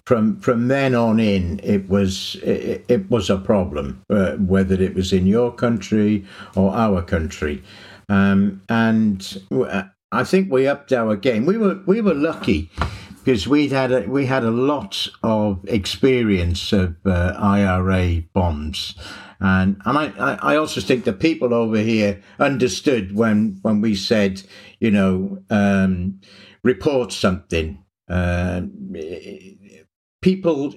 from 0.05 0.39
from 0.39 0.67
then 0.67 0.95
on 0.95 1.19
in, 1.19 1.59
it 1.63 1.87
was 1.89 2.35
it, 2.43 2.85
it 2.87 3.09
was 3.09 3.29
a 3.29 3.37
problem, 3.37 4.03
uh, 4.09 4.33
whether 4.33 4.75
it 4.75 4.95
was 4.95 5.13
in 5.13 5.25
your 5.25 5.51
country 5.51 6.25
or 6.55 6.73
our 6.73 7.01
country, 7.01 7.63
um, 8.09 8.61
and 8.69 9.41
I 10.11 10.23
think 10.23 10.51
we 10.51 10.67
upped 10.67 10.93
our 10.93 11.15
game. 11.15 11.45
We 11.45 11.57
were 11.57 11.79
we 11.85 12.01
were 12.01 12.13
lucky 12.13 12.69
because 13.23 13.47
we 13.47 13.69
had 13.69 13.91
a, 13.91 14.01
we 14.01 14.25
had 14.25 14.43
a 14.43 14.51
lot 14.51 15.07
of 15.23 15.63
experience 15.67 16.73
of 16.73 16.95
uh, 17.05 17.33
IRA 17.37 18.23
bombs. 18.33 18.95
And 19.39 19.81
and 19.85 19.97
I, 19.97 20.37
I 20.41 20.55
also 20.55 20.81
think 20.81 21.03
the 21.03 21.13
people 21.13 21.53
over 21.53 21.77
here 21.77 22.21
understood 22.39 23.15
when 23.15 23.59
when 23.61 23.81
we 23.81 23.95
said, 23.95 24.43
you 24.79 24.91
know, 24.91 25.43
um, 25.49 26.19
report 26.63 27.11
something. 27.11 27.79
Uh, 28.09 28.61
people 30.23 30.73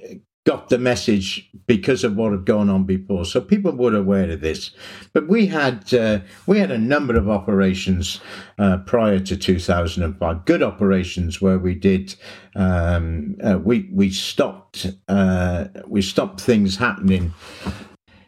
got 0.47 0.69
the 0.69 0.79
message 0.79 1.51
because 1.67 2.05
of 2.05 2.15
what 2.17 2.31
had 2.31 2.45
gone 2.45 2.71
on 2.71 2.85
before. 2.85 3.25
So 3.25 3.41
people 3.41 3.73
were 3.73 3.97
aware 3.97 4.31
of 4.31 4.41
this. 4.41 4.71
But 5.13 5.29
we 5.29 5.47
had 5.47 5.93
uh, 5.93 6.21
we 6.47 6.59
had 6.59 6.71
a 6.71 6.79
number 6.79 7.17
of 7.17 7.29
operations 7.29 8.21
uh, 8.59 8.79
prior 8.79 9.19
to 9.21 9.37
2005, 9.37 10.45
good 10.45 10.63
operations 10.63 11.41
where 11.41 11.59
we 11.59 11.75
did 11.75 12.15
um, 12.55 13.37
uh, 13.43 13.59
we 13.59 13.89
we 13.93 14.11
stopped 14.11 14.87
uh, 15.09 15.67
we 15.87 16.03
stopped 16.03 16.41
things 16.41 16.77
happening. 16.77 17.33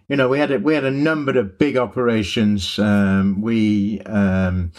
You 0.09 0.17
know, 0.17 0.29
we 0.29 0.39
had 0.39 0.51
a, 0.51 0.59
we 0.59 0.75
had 0.75 0.85
a 0.85 0.91
number 0.91 1.39
of 1.39 1.59
big 1.59 1.77
operations. 1.77 2.79
Um, 2.79 3.43
we 3.43 4.01
um, 4.07 4.73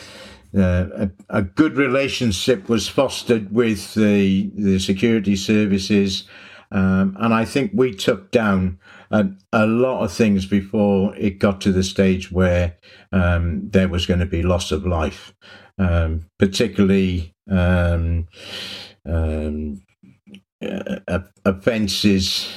uh, 0.58 0.86
a, 0.96 1.12
a, 1.30 1.42
good 1.44 1.78
relationship 1.78 2.68
was 2.70 2.88
fostered 2.88 3.52
with 3.52 3.94
the 3.94 4.50
the 4.56 4.80
security 4.80 5.36
services, 5.36 6.28
um, 6.72 7.16
and 7.20 7.34
I 7.34 7.46
think 7.46 7.72
we 7.74 7.94
took 7.94 8.32
down 8.32 8.80
a, 9.12 9.28
a, 9.54 9.68
lot 9.68 10.04
of 10.04 10.12
things 10.12 10.48
before 10.48 11.16
it 11.16 11.38
got 11.40 11.62
to 11.62 11.72
the 11.72 11.84
stage 11.84 12.32
where 12.32 12.78
um, 13.12 13.70
there 13.70 13.88
was 13.88 14.08
going 14.08 14.22
to 14.22 14.26
be 14.26 14.42
loss 14.42 14.72
of 14.72 14.88
life, 14.88 15.34
um, 15.78 16.26
particularly 16.40 17.36
um, 17.50 18.28
um, 19.06 19.84
uh, 20.62 21.20
offences. 21.46 22.50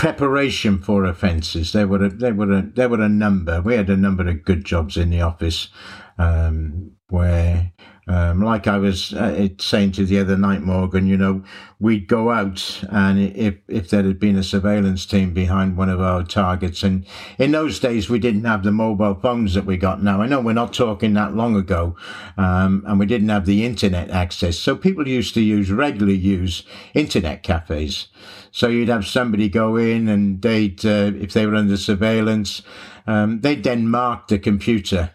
Preparation 0.00 0.78
for 0.78 1.04
offences. 1.04 1.72
There 1.72 1.86
were 1.86 2.06
a, 2.06 2.08
there 2.08 2.32
were 2.32 2.50
a, 2.50 2.62
there 2.62 2.88
were 2.88 3.02
a 3.02 3.08
number. 3.10 3.60
We 3.60 3.74
had 3.74 3.90
a 3.90 3.98
number 3.98 4.26
of 4.26 4.46
good 4.46 4.64
jobs 4.64 4.96
in 4.96 5.10
the 5.10 5.20
office 5.20 5.68
um, 6.16 6.92
where 7.10 7.72
um, 8.08 8.42
like 8.42 8.66
I 8.66 8.78
was 8.78 9.12
uh, 9.12 9.48
saying 9.58 9.92
to 9.92 10.06
the 10.06 10.18
other 10.18 10.38
night, 10.38 10.62
Morgan, 10.62 11.06
you 11.06 11.18
know, 11.18 11.44
we'd 11.78 12.08
go 12.08 12.30
out 12.30 12.82
and 12.90 13.20
if, 13.20 13.56
if 13.68 13.90
there 13.90 14.02
had 14.02 14.18
been 14.18 14.36
a 14.36 14.42
surveillance 14.42 15.04
team 15.04 15.34
behind 15.34 15.76
one 15.76 15.90
of 15.90 16.00
our 16.00 16.24
targets, 16.24 16.82
and 16.82 17.06
in 17.38 17.52
those 17.52 17.78
days 17.78 18.08
we 18.08 18.18
didn't 18.18 18.44
have 18.44 18.62
the 18.62 18.72
mobile 18.72 19.14
phones 19.14 19.52
that 19.52 19.66
we 19.66 19.76
got 19.76 20.02
now. 20.02 20.22
I 20.22 20.26
know 20.26 20.40
we're 20.40 20.54
not 20.54 20.72
talking 20.72 21.12
that 21.12 21.34
long 21.34 21.56
ago, 21.56 21.94
um, 22.38 22.84
and 22.86 22.98
we 22.98 23.04
didn't 23.04 23.28
have 23.28 23.44
the 23.44 23.66
internet 23.66 24.10
access. 24.10 24.58
So 24.58 24.76
people 24.76 25.06
used 25.06 25.34
to 25.34 25.42
use, 25.42 25.70
regularly 25.70 26.16
use 26.16 26.64
internet 26.94 27.42
cafes. 27.42 28.08
So 28.52 28.68
you'd 28.68 28.88
have 28.88 29.06
somebody 29.06 29.48
go 29.48 29.76
in 29.76 30.08
and 30.08 30.42
they'd, 30.42 30.84
uh, 30.84 31.12
if 31.20 31.32
they 31.32 31.46
were 31.46 31.54
under 31.54 31.76
surveillance, 31.76 32.62
um, 33.06 33.40
they'd 33.40 33.62
then 33.62 33.88
mark 33.88 34.28
the 34.28 34.38
computer 34.38 35.10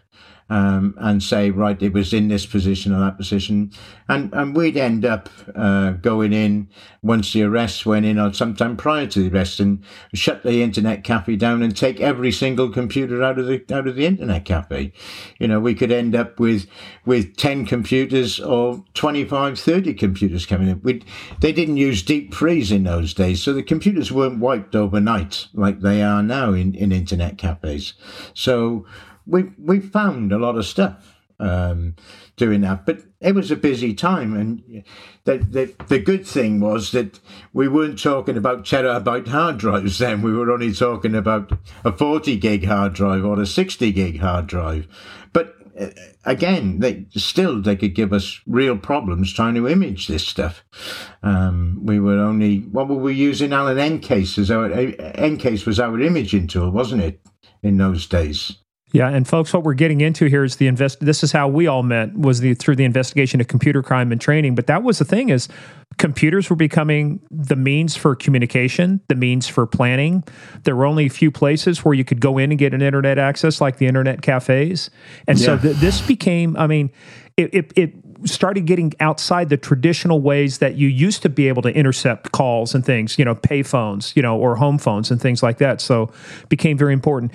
um, 0.48 0.94
and 0.98 1.22
say, 1.22 1.50
right, 1.50 1.80
it 1.82 1.92
was 1.92 2.12
in 2.12 2.28
this 2.28 2.46
position 2.46 2.92
or 2.92 3.00
that 3.00 3.16
position. 3.16 3.72
And, 4.08 4.32
and 4.32 4.54
we'd 4.54 4.76
end 4.76 5.04
up 5.04 5.28
uh, 5.54 5.92
going 5.92 6.32
in 6.32 6.68
once 7.02 7.32
the 7.32 7.42
arrests 7.42 7.84
went 7.84 8.06
in 8.06 8.18
or 8.18 8.32
sometime 8.32 8.76
prior 8.76 9.06
to 9.08 9.28
the 9.28 9.36
arrest 9.36 9.60
and 9.60 9.82
shut 10.14 10.42
the 10.42 10.62
internet 10.62 11.04
cafe 11.04 11.36
down 11.36 11.62
and 11.62 11.76
take 11.76 12.00
every 12.00 12.30
single 12.30 12.68
computer 12.70 13.22
out 13.22 13.38
of 13.38 13.46
the, 13.46 13.64
out 13.72 13.88
of 13.88 13.96
the 13.96 14.06
internet 14.06 14.44
cafe. 14.44 14.92
You 15.38 15.48
know, 15.48 15.60
we 15.60 15.74
could 15.74 15.90
end 15.90 16.14
up 16.14 16.38
with, 16.38 16.66
with 17.04 17.36
10 17.36 17.66
computers 17.66 18.38
or 18.38 18.84
25, 18.94 19.58
30 19.58 19.94
computers 19.94 20.46
coming 20.46 20.68
in. 20.68 20.80
we 20.82 21.02
they 21.40 21.52
didn't 21.52 21.76
use 21.76 22.02
deep 22.02 22.34
freeze 22.34 22.72
in 22.72 22.84
those 22.84 23.14
days. 23.14 23.42
So 23.42 23.52
the 23.52 23.62
computers 23.62 24.12
weren't 24.12 24.40
wiped 24.40 24.74
overnight 24.74 25.48
like 25.54 25.80
they 25.80 26.02
are 26.02 26.22
now 26.22 26.52
in, 26.52 26.74
in 26.74 26.92
internet 26.92 27.38
cafes. 27.38 27.94
So, 28.34 28.86
we 29.26 29.44
we 29.58 29.80
found 29.80 30.32
a 30.32 30.38
lot 30.38 30.56
of 30.56 30.66
stuff 30.66 31.16
um, 31.38 31.94
doing 32.36 32.62
that, 32.62 32.86
but 32.86 33.00
it 33.20 33.34
was 33.34 33.50
a 33.50 33.56
busy 33.56 33.94
time. 33.94 34.34
And 34.36 34.84
the, 35.24 35.38
the 35.38 35.74
the 35.88 35.98
good 35.98 36.26
thing 36.26 36.60
was 36.60 36.92
that 36.92 37.20
we 37.52 37.68
weren't 37.68 38.02
talking 38.02 38.36
about 38.36 38.64
terabyte 38.64 39.28
hard 39.28 39.58
drives 39.58 39.98
then. 39.98 40.22
We 40.22 40.32
were 40.32 40.50
only 40.50 40.72
talking 40.72 41.14
about 41.14 41.52
a 41.84 41.92
forty 41.92 42.36
gig 42.36 42.64
hard 42.64 42.94
drive 42.94 43.24
or 43.24 43.40
a 43.40 43.46
sixty 43.46 43.92
gig 43.92 44.20
hard 44.20 44.46
drive. 44.46 44.86
But 45.32 45.54
uh, 45.78 45.88
again, 46.24 46.80
they 46.80 47.06
still 47.10 47.60
they 47.60 47.76
could 47.76 47.94
give 47.94 48.12
us 48.12 48.40
real 48.46 48.78
problems 48.78 49.32
trying 49.32 49.54
to 49.54 49.68
image 49.68 50.06
this 50.06 50.26
stuff. 50.26 50.64
Um, 51.22 51.80
we 51.82 52.00
were 52.00 52.18
only 52.18 52.60
what 52.60 52.88
were 52.88 52.96
we 52.96 53.14
using? 53.14 53.52
Alan 53.52 53.76
EnCase 53.76 54.38
as 54.38 54.50
our 54.50 54.68
EnCase 54.70 55.66
was 55.66 55.80
our 55.80 56.00
imaging 56.00 56.46
tool, 56.46 56.70
wasn't 56.70 57.02
it? 57.02 57.20
In 57.62 57.78
those 57.78 58.06
days. 58.06 58.58
Yeah, 58.92 59.08
and 59.08 59.26
folks, 59.26 59.52
what 59.52 59.64
we're 59.64 59.74
getting 59.74 60.00
into 60.00 60.26
here 60.26 60.44
is 60.44 60.56
the 60.56 60.68
invest. 60.68 61.00
This 61.00 61.24
is 61.24 61.32
how 61.32 61.48
we 61.48 61.66
all 61.66 61.82
met 61.82 62.16
was 62.16 62.40
the 62.40 62.54
through 62.54 62.76
the 62.76 62.84
investigation 62.84 63.40
of 63.40 63.48
computer 63.48 63.82
crime 63.82 64.12
and 64.12 64.20
training. 64.20 64.54
But 64.54 64.68
that 64.68 64.84
was 64.84 65.00
the 65.00 65.04
thing 65.04 65.28
is, 65.28 65.48
computers 65.98 66.48
were 66.48 66.56
becoming 66.56 67.20
the 67.30 67.56
means 67.56 67.96
for 67.96 68.14
communication, 68.14 69.00
the 69.08 69.16
means 69.16 69.48
for 69.48 69.66
planning. 69.66 70.22
There 70.62 70.76
were 70.76 70.86
only 70.86 71.06
a 71.06 71.10
few 71.10 71.32
places 71.32 71.84
where 71.84 71.94
you 71.94 72.04
could 72.04 72.20
go 72.20 72.38
in 72.38 72.52
and 72.52 72.58
get 72.58 72.74
an 72.74 72.80
internet 72.80 73.18
access, 73.18 73.60
like 73.60 73.78
the 73.78 73.86
internet 73.86 74.22
cafes, 74.22 74.88
and 75.26 75.38
yeah. 75.38 75.44
so 75.44 75.58
th- 75.58 75.76
this 75.76 76.00
became. 76.00 76.56
I 76.56 76.68
mean, 76.68 76.90
it, 77.36 77.52
it, 77.52 77.72
it 77.74 77.94
started 78.26 78.66
getting 78.66 78.92
outside 79.00 79.48
the 79.48 79.56
traditional 79.56 80.20
ways 80.20 80.58
that 80.58 80.76
you 80.76 80.88
used 80.88 81.22
to 81.22 81.28
be 81.28 81.48
able 81.48 81.62
to 81.62 81.74
intercept 81.74 82.32
calls 82.32 82.74
and 82.74 82.84
things, 82.84 83.18
you 83.18 83.24
know, 83.24 83.34
pay 83.34 83.62
phones, 83.62 84.12
you 84.16 84.22
know, 84.22 84.38
or 84.38 84.56
home 84.56 84.78
phones 84.78 85.10
and 85.10 85.20
things 85.20 85.42
like 85.42 85.58
that. 85.58 85.80
So 85.80 86.10
became 86.48 86.76
very 86.76 86.92
important. 86.92 87.32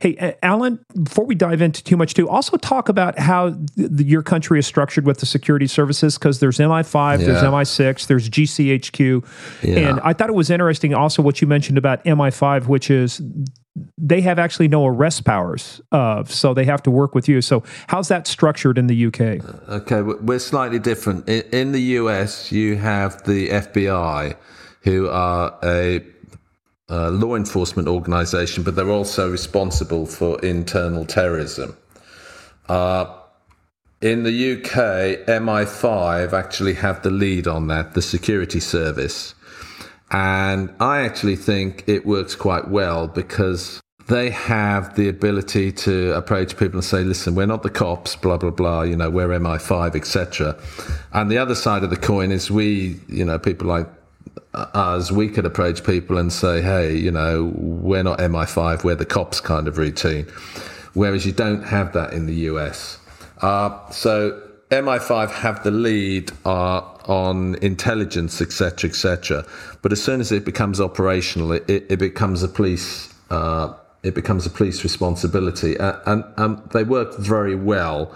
Hey, 0.00 0.36
Alan, 0.42 0.84
before 1.02 1.24
we 1.24 1.34
dive 1.34 1.62
into 1.62 1.82
too 1.82 1.96
much, 1.96 2.12
too, 2.12 2.28
also 2.28 2.58
talk 2.58 2.90
about 2.90 3.18
how 3.18 3.56
the, 3.76 4.04
your 4.04 4.22
country 4.22 4.58
is 4.58 4.66
structured 4.66 5.06
with 5.06 5.18
the 5.18 5.26
security 5.26 5.66
services 5.66 6.18
because 6.18 6.40
there's 6.40 6.58
MI5, 6.58 7.20
yeah. 7.20 7.26
there's 7.26 7.42
MI6, 7.42 8.06
there's 8.06 8.28
GCHQ. 8.28 9.24
Yeah. 9.62 9.76
And 9.76 10.00
I 10.00 10.12
thought 10.12 10.28
it 10.28 10.34
was 10.34 10.50
interesting 10.50 10.94
also 10.94 11.22
what 11.22 11.40
you 11.40 11.46
mentioned 11.46 11.78
about 11.78 12.04
MI5, 12.04 12.66
which 12.66 12.90
is 12.90 13.22
they 13.98 14.20
have 14.20 14.38
actually 14.38 14.68
no 14.68 14.86
arrest 14.86 15.24
powers, 15.24 15.80
uh, 15.90 16.24
so 16.24 16.54
they 16.54 16.64
have 16.64 16.82
to 16.84 16.90
work 16.90 17.14
with 17.14 17.28
you. 17.28 17.40
So, 17.40 17.64
how's 17.88 18.08
that 18.08 18.26
structured 18.26 18.78
in 18.78 18.86
the 18.86 19.06
UK? 19.06 19.20
Okay, 19.68 20.02
we're 20.02 20.38
slightly 20.38 20.78
different. 20.78 21.28
In 21.28 21.72
the 21.72 21.82
US, 21.98 22.52
you 22.52 22.76
have 22.76 23.24
the 23.24 23.48
FBI, 23.48 24.36
who 24.82 25.08
are 25.08 25.58
a 25.62 26.04
uh, 26.88 27.10
law 27.10 27.34
enforcement 27.34 27.88
organization, 27.88 28.62
but 28.62 28.76
they're 28.76 28.90
also 28.90 29.30
responsible 29.30 30.06
for 30.06 30.38
internal 30.44 31.04
terrorism. 31.04 31.76
Uh, 32.68 33.06
in 34.00 34.22
the 34.22 34.52
UK, 34.52 35.26
MI5 35.26 36.32
actually 36.32 36.74
have 36.74 37.02
the 37.02 37.10
lead 37.10 37.46
on 37.48 37.68
that, 37.68 37.94
the 37.94 38.02
security 38.02 38.60
service. 38.60 39.34
And 40.14 40.72
I 40.78 41.00
actually 41.00 41.34
think 41.34 41.82
it 41.88 42.06
works 42.06 42.36
quite 42.36 42.68
well 42.68 43.08
because 43.08 43.80
they 44.06 44.30
have 44.30 44.94
the 44.94 45.08
ability 45.08 45.72
to 45.72 46.14
approach 46.14 46.56
people 46.56 46.76
and 46.76 46.84
say, 46.84 47.02
listen, 47.02 47.34
we're 47.34 47.46
not 47.46 47.64
the 47.64 47.70
cops, 47.70 48.14
blah, 48.14 48.36
blah, 48.36 48.50
blah, 48.50 48.82
you 48.82 48.94
know, 48.94 49.10
we're 49.10 49.26
MI5, 49.26 49.96
etc. 49.96 50.56
And 51.12 51.32
the 51.32 51.38
other 51.38 51.56
side 51.56 51.82
of 51.82 51.90
the 51.90 51.96
coin 51.96 52.30
is 52.30 52.48
we, 52.48 53.00
you 53.08 53.24
know, 53.24 53.40
people 53.40 53.66
like 53.66 53.88
us, 54.54 55.10
we 55.10 55.28
could 55.28 55.46
approach 55.46 55.82
people 55.82 56.16
and 56.16 56.32
say, 56.32 56.62
hey, 56.62 56.94
you 56.94 57.10
know, 57.10 57.50
we're 57.56 58.04
not 58.04 58.20
MI5, 58.20 58.84
we're 58.84 58.94
the 58.94 59.04
cops 59.04 59.40
kind 59.40 59.66
of 59.66 59.78
routine. 59.78 60.26
Whereas 60.92 61.26
you 61.26 61.32
don't 61.32 61.64
have 61.64 61.92
that 61.94 62.12
in 62.12 62.26
the 62.26 62.34
US. 62.52 62.98
Uh, 63.42 63.90
so 63.90 64.40
MI5 64.70 65.30
have 65.30 65.64
the 65.64 65.70
lead 65.70 66.30
uh, 66.44 66.80
on 67.06 67.56
intelligence, 67.56 68.40
etc., 68.40 68.90
etc. 68.90 69.44
But 69.84 69.92
as 69.92 70.02
soon 70.02 70.22
as 70.22 70.32
it 70.32 70.46
becomes 70.46 70.80
operational, 70.80 71.52
it, 71.52 71.68
it, 71.68 71.84
it 71.90 71.98
becomes 71.98 72.42
a 72.42 72.48
police. 72.48 73.12
Uh, 73.28 73.74
it 74.02 74.14
becomes 74.14 74.46
a 74.46 74.50
police 74.50 74.82
responsibility, 74.82 75.76
uh, 75.78 75.98
and, 76.06 76.24
and 76.38 76.70
they 76.70 76.84
work 76.84 77.18
very 77.18 77.54
well 77.54 78.10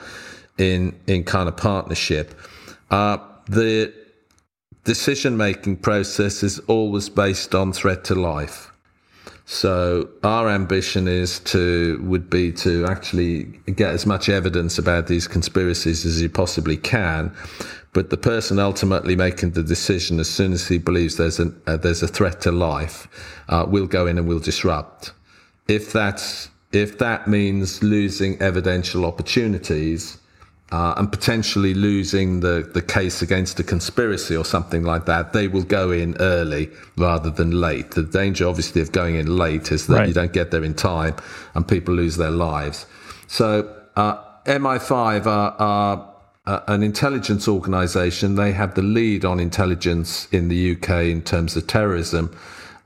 in 0.57 0.99
in 1.07 1.25
kind 1.25 1.47
of 1.47 1.59
partnership. 1.59 2.35
Uh, 2.91 3.19
the 3.51 3.93
decision 4.85 5.37
making 5.37 5.77
process 5.77 6.43
is 6.43 6.59
always 6.61 7.11
based 7.11 7.55
on 7.55 7.75
threat 7.75 8.03
to 8.05 8.15
life. 8.15 8.73
So 9.45 10.09
our 10.25 10.49
ambition 10.49 11.07
is 11.07 11.41
to 11.53 12.01
would 12.03 12.31
be 12.31 12.51
to 12.65 12.87
actually 12.87 13.45
get 13.77 13.91
as 13.91 14.07
much 14.07 14.31
evidence 14.31 14.79
about 14.79 15.07
these 15.07 15.29
conspiracies 15.29 16.07
as 16.07 16.23
you 16.23 16.31
possibly 16.31 16.79
can, 16.79 17.31
but 17.99 18.11
the 18.11 18.17
person 18.17 18.61
ultimately 18.61 19.17
making 19.17 19.51
the 19.51 19.63
decision, 19.65 20.21
as 20.21 20.31
soon 20.31 20.53
as 20.53 20.69
he 20.69 20.79
believes 20.79 21.17
there's 21.17 21.41
a 21.41 21.53
uh, 21.67 21.77
there's 21.77 22.01
a 22.01 22.07
threat 22.07 22.41
to 22.43 22.53
life, 22.53 23.09
uh, 23.49 23.67
will 23.69 23.89
go 23.89 24.07
in 24.07 24.19
and 24.19 24.29
will 24.29 24.39
disrupt. 24.39 25.11
If 25.67 25.93
that's 25.93 26.49
if 26.71 26.99
that 26.99 27.27
means 27.27 27.83
losing 27.83 28.41
evidential 28.41 29.05
opportunities, 29.05 30.19
uh, 30.71 30.95
and 30.97 31.11
potentially 31.11 31.75
losing 31.75 32.39
the, 32.39 32.71
the 32.73 32.83
case 32.83 33.21
against 33.21 33.59
a 33.59 33.65
conspiracy 33.65 34.37
or 34.37 34.45
something 34.45 34.85
like 34.85 35.05
that, 35.07 35.33
they 35.33 35.49
will 35.49 35.65
go 35.65 35.91
in 35.91 36.17
early 36.21 36.71
rather 36.97 37.31
than 37.31 37.51
late. 37.51 37.91
The 37.91 38.05
danger, 38.05 38.47
obviously, 38.47 38.81
of 38.81 38.93
going 38.93 39.17
in 39.17 39.37
late 39.37 39.73
is 39.73 39.89
that 39.89 39.97
right. 39.97 40.07
you 40.07 40.15
don't 40.15 40.33
get 40.33 40.53
there 40.53 40.63
in 40.63 40.75
time 40.75 41.17
and 41.57 41.67
people 41.67 41.95
lose 41.95 42.17
their 42.17 42.31
lives. 42.31 42.87
So, 43.27 43.75
uh, 43.97 44.23
MI5 44.45 45.27
are, 45.27 45.57
are 45.59 46.15
an 46.67 46.83
intelligence 46.83 47.49
organization. 47.49 48.35
They 48.35 48.53
have 48.53 48.75
the 48.75 48.83
lead 48.83 49.25
on 49.25 49.41
intelligence 49.41 50.29
in 50.33 50.49
the 50.49 50.73
UK 50.73 51.07
in 51.07 51.23
terms 51.23 51.57
of 51.57 51.67
terrorism. 51.67 52.37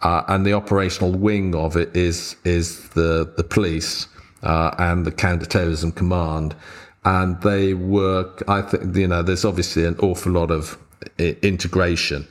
Uh, 0.02 0.24
and 0.28 0.44
the 0.44 0.52
operational 0.52 1.12
wing 1.12 1.54
of 1.54 1.76
it 1.76 1.96
is 1.96 2.36
is 2.44 2.88
the 2.90 3.32
the 3.36 3.44
police 3.44 4.08
uh, 4.42 4.74
and 4.78 5.06
the 5.06 5.12
counterterrorism 5.12 5.92
command 5.92 6.56
and 7.04 7.40
they 7.42 7.74
work. 7.74 8.42
I 8.48 8.62
think 8.62 8.96
you 8.96 9.08
know 9.08 9.22
there's 9.22 9.44
obviously 9.44 9.84
an 9.84 9.96
awful 9.98 10.32
lot 10.32 10.50
of 10.50 10.78
integration. 11.18 12.26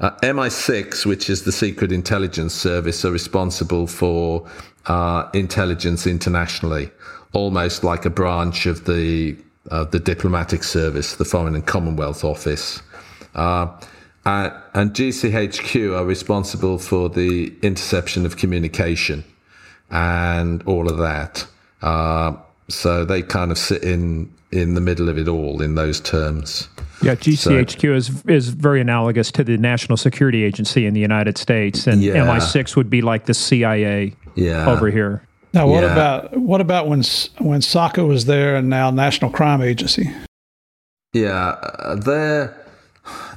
Uh, 0.00 0.10
MI6, 0.22 1.06
which 1.06 1.30
is 1.30 1.44
the 1.44 1.52
Secret 1.52 1.92
Intelligence 1.92 2.54
Service, 2.54 3.04
are 3.04 3.12
responsible 3.12 3.86
for 3.86 4.48
uh, 4.86 5.28
intelligence 5.32 6.06
internationally, 6.06 6.90
almost 7.32 7.84
like 7.84 8.04
a 8.04 8.10
branch 8.10 8.66
of 8.66 8.84
the 8.84 9.36
uh, 9.70 9.84
the 9.84 10.00
diplomatic 10.00 10.64
service, 10.64 11.16
the 11.16 11.24
Foreign 11.24 11.54
and 11.54 11.66
Commonwealth 11.66 12.24
Office. 12.24 12.82
Uh, 13.34 13.68
and 14.24 14.92
GCHQ 14.92 15.98
are 15.98 16.04
responsible 16.04 16.78
for 16.78 17.08
the 17.08 17.52
interception 17.62 18.24
of 18.24 18.36
communication 18.36 19.24
and 19.90 20.62
all 20.64 20.88
of 20.88 20.98
that. 20.98 21.46
Uh, 21.82 22.34
so 22.68 23.04
they 23.04 23.22
kind 23.22 23.50
of 23.50 23.58
sit 23.58 23.82
in 23.82 24.32
in 24.52 24.74
the 24.74 24.80
middle 24.80 25.08
of 25.08 25.16
it 25.18 25.28
all 25.28 25.62
in 25.62 25.74
those 25.74 25.98
terms. 25.98 26.68
Yeah, 27.02 27.14
GCHQ 27.14 27.80
so, 27.80 27.92
is 27.94 28.24
is 28.26 28.48
very 28.48 28.80
analogous 28.80 29.32
to 29.32 29.44
the 29.44 29.56
National 29.56 29.96
Security 29.96 30.44
Agency 30.44 30.86
in 30.86 30.94
the 30.94 31.00
United 31.00 31.36
States, 31.36 31.86
and 31.86 32.02
yeah. 32.02 32.14
MI6 32.14 32.76
would 32.76 32.88
be 32.90 33.02
like 33.02 33.26
the 33.26 33.34
CIA 33.34 34.14
yeah. 34.34 34.70
over 34.70 34.90
here. 34.90 35.22
Now, 35.54 35.66
what 35.66 35.82
yeah. 35.82 35.92
about 35.92 36.36
what 36.36 36.60
about 36.60 36.88
when 36.88 37.02
when 37.38 37.60
SOCA 37.60 38.06
was 38.06 38.24
there 38.24 38.56
and 38.56 38.68
now 38.70 38.90
National 38.90 39.30
Crime 39.30 39.60
Agency? 39.60 40.10
Yeah, 41.12 41.56
uh, 41.60 41.96
they're 41.96 42.62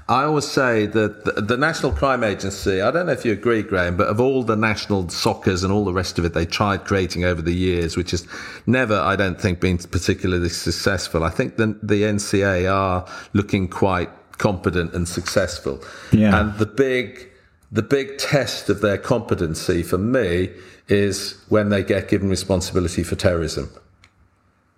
I 0.08 0.26
always 0.26 0.46
say 0.46 0.86
that 0.86 1.26
the, 1.26 1.42
the, 1.42 1.58
National 1.58 1.92
Crime 1.92 2.24
Agency, 2.24 2.80
I 2.80 2.92
don't 2.92 3.08
know 3.08 3.12
if 3.12 3.26
you 3.26 3.32
agree, 3.32 3.64
Graeme, 3.64 3.98
but 3.98 4.08
of 4.08 4.20
all 4.20 4.44
the 4.44 4.56
national 4.56 5.06
SOCAs 5.06 5.64
and 5.64 5.74
all 5.74 5.84
the 5.84 5.94
rest 5.94 6.20
of 6.20 6.26
it 6.26 6.36
they 6.36 6.46
tried 6.46 6.86
creating 6.86 7.24
over 7.24 7.42
the 7.42 7.56
years, 7.56 7.98
which 7.98 8.12
has 8.12 8.28
never, 8.68 9.00
I 9.00 9.16
don't 9.16 9.42
think, 9.42 9.60
been 9.60 9.80
particularly 9.80 10.50
successful, 10.50 11.24
I 11.24 11.32
think 11.32 11.58
the, 11.58 11.80
the 11.82 12.04
NCA 12.04 12.72
are 12.72 13.08
looking 13.34 13.68
quite 13.68 14.12
competent 14.38 14.94
and 14.94 15.08
successful. 15.08 15.84
Yeah. 16.12 16.40
And 16.40 16.56
the 16.60 16.68
big, 16.68 17.28
the 17.72 17.82
big 17.82 18.20
test 18.20 18.70
of 18.70 18.82
their 18.82 19.00
competency 19.00 19.82
for 19.82 19.98
me 19.98 20.52
is 20.88 21.42
when 21.50 21.70
they 21.70 21.84
get 21.84 22.08
given 22.08 22.30
responsibility 22.30 23.04
for 23.04 23.16
terrorism 23.16 23.70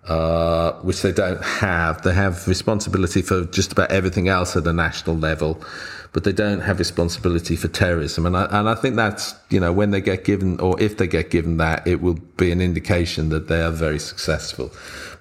uh, 0.08 0.72
which 0.80 1.02
they 1.02 1.12
don't 1.12 1.42
have. 1.42 2.02
They 2.02 2.14
have 2.14 2.48
responsibility 2.48 3.22
for 3.22 3.44
just 3.44 3.72
about 3.72 3.90
everything 3.92 4.28
else 4.28 4.56
at 4.56 4.66
a 4.66 4.72
national 4.72 5.16
level, 5.16 5.62
but 6.12 6.24
they 6.24 6.32
don't 6.32 6.60
have 6.60 6.78
responsibility 6.78 7.56
for 7.56 7.68
terrorism. 7.68 8.24
And 8.24 8.36
I, 8.36 8.44
and 8.46 8.68
I 8.68 8.74
think 8.74 8.96
that's, 8.96 9.34
you 9.50 9.60
know, 9.60 9.72
when 9.72 9.90
they 9.90 10.00
get 10.00 10.24
given, 10.24 10.58
or 10.60 10.80
if 10.80 10.96
they 10.96 11.06
get 11.06 11.30
given 11.30 11.58
that, 11.58 11.86
it 11.86 12.00
will 12.00 12.18
be 12.36 12.50
an 12.50 12.62
indication 12.62 13.28
that 13.28 13.48
they 13.48 13.60
are 13.62 13.70
very 13.70 13.98
successful. 13.98 14.72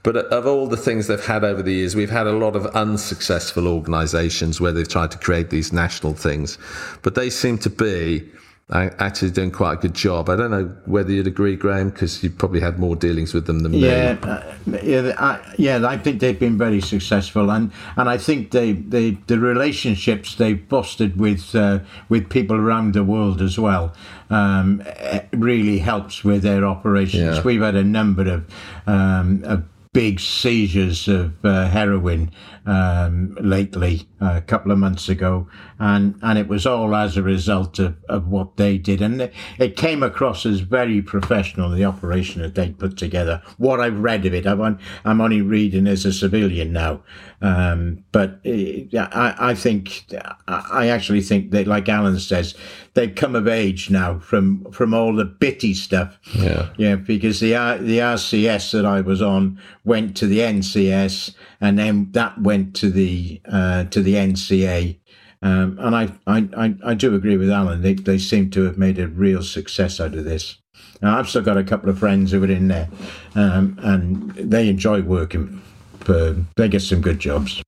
But 0.03 0.15
of 0.15 0.47
all 0.47 0.67
the 0.67 0.77
things 0.77 1.07
they've 1.07 1.25
had 1.25 1.43
over 1.43 1.61
the 1.61 1.73
years, 1.73 1.95
we've 1.95 2.09
had 2.09 2.27
a 2.27 2.31
lot 2.31 2.55
of 2.55 2.65
unsuccessful 2.67 3.67
organizations 3.67 4.61
where 4.61 4.71
they've 4.71 4.87
tried 4.87 5.11
to 5.11 5.17
create 5.17 5.49
these 5.49 5.73
national 5.73 6.13
things. 6.13 6.57
But 7.01 7.15
they 7.15 7.29
seem 7.29 7.57
to 7.59 7.69
be 7.69 8.29
actually 8.69 9.31
doing 9.31 9.51
quite 9.51 9.73
a 9.73 9.75
good 9.77 9.93
job. 9.93 10.29
I 10.29 10.35
don't 10.35 10.51
know 10.51 10.65
whether 10.85 11.11
you'd 11.11 11.27
agree, 11.27 11.55
Graeme, 11.55 11.89
because 11.89 12.21
you 12.21 12.29
probably 12.29 12.59
had 12.59 12.77
more 12.77 12.95
dealings 12.95 13.33
with 13.33 13.47
them 13.47 13.59
than 13.59 13.73
yeah, 13.73 14.13
me. 14.13 14.19
Uh, 14.23 14.79
yeah, 14.83 15.15
I, 15.17 15.53
yeah. 15.57 15.87
I 15.87 15.97
think 15.97 16.19
they've 16.19 16.37
been 16.37 16.57
very 16.57 16.81
successful, 16.81 17.49
and, 17.49 17.71
and 17.95 18.09
I 18.09 18.17
think 18.17 18.51
they, 18.51 18.73
they 18.73 19.11
the 19.27 19.39
relationships 19.39 20.35
they've 20.35 20.61
fostered 20.69 21.17
with 21.17 21.55
uh, 21.55 21.79
with 22.09 22.29
people 22.29 22.57
around 22.57 22.93
the 22.93 23.05
world 23.05 23.41
as 23.41 23.57
well 23.57 23.95
um, 24.29 24.83
eh, 24.85 25.21
really 25.31 25.79
helps 25.79 26.25
with 26.25 26.43
their 26.43 26.65
operations. 26.65 27.37
Yeah. 27.37 27.43
We've 27.43 27.61
had 27.61 27.75
a 27.75 27.85
number 27.85 28.29
of, 28.29 28.45
um, 28.85 29.43
of 29.45 29.63
big 29.93 30.19
seizures 30.19 31.07
of 31.07 31.33
uh, 31.45 31.67
heroin 31.69 32.29
um, 32.67 33.35
lately, 33.39 34.07
uh, 34.21 34.33
a 34.35 34.41
couple 34.41 34.73
of 34.73 34.77
months 34.77 35.07
ago, 35.07 35.47
and 35.79 36.19
and 36.21 36.37
it 36.37 36.49
was 36.49 36.65
all 36.65 36.93
as 36.93 37.15
a 37.15 37.23
result 37.23 37.79
of, 37.79 37.95
of 38.09 38.27
what 38.27 38.57
they 38.57 38.77
did, 38.77 39.01
and 39.01 39.21
it, 39.21 39.33
it 39.57 39.77
came 39.77 40.03
across 40.03 40.45
as 40.45 40.59
very 40.59 41.01
professional. 41.01 41.69
The 41.69 41.85
operation 41.85 42.41
that 42.41 42.55
they 42.55 42.71
put 42.71 42.97
together. 42.97 43.41
What 43.57 43.79
I've 43.79 43.99
read 43.99 44.25
of 44.25 44.33
it, 44.33 44.45
I'm 44.45 44.59
on, 44.59 44.79
I'm 45.05 45.21
only 45.21 45.41
reading 45.41 45.87
as 45.87 46.05
a 46.05 46.11
civilian 46.11 46.73
now, 46.73 47.03
um, 47.41 48.03
but 48.11 48.41
it, 48.43 48.93
uh, 48.93 49.07
I, 49.13 49.51
I 49.51 49.55
think 49.55 50.13
I 50.47 50.89
actually 50.89 51.21
think 51.21 51.51
that, 51.51 51.67
like 51.67 51.87
Alan 51.87 52.19
says, 52.19 52.53
they've 52.95 53.15
come 53.15 53.35
of 53.35 53.47
age 53.47 53.89
now 53.89 54.19
from 54.19 54.69
from 54.71 54.93
all 54.93 55.15
the 55.15 55.23
bitty 55.23 55.73
stuff. 55.73 56.19
Yeah, 56.33 56.69
yeah, 56.75 56.95
because 56.95 57.39
the 57.39 57.51
the 57.79 57.99
RCS 57.99 58.73
that 58.73 58.85
I 58.85 58.99
was 58.99 59.21
on 59.21 59.57
went 59.85 60.17
to 60.17 60.27
the 60.27 60.39
NCS, 60.39 61.33
and 61.61 61.79
then 61.79 62.11
that 62.11 62.41
went 62.41 62.56
to 62.65 62.89
the 62.89 63.41
uh, 63.49 63.85
to 63.85 64.01
the 64.01 64.15
NCA. 64.15 64.99
Um, 65.41 65.77
and 65.79 65.95
I, 65.95 66.11
I, 66.25 66.75
I, 66.83 66.93
do 66.95 67.13
agree 67.13 67.37
with 67.37 67.51
Alan. 67.51 67.83
They, 67.83 67.93
they 67.93 68.17
seem 68.17 68.49
to 68.51 68.63
have 68.63 68.79
made 68.79 68.97
a 68.97 69.07
real 69.07 69.43
success 69.43 69.99
out 69.99 70.15
of 70.15 70.23
this. 70.25 70.57
Now, 70.99 71.19
I've 71.19 71.29
still 71.29 71.43
got 71.43 71.57
a 71.57 71.63
couple 71.63 71.91
of 71.91 71.99
friends 71.99 72.31
who 72.31 72.43
are 72.43 72.49
in 72.49 72.69
there, 72.69 72.89
um, 73.35 73.77
and 73.83 74.31
they 74.31 74.67
enjoy 74.67 75.03
working. 75.03 75.61
For, 75.99 76.35
they 76.55 76.69
get 76.69 76.81
some 76.81 77.01
good 77.01 77.19
jobs. 77.19 77.61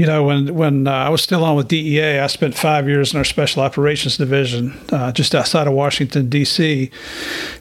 You 0.00 0.06
know, 0.06 0.24
when 0.24 0.54
when 0.54 0.86
uh, 0.86 0.92
I 0.92 1.10
was 1.10 1.20
still 1.20 1.44
on 1.44 1.56
with 1.56 1.68
DEA, 1.68 2.20
I 2.20 2.26
spent 2.28 2.56
five 2.56 2.88
years 2.88 3.12
in 3.12 3.18
our 3.18 3.24
Special 3.24 3.62
Operations 3.62 4.16
Division, 4.16 4.80
uh, 4.90 5.12
just 5.12 5.34
outside 5.34 5.66
of 5.66 5.74
Washington 5.74 6.30
D.C., 6.30 6.90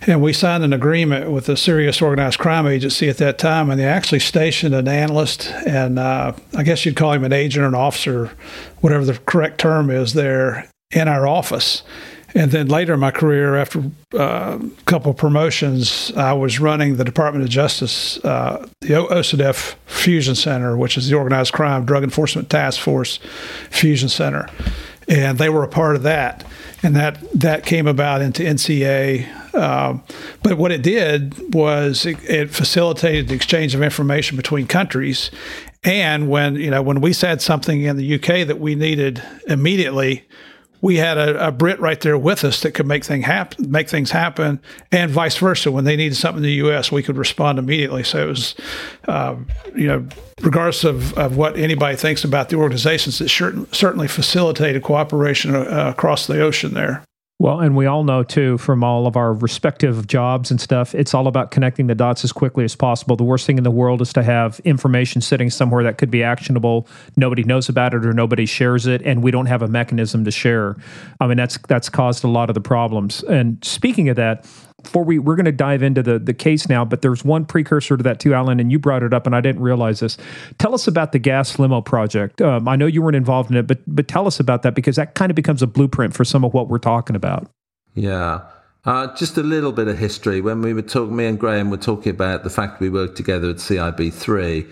and 0.08 0.22
we 0.22 0.32
signed 0.32 0.64
an 0.64 0.72
agreement 0.72 1.32
with 1.32 1.50
a 1.50 1.58
serious 1.58 2.02
organized 2.02 2.40
crime 2.40 2.66
agency 2.66 3.10
at 3.10 3.18
that 3.18 3.40
time, 3.40 3.70
and 3.70 3.78
they 3.78 3.84
actually 3.84 4.20
stationed 4.20 4.74
an 4.74 4.88
analyst, 4.88 5.52
and 5.68 6.00
uh, 6.00 6.32
I 6.56 6.64
guess 6.64 6.86
you'd 6.86 6.96
call 6.96 7.12
him 7.12 7.26
an 7.26 7.34
agent 7.34 7.66
or 7.66 7.68
an 7.68 7.76
officer, 7.76 8.32
whatever 8.80 9.04
the 9.04 9.18
correct 9.26 9.60
term 9.60 9.90
is, 9.90 10.14
there 10.14 10.72
in 10.92 11.10
our 11.10 11.28
office. 11.28 11.84
And 12.36 12.52
then 12.52 12.68
later 12.68 12.94
in 12.94 13.00
my 13.00 13.12
career, 13.12 13.56
after 13.56 13.84
uh, 14.14 14.60
a 14.62 14.84
couple 14.86 15.12
of 15.12 15.18
promotions, 15.18 16.12
I 16.16 16.34
was 16.34 16.60
running 16.60 16.98
the 16.98 17.04
Department 17.04 17.44
of 17.44 17.50
Justice, 17.50 18.24
uh, 18.24 18.68
the 18.82 18.90
OCDETF 18.90 19.76
Fusion 19.88 20.36
Center, 20.36 20.78
which 20.78 20.98
is 20.98 21.10
the 21.10 21.16
Organized 21.16 21.54
Crime 21.54 21.86
Drug 21.86 22.04
Enforcement 22.04 22.50
Task 22.50 22.80
Force 22.80 23.20
Fusion 23.72 24.10
Center. 24.10 24.48
And 25.08 25.40
they 25.40 25.50
were 25.50 25.64
a 25.64 25.68
part 25.68 25.96
of 25.96 26.04
that. 26.04 26.46
And 26.84 26.96
that, 26.96 27.20
that 27.34 27.66
came 27.66 27.88
about 27.88 28.22
into 28.22 28.44
NCA. 28.44 29.56
Um, 29.56 30.04
but 30.44 30.58
what 30.58 30.72
it 30.72 30.84
did 30.84 31.54
was 31.54 32.06
it, 32.06 32.24
it 32.30 32.52
facilitated 32.52 33.28
the 33.28 33.34
exchange 33.34 33.74
of 33.74 33.82
information 33.82 34.38
between 34.38 34.68
countries. 34.68 35.32
And 35.84 36.30
when, 36.30 36.56
you 36.56 36.70
know, 36.70 36.82
when 36.82 37.02
we 37.02 37.12
said 37.12 37.42
something 37.42 37.82
in 37.82 37.98
the 37.98 38.16
UK 38.16 38.48
that 38.48 38.60
we 38.60 38.76
needed 38.76 39.22
immediately, 39.48 40.26
we 40.82 40.98
had 40.98 41.18
a, 41.18 41.48
a, 41.48 41.52
Brit 41.52 41.80
right 41.80 42.00
there 42.00 42.18
with 42.18 42.44
us 42.44 42.62
that 42.62 42.72
could 42.72 42.88
make 42.88 43.04
thing 43.04 43.22
happen, 43.22 43.70
make 43.70 43.90
things 43.90 44.12
happen, 44.12 44.62
and 44.92 45.12
vice 45.12 45.38
versa. 45.38 45.72
When 45.72 45.84
they 45.84 45.96
needed 45.96 46.16
something 46.16 46.44
in 46.44 46.48
the 46.48 46.54
U.S., 46.54 46.92
we 46.92 47.04
could 47.04 47.18
respond 47.18 47.60
immediately. 47.60 48.04
So 48.04 48.24
it 48.24 48.28
was, 48.28 48.56
uh, 49.08 49.36
you 49.76 49.88
know, 49.88 50.08
regardless 50.42 50.84
of, 50.84 51.18
of 51.18 51.36
what 51.36 51.58
anybody 51.58 51.98
thinks 51.98 52.24
about 52.24 52.50
the 52.50 52.56
organizations, 52.56 53.20
it 53.20 53.30
sure, 53.30 53.54
certainly 53.72 54.08
facilitated 54.08 54.84
cooperation 54.84 55.56
uh, 55.56 55.94
across 55.96 56.28
the 56.28 56.42
ocean 56.42 56.74
there. 56.74 57.04
Well, 57.42 57.62
and 57.62 57.74
we 57.78 57.86
all 57.86 58.04
know 58.04 58.24
too 58.24 58.58
from 58.58 58.84
all 58.84 59.08
of 59.08 59.16
our 59.16 59.32
respective 59.32 60.08
jobs 60.08 60.52
and 60.52 60.60
stuff, 60.60 60.94
it's 60.94 61.14
all 61.14 61.26
about 61.26 61.52
connecting 61.52 61.88
the 61.88 61.96
dots 61.96 62.26
as 62.26 62.34
quickly 62.34 62.66
as 62.66 62.76
possible. 62.76 63.16
The 63.16 63.24
worst 63.24 63.48
thing 63.48 63.58
in 63.58 63.64
the 63.64 63.72
world 63.72 64.02
is 64.02 64.12
to 64.14 64.24
have 64.24 64.60
information 64.66 65.22
sitting 65.22 65.50
somewhere 65.50 65.82
that 65.86 65.98
could 65.98 66.12
be 66.12 66.22
actionable. 66.22 66.86
Nobody 67.16 67.46
knows 67.46 67.70
about 67.70 67.94
it 67.94 68.06
or 68.06 68.12
nobody 68.12 68.46
shares 68.46 68.88
it, 68.88 69.02
and 69.04 69.24
we 69.24 69.32
don't 69.32 69.46
have 69.46 69.62
a 69.62 69.70
mechanism 69.70 70.26
to 70.26 70.32
share. 70.32 70.76
I 71.22 71.28
mean, 71.28 71.38
that's 71.38 71.58
that's 71.60 71.88
caused 71.88 72.26
a 72.26 72.28
lot 72.28 72.50
of 72.50 72.56
the 72.56 72.62
problems. 72.62 73.24
And 73.24 73.64
speaking 73.64 74.10
of 74.10 74.18
that, 74.18 74.46
before 74.84 75.04
we 75.04 75.20
we're 75.20 75.36
going 75.36 75.46
to 75.46 75.52
dive 75.52 75.84
into 75.84 76.02
the 76.04 76.20
the 76.20 76.34
case 76.34 76.70
now, 76.70 76.86
but 76.86 77.02
there's 77.02 77.24
one 77.24 77.46
precursor 77.46 77.98
to 77.98 78.04
that 78.04 78.20
too, 78.20 78.34
Alan, 78.34 78.60
and 78.60 78.72
you 78.72 78.80
brought 78.80 79.04
it 79.04 79.14
up, 79.14 79.26
and 79.26 79.36
I 79.36 79.42
didn't 79.42 79.62
realize 79.62 80.00
this. 80.00 80.18
Tell 80.58 80.74
us 80.74 80.88
about 80.88 81.12
the 81.12 81.20
gas 81.20 81.60
limo 81.60 81.82
project. 81.82 82.42
Um, 82.42 82.68
I 82.68 82.76
know 82.76 82.86
you 82.86 83.02
weren't 83.02 83.16
involved 83.16 83.52
in 83.52 83.58
it, 83.58 83.68
but 83.68 83.80
but 83.88 84.08
tell 84.08 84.28
us 84.28 84.40
about 84.40 84.64
that 84.64 84.76
because 84.76 84.96
that 84.96 85.16
kind 85.16 85.32
of 85.32 85.36
becomes 85.36 85.62
a 85.62 85.68
blueprint 85.68 86.14
for 86.14 86.24
some 86.24 86.44
of 86.44 86.54
what 86.54 86.68
we're 86.68 86.80
talking 86.80 87.16
about. 87.16 87.50
Yeah. 87.96 88.42
Uh, 88.86 89.14
just 89.16 89.38
a 89.38 89.44
little 89.44 89.74
bit 89.74 89.88
of 89.88 89.98
history. 89.98 90.40
When 90.40 90.62
we 90.62 90.74
were 90.74 90.82
talking, 90.82 91.16
me 91.16 91.26
and 91.26 91.38
Graeme 91.38 91.70
were 91.70 91.78
talking 91.78 92.12
about 92.12 92.44
the 92.44 92.50
fact 92.50 92.80
we 92.80 92.90
worked 92.90 93.18
together 93.18 93.50
at 93.50 93.58
CIB3, 93.58 94.68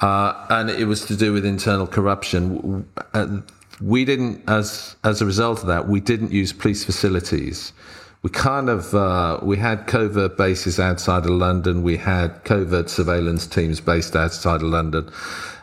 uh, 0.00 0.46
and 0.50 0.70
it 0.70 0.84
was 0.84 1.04
to 1.06 1.16
do 1.16 1.32
with 1.32 1.44
internal 1.44 1.86
corruption. 1.86 2.86
Uh, 3.14 3.40
we 3.80 4.04
didn't, 4.04 4.48
as 4.48 4.96
as 5.04 5.20
a 5.20 5.26
result 5.26 5.60
of 5.60 5.66
that, 5.66 5.88
we 5.88 6.00
didn't 6.00 6.30
use 6.30 6.52
police 6.52 6.84
facilities 6.84 7.72
we 8.22 8.30
kind 8.30 8.68
of 8.68 8.94
uh, 8.94 9.38
we 9.42 9.56
had 9.56 9.86
covert 9.86 10.36
bases 10.36 10.80
outside 10.80 11.24
of 11.24 11.30
London. 11.30 11.82
We 11.82 11.96
had 11.96 12.44
covert 12.44 12.90
surveillance 12.90 13.46
teams 13.46 13.80
based 13.80 14.16
outside 14.16 14.62
of 14.62 14.68
London, 14.68 15.10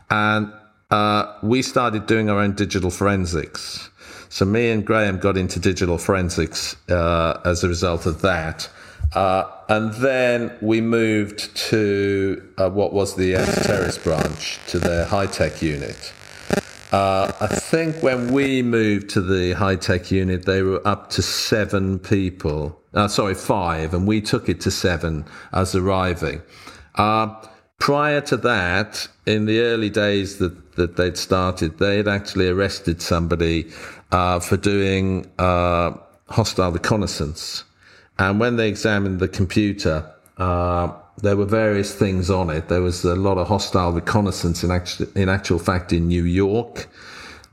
and 0.10 0.52
uh, 0.92 1.34
we 1.42 1.62
started 1.62 2.06
doing 2.06 2.30
our 2.30 2.40
own 2.40 2.54
digital 2.54 2.92
forensics. 2.92 3.90
So 4.30 4.46
me 4.46 4.70
and 4.70 4.86
Graeme 4.86 5.18
got 5.18 5.38
into 5.38 5.60
digital 5.60 5.98
forensics 5.98 6.76
uh, 6.90 7.40
as 7.46 7.64
a 7.64 7.68
result 7.68 8.06
of 8.06 8.22
that. 8.22 8.70
Uh, 9.14 9.50
and 9.70 9.94
then 9.94 10.56
we 10.62 10.82
moved 10.82 11.56
to 11.56 12.46
uh, 12.58 12.70
what 12.70 12.92
was 12.92 13.16
the 13.16 13.36
anti-terrorist 13.36 14.04
branch, 14.04 14.60
to 14.68 14.78
the 14.78 15.06
high-tech 15.06 15.62
unit. 15.62 16.14
Uh, 16.96 17.30
I 17.42 17.48
think 17.48 18.02
when 18.02 18.32
we 18.32 18.62
moved 18.62 19.10
to 19.10 19.22
the 19.22 19.52
high 19.52 19.76
tech 19.76 20.12
unit, 20.12 20.46
they 20.46 20.62
were 20.62 20.82
up 20.88 21.10
to 21.10 21.22
seven 21.22 22.00
people. 22.00 22.82
Uh, 22.94 23.10
sorry, 23.10 23.34
five, 23.36 23.94
and 23.94 24.08
we 24.08 24.22
took 24.22 24.48
it 24.48 24.62
to 24.62 24.72
seven 24.72 25.26
as 25.52 25.76
arriving. 25.76 26.42
Uh, 26.96 27.36
prior 27.80 28.22
to 28.22 28.38
that, 28.38 29.10
in 29.26 29.46
the 29.46 29.60
early 29.60 29.90
days 29.90 30.38
that, 30.38 30.78
that 30.78 30.96
they'd 30.96 31.18
started, 31.18 31.80
they 31.80 31.98
had 31.98 32.08
actually 32.08 32.48
arrested 32.48 33.02
somebody 33.02 33.70
uh, 34.14 34.40
for 34.40 34.56
doing 34.56 35.30
uh, 35.38 35.92
hostile 36.30 36.72
reconnaissance. 36.72 37.66
And 38.18 38.40
when 38.40 38.56
they 38.56 38.70
examined 38.70 39.20
the 39.20 39.28
computer, 39.28 40.10
uh, 40.38 40.94
there 41.18 41.38
were 41.38 41.46
various 41.46 41.94
things 41.94 42.30
on 42.30 42.50
it. 42.50 42.68
There 42.68 42.82
was 42.82 43.06
a 43.06 43.16
lot 43.16 43.38
of 43.38 43.48
hostile 43.48 43.92
reconnaissance 43.92 44.64
in 44.64 44.72
actual, 44.72 45.08
in 45.16 45.30
actual 45.30 45.60
fact 45.60 45.94
in 45.94 46.08
New 46.08 46.24
York. 46.24 46.88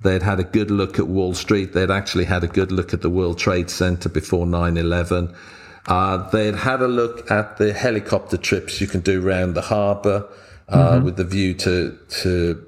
They'd 0.03 0.23
had 0.23 0.41
a 0.41 0.45
good 0.45 0.71
look 0.71 0.99
at 0.99 1.07
Wall 1.07 1.33
Street. 1.33 1.73
They'd 1.73 1.91
actually 1.91 2.25
had 2.25 2.43
a 2.43 2.49
good 2.49 2.73
look 2.73 2.93
at 2.93 3.03
the 3.03 3.11
World 3.11 3.39
Trade 3.39 3.71
Center 3.71 4.09
before 4.09 4.47
9 4.47 4.77
11. 4.77 5.35
Uh, 5.87 6.29
they'd 6.31 6.57
had 6.57 6.81
a 6.81 6.89
look 6.89 7.31
at 7.31 7.57
the 7.59 7.73
helicopter 7.73 8.37
trips 8.37 8.81
you 8.81 8.87
can 8.87 9.01
do 9.01 9.25
around 9.25 9.55
the 9.55 9.63
harbor 9.63 10.29
uh, 10.69 10.93
mm-hmm. 10.93 11.05
with 11.05 11.17
the 11.17 11.25
view 11.25 11.55
to, 11.55 11.97
to 12.09 12.65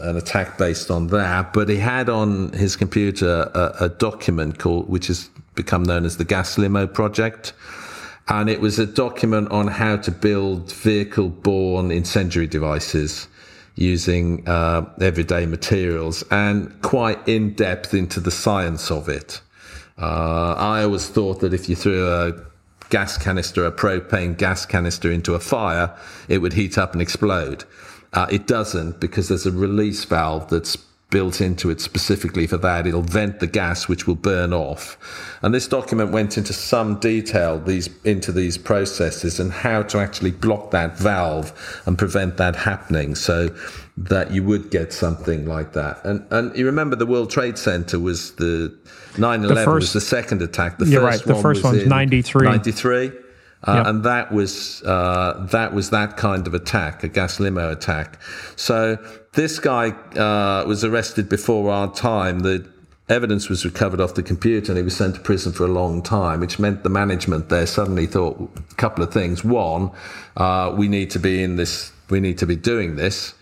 an 0.00 0.16
attack 0.16 0.58
based 0.58 0.90
on 0.90 1.06
that. 1.08 1.54
But 1.54 1.68
he 1.70 1.76
had 1.76 2.08
on 2.10 2.52
his 2.52 2.76
computer 2.76 3.50
a, 3.54 3.84
a 3.84 3.88
document 3.88 4.58
called, 4.58 4.88
which 4.88 5.06
has 5.06 5.30
become 5.54 5.84
known 5.84 6.04
as 6.04 6.16
the 6.18 6.24
Gas 6.24 6.58
Limo 6.58 6.86
Project 6.86 7.54
and 8.28 8.48
it 8.48 8.60
was 8.60 8.78
a 8.78 8.86
document 8.86 9.50
on 9.50 9.66
how 9.66 9.96
to 9.96 10.10
build 10.10 10.72
vehicle 10.72 11.28
borne 11.28 11.90
incendiary 11.90 12.46
devices 12.46 13.28
using 13.74 14.46
uh, 14.48 14.88
everyday 15.00 15.46
materials 15.46 16.22
and 16.30 16.80
quite 16.82 17.26
in 17.28 17.52
depth 17.54 17.92
into 17.92 18.20
the 18.20 18.30
science 18.30 18.90
of 18.90 19.08
it. 19.08 19.40
Uh, 19.98 20.54
I 20.54 20.82
always 20.84 21.08
thought 21.08 21.40
that 21.40 21.52
if 21.52 21.68
you 21.68 21.76
threw 21.76 22.08
a 22.08 22.32
gas 22.90 23.18
canister, 23.18 23.66
a 23.66 23.72
propane 23.72 24.36
gas 24.36 24.64
canister 24.64 25.10
into 25.10 25.34
a 25.34 25.40
fire, 25.40 25.94
it 26.28 26.38
would 26.38 26.52
heat 26.52 26.78
up 26.78 26.92
and 26.92 27.02
explode. 27.02 27.64
Uh, 28.12 28.26
it 28.30 28.46
doesn't 28.46 29.00
because 29.00 29.28
there's 29.28 29.46
a 29.46 29.52
release 29.52 30.04
valve 30.04 30.48
that's 30.48 30.78
built 31.14 31.40
into 31.40 31.70
it 31.70 31.80
specifically 31.80 32.44
for 32.44 32.56
that. 32.56 32.88
It'll 32.88 33.00
vent 33.00 33.38
the 33.38 33.46
gas, 33.46 33.86
which 33.86 34.04
will 34.08 34.16
burn 34.16 34.52
off. 34.52 34.98
And 35.42 35.54
this 35.54 35.68
document 35.68 36.10
went 36.10 36.36
into 36.36 36.52
some 36.52 36.98
detail 36.98 37.60
these 37.60 37.88
into 38.02 38.32
these 38.32 38.58
processes 38.58 39.38
and 39.38 39.52
how 39.52 39.84
to 39.84 39.98
actually 39.98 40.32
block 40.32 40.72
that 40.72 40.98
valve 40.98 41.52
and 41.86 41.96
prevent 41.96 42.36
that 42.38 42.56
happening, 42.56 43.14
so 43.14 43.48
that 43.96 44.32
you 44.32 44.42
would 44.42 44.72
get 44.72 44.92
something 44.92 45.46
like 45.46 45.72
that. 45.74 46.04
And 46.04 46.26
and 46.32 46.44
you 46.58 46.66
remember 46.66 46.96
the 46.96 47.06
World 47.06 47.30
Trade 47.30 47.58
Center 47.58 48.00
was 48.00 48.34
the 48.34 48.76
9/11 49.12 49.72
was 49.72 49.92
the 49.92 50.00
second 50.00 50.42
attack. 50.42 50.78
The 50.78 50.86
first 50.86 50.98
right. 51.00 51.22
The 51.22 51.40
first 51.40 51.62
one 51.62 51.76
was 51.76 51.86
93. 51.86 52.44
93. 52.44 53.12
Uh, 53.66 53.76
yep. 53.76 53.86
And 53.86 54.04
that 54.04 54.32
was 54.32 54.82
uh, 54.82 55.46
that 55.52 55.72
was 55.72 55.90
that 55.90 56.16
kind 56.16 56.46
of 56.48 56.54
attack, 56.54 57.04
a 57.04 57.08
gas 57.08 57.38
limo 57.38 57.70
attack. 57.70 58.20
So 58.56 58.98
this 59.34 59.58
guy 59.58 59.90
uh, 59.90 60.64
was 60.66 60.84
arrested 60.84 61.28
before 61.28 61.70
our 61.70 61.92
time. 61.92 62.40
The 62.40 62.68
evidence 63.08 63.48
was 63.48 63.64
recovered 63.64 64.00
off 64.00 64.14
the 64.14 64.22
computer, 64.22 64.72
and 64.72 64.76
he 64.78 64.82
was 64.82 64.96
sent 64.96 65.16
to 65.16 65.20
prison 65.20 65.52
for 65.52 65.64
a 65.64 65.68
long 65.68 66.02
time, 66.02 66.40
which 66.40 66.58
meant 66.58 66.82
the 66.82 66.88
management 66.88 67.48
there 67.48 67.66
suddenly 67.66 68.06
thought 68.06 68.50
a 68.70 68.74
couple 68.74 69.04
of 69.04 69.12
things: 69.12 69.44
one, 69.44 69.90
uh, 70.36 70.74
we 70.76 70.88
need 70.88 71.10
to 71.10 71.18
be 71.18 71.42
in 71.42 71.56
this, 71.56 71.92
we 72.10 72.20
need 72.20 72.38
to 72.38 72.46
be 72.46 72.56
doing 72.56 72.96
this, 72.96 73.34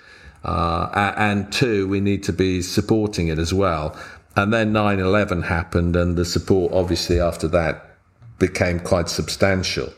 uh, 0.45 1.13
and 1.17 1.53
two, 1.53 1.87
we 1.89 2.01
need 2.01 2.23
to 2.25 2.33
be 2.33 2.63
supporting 2.63 3.29
it 3.29 3.39
as 3.39 3.53
well. 3.55 3.97
And 4.35 4.53
then 4.53 4.73
9/11 4.73 5.43
happened, 5.43 5.95
and 5.95 6.17
the 6.17 6.25
support, 6.25 6.73
obviously, 6.73 7.21
after 7.21 7.49
that 7.49 7.97
became 8.39 8.81
quite 8.81 9.09
substantial. 9.09 9.93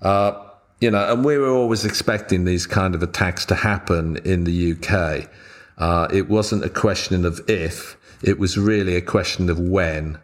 Uh, 0.00 0.47
you 0.80 0.90
know, 0.90 1.12
and 1.12 1.24
we 1.24 1.38
were 1.38 1.50
always 1.50 1.84
expecting 1.84 2.44
these 2.44 2.66
kind 2.66 2.94
of 2.94 3.02
attacks 3.02 3.44
to 3.46 3.54
happen 3.54 4.16
in 4.18 4.44
the 4.44 4.72
UK. 4.72 5.28
Uh, 5.76 6.08
it 6.12 6.28
wasn't 6.28 6.64
a 6.64 6.68
question 6.68 7.24
of 7.24 7.40
if; 7.48 7.96
it 8.22 8.38
was 8.38 8.56
really 8.56 8.94
a 8.94 9.02
question 9.02 9.50
of 9.50 9.58
when. 9.58 10.18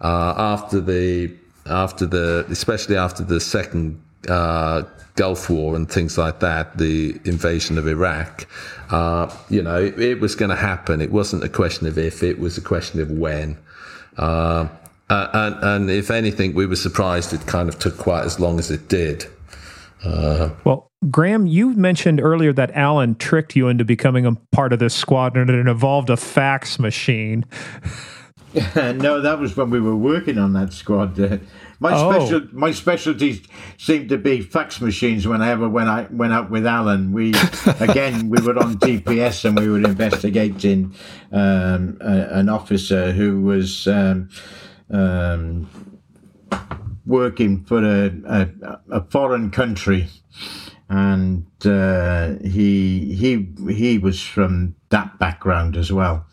Uh, 0.00 0.34
after 0.36 0.80
the 0.80 1.32
after 1.66 2.06
the 2.06 2.46
especially 2.50 2.96
after 2.96 3.22
the 3.22 3.40
second 3.40 4.02
uh, 4.28 4.82
Gulf 5.14 5.48
War 5.48 5.76
and 5.76 5.90
things 5.90 6.18
like 6.18 6.40
that, 6.40 6.78
the 6.78 7.20
invasion 7.24 7.78
of 7.78 7.86
Iraq, 7.86 8.46
uh, 8.90 9.32
you 9.48 9.62
know, 9.62 9.76
it, 9.76 9.98
it 10.00 10.20
was 10.20 10.34
going 10.34 10.50
to 10.50 10.56
happen. 10.56 11.00
It 11.00 11.12
wasn't 11.12 11.44
a 11.44 11.48
question 11.48 11.86
of 11.86 11.98
if; 11.98 12.22
it 12.22 12.40
was 12.40 12.58
a 12.58 12.62
question 12.62 13.00
of 13.00 13.10
when. 13.10 13.58
Uh, 14.16 14.68
and, 15.08 15.56
and, 15.64 15.90
if 15.90 16.10
anything, 16.10 16.54
we 16.54 16.66
were 16.66 16.76
surprised 16.76 17.32
it 17.32 17.44
kind 17.46 17.68
of 17.68 17.78
took 17.80 17.98
quite 17.98 18.24
as 18.24 18.38
long 18.38 18.60
as 18.60 18.70
it 18.70 18.88
did. 18.88 19.26
Uh, 20.04 20.50
well, 20.64 20.90
Graeme, 21.10 21.46
you 21.46 21.74
mentioned 21.74 22.20
earlier 22.20 22.52
that 22.52 22.70
Alan 22.72 23.14
tricked 23.14 23.56
you 23.56 23.68
into 23.68 23.84
becoming 23.84 24.26
a 24.26 24.34
part 24.52 24.72
of 24.72 24.78
this 24.78 24.94
squad 24.94 25.36
and 25.36 25.48
it 25.48 25.66
involved 25.66 26.10
a 26.10 26.16
fax 26.16 26.78
machine. 26.78 27.44
no, 28.74 29.20
that 29.20 29.38
was 29.38 29.56
when 29.56 29.70
we 29.70 29.80
were 29.80 29.96
working 29.96 30.36
on 30.36 30.52
that 30.54 30.72
squad. 30.72 31.18
Uh, 31.18 31.38
my 31.78 31.92
oh. 31.94 32.12
special 32.12 32.48
my 32.52 32.72
specialties 32.72 33.40
seemed 33.78 34.08
to 34.08 34.18
be 34.18 34.42
fax 34.42 34.80
machines. 34.80 35.26
Whenever 35.26 35.68
when 35.68 35.88
I 35.88 36.02
went 36.10 36.32
out 36.32 36.50
with 36.50 36.66
Alan, 36.66 37.12
we 37.12 37.28
again 37.80 38.28
we 38.28 38.42
were 38.42 38.58
on 38.58 38.76
DPS 38.76 39.44
and 39.44 39.58
we 39.58 39.68
were 39.68 39.78
investigating 39.78 40.94
um, 41.32 41.96
a, 42.00 42.28
an 42.32 42.48
officer 42.48 43.12
who 43.12 43.42
was. 43.42 43.86
Um, 43.86 44.28
um, 44.90 45.68
working 47.10 47.64
for 47.64 47.84
a, 47.84 48.12
a, 48.26 48.48
a 48.90 49.04
foreign 49.10 49.50
country, 49.50 50.08
and 50.88 51.44
uh, 51.66 52.34
he 52.42 53.14
he 53.14 53.48
he 53.72 53.98
was 53.98 54.22
from 54.22 54.76
that 54.88 55.18
background 55.18 55.76
as 55.76 55.92
well. 55.92 56.26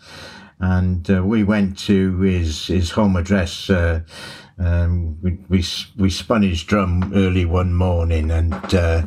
And 0.60 1.10
uh, 1.10 1.24
we 1.24 1.44
went 1.44 1.78
to 1.80 2.20
his 2.22 2.68
his 2.68 2.91
home 2.91 3.16
address. 3.16 3.70
Uh, 3.70 4.02
um, 4.60 5.22
we, 5.22 5.38
we 5.49 5.64
we 5.98 6.10
spun 6.10 6.41
his 6.44 6.64
drum 6.64 7.12
early 7.14 7.45
one 7.45 7.74
morning 7.74 8.32
and 8.32 8.74
uh, 8.74 9.04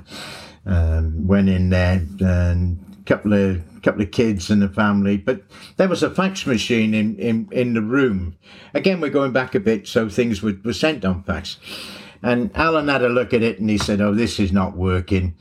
um, 0.67 1.27
went 1.27 1.49
in 1.49 1.71
there 1.71 2.07
and 2.21 2.79
a 3.01 3.05
couple 3.05 3.33
of 3.33 3.63
couple 3.83 4.03
of 4.03 4.11
kids 4.11 4.51
and 4.51 4.63
a 4.63 4.69
family. 4.69 5.17
But 5.17 5.43
there 5.77 5.89
was 5.89 6.03
a 6.03 6.11
fax 6.11 6.47
machine 6.47 6.95
in, 6.95 7.17
in, 7.19 7.49
in 7.53 7.75
the 7.75 7.83
room. 7.83 8.37
Again, 8.75 9.01
we're 9.01 9.11
going 9.11 9.33
back 9.33 9.55
a 9.55 9.61
bit, 9.61 9.87
so 9.87 10.09
things 10.09 10.43
were, 10.43 10.57
were 10.65 10.73
sent 10.73 11.05
on 11.05 11.23
fax. 11.23 11.59
And 12.23 12.51
Alan 12.55 12.89
had 12.89 13.03
a 13.03 13.09
look 13.09 13.33
at 13.33 13.43
it 13.43 13.61
and 13.61 13.71
he 13.71 13.79
said, 13.79 14.01
Oh, 14.01 14.15
this 14.15 14.39
is 14.39 14.53
not 14.53 14.77
working. 14.77 15.35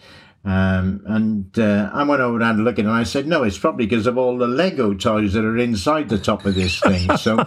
Um, 0.46 1.02
and 1.06 1.60
uh, 1.60 1.90
I 1.94 2.04
went 2.04 2.22
over 2.22 2.38
and 2.38 2.46
had 2.46 2.56
a 2.56 2.64
look 2.64 2.76
at 2.76 2.86
it 2.86 2.88
and 2.88 2.96
I 2.96 3.04
said, 3.04 3.28
No, 3.28 3.44
it's 3.44 3.58
probably 3.58 3.86
because 3.86 4.08
of 4.08 4.18
all 4.18 4.38
the 4.38 4.48
Lego 4.48 4.94
toys 4.94 5.34
that 5.34 5.44
are 5.44 5.58
inside 5.58 6.08
the 6.08 6.18
top 6.18 6.46
of 6.46 6.56
this 6.56 6.80
thing. 6.80 7.16
so 7.18 7.46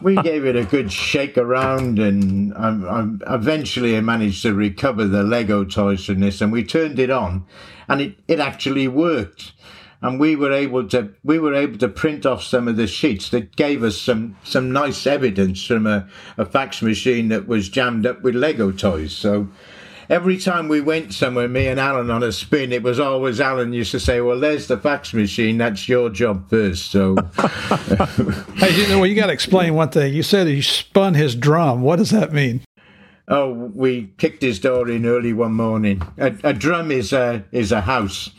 we 0.00 0.16
gave 0.16 0.46
it 0.46 0.56
a 0.56 0.64
good 0.64 0.90
shake 0.90 1.36
around 1.36 1.98
and 1.98 2.54
I, 2.54 2.68
I 3.28 3.34
eventually 3.34 3.96
I 3.96 4.00
managed 4.00 4.42
to 4.42 4.54
recover 4.54 5.04
the 5.04 5.22
Lego 5.22 5.64
toys 5.64 6.06
from 6.06 6.20
this 6.20 6.40
and 6.40 6.50
we 6.50 6.64
turned 6.64 6.98
it 6.98 7.10
on 7.10 7.46
and 7.88 8.00
it, 8.00 8.18
it 8.26 8.40
actually 8.40 8.88
worked 8.88 9.52
and 10.00 10.20
we 10.20 10.36
were 10.36 10.52
able 10.52 10.86
to 10.88 11.12
we 11.24 11.38
were 11.38 11.54
able 11.54 11.78
to 11.78 11.88
print 11.88 12.24
off 12.24 12.42
some 12.42 12.68
of 12.68 12.76
the 12.76 12.86
sheets 12.86 13.30
that 13.30 13.56
gave 13.56 13.82
us 13.82 14.00
some 14.00 14.36
some 14.44 14.72
nice 14.72 15.06
evidence 15.06 15.64
from 15.64 15.86
a, 15.86 16.08
a 16.36 16.44
fax 16.44 16.82
machine 16.82 17.28
that 17.28 17.48
was 17.48 17.68
jammed 17.68 18.06
up 18.06 18.22
with 18.22 18.34
Lego 18.34 18.70
toys. 18.70 19.12
So 19.12 19.48
every 20.08 20.38
time 20.38 20.68
we 20.68 20.80
went 20.80 21.12
somewhere, 21.12 21.48
me 21.48 21.66
and 21.66 21.80
Alan 21.80 22.10
on 22.10 22.22
a 22.22 22.32
spin, 22.32 22.72
it 22.72 22.82
was 22.82 23.00
always 23.00 23.40
Alan 23.40 23.72
used 23.72 23.90
to 23.92 24.00
say, 24.00 24.20
"Well, 24.20 24.38
there's 24.38 24.68
the 24.68 24.78
fax 24.78 25.12
machine. 25.12 25.58
That's 25.58 25.88
your 25.88 26.10
job 26.10 26.48
first. 26.48 26.90
So, 26.90 27.16
hey, 28.56 28.76
you 28.76 28.88
know, 28.88 28.98
well, 28.98 29.06
you 29.06 29.14
got 29.14 29.26
to 29.26 29.32
explain 29.32 29.74
one 29.74 29.90
thing. 29.90 30.14
You 30.14 30.22
said 30.22 30.46
he 30.46 30.62
spun 30.62 31.14
his 31.14 31.34
drum. 31.34 31.82
What 31.82 31.96
does 31.96 32.10
that 32.10 32.32
mean? 32.32 32.62
Oh, 33.30 33.52
we 33.74 34.14
kicked 34.16 34.42
his 34.42 34.58
door 34.58 34.88
in 34.88 35.04
early 35.04 35.34
one 35.34 35.52
morning. 35.52 36.00
A, 36.16 36.34
a 36.44 36.52
drum 36.54 36.90
is 36.90 37.12
a 37.12 37.44
is 37.52 37.72
a 37.72 37.82
house. 37.82 38.30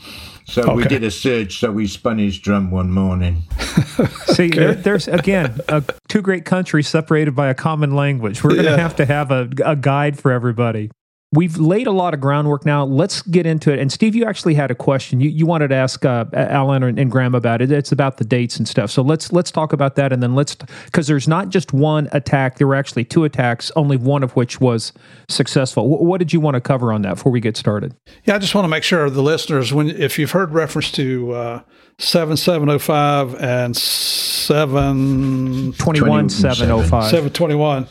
So 0.50 0.64
okay. 0.64 0.74
we 0.74 0.84
did 0.86 1.04
a 1.04 1.12
search. 1.12 1.60
So 1.60 1.72
we 1.72 1.88
spun 1.88 2.18
his 2.18 2.40
drum 2.40 2.72
one 2.72 2.92
morning. 2.92 3.44
See, 4.28 4.48
okay. 4.48 4.50
there, 4.50 4.74
there's 4.74 5.08
again 5.08 5.60
uh, 5.70 5.82
two 6.08 6.22
great 6.22 6.46
countries 6.46 6.88
separated 6.88 7.36
by 7.36 7.50
a 7.50 7.54
common 7.54 7.96
language. 7.96 8.44
We're 8.44 8.52
going 8.52 8.64
to 8.64 8.72
yeah. 8.72 8.78
have 8.78 8.96
to 8.96 9.06
have 9.06 9.32
a, 9.32 9.50
a 9.64 9.76
guide 9.76 10.18
for 10.20 10.32
everybody. 10.32 10.90
We've 11.32 11.58
laid 11.58 11.86
a 11.86 11.92
lot 11.92 12.16
of 12.16 12.22
groundwork 12.22 12.66
now. 12.66 12.84
Let's 12.84 13.22
get 13.22 13.46
into 13.46 13.72
it. 13.72 13.78
And 13.78 13.92
Steve, 13.92 14.16
you 14.16 14.26
actually 14.26 14.56
had 14.56 14.72
a 14.72 14.76
question. 14.76 15.22
You, 15.22 15.30
you 15.30 15.46
wanted 15.46 15.68
to 15.68 15.76
ask 15.76 16.04
uh, 16.04 16.26
Alan 16.34 16.82
and, 16.82 16.98
and 16.98 17.12
Graeme 17.12 17.36
about 17.36 17.62
it. 17.62 17.72
It's 17.72 17.92
about 17.92 18.18
the 18.18 18.26
dates 18.26 18.58
and 18.58 18.68
stuff. 18.68 18.90
So 18.90 19.04
let's 19.04 19.32
let's 19.32 19.52
talk 19.52 19.72
about 19.72 19.94
that, 19.96 20.12
and 20.12 20.24
then 20.24 20.34
let's 20.34 20.56
because 20.86 21.06
there's 21.06 21.28
not 21.28 21.50
just 21.50 21.72
one 21.72 22.10
attack. 22.14 22.58
There 22.58 22.66
were 22.66 22.74
actually 22.74 23.06
two 23.06 23.26
attacks, 23.26 23.72
only 23.76 23.96
one 23.96 24.24
of 24.24 24.36
which 24.36 24.60
was 24.60 24.92
successful. 25.28 25.88
W- 25.88 26.04
what 26.04 26.18
did 26.18 26.34
you 26.34 26.40
want 26.40 26.56
to 26.56 26.62
cover 26.62 26.92
on 26.92 27.04
that 27.04 27.14
before 27.14 27.32
we 27.32 27.40
get 27.40 27.56
started? 27.56 27.96
Yeah, 28.24 28.34
I 28.34 28.40
just 28.40 28.56
want 28.56 28.66
to 28.66 28.70
make 28.70 28.84
sure 28.84 29.08
the 29.08 29.22
listeners, 29.22 29.72
when 29.72 29.92
if 29.92 30.18
you've 30.18 30.32
heard 30.32 30.52
reference 30.52 30.92
to 30.94 31.34
uh, 31.34 31.62
7705 32.00 33.36
and 33.36 33.78
721 33.78 36.30
705 36.30 37.04
721 37.04 37.88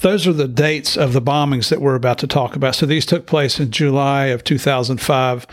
those 0.00 0.26
are 0.26 0.32
the 0.32 0.48
dates 0.48 0.96
of 0.96 1.12
the 1.12 1.22
bombings 1.22 1.68
that 1.70 1.80
we're 1.80 1.94
about 1.94 2.18
to 2.18 2.26
talk 2.26 2.56
about 2.56 2.74
so 2.74 2.86
these 2.86 3.06
took 3.06 3.26
place 3.26 3.58
in 3.58 3.70
july 3.70 4.26
of 4.26 4.44
2005 4.44 5.46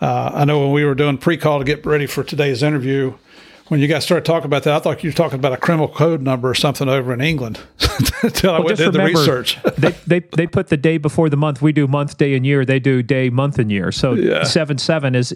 uh, 0.00 0.30
i 0.34 0.44
know 0.44 0.60
when 0.60 0.72
we 0.72 0.84
were 0.84 0.94
doing 0.94 1.18
pre-call 1.18 1.58
to 1.58 1.64
get 1.64 1.84
ready 1.84 2.06
for 2.06 2.22
today's 2.22 2.62
interview 2.62 3.12
when 3.68 3.80
you 3.80 3.86
guys 3.86 4.04
started 4.04 4.24
talking 4.24 4.46
about 4.46 4.62
that, 4.64 4.74
I 4.74 4.78
thought 4.78 5.04
you 5.04 5.10
were 5.10 5.14
talking 5.14 5.38
about 5.38 5.52
a 5.52 5.56
criminal 5.56 5.88
code 5.88 6.22
number 6.22 6.48
or 6.48 6.54
something 6.54 6.88
over 6.88 7.12
in 7.12 7.20
England 7.20 7.60
until 8.22 8.52
well, 8.52 8.62
I 8.62 8.64
went 8.64 8.78
did 8.78 8.92
the 8.92 9.04
research. 9.04 9.62
they, 9.78 9.90
they, 10.06 10.20
they 10.36 10.46
put 10.46 10.68
the 10.68 10.76
day 10.76 10.98
before 10.98 11.28
the 11.28 11.36
month. 11.36 11.60
We 11.60 11.72
do 11.72 11.86
month, 11.86 12.16
day, 12.16 12.34
and 12.34 12.46
year. 12.46 12.64
They 12.64 12.80
do 12.80 13.02
day, 13.02 13.28
month, 13.30 13.58
and 13.58 13.70
year. 13.70 13.92
So 13.92 14.14
yeah. 14.14 14.44
7 14.44 14.78
7 14.78 15.14
is, 15.14 15.34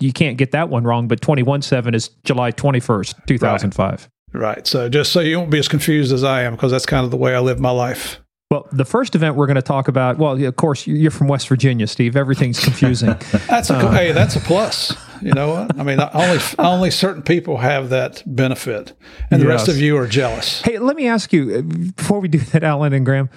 you 0.00 0.12
can't 0.12 0.38
get 0.38 0.52
that 0.52 0.70
one 0.70 0.84
wrong, 0.84 1.08
but 1.08 1.20
21 1.20 1.62
7 1.62 1.94
is 1.94 2.08
July 2.24 2.52
21st, 2.52 3.26
2005. 3.26 3.90
Right. 3.90 4.08
Right. 4.34 4.66
So 4.66 4.88
just 4.88 5.12
so 5.12 5.20
you 5.20 5.38
won't 5.38 5.50
be 5.50 5.58
as 5.58 5.68
confused 5.68 6.12
as 6.12 6.24
I 6.24 6.42
am, 6.42 6.54
because 6.54 6.72
that's 6.72 6.86
kind 6.86 7.04
of 7.04 7.10
the 7.10 7.16
way 7.16 7.34
I 7.34 7.38
live 7.38 7.60
my 7.60 7.70
life. 7.70 8.20
Well, 8.50 8.68
the 8.70 8.84
first 8.84 9.14
event 9.14 9.36
we're 9.36 9.46
going 9.46 9.56
to 9.56 9.62
talk 9.62 9.88
about. 9.88 10.18
Well, 10.18 10.42
of 10.44 10.56
course, 10.56 10.86
you're 10.86 11.10
from 11.10 11.28
West 11.28 11.48
Virginia, 11.48 11.86
Steve. 11.86 12.14
Everything's 12.14 12.62
confusing. 12.62 13.08
that's 13.48 13.70
a 13.70 13.76
uh, 13.76 13.90
hey, 13.90 14.12
that's 14.12 14.36
a 14.36 14.40
plus. 14.40 14.94
You 15.22 15.32
know 15.32 15.50
what? 15.50 15.78
I 15.78 15.82
mean, 15.82 15.98
only 16.12 16.38
only 16.58 16.90
certain 16.90 17.22
people 17.22 17.56
have 17.56 17.88
that 17.88 18.22
benefit, 18.26 18.92
and 19.30 19.40
the 19.40 19.46
yes. 19.46 19.60
rest 19.60 19.68
of 19.68 19.78
you 19.78 19.96
are 19.96 20.06
jealous. 20.06 20.60
Hey, 20.60 20.78
let 20.78 20.94
me 20.94 21.08
ask 21.08 21.32
you 21.32 21.56
uh, 21.56 21.62
before 21.96 22.20
we 22.20 22.28
do 22.28 22.38
that, 22.52 22.62
Alan 22.62 22.92
and 22.92 23.06
Graeme. 23.06 23.30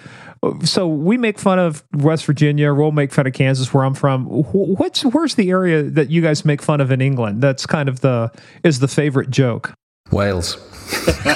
So 0.63 0.87
we 0.87 1.17
make 1.17 1.39
fun 1.39 1.57
of 1.57 1.83
West 1.93 2.25
Virginia. 2.25 2.71
We'll 2.73 2.91
make 2.91 3.11
fun 3.11 3.25
of 3.25 3.33
Kansas, 3.33 3.73
where 3.73 3.85
I'm 3.85 3.95
from. 3.95 4.25
What's 4.25 5.03
where's 5.05 5.35
the 5.35 5.49
area 5.49 5.83
that 5.83 6.09
you 6.11 6.21
guys 6.21 6.43
make 6.43 6.61
fun 6.61 6.81
of 6.81 6.91
in 6.91 7.01
England? 7.01 7.41
That's 7.41 7.65
kind 7.65 7.87
of 7.89 8.01
the 8.01 8.31
is 8.63 8.79
the 8.79 8.87
favorite 8.87 9.29
joke. 9.29 9.73
Wales. 10.11 10.57
uh, 11.25 11.33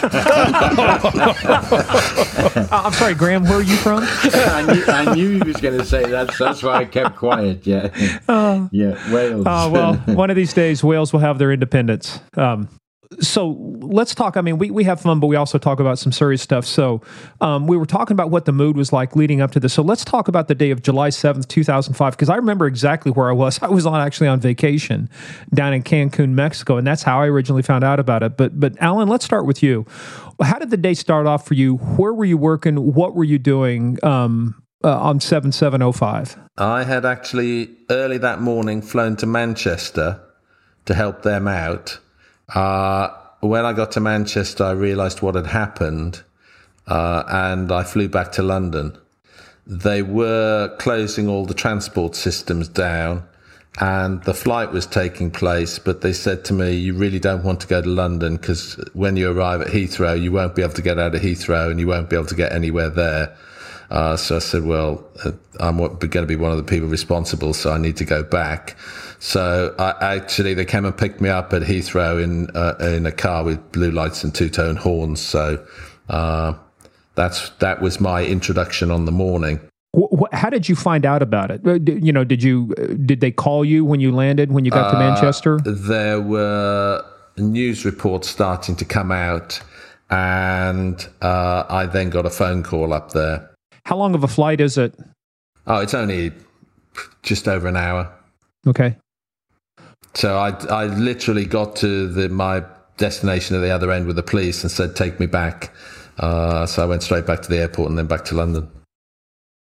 I'm 2.71 2.93
sorry, 2.93 3.13
Graeme. 3.15 3.43
Where 3.43 3.55
are 3.55 3.61
you 3.61 3.75
from? 3.75 4.03
I, 4.03 4.61
knew, 4.61 4.85
I 4.87 5.13
knew 5.13 5.31
he 5.31 5.43
was 5.43 5.57
going 5.57 5.77
to 5.77 5.83
say 5.83 6.05
that. 6.05 6.33
So 6.35 6.45
that's 6.45 6.63
why 6.63 6.75
I 6.75 6.85
kept 6.85 7.17
quiet. 7.17 7.67
Yeah, 7.67 7.89
uh, 8.29 8.69
yeah, 8.71 9.13
Wales. 9.13 9.45
Uh, 9.45 9.69
well, 9.71 9.95
one 10.15 10.29
of 10.29 10.37
these 10.37 10.53
days, 10.53 10.83
Wales 10.85 11.11
will 11.11 11.19
have 11.19 11.37
their 11.37 11.51
independence. 11.51 12.21
Um, 12.37 12.69
so 13.19 13.57
let's 13.81 14.15
talk. 14.15 14.37
I 14.37 14.41
mean, 14.41 14.57
we, 14.57 14.71
we 14.71 14.83
have 14.85 15.01
fun, 15.01 15.19
but 15.19 15.27
we 15.27 15.35
also 15.35 15.57
talk 15.57 15.79
about 15.79 15.99
some 15.99 16.11
serious 16.11 16.41
stuff. 16.41 16.65
So 16.65 17.01
um, 17.41 17.67
we 17.67 17.75
were 17.75 17.85
talking 17.85 18.13
about 18.13 18.29
what 18.29 18.45
the 18.45 18.53
mood 18.53 18.77
was 18.77 18.93
like 18.93 19.15
leading 19.15 19.41
up 19.41 19.51
to 19.51 19.59
this. 19.59 19.73
So 19.73 19.81
let's 19.81 20.05
talk 20.05 20.27
about 20.27 20.47
the 20.47 20.55
day 20.55 20.71
of 20.71 20.81
July 20.81 21.09
7th, 21.09 21.47
2005, 21.47 22.13
because 22.13 22.29
I 22.29 22.35
remember 22.37 22.67
exactly 22.67 23.11
where 23.11 23.29
I 23.29 23.33
was. 23.33 23.59
I 23.61 23.67
was 23.67 23.85
on 23.85 23.99
actually 23.99 24.27
on 24.27 24.39
vacation 24.39 25.09
down 25.53 25.73
in 25.73 25.83
Cancun, 25.83 26.29
Mexico, 26.29 26.77
and 26.77 26.87
that's 26.87 27.03
how 27.03 27.21
I 27.21 27.27
originally 27.27 27.63
found 27.63 27.83
out 27.83 27.99
about 27.99 28.23
it. 28.23 28.37
But, 28.37 28.59
but 28.59 28.81
Alan, 28.81 29.09
let's 29.09 29.25
start 29.25 29.45
with 29.45 29.61
you. 29.61 29.85
How 30.41 30.57
did 30.57 30.69
the 30.69 30.77
day 30.77 30.93
start 30.93 31.27
off 31.27 31.45
for 31.45 31.53
you? 31.53 31.75
Where 31.77 32.13
were 32.13 32.25
you 32.25 32.37
working? 32.37 32.93
What 32.93 33.15
were 33.15 33.25
you 33.25 33.39
doing 33.39 34.03
um, 34.03 34.63
uh, 34.83 34.99
on 34.99 35.19
7705? 35.19 36.37
I 36.57 36.83
had 36.83 37.05
actually 37.05 37.75
early 37.89 38.17
that 38.19 38.39
morning 38.39 38.81
flown 38.81 39.17
to 39.17 39.25
Manchester 39.25 40.21
to 40.85 40.93
help 40.93 41.23
them 41.23 41.47
out 41.47 41.99
uh, 42.53 43.09
when 43.39 43.65
I 43.65 43.73
got 43.73 43.91
to 43.93 43.99
Manchester, 43.99 44.63
I 44.63 44.71
realised 44.71 45.21
what 45.21 45.35
had 45.35 45.47
happened, 45.47 46.23
uh, 46.87 47.23
and 47.27 47.71
I 47.71 47.83
flew 47.83 48.07
back 48.07 48.31
to 48.33 48.43
London. 48.43 48.97
They 49.65 50.01
were 50.01 50.75
closing 50.79 51.27
all 51.27 51.45
the 51.45 51.53
transport 51.53 52.15
systems 52.15 52.67
down, 52.67 53.23
and 53.79 54.21
the 54.23 54.33
flight 54.33 54.71
was 54.71 54.85
taking 54.85 55.31
place. 55.31 55.79
But 55.79 56.01
they 56.01 56.13
said 56.13 56.43
to 56.45 56.53
me, 56.53 56.73
"You 56.73 56.93
really 56.93 57.19
don't 57.19 57.43
want 57.43 57.61
to 57.61 57.67
go 57.67 57.81
to 57.81 57.89
London 57.89 58.35
because 58.35 58.75
when 58.93 59.15
you 59.15 59.31
arrive 59.31 59.61
at 59.61 59.67
Heathrow, 59.67 60.21
you 60.21 60.31
won't 60.31 60.55
be 60.55 60.61
able 60.61 60.73
to 60.73 60.81
get 60.81 60.99
out 60.99 61.15
of 61.15 61.21
Heathrow, 61.21 61.71
and 61.71 61.79
you 61.79 61.87
won't 61.87 62.09
be 62.09 62.15
able 62.15 62.27
to 62.27 62.35
get 62.35 62.51
anywhere 62.51 62.89
there." 62.89 63.33
Uh, 63.91 64.15
so 64.15 64.37
I 64.37 64.39
said, 64.39 64.63
"Well, 64.63 65.03
uh, 65.25 65.31
I'm 65.59 65.77
going 65.77 65.99
to 65.99 66.25
be 66.25 66.37
one 66.37 66.51
of 66.51 66.57
the 66.57 66.63
people 66.63 66.87
responsible, 66.87 67.53
so 67.53 67.71
I 67.71 67.77
need 67.77 67.97
to 67.97 68.05
go 68.05 68.23
back." 68.23 68.77
So 69.19 69.75
I 69.77 70.15
actually 70.15 70.53
they 70.53 70.65
came 70.65 70.85
and 70.85 70.97
picked 70.97 71.19
me 71.19 71.29
up 71.29 71.51
at 71.51 71.61
Heathrow 71.61 72.23
in 72.23 72.49
uh, 72.55 72.75
in 72.79 73.05
a 73.05 73.11
car 73.11 73.43
with 73.43 73.71
blue 73.73 73.91
lights 73.91 74.23
and 74.23 74.33
two 74.33 74.49
tone 74.49 74.77
horns. 74.77 75.19
So 75.19 75.63
uh, 76.09 76.53
that's 77.15 77.49
that 77.59 77.81
was 77.81 77.99
my 77.99 78.25
introduction 78.25 78.91
on 78.91 79.05
the 79.05 79.11
morning. 79.11 79.59
How 80.31 80.49
did 80.49 80.69
you 80.69 80.75
find 80.75 81.05
out 81.05 81.21
about 81.21 81.51
it? 81.51 81.61
Uh, 81.67 81.73
you 81.73 82.13
know, 82.13 82.23
did 82.23 82.41
you 82.41 82.73
uh, 82.77 82.93
did 83.05 83.19
they 83.19 83.31
call 83.31 83.65
you 83.65 83.83
when 83.83 83.99
you 83.99 84.15
landed 84.15 84.53
when 84.53 84.63
you 84.63 84.71
got 84.71 84.91
to 84.91 84.97
Manchester? 84.97 85.59
There 85.65 86.21
were 86.21 87.03
news 87.37 87.83
reports 87.83 88.29
starting 88.29 88.77
to 88.77 88.85
come 88.85 89.11
out, 89.11 89.61
and 90.09 91.05
uh, 91.21 91.65
I 91.69 91.87
then 91.87 92.09
got 92.09 92.25
a 92.25 92.29
phone 92.29 92.63
call 92.63 92.93
up 92.93 93.11
there. 93.11 93.50
How 93.91 93.97
long 93.97 94.15
of 94.15 94.23
a 94.23 94.27
flight 94.29 94.61
is 94.61 94.77
it? 94.77 94.97
Oh, 95.67 95.79
it's 95.79 95.93
only 95.93 96.31
just 97.23 97.45
over 97.45 97.67
an 97.67 97.75
hour. 97.75 98.09
Okay. 98.65 98.95
So 100.13 100.37
I, 100.37 100.51
I 100.67 100.85
literally 100.85 101.43
got 101.43 101.75
to 101.77 102.07
the, 102.07 102.29
my 102.29 102.63
destination 102.95 103.57
at 103.57 103.59
the 103.59 103.69
other 103.69 103.91
end 103.91 104.07
with 104.07 104.15
the 104.15 104.23
police 104.23 104.63
and 104.63 104.71
said, 104.71 104.95
take 104.95 105.19
me 105.19 105.25
back. 105.25 105.73
Uh, 106.19 106.65
so 106.65 106.81
I 106.81 106.85
went 106.85 107.03
straight 107.03 107.25
back 107.25 107.41
to 107.41 107.49
the 107.49 107.57
airport 107.57 107.89
and 107.89 107.97
then 107.97 108.07
back 108.07 108.23
to 108.25 108.35
London. 108.35 108.71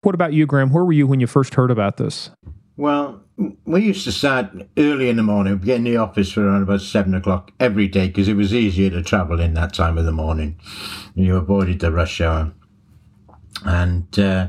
What 0.03 0.15
about 0.15 0.35
you, 0.35 0.45
Graeme? 0.45 0.75
Where 0.75 0.85
were 0.85 0.93
you 0.93 1.07
when 1.07 1.21
you 1.21 1.27
first 1.27 1.55
heard 1.55 1.71
about 1.71 1.97
this? 1.97 2.29
Well, 2.77 3.23
we 3.65 3.81
used 3.83 4.05
to 4.05 4.13
start 4.13 4.51
early 4.77 5.09
in 5.09 5.17
the 5.17 5.23
morning. 5.23 5.59
We 5.59 5.65
get 5.65 5.77
in 5.77 5.85
the 5.85 5.97
office 5.97 6.33
for 6.33 6.47
around 6.47 6.65
about 6.65 6.83
seven 6.83 7.15
o'clock 7.15 7.51
every 7.59 7.89
day 7.89 8.09
because 8.09 8.29
it 8.29 8.37
was 8.37 8.53
easier 8.53 8.91
to 8.91 9.03
travel 9.03 9.41
in 9.41 9.55
that 9.55 9.73
time 9.73 9.97
of 9.97 10.05
the 10.05 10.13
morning. 10.13 10.61
You 11.15 11.39
avoided 11.39 11.81
the 11.81 11.91
rush 11.91 12.21
hour. 12.21 12.53
And 13.65 14.19
uh, 14.19 14.49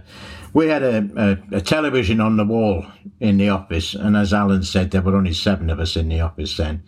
we 0.53 0.67
had 0.67 0.83
a, 0.83 1.37
a, 1.51 1.57
a, 1.57 1.61
television 1.61 2.19
on 2.21 2.37
the 2.37 2.45
wall 2.45 2.85
in 3.19 3.37
the 3.37 3.49
office, 3.49 3.93
and 3.93 4.15
as 4.15 4.33
Alan 4.33 4.63
said, 4.63 4.91
there 4.91 5.01
were 5.01 5.15
only 5.15 5.33
seven 5.33 5.69
of 5.69 5.79
us 5.79 5.95
in 5.95 6.09
the 6.09 6.21
office 6.21 6.57
then. 6.57 6.83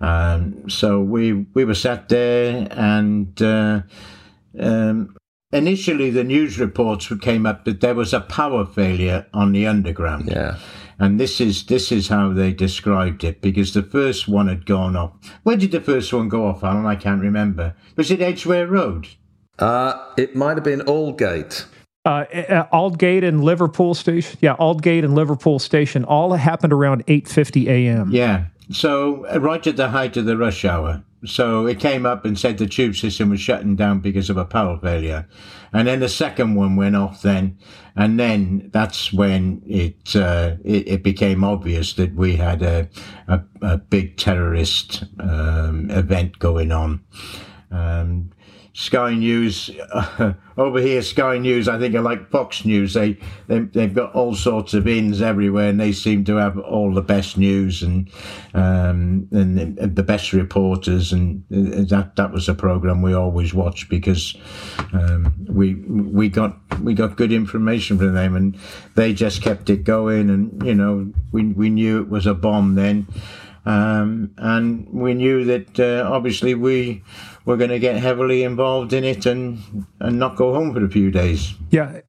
Um, 0.00 0.68
so 0.68 1.00
we 1.00 1.32
we 1.54 1.64
were 1.64 1.74
sat 1.74 2.08
there, 2.08 2.66
and 2.70 3.40
uh, 3.40 3.82
um, 4.58 5.16
initially 5.52 6.10
the 6.10 6.24
news 6.24 6.58
reports 6.58 7.12
came 7.20 7.46
up 7.46 7.64
that 7.64 7.80
there 7.80 7.94
was 7.94 8.12
a 8.12 8.20
power 8.20 8.66
failure 8.66 9.26
on 9.32 9.52
the 9.52 9.66
underground. 9.66 10.28
Yeah. 10.30 10.58
And 10.98 11.18
this 11.18 11.40
is 11.40 11.66
this 11.66 11.90
is 11.90 12.08
how 12.08 12.32
they 12.32 12.52
described 12.52 13.24
it 13.24 13.40
because 13.40 13.74
the 13.74 13.82
first 13.82 14.28
one 14.28 14.48
had 14.48 14.66
gone 14.66 14.96
off. 14.96 15.12
Where 15.42 15.56
did 15.56 15.72
the 15.72 15.80
first 15.80 16.12
one 16.12 16.28
go 16.28 16.46
off, 16.46 16.62
Alan? 16.62 16.86
I 16.86 16.96
can't 16.96 17.20
remember. 17.20 17.74
Was 17.96 18.10
it 18.10 18.20
Edgware 18.20 18.66
Road? 18.66 19.08
Uh, 19.58 20.12
it 20.16 20.34
might 20.34 20.56
have 20.56 20.64
been 20.64 20.80
Aldgate. 20.80 21.66
Uh, 22.04 22.24
uh, 22.34 22.66
Aldgate 22.72 23.24
and 23.24 23.42
Liverpool 23.42 23.94
Station. 23.94 24.38
Yeah, 24.42 24.56
Aldgate 24.56 25.04
and 25.04 25.14
Liverpool 25.14 25.58
Station 25.58 26.04
all 26.04 26.32
happened 26.34 26.72
around 26.72 27.06
8:50 27.06 27.66
a.m. 27.66 28.10
Yeah. 28.10 28.46
So 28.70 29.26
uh, 29.26 29.40
right 29.40 29.66
at 29.66 29.76
the 29.76 29.88
height 29.88 30.16
of 30.16 30.26
the 30.26 30.36
rush 30.36 30.64
hour. 30.64 31.02
So 31.24 31.66
it 31.66 31.80
came 31.80 32.04
up 32.04 32.24
and 32.24 32.38
said 32.38 32.58
the 32.58 32.66
tube 32.66 32.96
system 32.96 33.30
was 33.30 33.40
shutting 33.40 33.76
down 33.76 34.00
because 34.00 34.28
of 34.28 34.36
a 34.36 34.44
power 34.44 34.78
failure. 34.78 35.26
And 35.72 35.88
then 35.88 36.00
the 36.00 36.08
second 36.08 36.54
one 36.54 36.76
went 36.76 36.96
off 36.96 37.22
then. 37.22 37.58
And 37.96 38.20
then 38.20 38.70
that's 38.72 39.12
when 39.12 39.62
it, 39.66 40.14
uh, 40.14 40.56
it, 40.64 40.88
it, 40.88 41.02
became 41.02 41.42
obvious 41.42 41.94
that 41.94 42.14
we 42.14 42.36
had 42.36 42.62
a, 42.62 42.88
a, 43.28 43.40
a 43.62 43.78
big 43.78 44.16
terrorist 44.16 45.04
um, 45.18 45.90
event 45.90 46.38
going 46.38 46.72
on. 46.72 47.02
Um, 47.70 48.30
Sky 48.76 49.14
News 49.14 49.70
uh, 49.92 50.32
over 50.58 50.80
here, 50.80 51.00
Sky 51.00 51.38
News, 51.38 51.68
I 51.68 51.78
think 51.78 51.94
are 51.94 52.02
like 52.02 52.28
Fox 52.30 52.64
News. 52.64 52.94
They, 52.94 53.16
they 53.46 53.60
they've 53.60 53.94
got 53.94 54.12
all 54.14 54.34
sorts 54.34 54.74
of 54.74 54.88
ins 54.88 55.22
everywhere, 55.22 55.68
and 55.68 55.80
they 55.80 55.92
seem 55.92 56.24
to 56.24 56.36
have 56.36 56.58
all 56.58 56.92
the 56.92 57.00
best 57.00 57.38
news 57.38 57.84
and 57.84 58.10
um, 58.52 59.28
and 59.30 59.78
the 59.78 60.02
best 60.02 60.32
reporters. 60.32 61.12
And 61.12 61.44
that 61.50 62.16
that 62.16 62.32
was 62.32 62.48
a 62.48 62.54
program 62.54 63.00
we 63.00 63.14
always 63.14 63.54
watched 63.54 63.88
because 63.88 64.36
um, 64.92 65.32
we 65.46 65.74
we 65.74 66.28
got 66.28 66.58
we 66.82 66.94
got 66.94 67.16
good 67.16 67.30
information 67.30 67.96
from 67.96 68.14
them, 68.14 68.34
and 68.34 68.58
they 68.96 69.14
just 69.14 69.40
kept 69.40 69.70
it 69.70 69.84
going. 69.84 70.28
And 70.30 70.66
you 70.66 70.74
know, 70.74 71.12
we 71.30 71.44
we 71.44 71.70
knew 71.70 72.02
it 72.02 72.08
was 72.08 72.26
a 72.26 72.34
bomb 72.34 72.74
then. 72.74 73.06
Um, 73.66 74.34
and 74.36 74.88
we 74.88 75.14
knew 75.14 75.44
that 75.44 75.80
uh, 75.80 76.08
obviously 76.10 76.54
we 76.54 77.02
were 77.44 77.56
going 77.56 77.70
to 77.70 77.78
get 77.78 77.96
heavily 77.96 78.42
involved 78.42 78.92
in 78.92 79.04
it 79.04 79.26
and 79.26 79.86
and 80.00 80.18
not 80.18 80.36
go 80.36 80.52
home 80.52 80.72
for 80.74 80.84
a 80.84 80.90
few 80.90 81.10
days. 81.10 81.54
Yeah. 81.70 82.00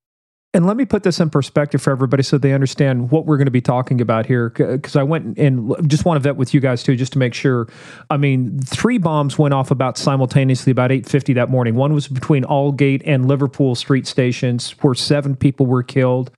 And 0.53 0.65
let 0.65 0.77
me 0.77 0.86
put 0.86 1.03
this 1.03 1.19
in 1.19 1.30
perspective 1.30 1.82
for 1.82 1.91
everybody 1.91 2.23
so 2.23 2.38
they 2.38 2.53
understand 2.53 3.11
what 3.11 3.26
we're 3.26 3.36
going 3.36 3.48
to 3.48 3.52
be 3.52 3.60
talking 3.60 3.99
about 3.99 4.26
here. 4.26 4.52
Because 4.52 4.95
I 4.95 5.03
went 5.03 5.38
and 5.38 5.76
just 5.90 6.06
want 6.06 6.15
to 6.15 6.22
vet 6.22 6.38
with 6.38 6.53
you 6.53 6.61
guys 6.61 6.82
too, 6.82 6.95
just 6.95 7.11
to 7.11 7.19
make 7.19 7.34
sure. 7.34 7.68
I 8.10 8.15
mean, 8.15 8.60
three 8.61 8.98
bombs 8.98 9.38
went 9.38 9.53
off 9.53 9.69
about 9.69 9.98
simultaneously 9.98 10.72
about 10.72 10.91
8:50 10.91 11.36
that 11.36 11.49
morning. 11.49 11.76
One 11.76 11.94
was 11.94 12.07
between 12.07 12.45
Aldgate 12.45 13.02
and 13.06 13.27
Liverpool 13.27 13.76
Street 13.76 14.07
stations, 14.07 14.72
where 14.82 14.95
seven 14.95 15.36
people 15.36 15.65
were 15.65 15.84
killed. 15.84 16.32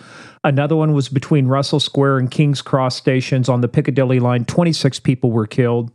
Another 0.48 0.78
one 0.78 0.94
was 0.94 1.10
between 1.10 1.48
Russell 1.48 1.82
Square 1.82 2.20
and 2.20 2.32
King's 2.32 2.62
Cross 2.62 2.96
stations 2.96 3.50
on 3.50 3.60
the 3.60 3.68
Piccadilly 3.68 4.22
line. 4.22 4.46
26 4.46 5.02
people 5.02 5.30
were 5.30 5.46
killed. 5.46 5.92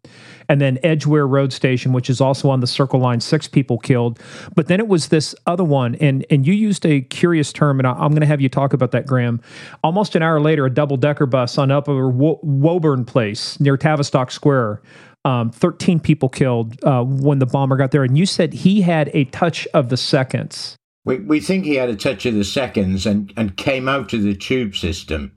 And 0.47 0.61
then 0.61 0.79
Edgware 0.83 1.27
Road 1.27 1.55
Station, 1.55 1.95
which 1.95 2.11
is 2.11 2.21
also 2.21 2.51
on 2.51 2.61
the 2.61 2.67
Circle 2.67 3.01
Line, 3.01 3.21
six 3.21 3.49
people 3.49 3.79
killed. 3.79 4.21
But 4.55 4.67
then 4.67 4.79
it 4.79 4.89
was 4.89 5.09
this 5.09 5.35
other 5.47 5.65
one, 5.65 5.95
and 5.95 6.27
and 6.29 6.47
you 6.47 6.53
used 6.53 6.85
a 6.85 7.01
curious 7.01 7.51
term, 7.51 7.81
and 7.81 7.87
I, 7.87 7.93
am 7.93 8.11
going 8.11 8.21
to 8.21 8.27
have 8.27 8.43
you 8.43 8.51
talk 8.51 8.75
about 8.75 8.91
that, 8.91 9.07
Graeme. 9.07 9.41
Almost 9.83 10.17
an 10.17 10.23
hour 10.23 10.39
later, 10.39 10.67
a 10.67 10.71
double 10.71 10.99
decker 10.99 11.25
bus 11.25 11.57
on 11.57 11.71
Upper 11.71 12.11
Woburn 12.11 13.07
Place 13.07 13.59
near 13.59 13.79
Tavistock 13.79 14.31
Square. 14.31 14.83
Um, 15.25 15.51
13 15.51 15.99
people 15.99 16.29
killed 16.29 16.85
uh, 16.85 17.03
when 17.05 17.39
the 17.39 17.47
bomber 17.47 17.77
got 17.77 17.91
there. 17.91 18.05
And 18.05 18.19
you 18.19 18.27
said 18.27 18.53
he 18.53 18.83
had 18.83 19.09
a 19.15 19.25
touch 19.27 19.67
of 19.73 19.89
the 19.89 19.97
seconds. 19.97 20.77
We, 21.05 21.19
we 21.19 21.41
think 21.41 21.65
he 21.65 21.77
had 21.77 21.89
a 21.89 21.97
touch 21.97 22.27
of 22.27 22.35
the 22.35 22.45
seconds 22.45 23.07
and, 23.07 23.33
and 23.37 23.57
came 23.57 23.89
out 23.89 24.13
of 24.13 24.23
the 24.23 24.35
tube 24.35 24.77
system. 24.77 25.33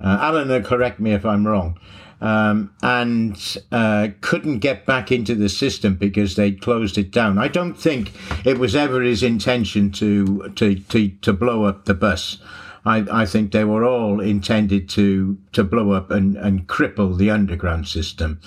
Uh, 0.00 0.18
Alan 0.20 0.48
will 0.48 0.62
correct 0.62 1.00
me 1.00 1.12
if 1.12 1.24
I'm 1.24 1.46
wrong. 1.46 1.78
Um, 2.20 2.72
and 2.82 3.58
uh, 3.72 4.08
couldn't 4.20 4.60
get 4.60 4.86
back 4.86 5.10
into 5.10 5.34
the 5.34 5.48
system 5.48 5.96
because 5.96 6.36
they 6.36 6.52
closed 6.52 6.96
it 6.96 7.10
down. 7.10 7.36
I 7.36 7.48
don't 7.48 7.74
think 7.74 8.12
it 8.44 8.58
was 8.58 8.76
ever 8.76 9.02
his 9.02 9.24
intention 9.24 9.90
to 9.92 10.48
to 10.54 10.76
to, 10.76 11.08
to 11.08 11.32
blow 11.32 11.64
up 11.64 11.84
the 11.84 11.94
bus. 11.94 12.38
I, 12.84 13.04
I 13.10 13.26
think 13.26 13.50
they 13.50 13.64
were 13.64 13.84
all 13.84 14.20
intended 14.20 14.88
to 14.90 15.36
to 15.50 15.64
blow 15.64 15.90
up 15.90 16.12
and, 16.12 16.36
and 16.36 16.68
cripple 16.68 17.18
the 17.18 17.30
underground 17.30 17.88
system. 17.88 18.40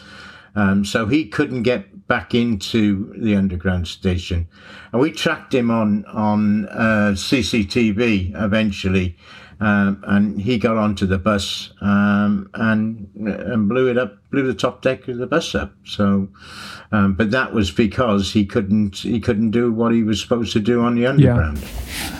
Um, 0.56 0.86
so 0.86 1.08
he 1.08 1.28
couldn't 1.28 1.64
get 1.64 1.88
back 2.08 2.36
into 2.36 3.14
the 3.18 3.36
underground 3.36 3.88
station, 3.88 4.48
and 4.92 5.02
we 5.02 5.12
tracked 5.12 5.54
him 5.54 5.72
on 5.72 6.06
on 6.06 6.68
uh, 6.68 7.14
CCTV 7.16 8.34
eventually, 8.36 9.18
um, 9.60 10.04
and 10.08 10.42
he 10.42 10.58
got 10.58 10.78
onto 10.78 11.06
the 11.06 11.18
bus 11.18 11.72
um, 11.82 12.50
and 12.56 13.10
and 13.16 13.70
blew 13.70 13.90
it 13.90 13.98
up, 13.98 14.18
blew 14.30 14.46
the 14.46 14.54
top 14.54 14.82
deck 14.82 15.08
of 15.08 15.18
the 15.18 15.28
bus 15.28 15.56
up. 15.56 15.74
So, 15.86 16.28
um, 16.92 17.14
but 17.14 17.32
that 17.32 17.54
was 17.54 17.72
because 17.72 18.34
he 18.34 18.46
couldn't 18.46 18.98
he 18.98 19.20
couldn't 19.20 19.52
do 19.52 19.72
what 19.72 19.94
he 19.94 20.04
was 20.04 20.22
supposed 20.22 20.54
to 20.54 20.60
do 20.60 20.82
on 20.82 20.96
the 20.96 21.08
underground. 21.08 21.60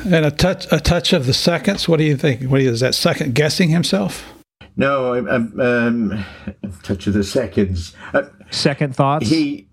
Yeah. 0.06 0.18
And 0.18 0.26
a 0.26 0.32
touch 0.32 0.72
a 0.72 0.80
touch 0.80 1.14
of 1.14 1.26
the 1.26 1.34
seconds. 1.34 1.88
What 1.88 1.98
do 1.98 2.06
you 2.06 2.16
think? 2.16 2.44
What 2.44 2.62
is 2.62 2.80
that 2.80 2.96
second 2.96 3.36
guessing 3.36 3.70
himself? 3.70 4.32
No, 4.78 5.16
um, 5.16 5.60
um, 5.60 6.26
a 6.46 6.70
touch 6.84 7.08
of 7.08 7.14
the 7.14 7.24
seconds. 7.24 7.96
Uh, 8.14 8.24
second 8.50 8.96
thoughts. 8.96 9.28
He 9.30 9.65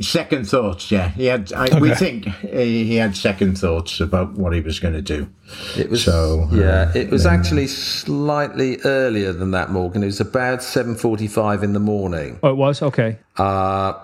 second 0.00 0.48
thoughts. 0.48 0.90
Yeah, 0.90 1.08
he 1.10 1.26
had. 1.26 1.52
I, 1.52 1.66
okay. 1.66 1.80
We 1.80 1.94
think 1.94 2.26
he 2.26 2.96
had 2.96 3.16
second 3.16 3.58
thoughts 3.58 4.00
about 4.00 4.34
what 4.34 4.52
he 4.52 4.60
was 4.60 4.78
going 4.80 4.94
to 4.94 5.02
do. 5.02 5.28
It 5.76 5.90
was 5.90 6.04
so. 6.04 6.48
Yeah, 6.52 6.90
uh, 6.90 6.92
it 6.94 7.10
was 7.10 7.26
actually 7.26 7.66
slightly 7.66 8.78
earlier 8.84 9.32
than 9.32 9.50
that, 9.52 9.70
Morgan. 9.70 10.02
It 10.02 10.06
was 10.06 10.20
about 10.20 10.62
seven 10.62 10.94
forty-five 10.94 11.62
in 11.62 11.72
the 11.72 11.80
morning. 11.80 12.38
Oh, 12.42 12.50
it 12.50 12.56
was 12.56 12.82
okay. 12.82 13.18
Uh, 13.36 13.94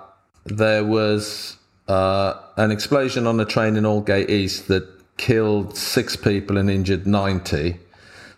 there 0.46 0.84
was 0.84 1.56
uh, 1.88 2.34
an 2.56 2.70
explosion 2.70 3.26
on 3.26 3.38
a 3.40 3.44
train 3.44 3.76
in 3.76 3.84
Aldgate 3.84 4.30
East 4.30 4.68
that 4.68 4.88
killed 5.16 5.76
six 5.76 6.16
people 6.16 6.56
and 6.56 6.70
injured 6.70 7.06
ninety. 7.06 7.78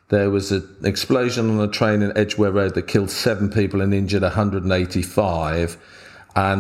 There 0.09 0.31
was 0.31 0.52
an 0.52 0.77
explosion 0.85 1.51
on 1.51 1.68
a 1.68 1.70
train 1.70 2.01
in 2.01 2.16
Edgware 2.16 2.52
Road 2.52 2.74
that 2.74 2.86
killed 2.86 3.10
seven 3.10 3.51
people 3.51 3.81
and 3.81 3.93
injured 3.93 4.23
185. 4.23 5.73
And 5.73 5.78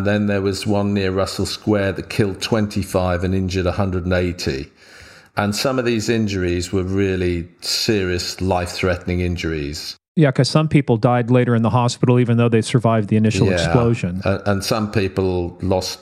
then 0.06 0.26
there 0.26 0.40
was 0.40 0.66
one 0.66 0.94
near 0.94 1.12
Russell 1.12 1.46
Square 1.46 1.92
that 1.92 2.08
killed 2.08 2.40
25 2.40 3.24
and 3.24 3.34
injured 3.34 3.66
180. 3.66 4.72
And 5.36 5.54
some 5.54 5.78
of 5.78 5.84
these 5.84 6.08
injuries 6.08 6.72
were 6.72 6.82
really 6.82 7.46
serious, 7.60 8.40
life 8.40 8.70
threatening 8.70 9.20
injuries. 9.20 9.96
Yeah, 10.14 10.30
because 10.30 10.48
some 10.48 10.66
people 10.66 10.96
died 10.96 11.30
later 11.30 11.54
in 11.54 11.60
the 11.60 11.70
hospital, 11.70 12.18
even 12.18 12.38
though 12.38 12.48
they 12.48 12.62
survived 12.62 13.10
the 13.10 13.16
initial 13.16 13.48
yeah. 13.48 13.54
explosion. 13.54 14.22
And 14.24 14.64
some 14.64 14.90
people 14.90 15.58
lost 15.60 16.00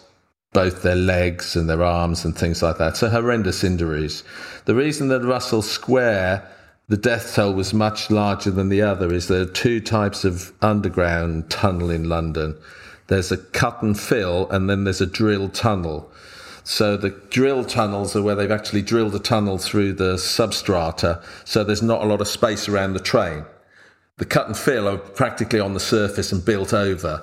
both 0.52 0.82
their 0.82 0.94
legs 0.94 1.56
and 1.56 1.68
their 1.68 1.82
arms 1.82 2.24
and 2.24 2.38
things 2.38 2.62
like 2.62 2.78
that. 2.78 2.96
So 2.96 3.08
horrendous 3.08 3.64
injuries. 3.64 4.22
The 4.66 4.74
reason 4.76 5.08
that 5.08 5.22
Russell 5.22 5.62
Square 5.62 6.48
the 6.88 6.96
death 6.96 7.34
toll 7.34 7.54
was 7.54 7.72
much 7.72 8.10
larger 8.10 8.50
than 8.50 8.68
the 8.68 8.82
other 8.82 9.12
is 9.12 9.28
there 9.28 9.40
are 9.40 9.46
two 9.46 9.80
types 9.80 10.24
of 10.24 10.52
underground 10.60 11.50
tunnel 11.50 11.90
in 11.90 12.08
London. 12.08 12.56
There's 13.08 13.30
a 13.30 13.36
cut 13.36 13.82
and 13.82 13.98
fill, 13.98 14.48
and 14.50 14.68
then 14.68 14.84
there's 14.84 15.00
a 15.00 15.06
drill 15.06 15.48
tunnel. 15.48 16.10
So 16.62 16.96
the 16.96 17.10
drill 17.10 17.64
tunnels 17.64 18.16
are 18.16 18.22
where 18.22 18.34
they've 18.34 18.50
actually 18.50 18.82
drilled 18.82 19.14
a 19.14 19.18
tunnel 19.18 19.58
through 19.58 19.94
the 19.94 20.14
substrata, 20.14 21.22
so 21.44 21.62
there's 21.62 21.82
not 21.82 22.02
a 22.02 22.06
lot 22.06 22.22
of 22.22 22.28
space 22.28 22.68
around 22.68 22.94
the 22.94 23.00
train. 23.00 23.44
The 24.16 24.24
cut 24.24 24.46
and 24.46 24.56
fill 24.56 24.88
are 24.88 24.96
practically 24.96 25.60
on 25.60 25.74
the 25.74 25.80
surface 25.80 26.32
and 26.32 26.44
built 26.44 26.72
over. 26.72 27.22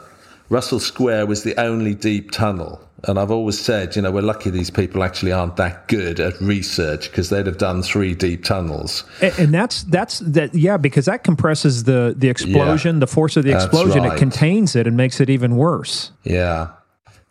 Russell 0.49 0.79
Square 0.79 1.25
was 1.25 1.43
the 1.43 1.59
only 1.59 1.95
deep 1.95 2.29
tunnel. 2.29 2.87
And 3.05 3.17
I've 3.17 3.31
always 3.31 3.59
said, 3.59 3.95
you 3.95 4.01
know, 4.01 4.11
we're 4.11 4.21
lucky 4.21 4.51
these 4.51 4.69
people 4.69 5.03
actually 5.03 5.31
aren't 5.31 5.55
that 5.55 5.87
good 5.87 6.19
at 6.19 6.39
research 6.39 7.09
because 7.09 7.29
they'd 7.29 7.47
have 7.47 7.57
done 7.57 7.81
three 7.81 8.13
deep 8.13 8.43
tunnels. 8.43 9.03
And, 9.21 9.33
and, 9.39 9.53
that's 9.53 9.83
that's 9.83 10.19
that 10.19 10.53
yeah, 10.53 10.77
because 10.77 11.05
that 11.05 11.23
compresses 11.23 11.85
the 11.85 12.13
the 12.15 12.29
explosion, 12.29 12.97
yeah, 12.97 12.99
the 12.99 13.07
force 13.07 13.37
of 13.37 13.43
the 13.43 13.53
explosion. 13.53 14.03
Right. 14.03 14.13
It 14.13 14.19
contains 14.19 14.75
it 14.75 14.85
and 14.85 14.95
makes 14.95 15.19
it 15.19 15.29
even 15.29 15.55
worse. 15.55 16.11
Yeah, 16.23 16.69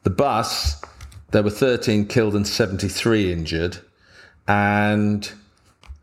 the 0.03 0.11
bus. 0.11 0.81
There 1.31 1.45
were 1.45 1.51
13 1.51 2.07
killed 2.09 2.35
and 2.35 2.45
73 2.45 3.33
injured, 3.33 3.79
and 4.49 5.31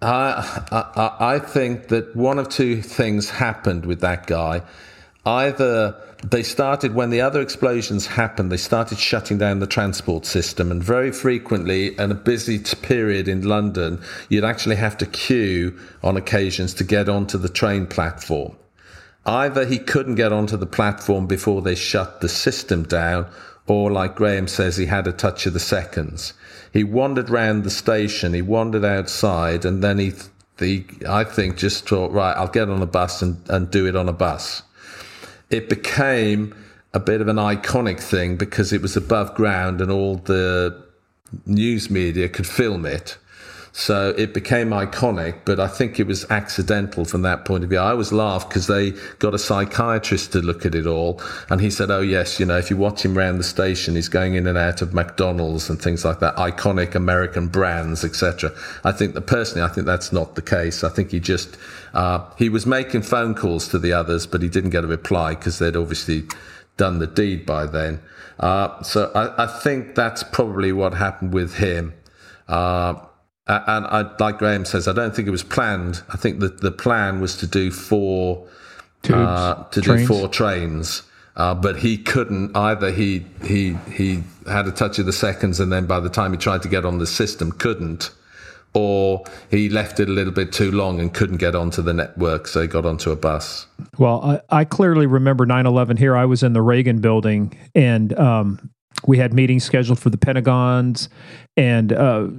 I, 0.02 0.64
I 0.72 1.36
I 1.36 1.40
think 1.40 1.90
that 1.90 2.16
one 2.16 2.40
of 2.40 2.48
two 2.48 2.82
things 2.82 3.30
happened 3.30 3.86
with 3.86 4.00
that 4.00 4.28
guy. 4.28 4.62
Either 5.28 5.94
they 6.24 6.42
started 6.42 6.96
when 6.96 7.10
the 7.10 7.20
other 7.20 7.42
explosions 7.42 8.08
happened 8.08 8.50
they 8.50 8.58
started 8.58 8.98
shutting 8.98 9.38
down 9.38 9.60
the 9.60 9.68
transport 9.68 10.26
system 10.26 10.72
and 10.72 10.82
very 10.82 11.12
frequently 11.12 11.98
in 12.00 12.12
a 12.12 12.16
busy 12.16 12.58
period 12.82 13.28
in 13.28 13.44
london 13.44 14.02
you'd 14.30 14.44
actually 14.44 14.78
have 14.78 14.98
to 14.98 15.06
queue 15.06 15.78
on 16.02 16.18
occasions 16.18 16.74
to 16.74 16.84
get 16.84 17.08
onto 17.08 17.38
the 17.38 17.50
train 17.50 17.86
platform 17.86 18.56
either 19.26 19.66
he 19.66 19.78
couldn't 19.78 20.16
get 20.16 20.32
onto 20.32 20.58
the 20.58 20.66
platform 20.66 21.28
before 21.28 21.62
they 21.62 21.76
shut 21.76 22.22
the 22.22 22.30
system 22.30 22.84
down 22.84 23.30
or 23.68 23.92
like 23.92 24.16
graeme 24.16 24.48
says 24.48 24.78
he 24.78 24.86
had 24.86 25.06
a 25.06 25.12
touch 25.12 25.46
of 25.46 25.54
the 25.54 25.60
seconds 25.60 26.34
he 26.74 26.84
wandered 26.84 27.30
round 27.30 27.64
the 27.64 27.70
station 27.70 28.34
he 28.34 28.42
wandered 28.42 28.86
outside 28.86 29.66
and 29.66 29.84
then 29.84 30.00
he 30.00 30.14
the 30.58 30.84
I 31.08 31.24
think 31.24 31.58
just 31.58 31.88
thought, 31.88 32.12
right, 32.12 32.36
I'll 32.36 32.48
get 32.48 32.68
on 32.68 32.82
a 32.82 32.88
bus 32.88 33.22
and, 33.22 33.38
and 33.48 33.70
do 33.70 33.86
it 33.86 33.96
on 33.96 34.10
a 34.10 34.14
bus. 34.14 34.64
It 35.50 35.70
became 35.70 36.56
a 36.94 37.00
bit 37.00 37.22
of 37.22 37.28
an 37.28 37.38
iconic 37.38 38.00
thing 38.00 38.38
because 38.38 38.74
it 38.74 38.82
was 38.82 38.98
above 38.98 39.36
ground 39.36 39.82
and 39.82 39.92
all 39.92 40.16
the 40.16 40.84
news 41.46 41.90
media 41.90 42.30
could 42.30 42.48
film 42.48 42.86
it. 42.86 43.18
So 43.78 44.10
it 44.18 44.34
became 44.34 44.72
iconic, 44.72 45.42
but 45.46 45.60
I 45.60 45.68
think 45.68 46.00
it 46.00 46.08
was 46.08 46.26
accidental 46.32 47.06
from 47.06 47.22
that 47.22 47.46
point 47.46 47.64
of 47.64 47.70
view. 47.70 47.78
I 47.78 47.92
always 47.92 48.12
laugh 48.12 48.50
because 48.50 48.66
they 48.66 48.94
got 49.20 49.36
a 49.36 49.38
psychiatrist 49.38 50.32
to 50.32 50.40
look 50.40 50.66
at 50.66 50.74
it 50.74 50.88
all, 50.88 51.22
and 51.52 51.62
he 51.62 51.70
said, 51.70 51.92
"Oh 51.92 52.02
yes, 52.02 52.40
you 52.40 52.48
know, 52.48 52.58
if 52.58 52.72
you 52.72 52.76
watch 52.76 53.06
him 53.06 53.16
around 53.16 53.38
the 53.38 53.44
station, 53.44 53.94
he's 53.94 54.10
going 54.10 54.34
in 54.34 54.48
and 54.48 54.58
out 54.58 54.82
of 54.82 54.96
McDonald's 54.96 55.70
and 55.70 55.80
things 55.80 56.04
like 56.04 56.20
that, 56.22 56.36
iconic 56.38 56.96
American 56.96 57.50
brands, 57.50 58.04
etc." 58.04 58.52
I 58.84 58.92
think 58.94 59.14
that 59.14 59.28
personally, 59.28 59.62
I 59.62 59.72
think 59.72 59.86
that's 59.86 60.12
not 60.12 60.34
the 60.34 60.42
case. 60.42 60.84
I 60.84 60.90
think 60.90 61.12
he 61.12 61.20
just 61.20 61.56
uh, 61.94 62.28
he 62.36 62.50
was 62.50 62.66
making 62.66 63.04
phone 63.04 63.36
calls 63.36 63.68
to 63.68 63.78
the 63.78 63.94
others, 63.94 64.26
but 64.26 64.42
he 64.42 64.50
didn't 64.50 64.72
get 64.72 64.86
a 64.86 64.88
reply 64.88 65.36
because 65.36 65.60
they'd 65.60 65.76
obviously 65.76 66.24
done 66.78 66.98
the 66.98 67.06
deed 67.06 67.46
by 67.46 67.68
then. 67.68 68.02
Uh, 68.40 68.82
so 68.82 69.12
I, 69.14 69.44
I, 69.44 69.46
think 69.46 69.94
that's 69.94 70.24
probably 70.24 70.72
what 70.72 70.96
happened 70.96 71.32
with 71.32 71.56
him. 71.56 71.94
Uh, 72.48 72.96
and 73.48 73.86
I, 73.88 74.12
like 74.20 74.40
Graeme 74.40 74.66
says, 74.66 74.88
I 74.88 74.94
don't 74.94 75.16
think 75.16 75.28
it 75.28 75.32
was 75.32 75.44
planned. 75.44 76.02
I 76.10 76.18
think 76.18 76.40
that 76.40 76.62
the 76.62 76.72
plan 76.72 77.22
was 77.22 77.38
to 77.38 77.48
do 77.48 77.72
four 77.72 78.48
uh, 79.10 79.64
to 79.64 79.82
trains. 79.82 80.02
do 80.02 80.08
four 80.08 80.28
trains. 80.28 81.04
Uh, 81.38 81.54
but 81.54 81.78
he 81.78 81.98
couldn't 82.00 82.58
either. 82.58 82.92
He 82.92 83.24
he 83.44 83.78
he 83.92 84.24
had 84.48 84.68
a 84.68 84.72
touch 84.72 84.98
of 84.98 85.06
the 85.06 85.14
seconds, 85.14 85.60
and 85.60 85.72
then 85.72 85.86
by 85.86 86.00
the 86.00 86.10
time 86.10 86.32
he 86.32 86.38
tried 86.38 86.64
to 86.64 86.68
get 86.68 86.84
on 86.84 86.98
the 86.98 87.06
system, 87.06 87.52
couldn't, 87.52 88.10
or 88.74 89.24
he 89.52 89.70
left 89.70 90.00
it 90.00 90.10
a 90.10 90.12
little 90.12 90.34
bit 90.34 90.52
too 90.52 90.72
long 90.72 91.00
and 91.00 91.14
couldn't 91.14 91.38
get 91.38 91.54
onto 91.54 91.84
the 91.84 91.94
network, 91.94 92.48
so 92.48 92.62
he 92.62 92.68
got 92.68 92.88
onto 92.88 93.12
a 93.12 93.16
bus. 93.16 93.68
Well, 94.00 94.42
I, 94.50 94.62
I 94.62 94.66
clearly 94.66 95.06
remember 95.06 95.46
9/11 95.46 96.00
here. 96.00 96.18
I 96.18 96.26
was 96.26 96.42
in 96.42 96.54
the 96.54 96.64
Reagan 96.64 97.02
building, 97.02 97.56
and 97.76 98.18
um, 98.18 98.72
we 99.06 99.20
had 99.20 99.32
meetings 99.32 99.64
scheduled 99.64 100.00
for 100.00 100.10
the 100.10 100.18
Pentagons, 100.18 101.08
and 101.56 101.94
uh, 101.94 102.30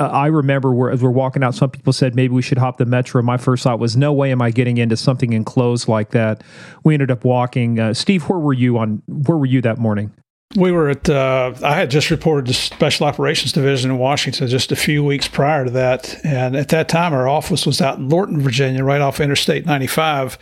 uh, 0.00 0.08
I 0.08 0.28
remember 0.28 0.72
where, 0.72 0.90
as 0.90 1.02
we're 1.02 1.10
walking 1.10 1.44
out, 1.44 1.54
some 1.54 1.70
people 1.70 1.92
said 1.92 2.14
maybe 2.14 2.32
we 2.32 2.40
should 2.40 2.56
hop 2.56 2.78
the 2.78 2.86
metro. 2.86 3.20
My 3.20 3.36
first 3.36 3.64
thought 3.64 3.78
was, 3.78 3.98
no 3.98 4.12
way 4.14 4.32
am 4.32 4.40
I 4.40 4.50
getting 4.50 4.78
into 4.78 4.96
something 4.96 5.34
enclosed 5.34 5.88
like 5.88 6.10
that. 6.10 6.42
We 6.84 6.94
ended 6.94 7.10
up 7.10 7.22
walking. 7.22 7.78
Uh, 7.78 7.92
Steve, 7.92 8.28
where 8.28 8.38
were 8.38 8.54
you 8.54 8.78
on? 8.78 9.02
Where 9.06 9.36
were 9.36 9.46
you 9.46 9.60
that 9.60 9.76
morning? 9.76 10.10
We 10.56 10.72
were 10.72 10.88
at. 10.88 11.08
Uh, 11.08 11.52
I 11.62 11.74
had 11.74 11.90
just 11.90 12.10
reported 12.10 12.46
to 12.46 12.54
Special 12.54 13.06
Operations 13.06 13.52
Division 13.52 13.90
in 13.90 13.98
Washington 13.98 14.48
just 14.48 14.72
a 14.72 14.76
few 14.76 15.04
weeks 15.04 15.28
prior 15.28 15.66
to 15.66 15.70
that, 15.72 16.18
and 16.24 16.56
at 16.56 16.70
that 16.70 16.88
time 16.88 17.12
our 17.12 17.28
office 17.28 17.66
was 17.66 17.82
out 17.82 17.98
in 17.98 18.08
Lorton, 18.08 18.40
Virginia, 18.40 18.82
right 18.82 19.02
off 19.02 19.20
Interstate 19.20 19.66
95. 19.66 20.38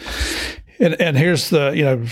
And, 0.79 0.95
and 1.01 1.19
here's 1.19 1.51
the 1.51 1.73
you 1.75 1.83
know, 1.83 2.07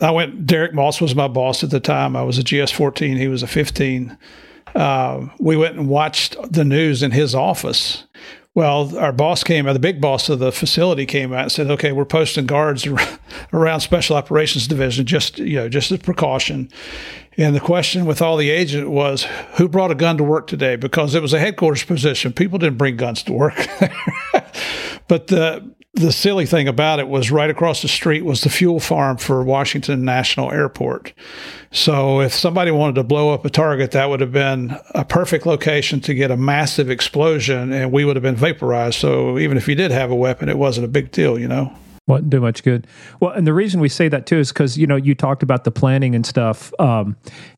I 0.00 0.10
went. 0.10 0.46
Derek 0.46 0.74
Moss 0.74 1.00
was 1.00 1.14
my 1.14 1.28
boss 1.28 1.62
at 1.62 1.70
the 1.70 1.80
time. 1.80 2.16
I 2.16 2.22
was 2.24 2.38
a 2.38 2.42
GS 2.42 2.72
14. 2.72 3.16
He 3.16 3.28
was 3.28 3.44
a 3.44 3.46
15 3.46 4.18
uh, 4.74 5.28
we 5.38 5.56
went 5.56 5.76
and 5.76 5.88
watched 5.88 6.36
the 6.50 6.64
news 6.64 7.02
in 7.02 7.10
his 7.10 7.34
office. 7.34 8.04
Well, 8.54 8.98
our 8.98 9.12
boss 9.12 9.44
came, 9.44 9.66
the 9.66 9.78
big 9.78 10.00
boss 10.00 10.28
of 10.28 10.40
the 10.40 10.50
facility 10.50 11.06
came 11.06 11.32
out 11.32 11.42
and 11.42 11.52
said, 11.52 11.70
"Okay, 11.70 11.92
we're 11.92 12.04
posting 12.04 12.46
guards 12.46 12.86
around 13.52 13.80
Special 13.80 14.16
Operations 14.16 14.66
Division 14.66 15.06
just 15.06 15.38
you 15.38 15.56
know 15.56 15.68
just 15.68 15.92
as 15.92 16.00
precaution." 16.00 16.68
And 17.36 17.54
the 17.54 17.60
question 17.60 18.04
with 18.04 18.20
all 18.20 18.36
the 18.36 18.50
agent 18.50 18.90
was, 18.90 19.28
"Who 19.58 19.68
brought 19.68 19.92
a 19.92 19.94
gun 19.94 20.16
to 20.16 20.24
work 20.24 20.48
today?" 20.48 20.74
Because 20.74 21.14
it 21.14 21.22
was 21.22 21.32
a 21.32 21.38
headquarters 21.38 21.84
position. 21.84 22.32
People 22.32 22.58
didn't 22.58 22.78
bring 22.78 22.96
guns 22.96 23.22
to 23.24 23.32
work. 23.32 23.54
but 25.08 25.28
the 25.28 25.72
the 25.98 26.12
silly 26.12 26.46
thing 26.46 26.68
about 26.68 27.00
it 27.00 27.08
was 27.08 27.30
right 27.30 27.50
across 27.50 27.82
the 27.82 27.88
street 27.88 28.24
was 28.24 28.42
the 28.42 28.50
fuel 28.50 28.80
farm 28.80 29.16
for 29.16 29.42
Washington 29.42 30.04
National 30.04 30.52
Airport. 30.52 31.12
So 31.70 32.20
if 32.20 32.32
somebody 32.32 32.70
wanted 32.70 32.94
to 32.94 33.04
blow 33.04 33.34
up 33.34 33.44
a 33.44 33.50
target, 33.50 33.90
that 33.90 34.08
would 34.08 34.20
have 34.20 34.32
been 34.32 34.76
a 34.94 35.04
perfect 35.04 35.44
location 35.44 36.00
to 36.02 36.14
get 36.14 36.30
a 36.30 36.36
massive 36.36 36.90
explosion 36.90 37.72
and 37.72 37.92
we 37.92 38.04
would 38.04 38.16
have 38.16 38.22
been 38.22 38.36
vaporized. 38.36 38.98
So 38.98 39.38
even 39.38 39.56
if 39.56 39.68
you 39.68 39.74
did 39.74 39.90
have 39.90 40.10
a 40.10 40.16
weapon, 40.16 40.48
it 40.48 40.58
wasn't 40.58 40.84
a 40.84 40.88
big 40.88 41.10
deal, 41.10 41.38
you 41.38 41.48
know? 41.48 41.72
Wouldn't 42.06 42.30
do 42.30 42.40
much 42.40 42.62
good. 42.62 42.86
Well, 43.20 43.32
and 43.32 43.46
the 43.46 43.52
reason 43.52 43.80
we 43.80 43.90
say 43.90 44.08
that 44.08 44.24
too 44.24 44.38
is 44.38 44.48
because, 44.48 44.78
you 44.78 44.86
know, 44.86 44.96
you 44.96 45.14
talked 45.14 45.42
about 45.42 45.64
the 45.64 45.70
planning 45.70 46.14
and 46.14 46.24
stuff 46.24 46.72
um, 46.80 47.16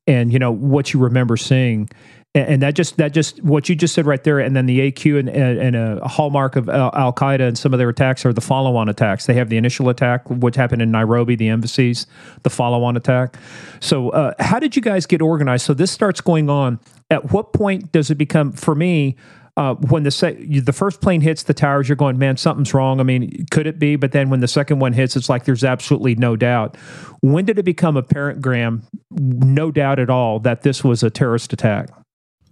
and, 0.09 0.33
you 0.33 0.41
know, 0.41 0.51
what 0.51 0.93
you 0.93 0.99
remember 0.99 1.37
seeing 1.37 1.89
and 2.35 2.63
that 2.63 2.75
just 2.77 2.97
that 2.99 3.13
just 3.13 3.43
what 3.43 3.69
you 3.69 3.75
just 3.75 3.93
said 3.93 4.07
right 4.07 4.23
there, 4.23 4.39
and 4.39 4.55
then 4.55 4.67
the 4.67 4.93
AQ 4.93 5.19
and, 5.19 5.29
and 5.29 5.75
a 5.75 6.07
hallmark 6.07 6.55
of 6.55 6.69
Al 6.69 7.13
Qaeda 7.13 7.41
and 7.41 7.59
some 7.59 7.73
of 7.73 7.79
their 7.79 7.89
attacks 7.89 8.25
are 8.25 8.33
the 8.33 8.41
follow-on 8.41 8.89
attacks. 8.89 9.27
They 9.27 9.35
have 9.35 9.49
the 9.49 9.57
initial 9.57 9.89
attack, 9.89 10.31
what 10.31 10.55
happened 10.55 10.81
in 10.81 10.93
Nairobi, 10.93 11.35
the 11.35 11.49
embassies, 11.49 12.07
the 12.45 12.51
follow-on 12.51 12.97
attack. 12.97 13.37
So, 13.81 14.11
uh, 14.11 14.35
how 14.39 14.61
did 14.61 14.77
you 14.77 14.83
guys 14.83 15.07
get 15.07 15.21
organized? 15.21 15.67
So 15.67 15.75
this 15.75 15.91
starts 15.91 16.21
going 16.21 16.49
on. 16.49 16.79
At 17.11 17.33
what 17.33 17.53
point 17.53 17.91
does 17.91 18.11
it 18.11 18.17
become 18.17 18.53
for 18.53 18.77
me? 18.77 19.17
Uh, 19.57 19.75
when 19.75 20.05
the 20.05 20.13
se- 20.13 20.61
the 20.61 20.73
first 20.73 21.01
plane 21.01 21.21
hits 21.21 21.43
the 21.43 21.53
towers, 21.53 21.89
you're 21.89 21.97
going, 21.97 22.17
man, 22.17 22.37
something's 22.37 22.73
wrong. 22.73 23.01
I 23.01 23.03
mean, 23.03 23.45
could 23.51 23.67
it 23.67 23.81
be? 23.81 23.97
But 23.97 24.13
then 24.13 24.31
when 24.31 24.39
the 24.39 24.49
second 24.49 24.79
one 24.79 24.93
hits, 24.93 25.17
it's 25.17 25.29
like 25.29 25.45
there's 25.45 25.65
absolutely 25.65 26.15
no 26.15 26.37
doubt. 26.37 26.77
When 27.21 27.45
did 27.45 27.59
it 27.59 27.65
become 27.65 27.97
apparent, 27.97 28.41
Graeme, 28.41 28.85
no 29.11 29.73
doubt 29.73 29.99
at 29.99 30.09
all, 30.09 30.39
that 30.41 30.63
this 30.63 30.85
was 30.85 31.03
a 31.03 31.11
terrorist 31.11 31.53
attack? 31.53 31.91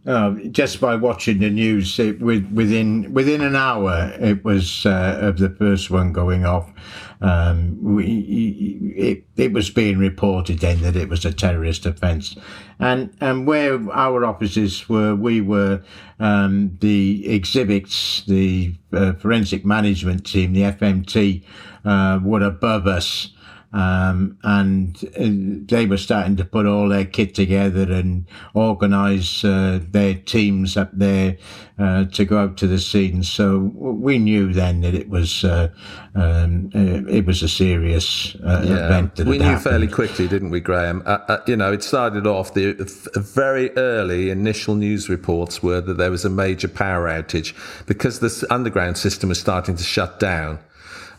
Uh, 0.08 0.30
just 0.52 0.80
by 0.80 0.96
watching 0.96 1.38
the 1.38 1.50
news, 1.50 1.98
it, 1.98 2.18
within 2.22 3.12
within 3.12 3.42
an 3.42 3.54
hour, 3.54 4.10
it 4.18 4.42
was 4.42 4.86
uh, 4.86 5.18
of 5.20 5.36
the 5.36 5.50
first 5.50 5.90
one 5.90 6.14
going 6.14 6.46
off. 6.46 6.72
Um, 7.20 7.76
we, 7.82 8.94
it, 8.96 9.24
it 9.36 9.52
was 9.52 9.68
being 9.68 9.98
reported 9.98 10.60
then 10.60 10.80
that 10.80 10.96
it 10.96 11.10
was 11.10 11.26
a 11.26 11.32
terrorist 11.32 11.84
offence, 11.84 12.34
and 12.78 13.14
and 13.20 13.46
where 13.46 13.78
our 13.92 14.24
offices 14.24 14.88
were, 14.88 15.14
we 15.14 15.42
were 15.42 15.82
um, 16.18 16.78
the 16.80 17.28
exhibits, 17.28 18.24
the 18.24 18.74
uh, 18.94 19.12
forensic 19.12 19.66
management 19.66 20.24
team, 20.24 20.54
the 20.54 20.62
FMT, 20.62 21.44
uh, 21.84 22.18
were 22.24 22.42
above 22.42 22.86
us. 22.86 23.28
Um, 23.70 24.38
and 24.44 24.96
uh, 25.18 25.66
they 25.66 25.84
were 25.84 25.98
starting 25.98 26.36
to 26.36 26.44
put 26.44 26.64
all 26.64 26.88
their 26.88 27.04
kit 27.04 27.34
together 27.34 27.92
and 27.92 28.24
organise 28.54 29.44
uh, 29.44 29.80
their 29.90 30.14
teams 30.14 30.78
up 30.78 30.90
there 30.94 31.36
uh, 31.78 32.06
to 32.06 32.24
go 32.24 32.38
out 32.38 32.56
to 32.58 32.66
the 32.66 32.78
scene. 32.78 33.22
So 33.22 33.58
we 33.74 34.18
knew 34.18 34.54
then 34.54 34.80
that 34.80 34.94
it 34.94 35.10
was 35.10 35.44
uh, 35.44 35.68
um, 36.14 36.70
uh, 36.74 37.12
it 37.12 37.26
was 37.26 37.42
a 37.42 37.48
serious 37.48 38.34
uh, 38.36 38.62
yeah. 38.64 38.86
event. 38.86 39.18
we 39.18 39.36
knew 39.36 39.44
happened. 39.44 39.64
fairly 39.64 39.88
quickly, 39.88 40.28
didn't 40.28 40.50
we, 40.50 40.60
Graeme? 40.60 41.02
you 41.46 41.56
know, 41.56 41.70
it 41.70 41.82
started 41.82 42.26
off 42.26 42.54
the 42.54 42.72
very 43.16 43.70
early 43.76 44.30
initial 44.30 44.76
news 44.76 45.10
reports 45.10 45.62
were 45.62 45.82
that 45.82 45.98
there 45.98 46.10
was 46.10 46.24
a 46.24 46.30
major 46.30 46.68
power 46.68 47.06
outage 47.06 47.54
because 47.84 48.20
the 48.20 48.46
underground 48.48 48.96
system 48.96 49.28
was 49.28 49.38
starting 49.38 49.76
to 49.76 49.84
shut 49.84 50.18
down. 50.18 50.58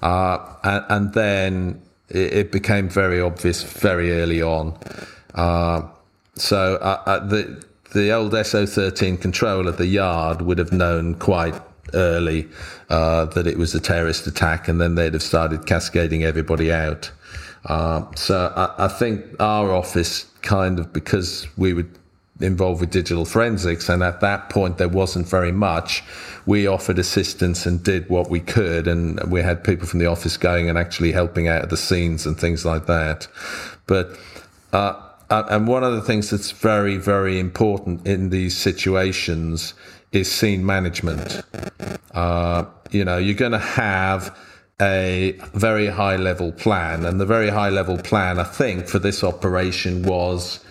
and, 0.01 0.85
and 0.89 1.13
then 1.13 1.81
it, 2.09 2.33
it 2.33 2.51
became 2.51 2.89
very 2.89 3.21
obvious 3.21 3.63
very 3.63 4.11
early 4.13 4.41
on. 4.41 4.77
Uh, 5.35 5.81
so 6.35 6.75
uh, 6.75 7.01
uh 7.05 7.19
the 7.27 7.63
the 7.93 8.11
old 8.11 8.33
SO13 8.33 9.19
controller, 9.19 9.71
the 9.71 9.87
yard, 9.87 10.43
would 10.43 10.59
have 10.59 10.71
known 10.71 11.15
quite 11.15 11.59
early 11.95 12.47
uh, 12.89 13.25
that 13.25 13.47
it 13.47 13.57
was 13.57 13.73
a 13.73 13.79
terrorist 13.79 14.27
attack, 14.27 14.67
and 14.67 14.79
then 14.79 14.95
they'd 14.95 15.13
have 15.13 15.23
started 15.23 15.65
cascading 15.65 16.23
everybody 16.23 16.71
out. 16.71 17.11
Uh, 17.65 18.03
so 18.15 18.53
I, 18.55 18.85
I, 18.85 18.87
think 18.87 19.25
our 19.39 19.73
office 19.73 20.25
kind 20.41 20.79
of 20.79 20.93
because 20.93 21.45
we 21.57 21.73
were 21.73 21.87
involved 22.39 22.81
with 22.81 22.91
digital 22.91 23.25
forensics, 23.25 23.89
and 23.89 24.01
at 24.03 24.21
that 24.21 24.49
point 24.49 24.77
there 24.77 24.89
wasn't 24.89 25.27
very 25.27 25.51
much 25.51 26.03
we 26.45 26.65
offered 26.65 26.97
assistance 26.97 27.65
and 27.65 27.83
did 27.83 28.09
what 28.09 28.29
we 28.29 28.39
could. 28.39 28.87
And 28.87 29.19
we 29.31 29.41
had 29.41 29.63
people 29.63 29.85
from 29.85 29.99
the 29.99 30.07
office 30.07 30.35
going 30.35 30.69
and 30.69 30.77
actually 30.77 31.11
helping 31.11 31.47
out 31.47 31.61
at 31.61 31.69
the 31.69 31.77
scenes 31.77 32.25
and 32.25 32.39
things 32.39 32.65
like 32.65 32.87
that. 32.87 33.27
But, 33.85 34.17
uh, 34.73 34.99
uh, 35.29 35.43
and 35.49 35.67
one 35.67 35.83
of 35.83 35.93
the 35.93 36.01
things 36.01 36.31
that's 36.31 36.49
very, 36.51 36.97
very 36.97 37.39
important 37.39 38.07
in 38.07 38.29
these 38.29 38.57
situations 38.57 39.75
is 40.11 40.31
scene 40.31 40.65
management. 40.65 41.43
Uh, 42.15 42.65
you 42.89 43.05
know, 43.05 43.17
you're 43.17 43.35
going 43.35 43.51
to 43.51 43.59
have 43.59 44.35
a 44.81 45.37
very 45.53 45.85
high 45.85 46.15
level 46.15 46.51
plan, 46.51 47.05
and 47.05 47.19
the 47.19 47.25
very 47.25 47.49
high 47.49 47.69
level 47.69 47.97
plan, 47.97 48.39
I 48.39 48.43
think, 48.43 48.87
for 48.87 48.97
this 48.97 49.23
operation 49.23 50.01
was 50.03 50.63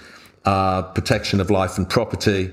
uh, 0.49 0.83
protection 0.99 1.41
of 1.41 1.51
life 1.51 1.77
and 1.77 1.87
property, 1.91 2.51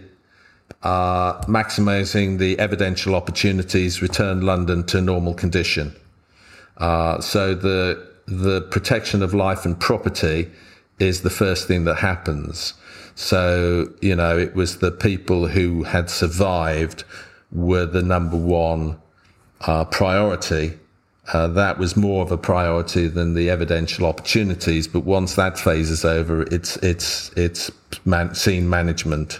uh, 0.83 1.39
maximizing 1.43 2.39
the 2.39 2.59
evidential 2.59 3.15
opportunities, 3.15 4.01
return 4.01 4.41
London 4.41 4.83
to 4.85 4.99
normal 4.99 5.33
condition. 5.33 5.95
Uh, 6.77 7.21
so 7.21 7.55
the 7.55 8.05
the 8.27 8.59
protection 8.75 9.23
of 9.23 9.33
life 9.33 9.65
and 9.65 9.79
property 9.79 10.51
is 10.99 11.21
the 11.21 11.29
first 11.29 11.69
thing 11.69 11.85
that 11.85 11.97
happens. 12.11 12.73
So 13.15 13.93
you 14.01 14.15
know, 14.15 14.37
it 14.37 14.55
was 14.55 14.79
the 14.79 14.91
people 14.91 15.47
who 15.47 15.83
had 15.83 16.09
survived 16.09 17.05
were 17.53 17.85
the 17.85 18.01
number 18.01 18.37
one 18.37 18.99
uh, 19.61 19.85
priority. 19.85 20.77
Uh, 21.33 21.47
that 21.47 21.79
was 21.79 21.95
more 21.95 22.23
of 22.23 22.31
a 22.31 22.37
priority 22.37 23.07
than 23.07 23.33
the 23.33 23.49
evidential 23.49 24.05
opportunities. 24.05 24.87
But 24.87 25.01
once 25.05 25.35
that 25.35 25.57
phase 25.57 25.89
is 25.89 26.05
over, 26.05 26.43
it's 26.43 26.77
it's 26.77 27.31
it's 27.35 27.71
man- 28.05 28.35
scene 28.35 28.69
management. 28.69 29.39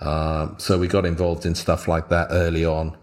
Uh, 0.00 0.48
so 0.58 0.78
we 0.78 0.88
got 0.88 1.06
involved 1.06 1.46
in 1.46 1.54
stuff 1.54 1.86
like 1.86 2.08
that 2.08 2.28
early 2.30 2.64
on. 2.64 2.96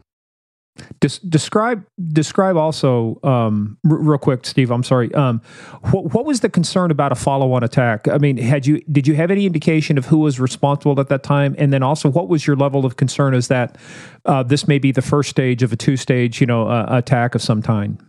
Des- 1.02 1.20
describe 1.28 1.86
describe 2.12 2.58
also 2.58 3.20
um, 3.24 3.78
r- 3.90 3.98
real 3.98 4.18
quick, 4.18 4.46
Steve. 4.46 4.72
I'm 4.72 4.84
sorry. 4.84 5.14
Um, 5.14 5.42
wh- 5.84 6.14
what 6.14 6.26
was 6.26 6.42
the 6.42 6.50
concern 6.50 6.92
about 6.92 7.12
a 7.12 7.16
follow-on 7.16 7.64
attack? 7.64 8.08
I 8.08 8.18
mean, 8.18 8.38
had 8.38 8.66
you 8.66 8.82
did 8.92 9.08
you 9.08 9.16
have 9.16 9.32
any 9.32 9.46
indication 9.46 9.98
of 9.98 10.06
who 10.06 10.20
was 10.20 10.40
responsible 10.40 11.00
at 11.00 11.08
that 11.10 11.24
time? 11.24 11.56
And 11.58 11.72
then 11.72 11.84
also, 11.84 12.10
what 12.10 12.28
was 12.28 12.46
your 12.48 12.56
level 12.56 12.86
of 12.86 12.96
concern? 12.98 13.34
Is 13.34 13.48
that 13.48 13.78
uh, 14.26 14.44
this 14.44 14.68
may 14.68 14.80
be 14.80 14.92
the 14.92 15.02
first 15.02 15.30
stage 15.30 15.64
of 15.64 15.72
a 15.72 15.78
two-stage, 15.78 16.42
you 16.42 16.48
know, 16.48 16.68
uh, 16.68 16.86
attack 16.90 17.36
of 17.36 17.42
some 17.42 17.62
kind? 17.62 18.02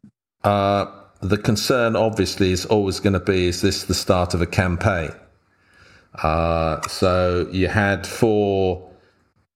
Uh, 0.44 0.86
the 1.20 1.38
concern, 1.38 1.96
obviously, 1.96 2.52
is 2.52 2.66
always 2.66 3.00
going 3.00 3.12
to 3.12 3.20
be: 3.20 3.46
is 3.46 3.60
this 3.60 3.84
the 3.84 3.94
start 3.94 4.34
of 4.34 4.40
a 4.40 4.46
campaign? 4.46 5.12
Uh, 6.14 6.80
so 6.88 7.48
you 7.52 7.68
had 7.68 8.06
four 8.06 8.90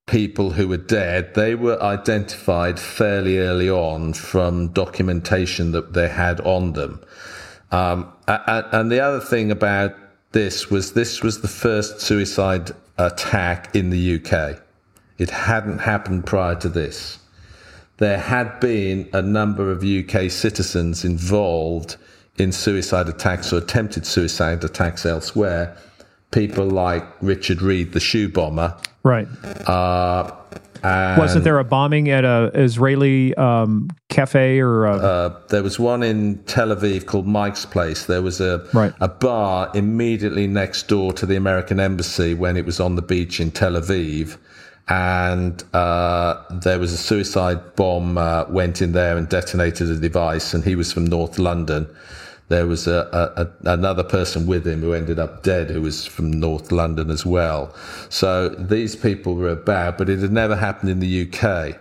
people 0.07 0.51
who 0.51 0.69
were 0.69 0.77
dead, 0.77 1.35
they 1.35 1.55
were 1.55 1.81
identified 1.83 2.79
fairly 2.79 3.39
early 3.39 3.71
on 3.71 4.13
from 4.13 4.69
documentation 4.69 5.73
that 5.73 5.93
they 5.95 6.09
had 6.09 6.41
on 6.41 6.73
them. 6.75 7.01
Um, 7.71 8.13
and 8.29 8.91
the 8.91 9.01
other 9.01 9.21
thing 9.21 9.51
about 9.51 9.95
this 10.33 10.71
was 10.71 10.93
this 10.93 11.23
was 11.23 11.41
the 11.41 11.49
first 11.49 12.01
suicide 12.01 12.73
attack 12.99 13.75
in 13.75 13.91
the 13.91 14.17
UK. 14.17 14.61
It 15.17 15.31
hadn't 15.31 15.79
happened 15.79 16.27
prior 16.27 16.55
to 16.57 16.69
this. 16.69 17.19
There 17.99 18.19
had 18.19 18.59
been 18.61 19.09
a 19.13 19.23
number 19.23 19.71
of 19.71 19.85
UK 19.85 20.31
citizens 20.31 21.05
involved 21.05 21.97
in 22.39 22.51
suicide 22.51 23.09
attacks 23.09 23.53
or 23.53 23.59
attempted 23.59 24.05
suicide 24.07 24.65
attacks 24.65 25.07
elsewhere. 25.07 25.77
People 26.33 26.67
like 26.67 27.05
Richard 27.21 27.63
Reid, 27.63 27.93
the 27.93 28.01
shoe 28.01 28.29
bomber, 28.29 28.77
Right. 29.05 29.29
Uh, 29.69 30.31
Wasn't 30.83 31.45
there 31.45 31.59
a 31.59 31.65
bombing 31.65 32.11
at 32.11 32.25
a 32.25 32.51
Israeli 32.55 33.35
um, 33.37 33.89
cafe 34.09 34.61
or? 34.61 34.87
A- 34.87 34.97
uh, 34.97 35.41
there 35.49 35.63
was 35.63 35.79
one 35.79 36.03
in 36.03 36.39
Tel 36.45 36.69
Aviv 36.69 37.07
called 37.07 37.27
Mike's 37.27 37.67
Place. 37.67 38.07
There 38.07 38.23
was 38.23 38.41
a 38.41 38.67
right. 38.73 38.93
a 39.01 39.09
bar 39.09 39.71
immediately 39.75 40.47
next 40.47 40.89
door 40.89 41.13
to 41.15 41.27
the 41.27 41.37
American 41.37 41.79
embassy 41.81 42.35
when 42.35 42.57
it 42.57 42.65
was 42.65 42.81
on 42.81 42.97
the 42.97 43.03
beach 43.03 43.41
in 43.41 43.51
Tel 43.51 43.73
Aviv, 43.73 44.39
and 44.89 45.63
uh, 45.75 46.43
there 46.51 46.79
was 46.79 46.93
a 46.93 46.99
suicide 46.99 47.75
bomb 47.75 48.19
uh, 48.19 48.45
went 48.49 48.83
in 48.83 48.93
there 48.93 49.17
and 49.17 49.29
detonated 49.29 49.89
a 49.89 49.97
device. 49.97 50.53
And 50.53 50.63
he 50.63 50.77
was 50.77 50.93
from 50.93 51.07
North 51.07 51.39
London 51.39 51.89
there 52.49 52.67
was 52.67 52.87
a, 52.87 53.51
a, 53.65 53.71
another 53.71 54.03
person 54.03 54.47
with 54.47 54.67
him 54.67 54.81
who 54.81 54.93
ended 54.93 55.19
up 55.19 55.43
dead 55.43 55.71
who 55.71 55.81
was 55.81 56.05
from 56.05 56.31
North 56.31 56.71
London 56.71 57.11
as 57.11 57.25
well. 57.25 57.75
So 58.11 58.51
these 58.51 58.95
people 58.95 59.35
were 59.35 59.57
bad, 59.57 59.97
but 59.97 60.11
it 60.11 60.19
had 60.19 60.33
never 60.33 60.55
happened 60.55 60.91
in 60.91 61.01
the 61.01 61.23
UK. 61.23 61.81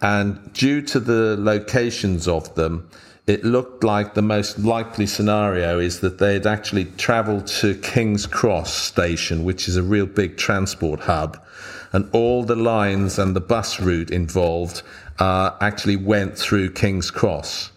And 0.00 0.52
due 0.52 0.80
to 0.82 1.00
the 1.00 1.36
locations 1.38 2.28
of 2.28 2.54
them, 2.54 2.88
it 3.26 3.44
looked 3.44 3.84
like 3.84 4.14
the 4.14 4.22
most 4.22 4.58
likely 4.58 5.06
scenario 5.06 5.78
is 5.78 6.00
that 6.00 6.18
they'd 6.18 6.46
actually 6.46 6.86
traveled 6.96 7.46
to 7.48 7.74
King's 7.76 8.26
Cross 8.26 8.72
station, 8.74 9.44
which 9.44 9.68
is 9.68 9.76
a 9.76 9.82
real 9.82 10.06
big 10.06 10.36
transport 10.36 11.00
hub, 11.00 11.44
and 11.92 12.08
all 12.12 12.44
the 12.44 12.56
lines 12.56 13.18
and 13.18 13.34
the 13.34 13.40
bus 13.40 13.80
route 13.80 14.10
involved 14.10 14.82
uh, 15.18 15.50
actually 15.60 15.96
went 15.96 16.38
through 16.38 16.70
King's 16.70 17.10
Cross. 17.10 17.72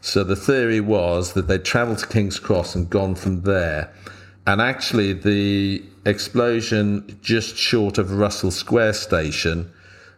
So 0.00 0.24
the 0.24 0.36
theory 0.36 0.80
was 0.80 1.32
that 1.32 1.48
they'd 1.48 1.64
traveled 1.64 1.98
to 1.98 2.06
King's 2.06 2.38
Cross 2.38 2.74
and 2.74 2.88
gone 2.88 3.14
from 3.14 3.42
there. 3.42 3.92
And 4.46 4.62
actually, 4.62 5.12
the 5.12 5.82
explosion 6.06 7.18
just 7.20 7.56
short 7.56 7.98
of 7.98 8.12
Russell 8.12 8.50
Square 8.50 8.94
station, 8.94 9.70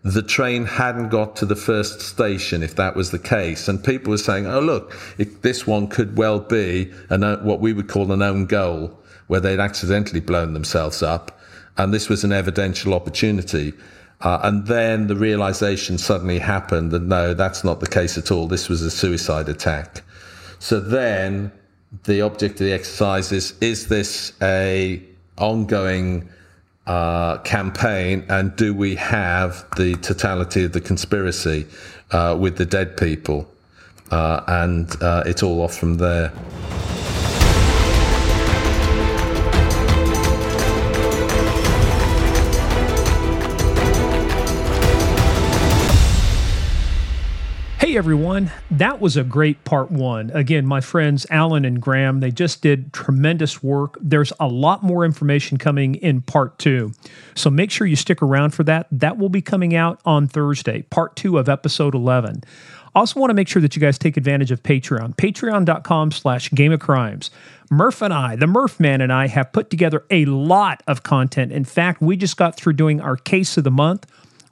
the 0.04 0.22
train 0.22 0.66
hadn't 0.66 1.08
got 1.08 1.34
to 1.36 1.46
the 1.46 1.56
first 1.56 2.00
station 2.00 2.62
if 2.62 2.76
that 2.76 2.94
was 2.94 3.10
the 3.10 3.18
case. 3.18 3.66
And 3.66 3.82
people 3.82 4.10
were 4.10 4.18
saying, 4.18 4.46
oh, 4.46 4.60
look, 4.60 4.96
it, 5.18 5.42
this 5.42 5.66
one 5.66 5.88
could 5.88 6.16
well 6.16 6.38
be 6.38 6.92
an, 7.08 7.22
what 7.44 7.60
we 7.60 7.72
would 7.72 7.88
call 7.88 8.12
an 8.12 8.22
own 8.22 8.46
goal, 8.46 8.96
where 9.26 9.40
they'd 9.40 9.58
accidentally 9.58 10.20
blown 10.20 10.52
themselves 10.52 11.02
up. 11.02 11.39
And 11.76 11.92
this 11.92 12.08
was 12.08 12.24
an 12.24 12.32
evidential 12.32 12.94
opportunity. 12.94 13.72
Uh, 14.20 14.38
and 14.42 14.66
then 14.66 15.06
the 15.06 15.16
realization 15.16 15.96
suddenly 15.96 16.38
happened 16.38 16.90
that 16.90 17.02
no, 17.02 17.32
that's 17.32 17.64
not 17.64 17.80
the 17.80 17.86
case 17.86 18.18
at 18.18 18.30
all. 18.30 18.46
This 18.46 18.68
was 18.68 18.82
a 18.82 18.90
suicide 18.90 19.48
attack. 19.48 20.02
So 20.58 20.78
then 20.78 21.50
the 22.04 22.20
object 22.20 22.60
of 22.60 22.66
the 22.66 22.72
exercise 22.72 23.32
is, 23.32 23.54
is 23.60 23.88
this 23.88 24.34
a 24.42 25.02
ongoing 25.38 26.28
uh, 26.86 27.38
campaign 27.38 28.24
and 28.28 28.54
do 28.56 28.74
we 28.74 28.94
have 28.96 29.64
the 29.76 29.94
totality 29.96 30.64
of 30.64 30.72
the 30.72 30.80
conspiracy 30.80 31.66
uh, 32.10 32.36
with 32.38 32.58
the 32.58 32.66
dead 32.66 32.96
people? 32.96 33.48
Uh, 34.10 34.42
and 34.48 35.00
uh, 35.02 35.22
it's 35.24 35.42
all 35.42 35.62
off 35.62 35.76
from 35.76 35.94
there. 35.94 36.32
Hey 47.90 47.96
everyone, 47.96 48.52
that 48.70 49.00
was 49.00 49.16
a 49.16 49.24
great 49.24 49.64
part 49.64 49.90
one. 49.90 50.30
Again, 50.30 50.64
my 50.64 50.80
friends 50.80 51.26
Alan 51.28 51.64
and 51.64 51.82
Graeme, 51.82 52.20
they 52.20 52.30
just 52.30 52.62
did 52.62 52.92
tremendous 52.92 53.64
work. 53.64 53.98
There's 54.00 54.32
a 54.38 54.46
lot 54.46 54.84
more 54.84 55.04
information 55.04 55.58
coming 55.58 55.96
in 55.96 56.22
part 56.22 56.56
two. 56.60 56.92
So 57.34 57.50
make 57.50 57.72
sure 57.72 57.88
you 57.88 57.96
stick 57.96 58.22
around 58.22 58.50
for 58.50 58.62
that. 58.62 58.86
That 58.92 59.18
will 59.18 59.28
be 59.28 59.42
coming 59.42 59.74
out 59.74 60.00
on 60.04 60.28
Thursday, 60.28 60.82
part 60.82 61.16
two 61.16 61.36
of 61.36 61.48
episode 61.48 61.96
11. 61.96 62.44
Also 62.94 63.18
want 63.18 63.30
to 63.30 63.34
make 63.34 63.48
sure 63.48 63.60
that 63.60 63.74
you 63.74 63.80
guys 63.80 63.98
take 63.98 64.16
advantage 64.16 64.52
of 64.52 64.62
Patreon, 64.62 65.16
patreon.com 65.16 66.12
slash 66.12 66.48
game 66.52 66.70
of 66.70 66.78
crimes. 66.78 67.32
Murph 67.72 68.02
and 68.02 68.14
I, 68.14 68.36
the 68.36 68.46
Murph 68.46 68.78
man 68.78 69.00
and 69.00 69.12
I, 69.12 69.26
have 69.26 69.50
put 69.50 69.68
together 69.68 70.04
a 70.10 70.26
lot 70.26 70.84
of 70.86 71.02
content. 71.02 71.50
In 71.50 71.64
fact, 71.64 72.00
we 72.00 72.16
just 72.16 72.36
got 72.36 72.54
through 72.54 72.74
doing 72.74 73.00
our 73.00 73.16
case 73.16 73.56
of 73.56 73.64
the 73.64 73.72
month 73.72 74.06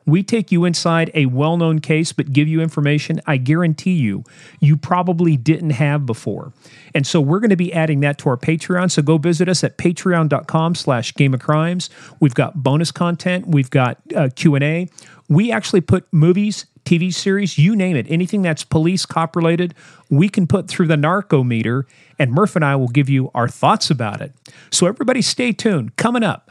we 0.09 0.23
take 0.23 0.51
you 0.51 0.65
inside 0.65 1.11
a 1.15 1.27
well 1.27 1.57
known 1.57 1.81
case, 1.81 2.13
but 2.13 2.33
give 2.33 2.49
you 2.49 2.61
information 2.61 3.21
I 3.27 3.37
guarantee 3.37 3.93
you, 3.93 4.25
you 4.61 4.77
probably 4.77 5.37
didn't 5.37 5.71
have 5.71 6.07
before. 6.07 6.53
And 6.95 7.07
so 7.07 7.21
we're 7.21 7.41
going 7.41 7.51
to 7.51 7.57
be 7.57 7.73
adding 7.73 8.01
that 8.01 8.19
to 8.19 8.31
our 8.31 8.37
Patreon. 8.37 8.91
So 8.91 9.03
go 9.03 9.19
visit 9.19 9.49
us 9.49 9.63
at 9.63 9.77
patreon.com 9.77 10.75
slash 10.75 11.15
game 11.15 11.35
of 11.35 11.41
crimes. 11.41 11.91
We've 12.21 12.35
got 12.35 12.63
bonus 12.63 12.91
content. 12.91 13.47
We've 13.47 13.71
got 13.71 13.99
uh, 14.17 14.31
Q&A. 14.35 14.89
We 15.29 15.53
actually 15.53 15.83
put 15.83 16.11
movies, 16.11 16.67
TV 16.85 17.13
series, 17.13 17.59
you 17.59 17.77
name 17.77 17.97
it, 17.97 18.07
anything 18.09 18.41
that's 18.41 18.65
police 18.65 19.05
cop 19.05 19.37
related, 19.37 19.75
we 20.09 20.31
can 20.31 20.47
put 20.47 20.69
through 20.69 20.87
the 20.87 20.97
narco 20.97 21.45
meter, 21.45 21.87
and 22.19 22.33
Murph 22.33 22.57
and 22.57 22.65
I 22.65 22.77
will 22.77 22.89
give 22.89 23.11
you 23.11 23.31
our 23.35 23.47
thoughts 23.47 23.91
about 23.91 24.23
it. 24.23 24.33
So 24.71 24.87
everybody 24.87 25.21
stay 25.21 25.53
tuned. 25.53 25.97
Coming 25.97 26.23
up, 26.23 26.51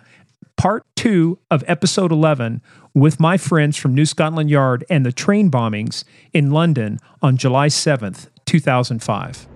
part 0.58 0.86
two 0.96 1.40
of 1.50 1.64
episode 1.68 2.12
11 2.12 2.62
with 2.94 3.20
my 3.20 3.38
friends 3.38 3.78
from 3.78 3.94
New 3.94 4.06
Scotland 4.06 4.50
Yard 4.50 4.84
and 4.90 5.06
the 5.06 5.12
train 5.12 5.50
bombings 5.50 6.04
in 6.34 6.52
London 6.52 7.00
on 7.22 7.38
July 7.38 7.68
7th, 7.68 8.28
2005. 8.46 9.48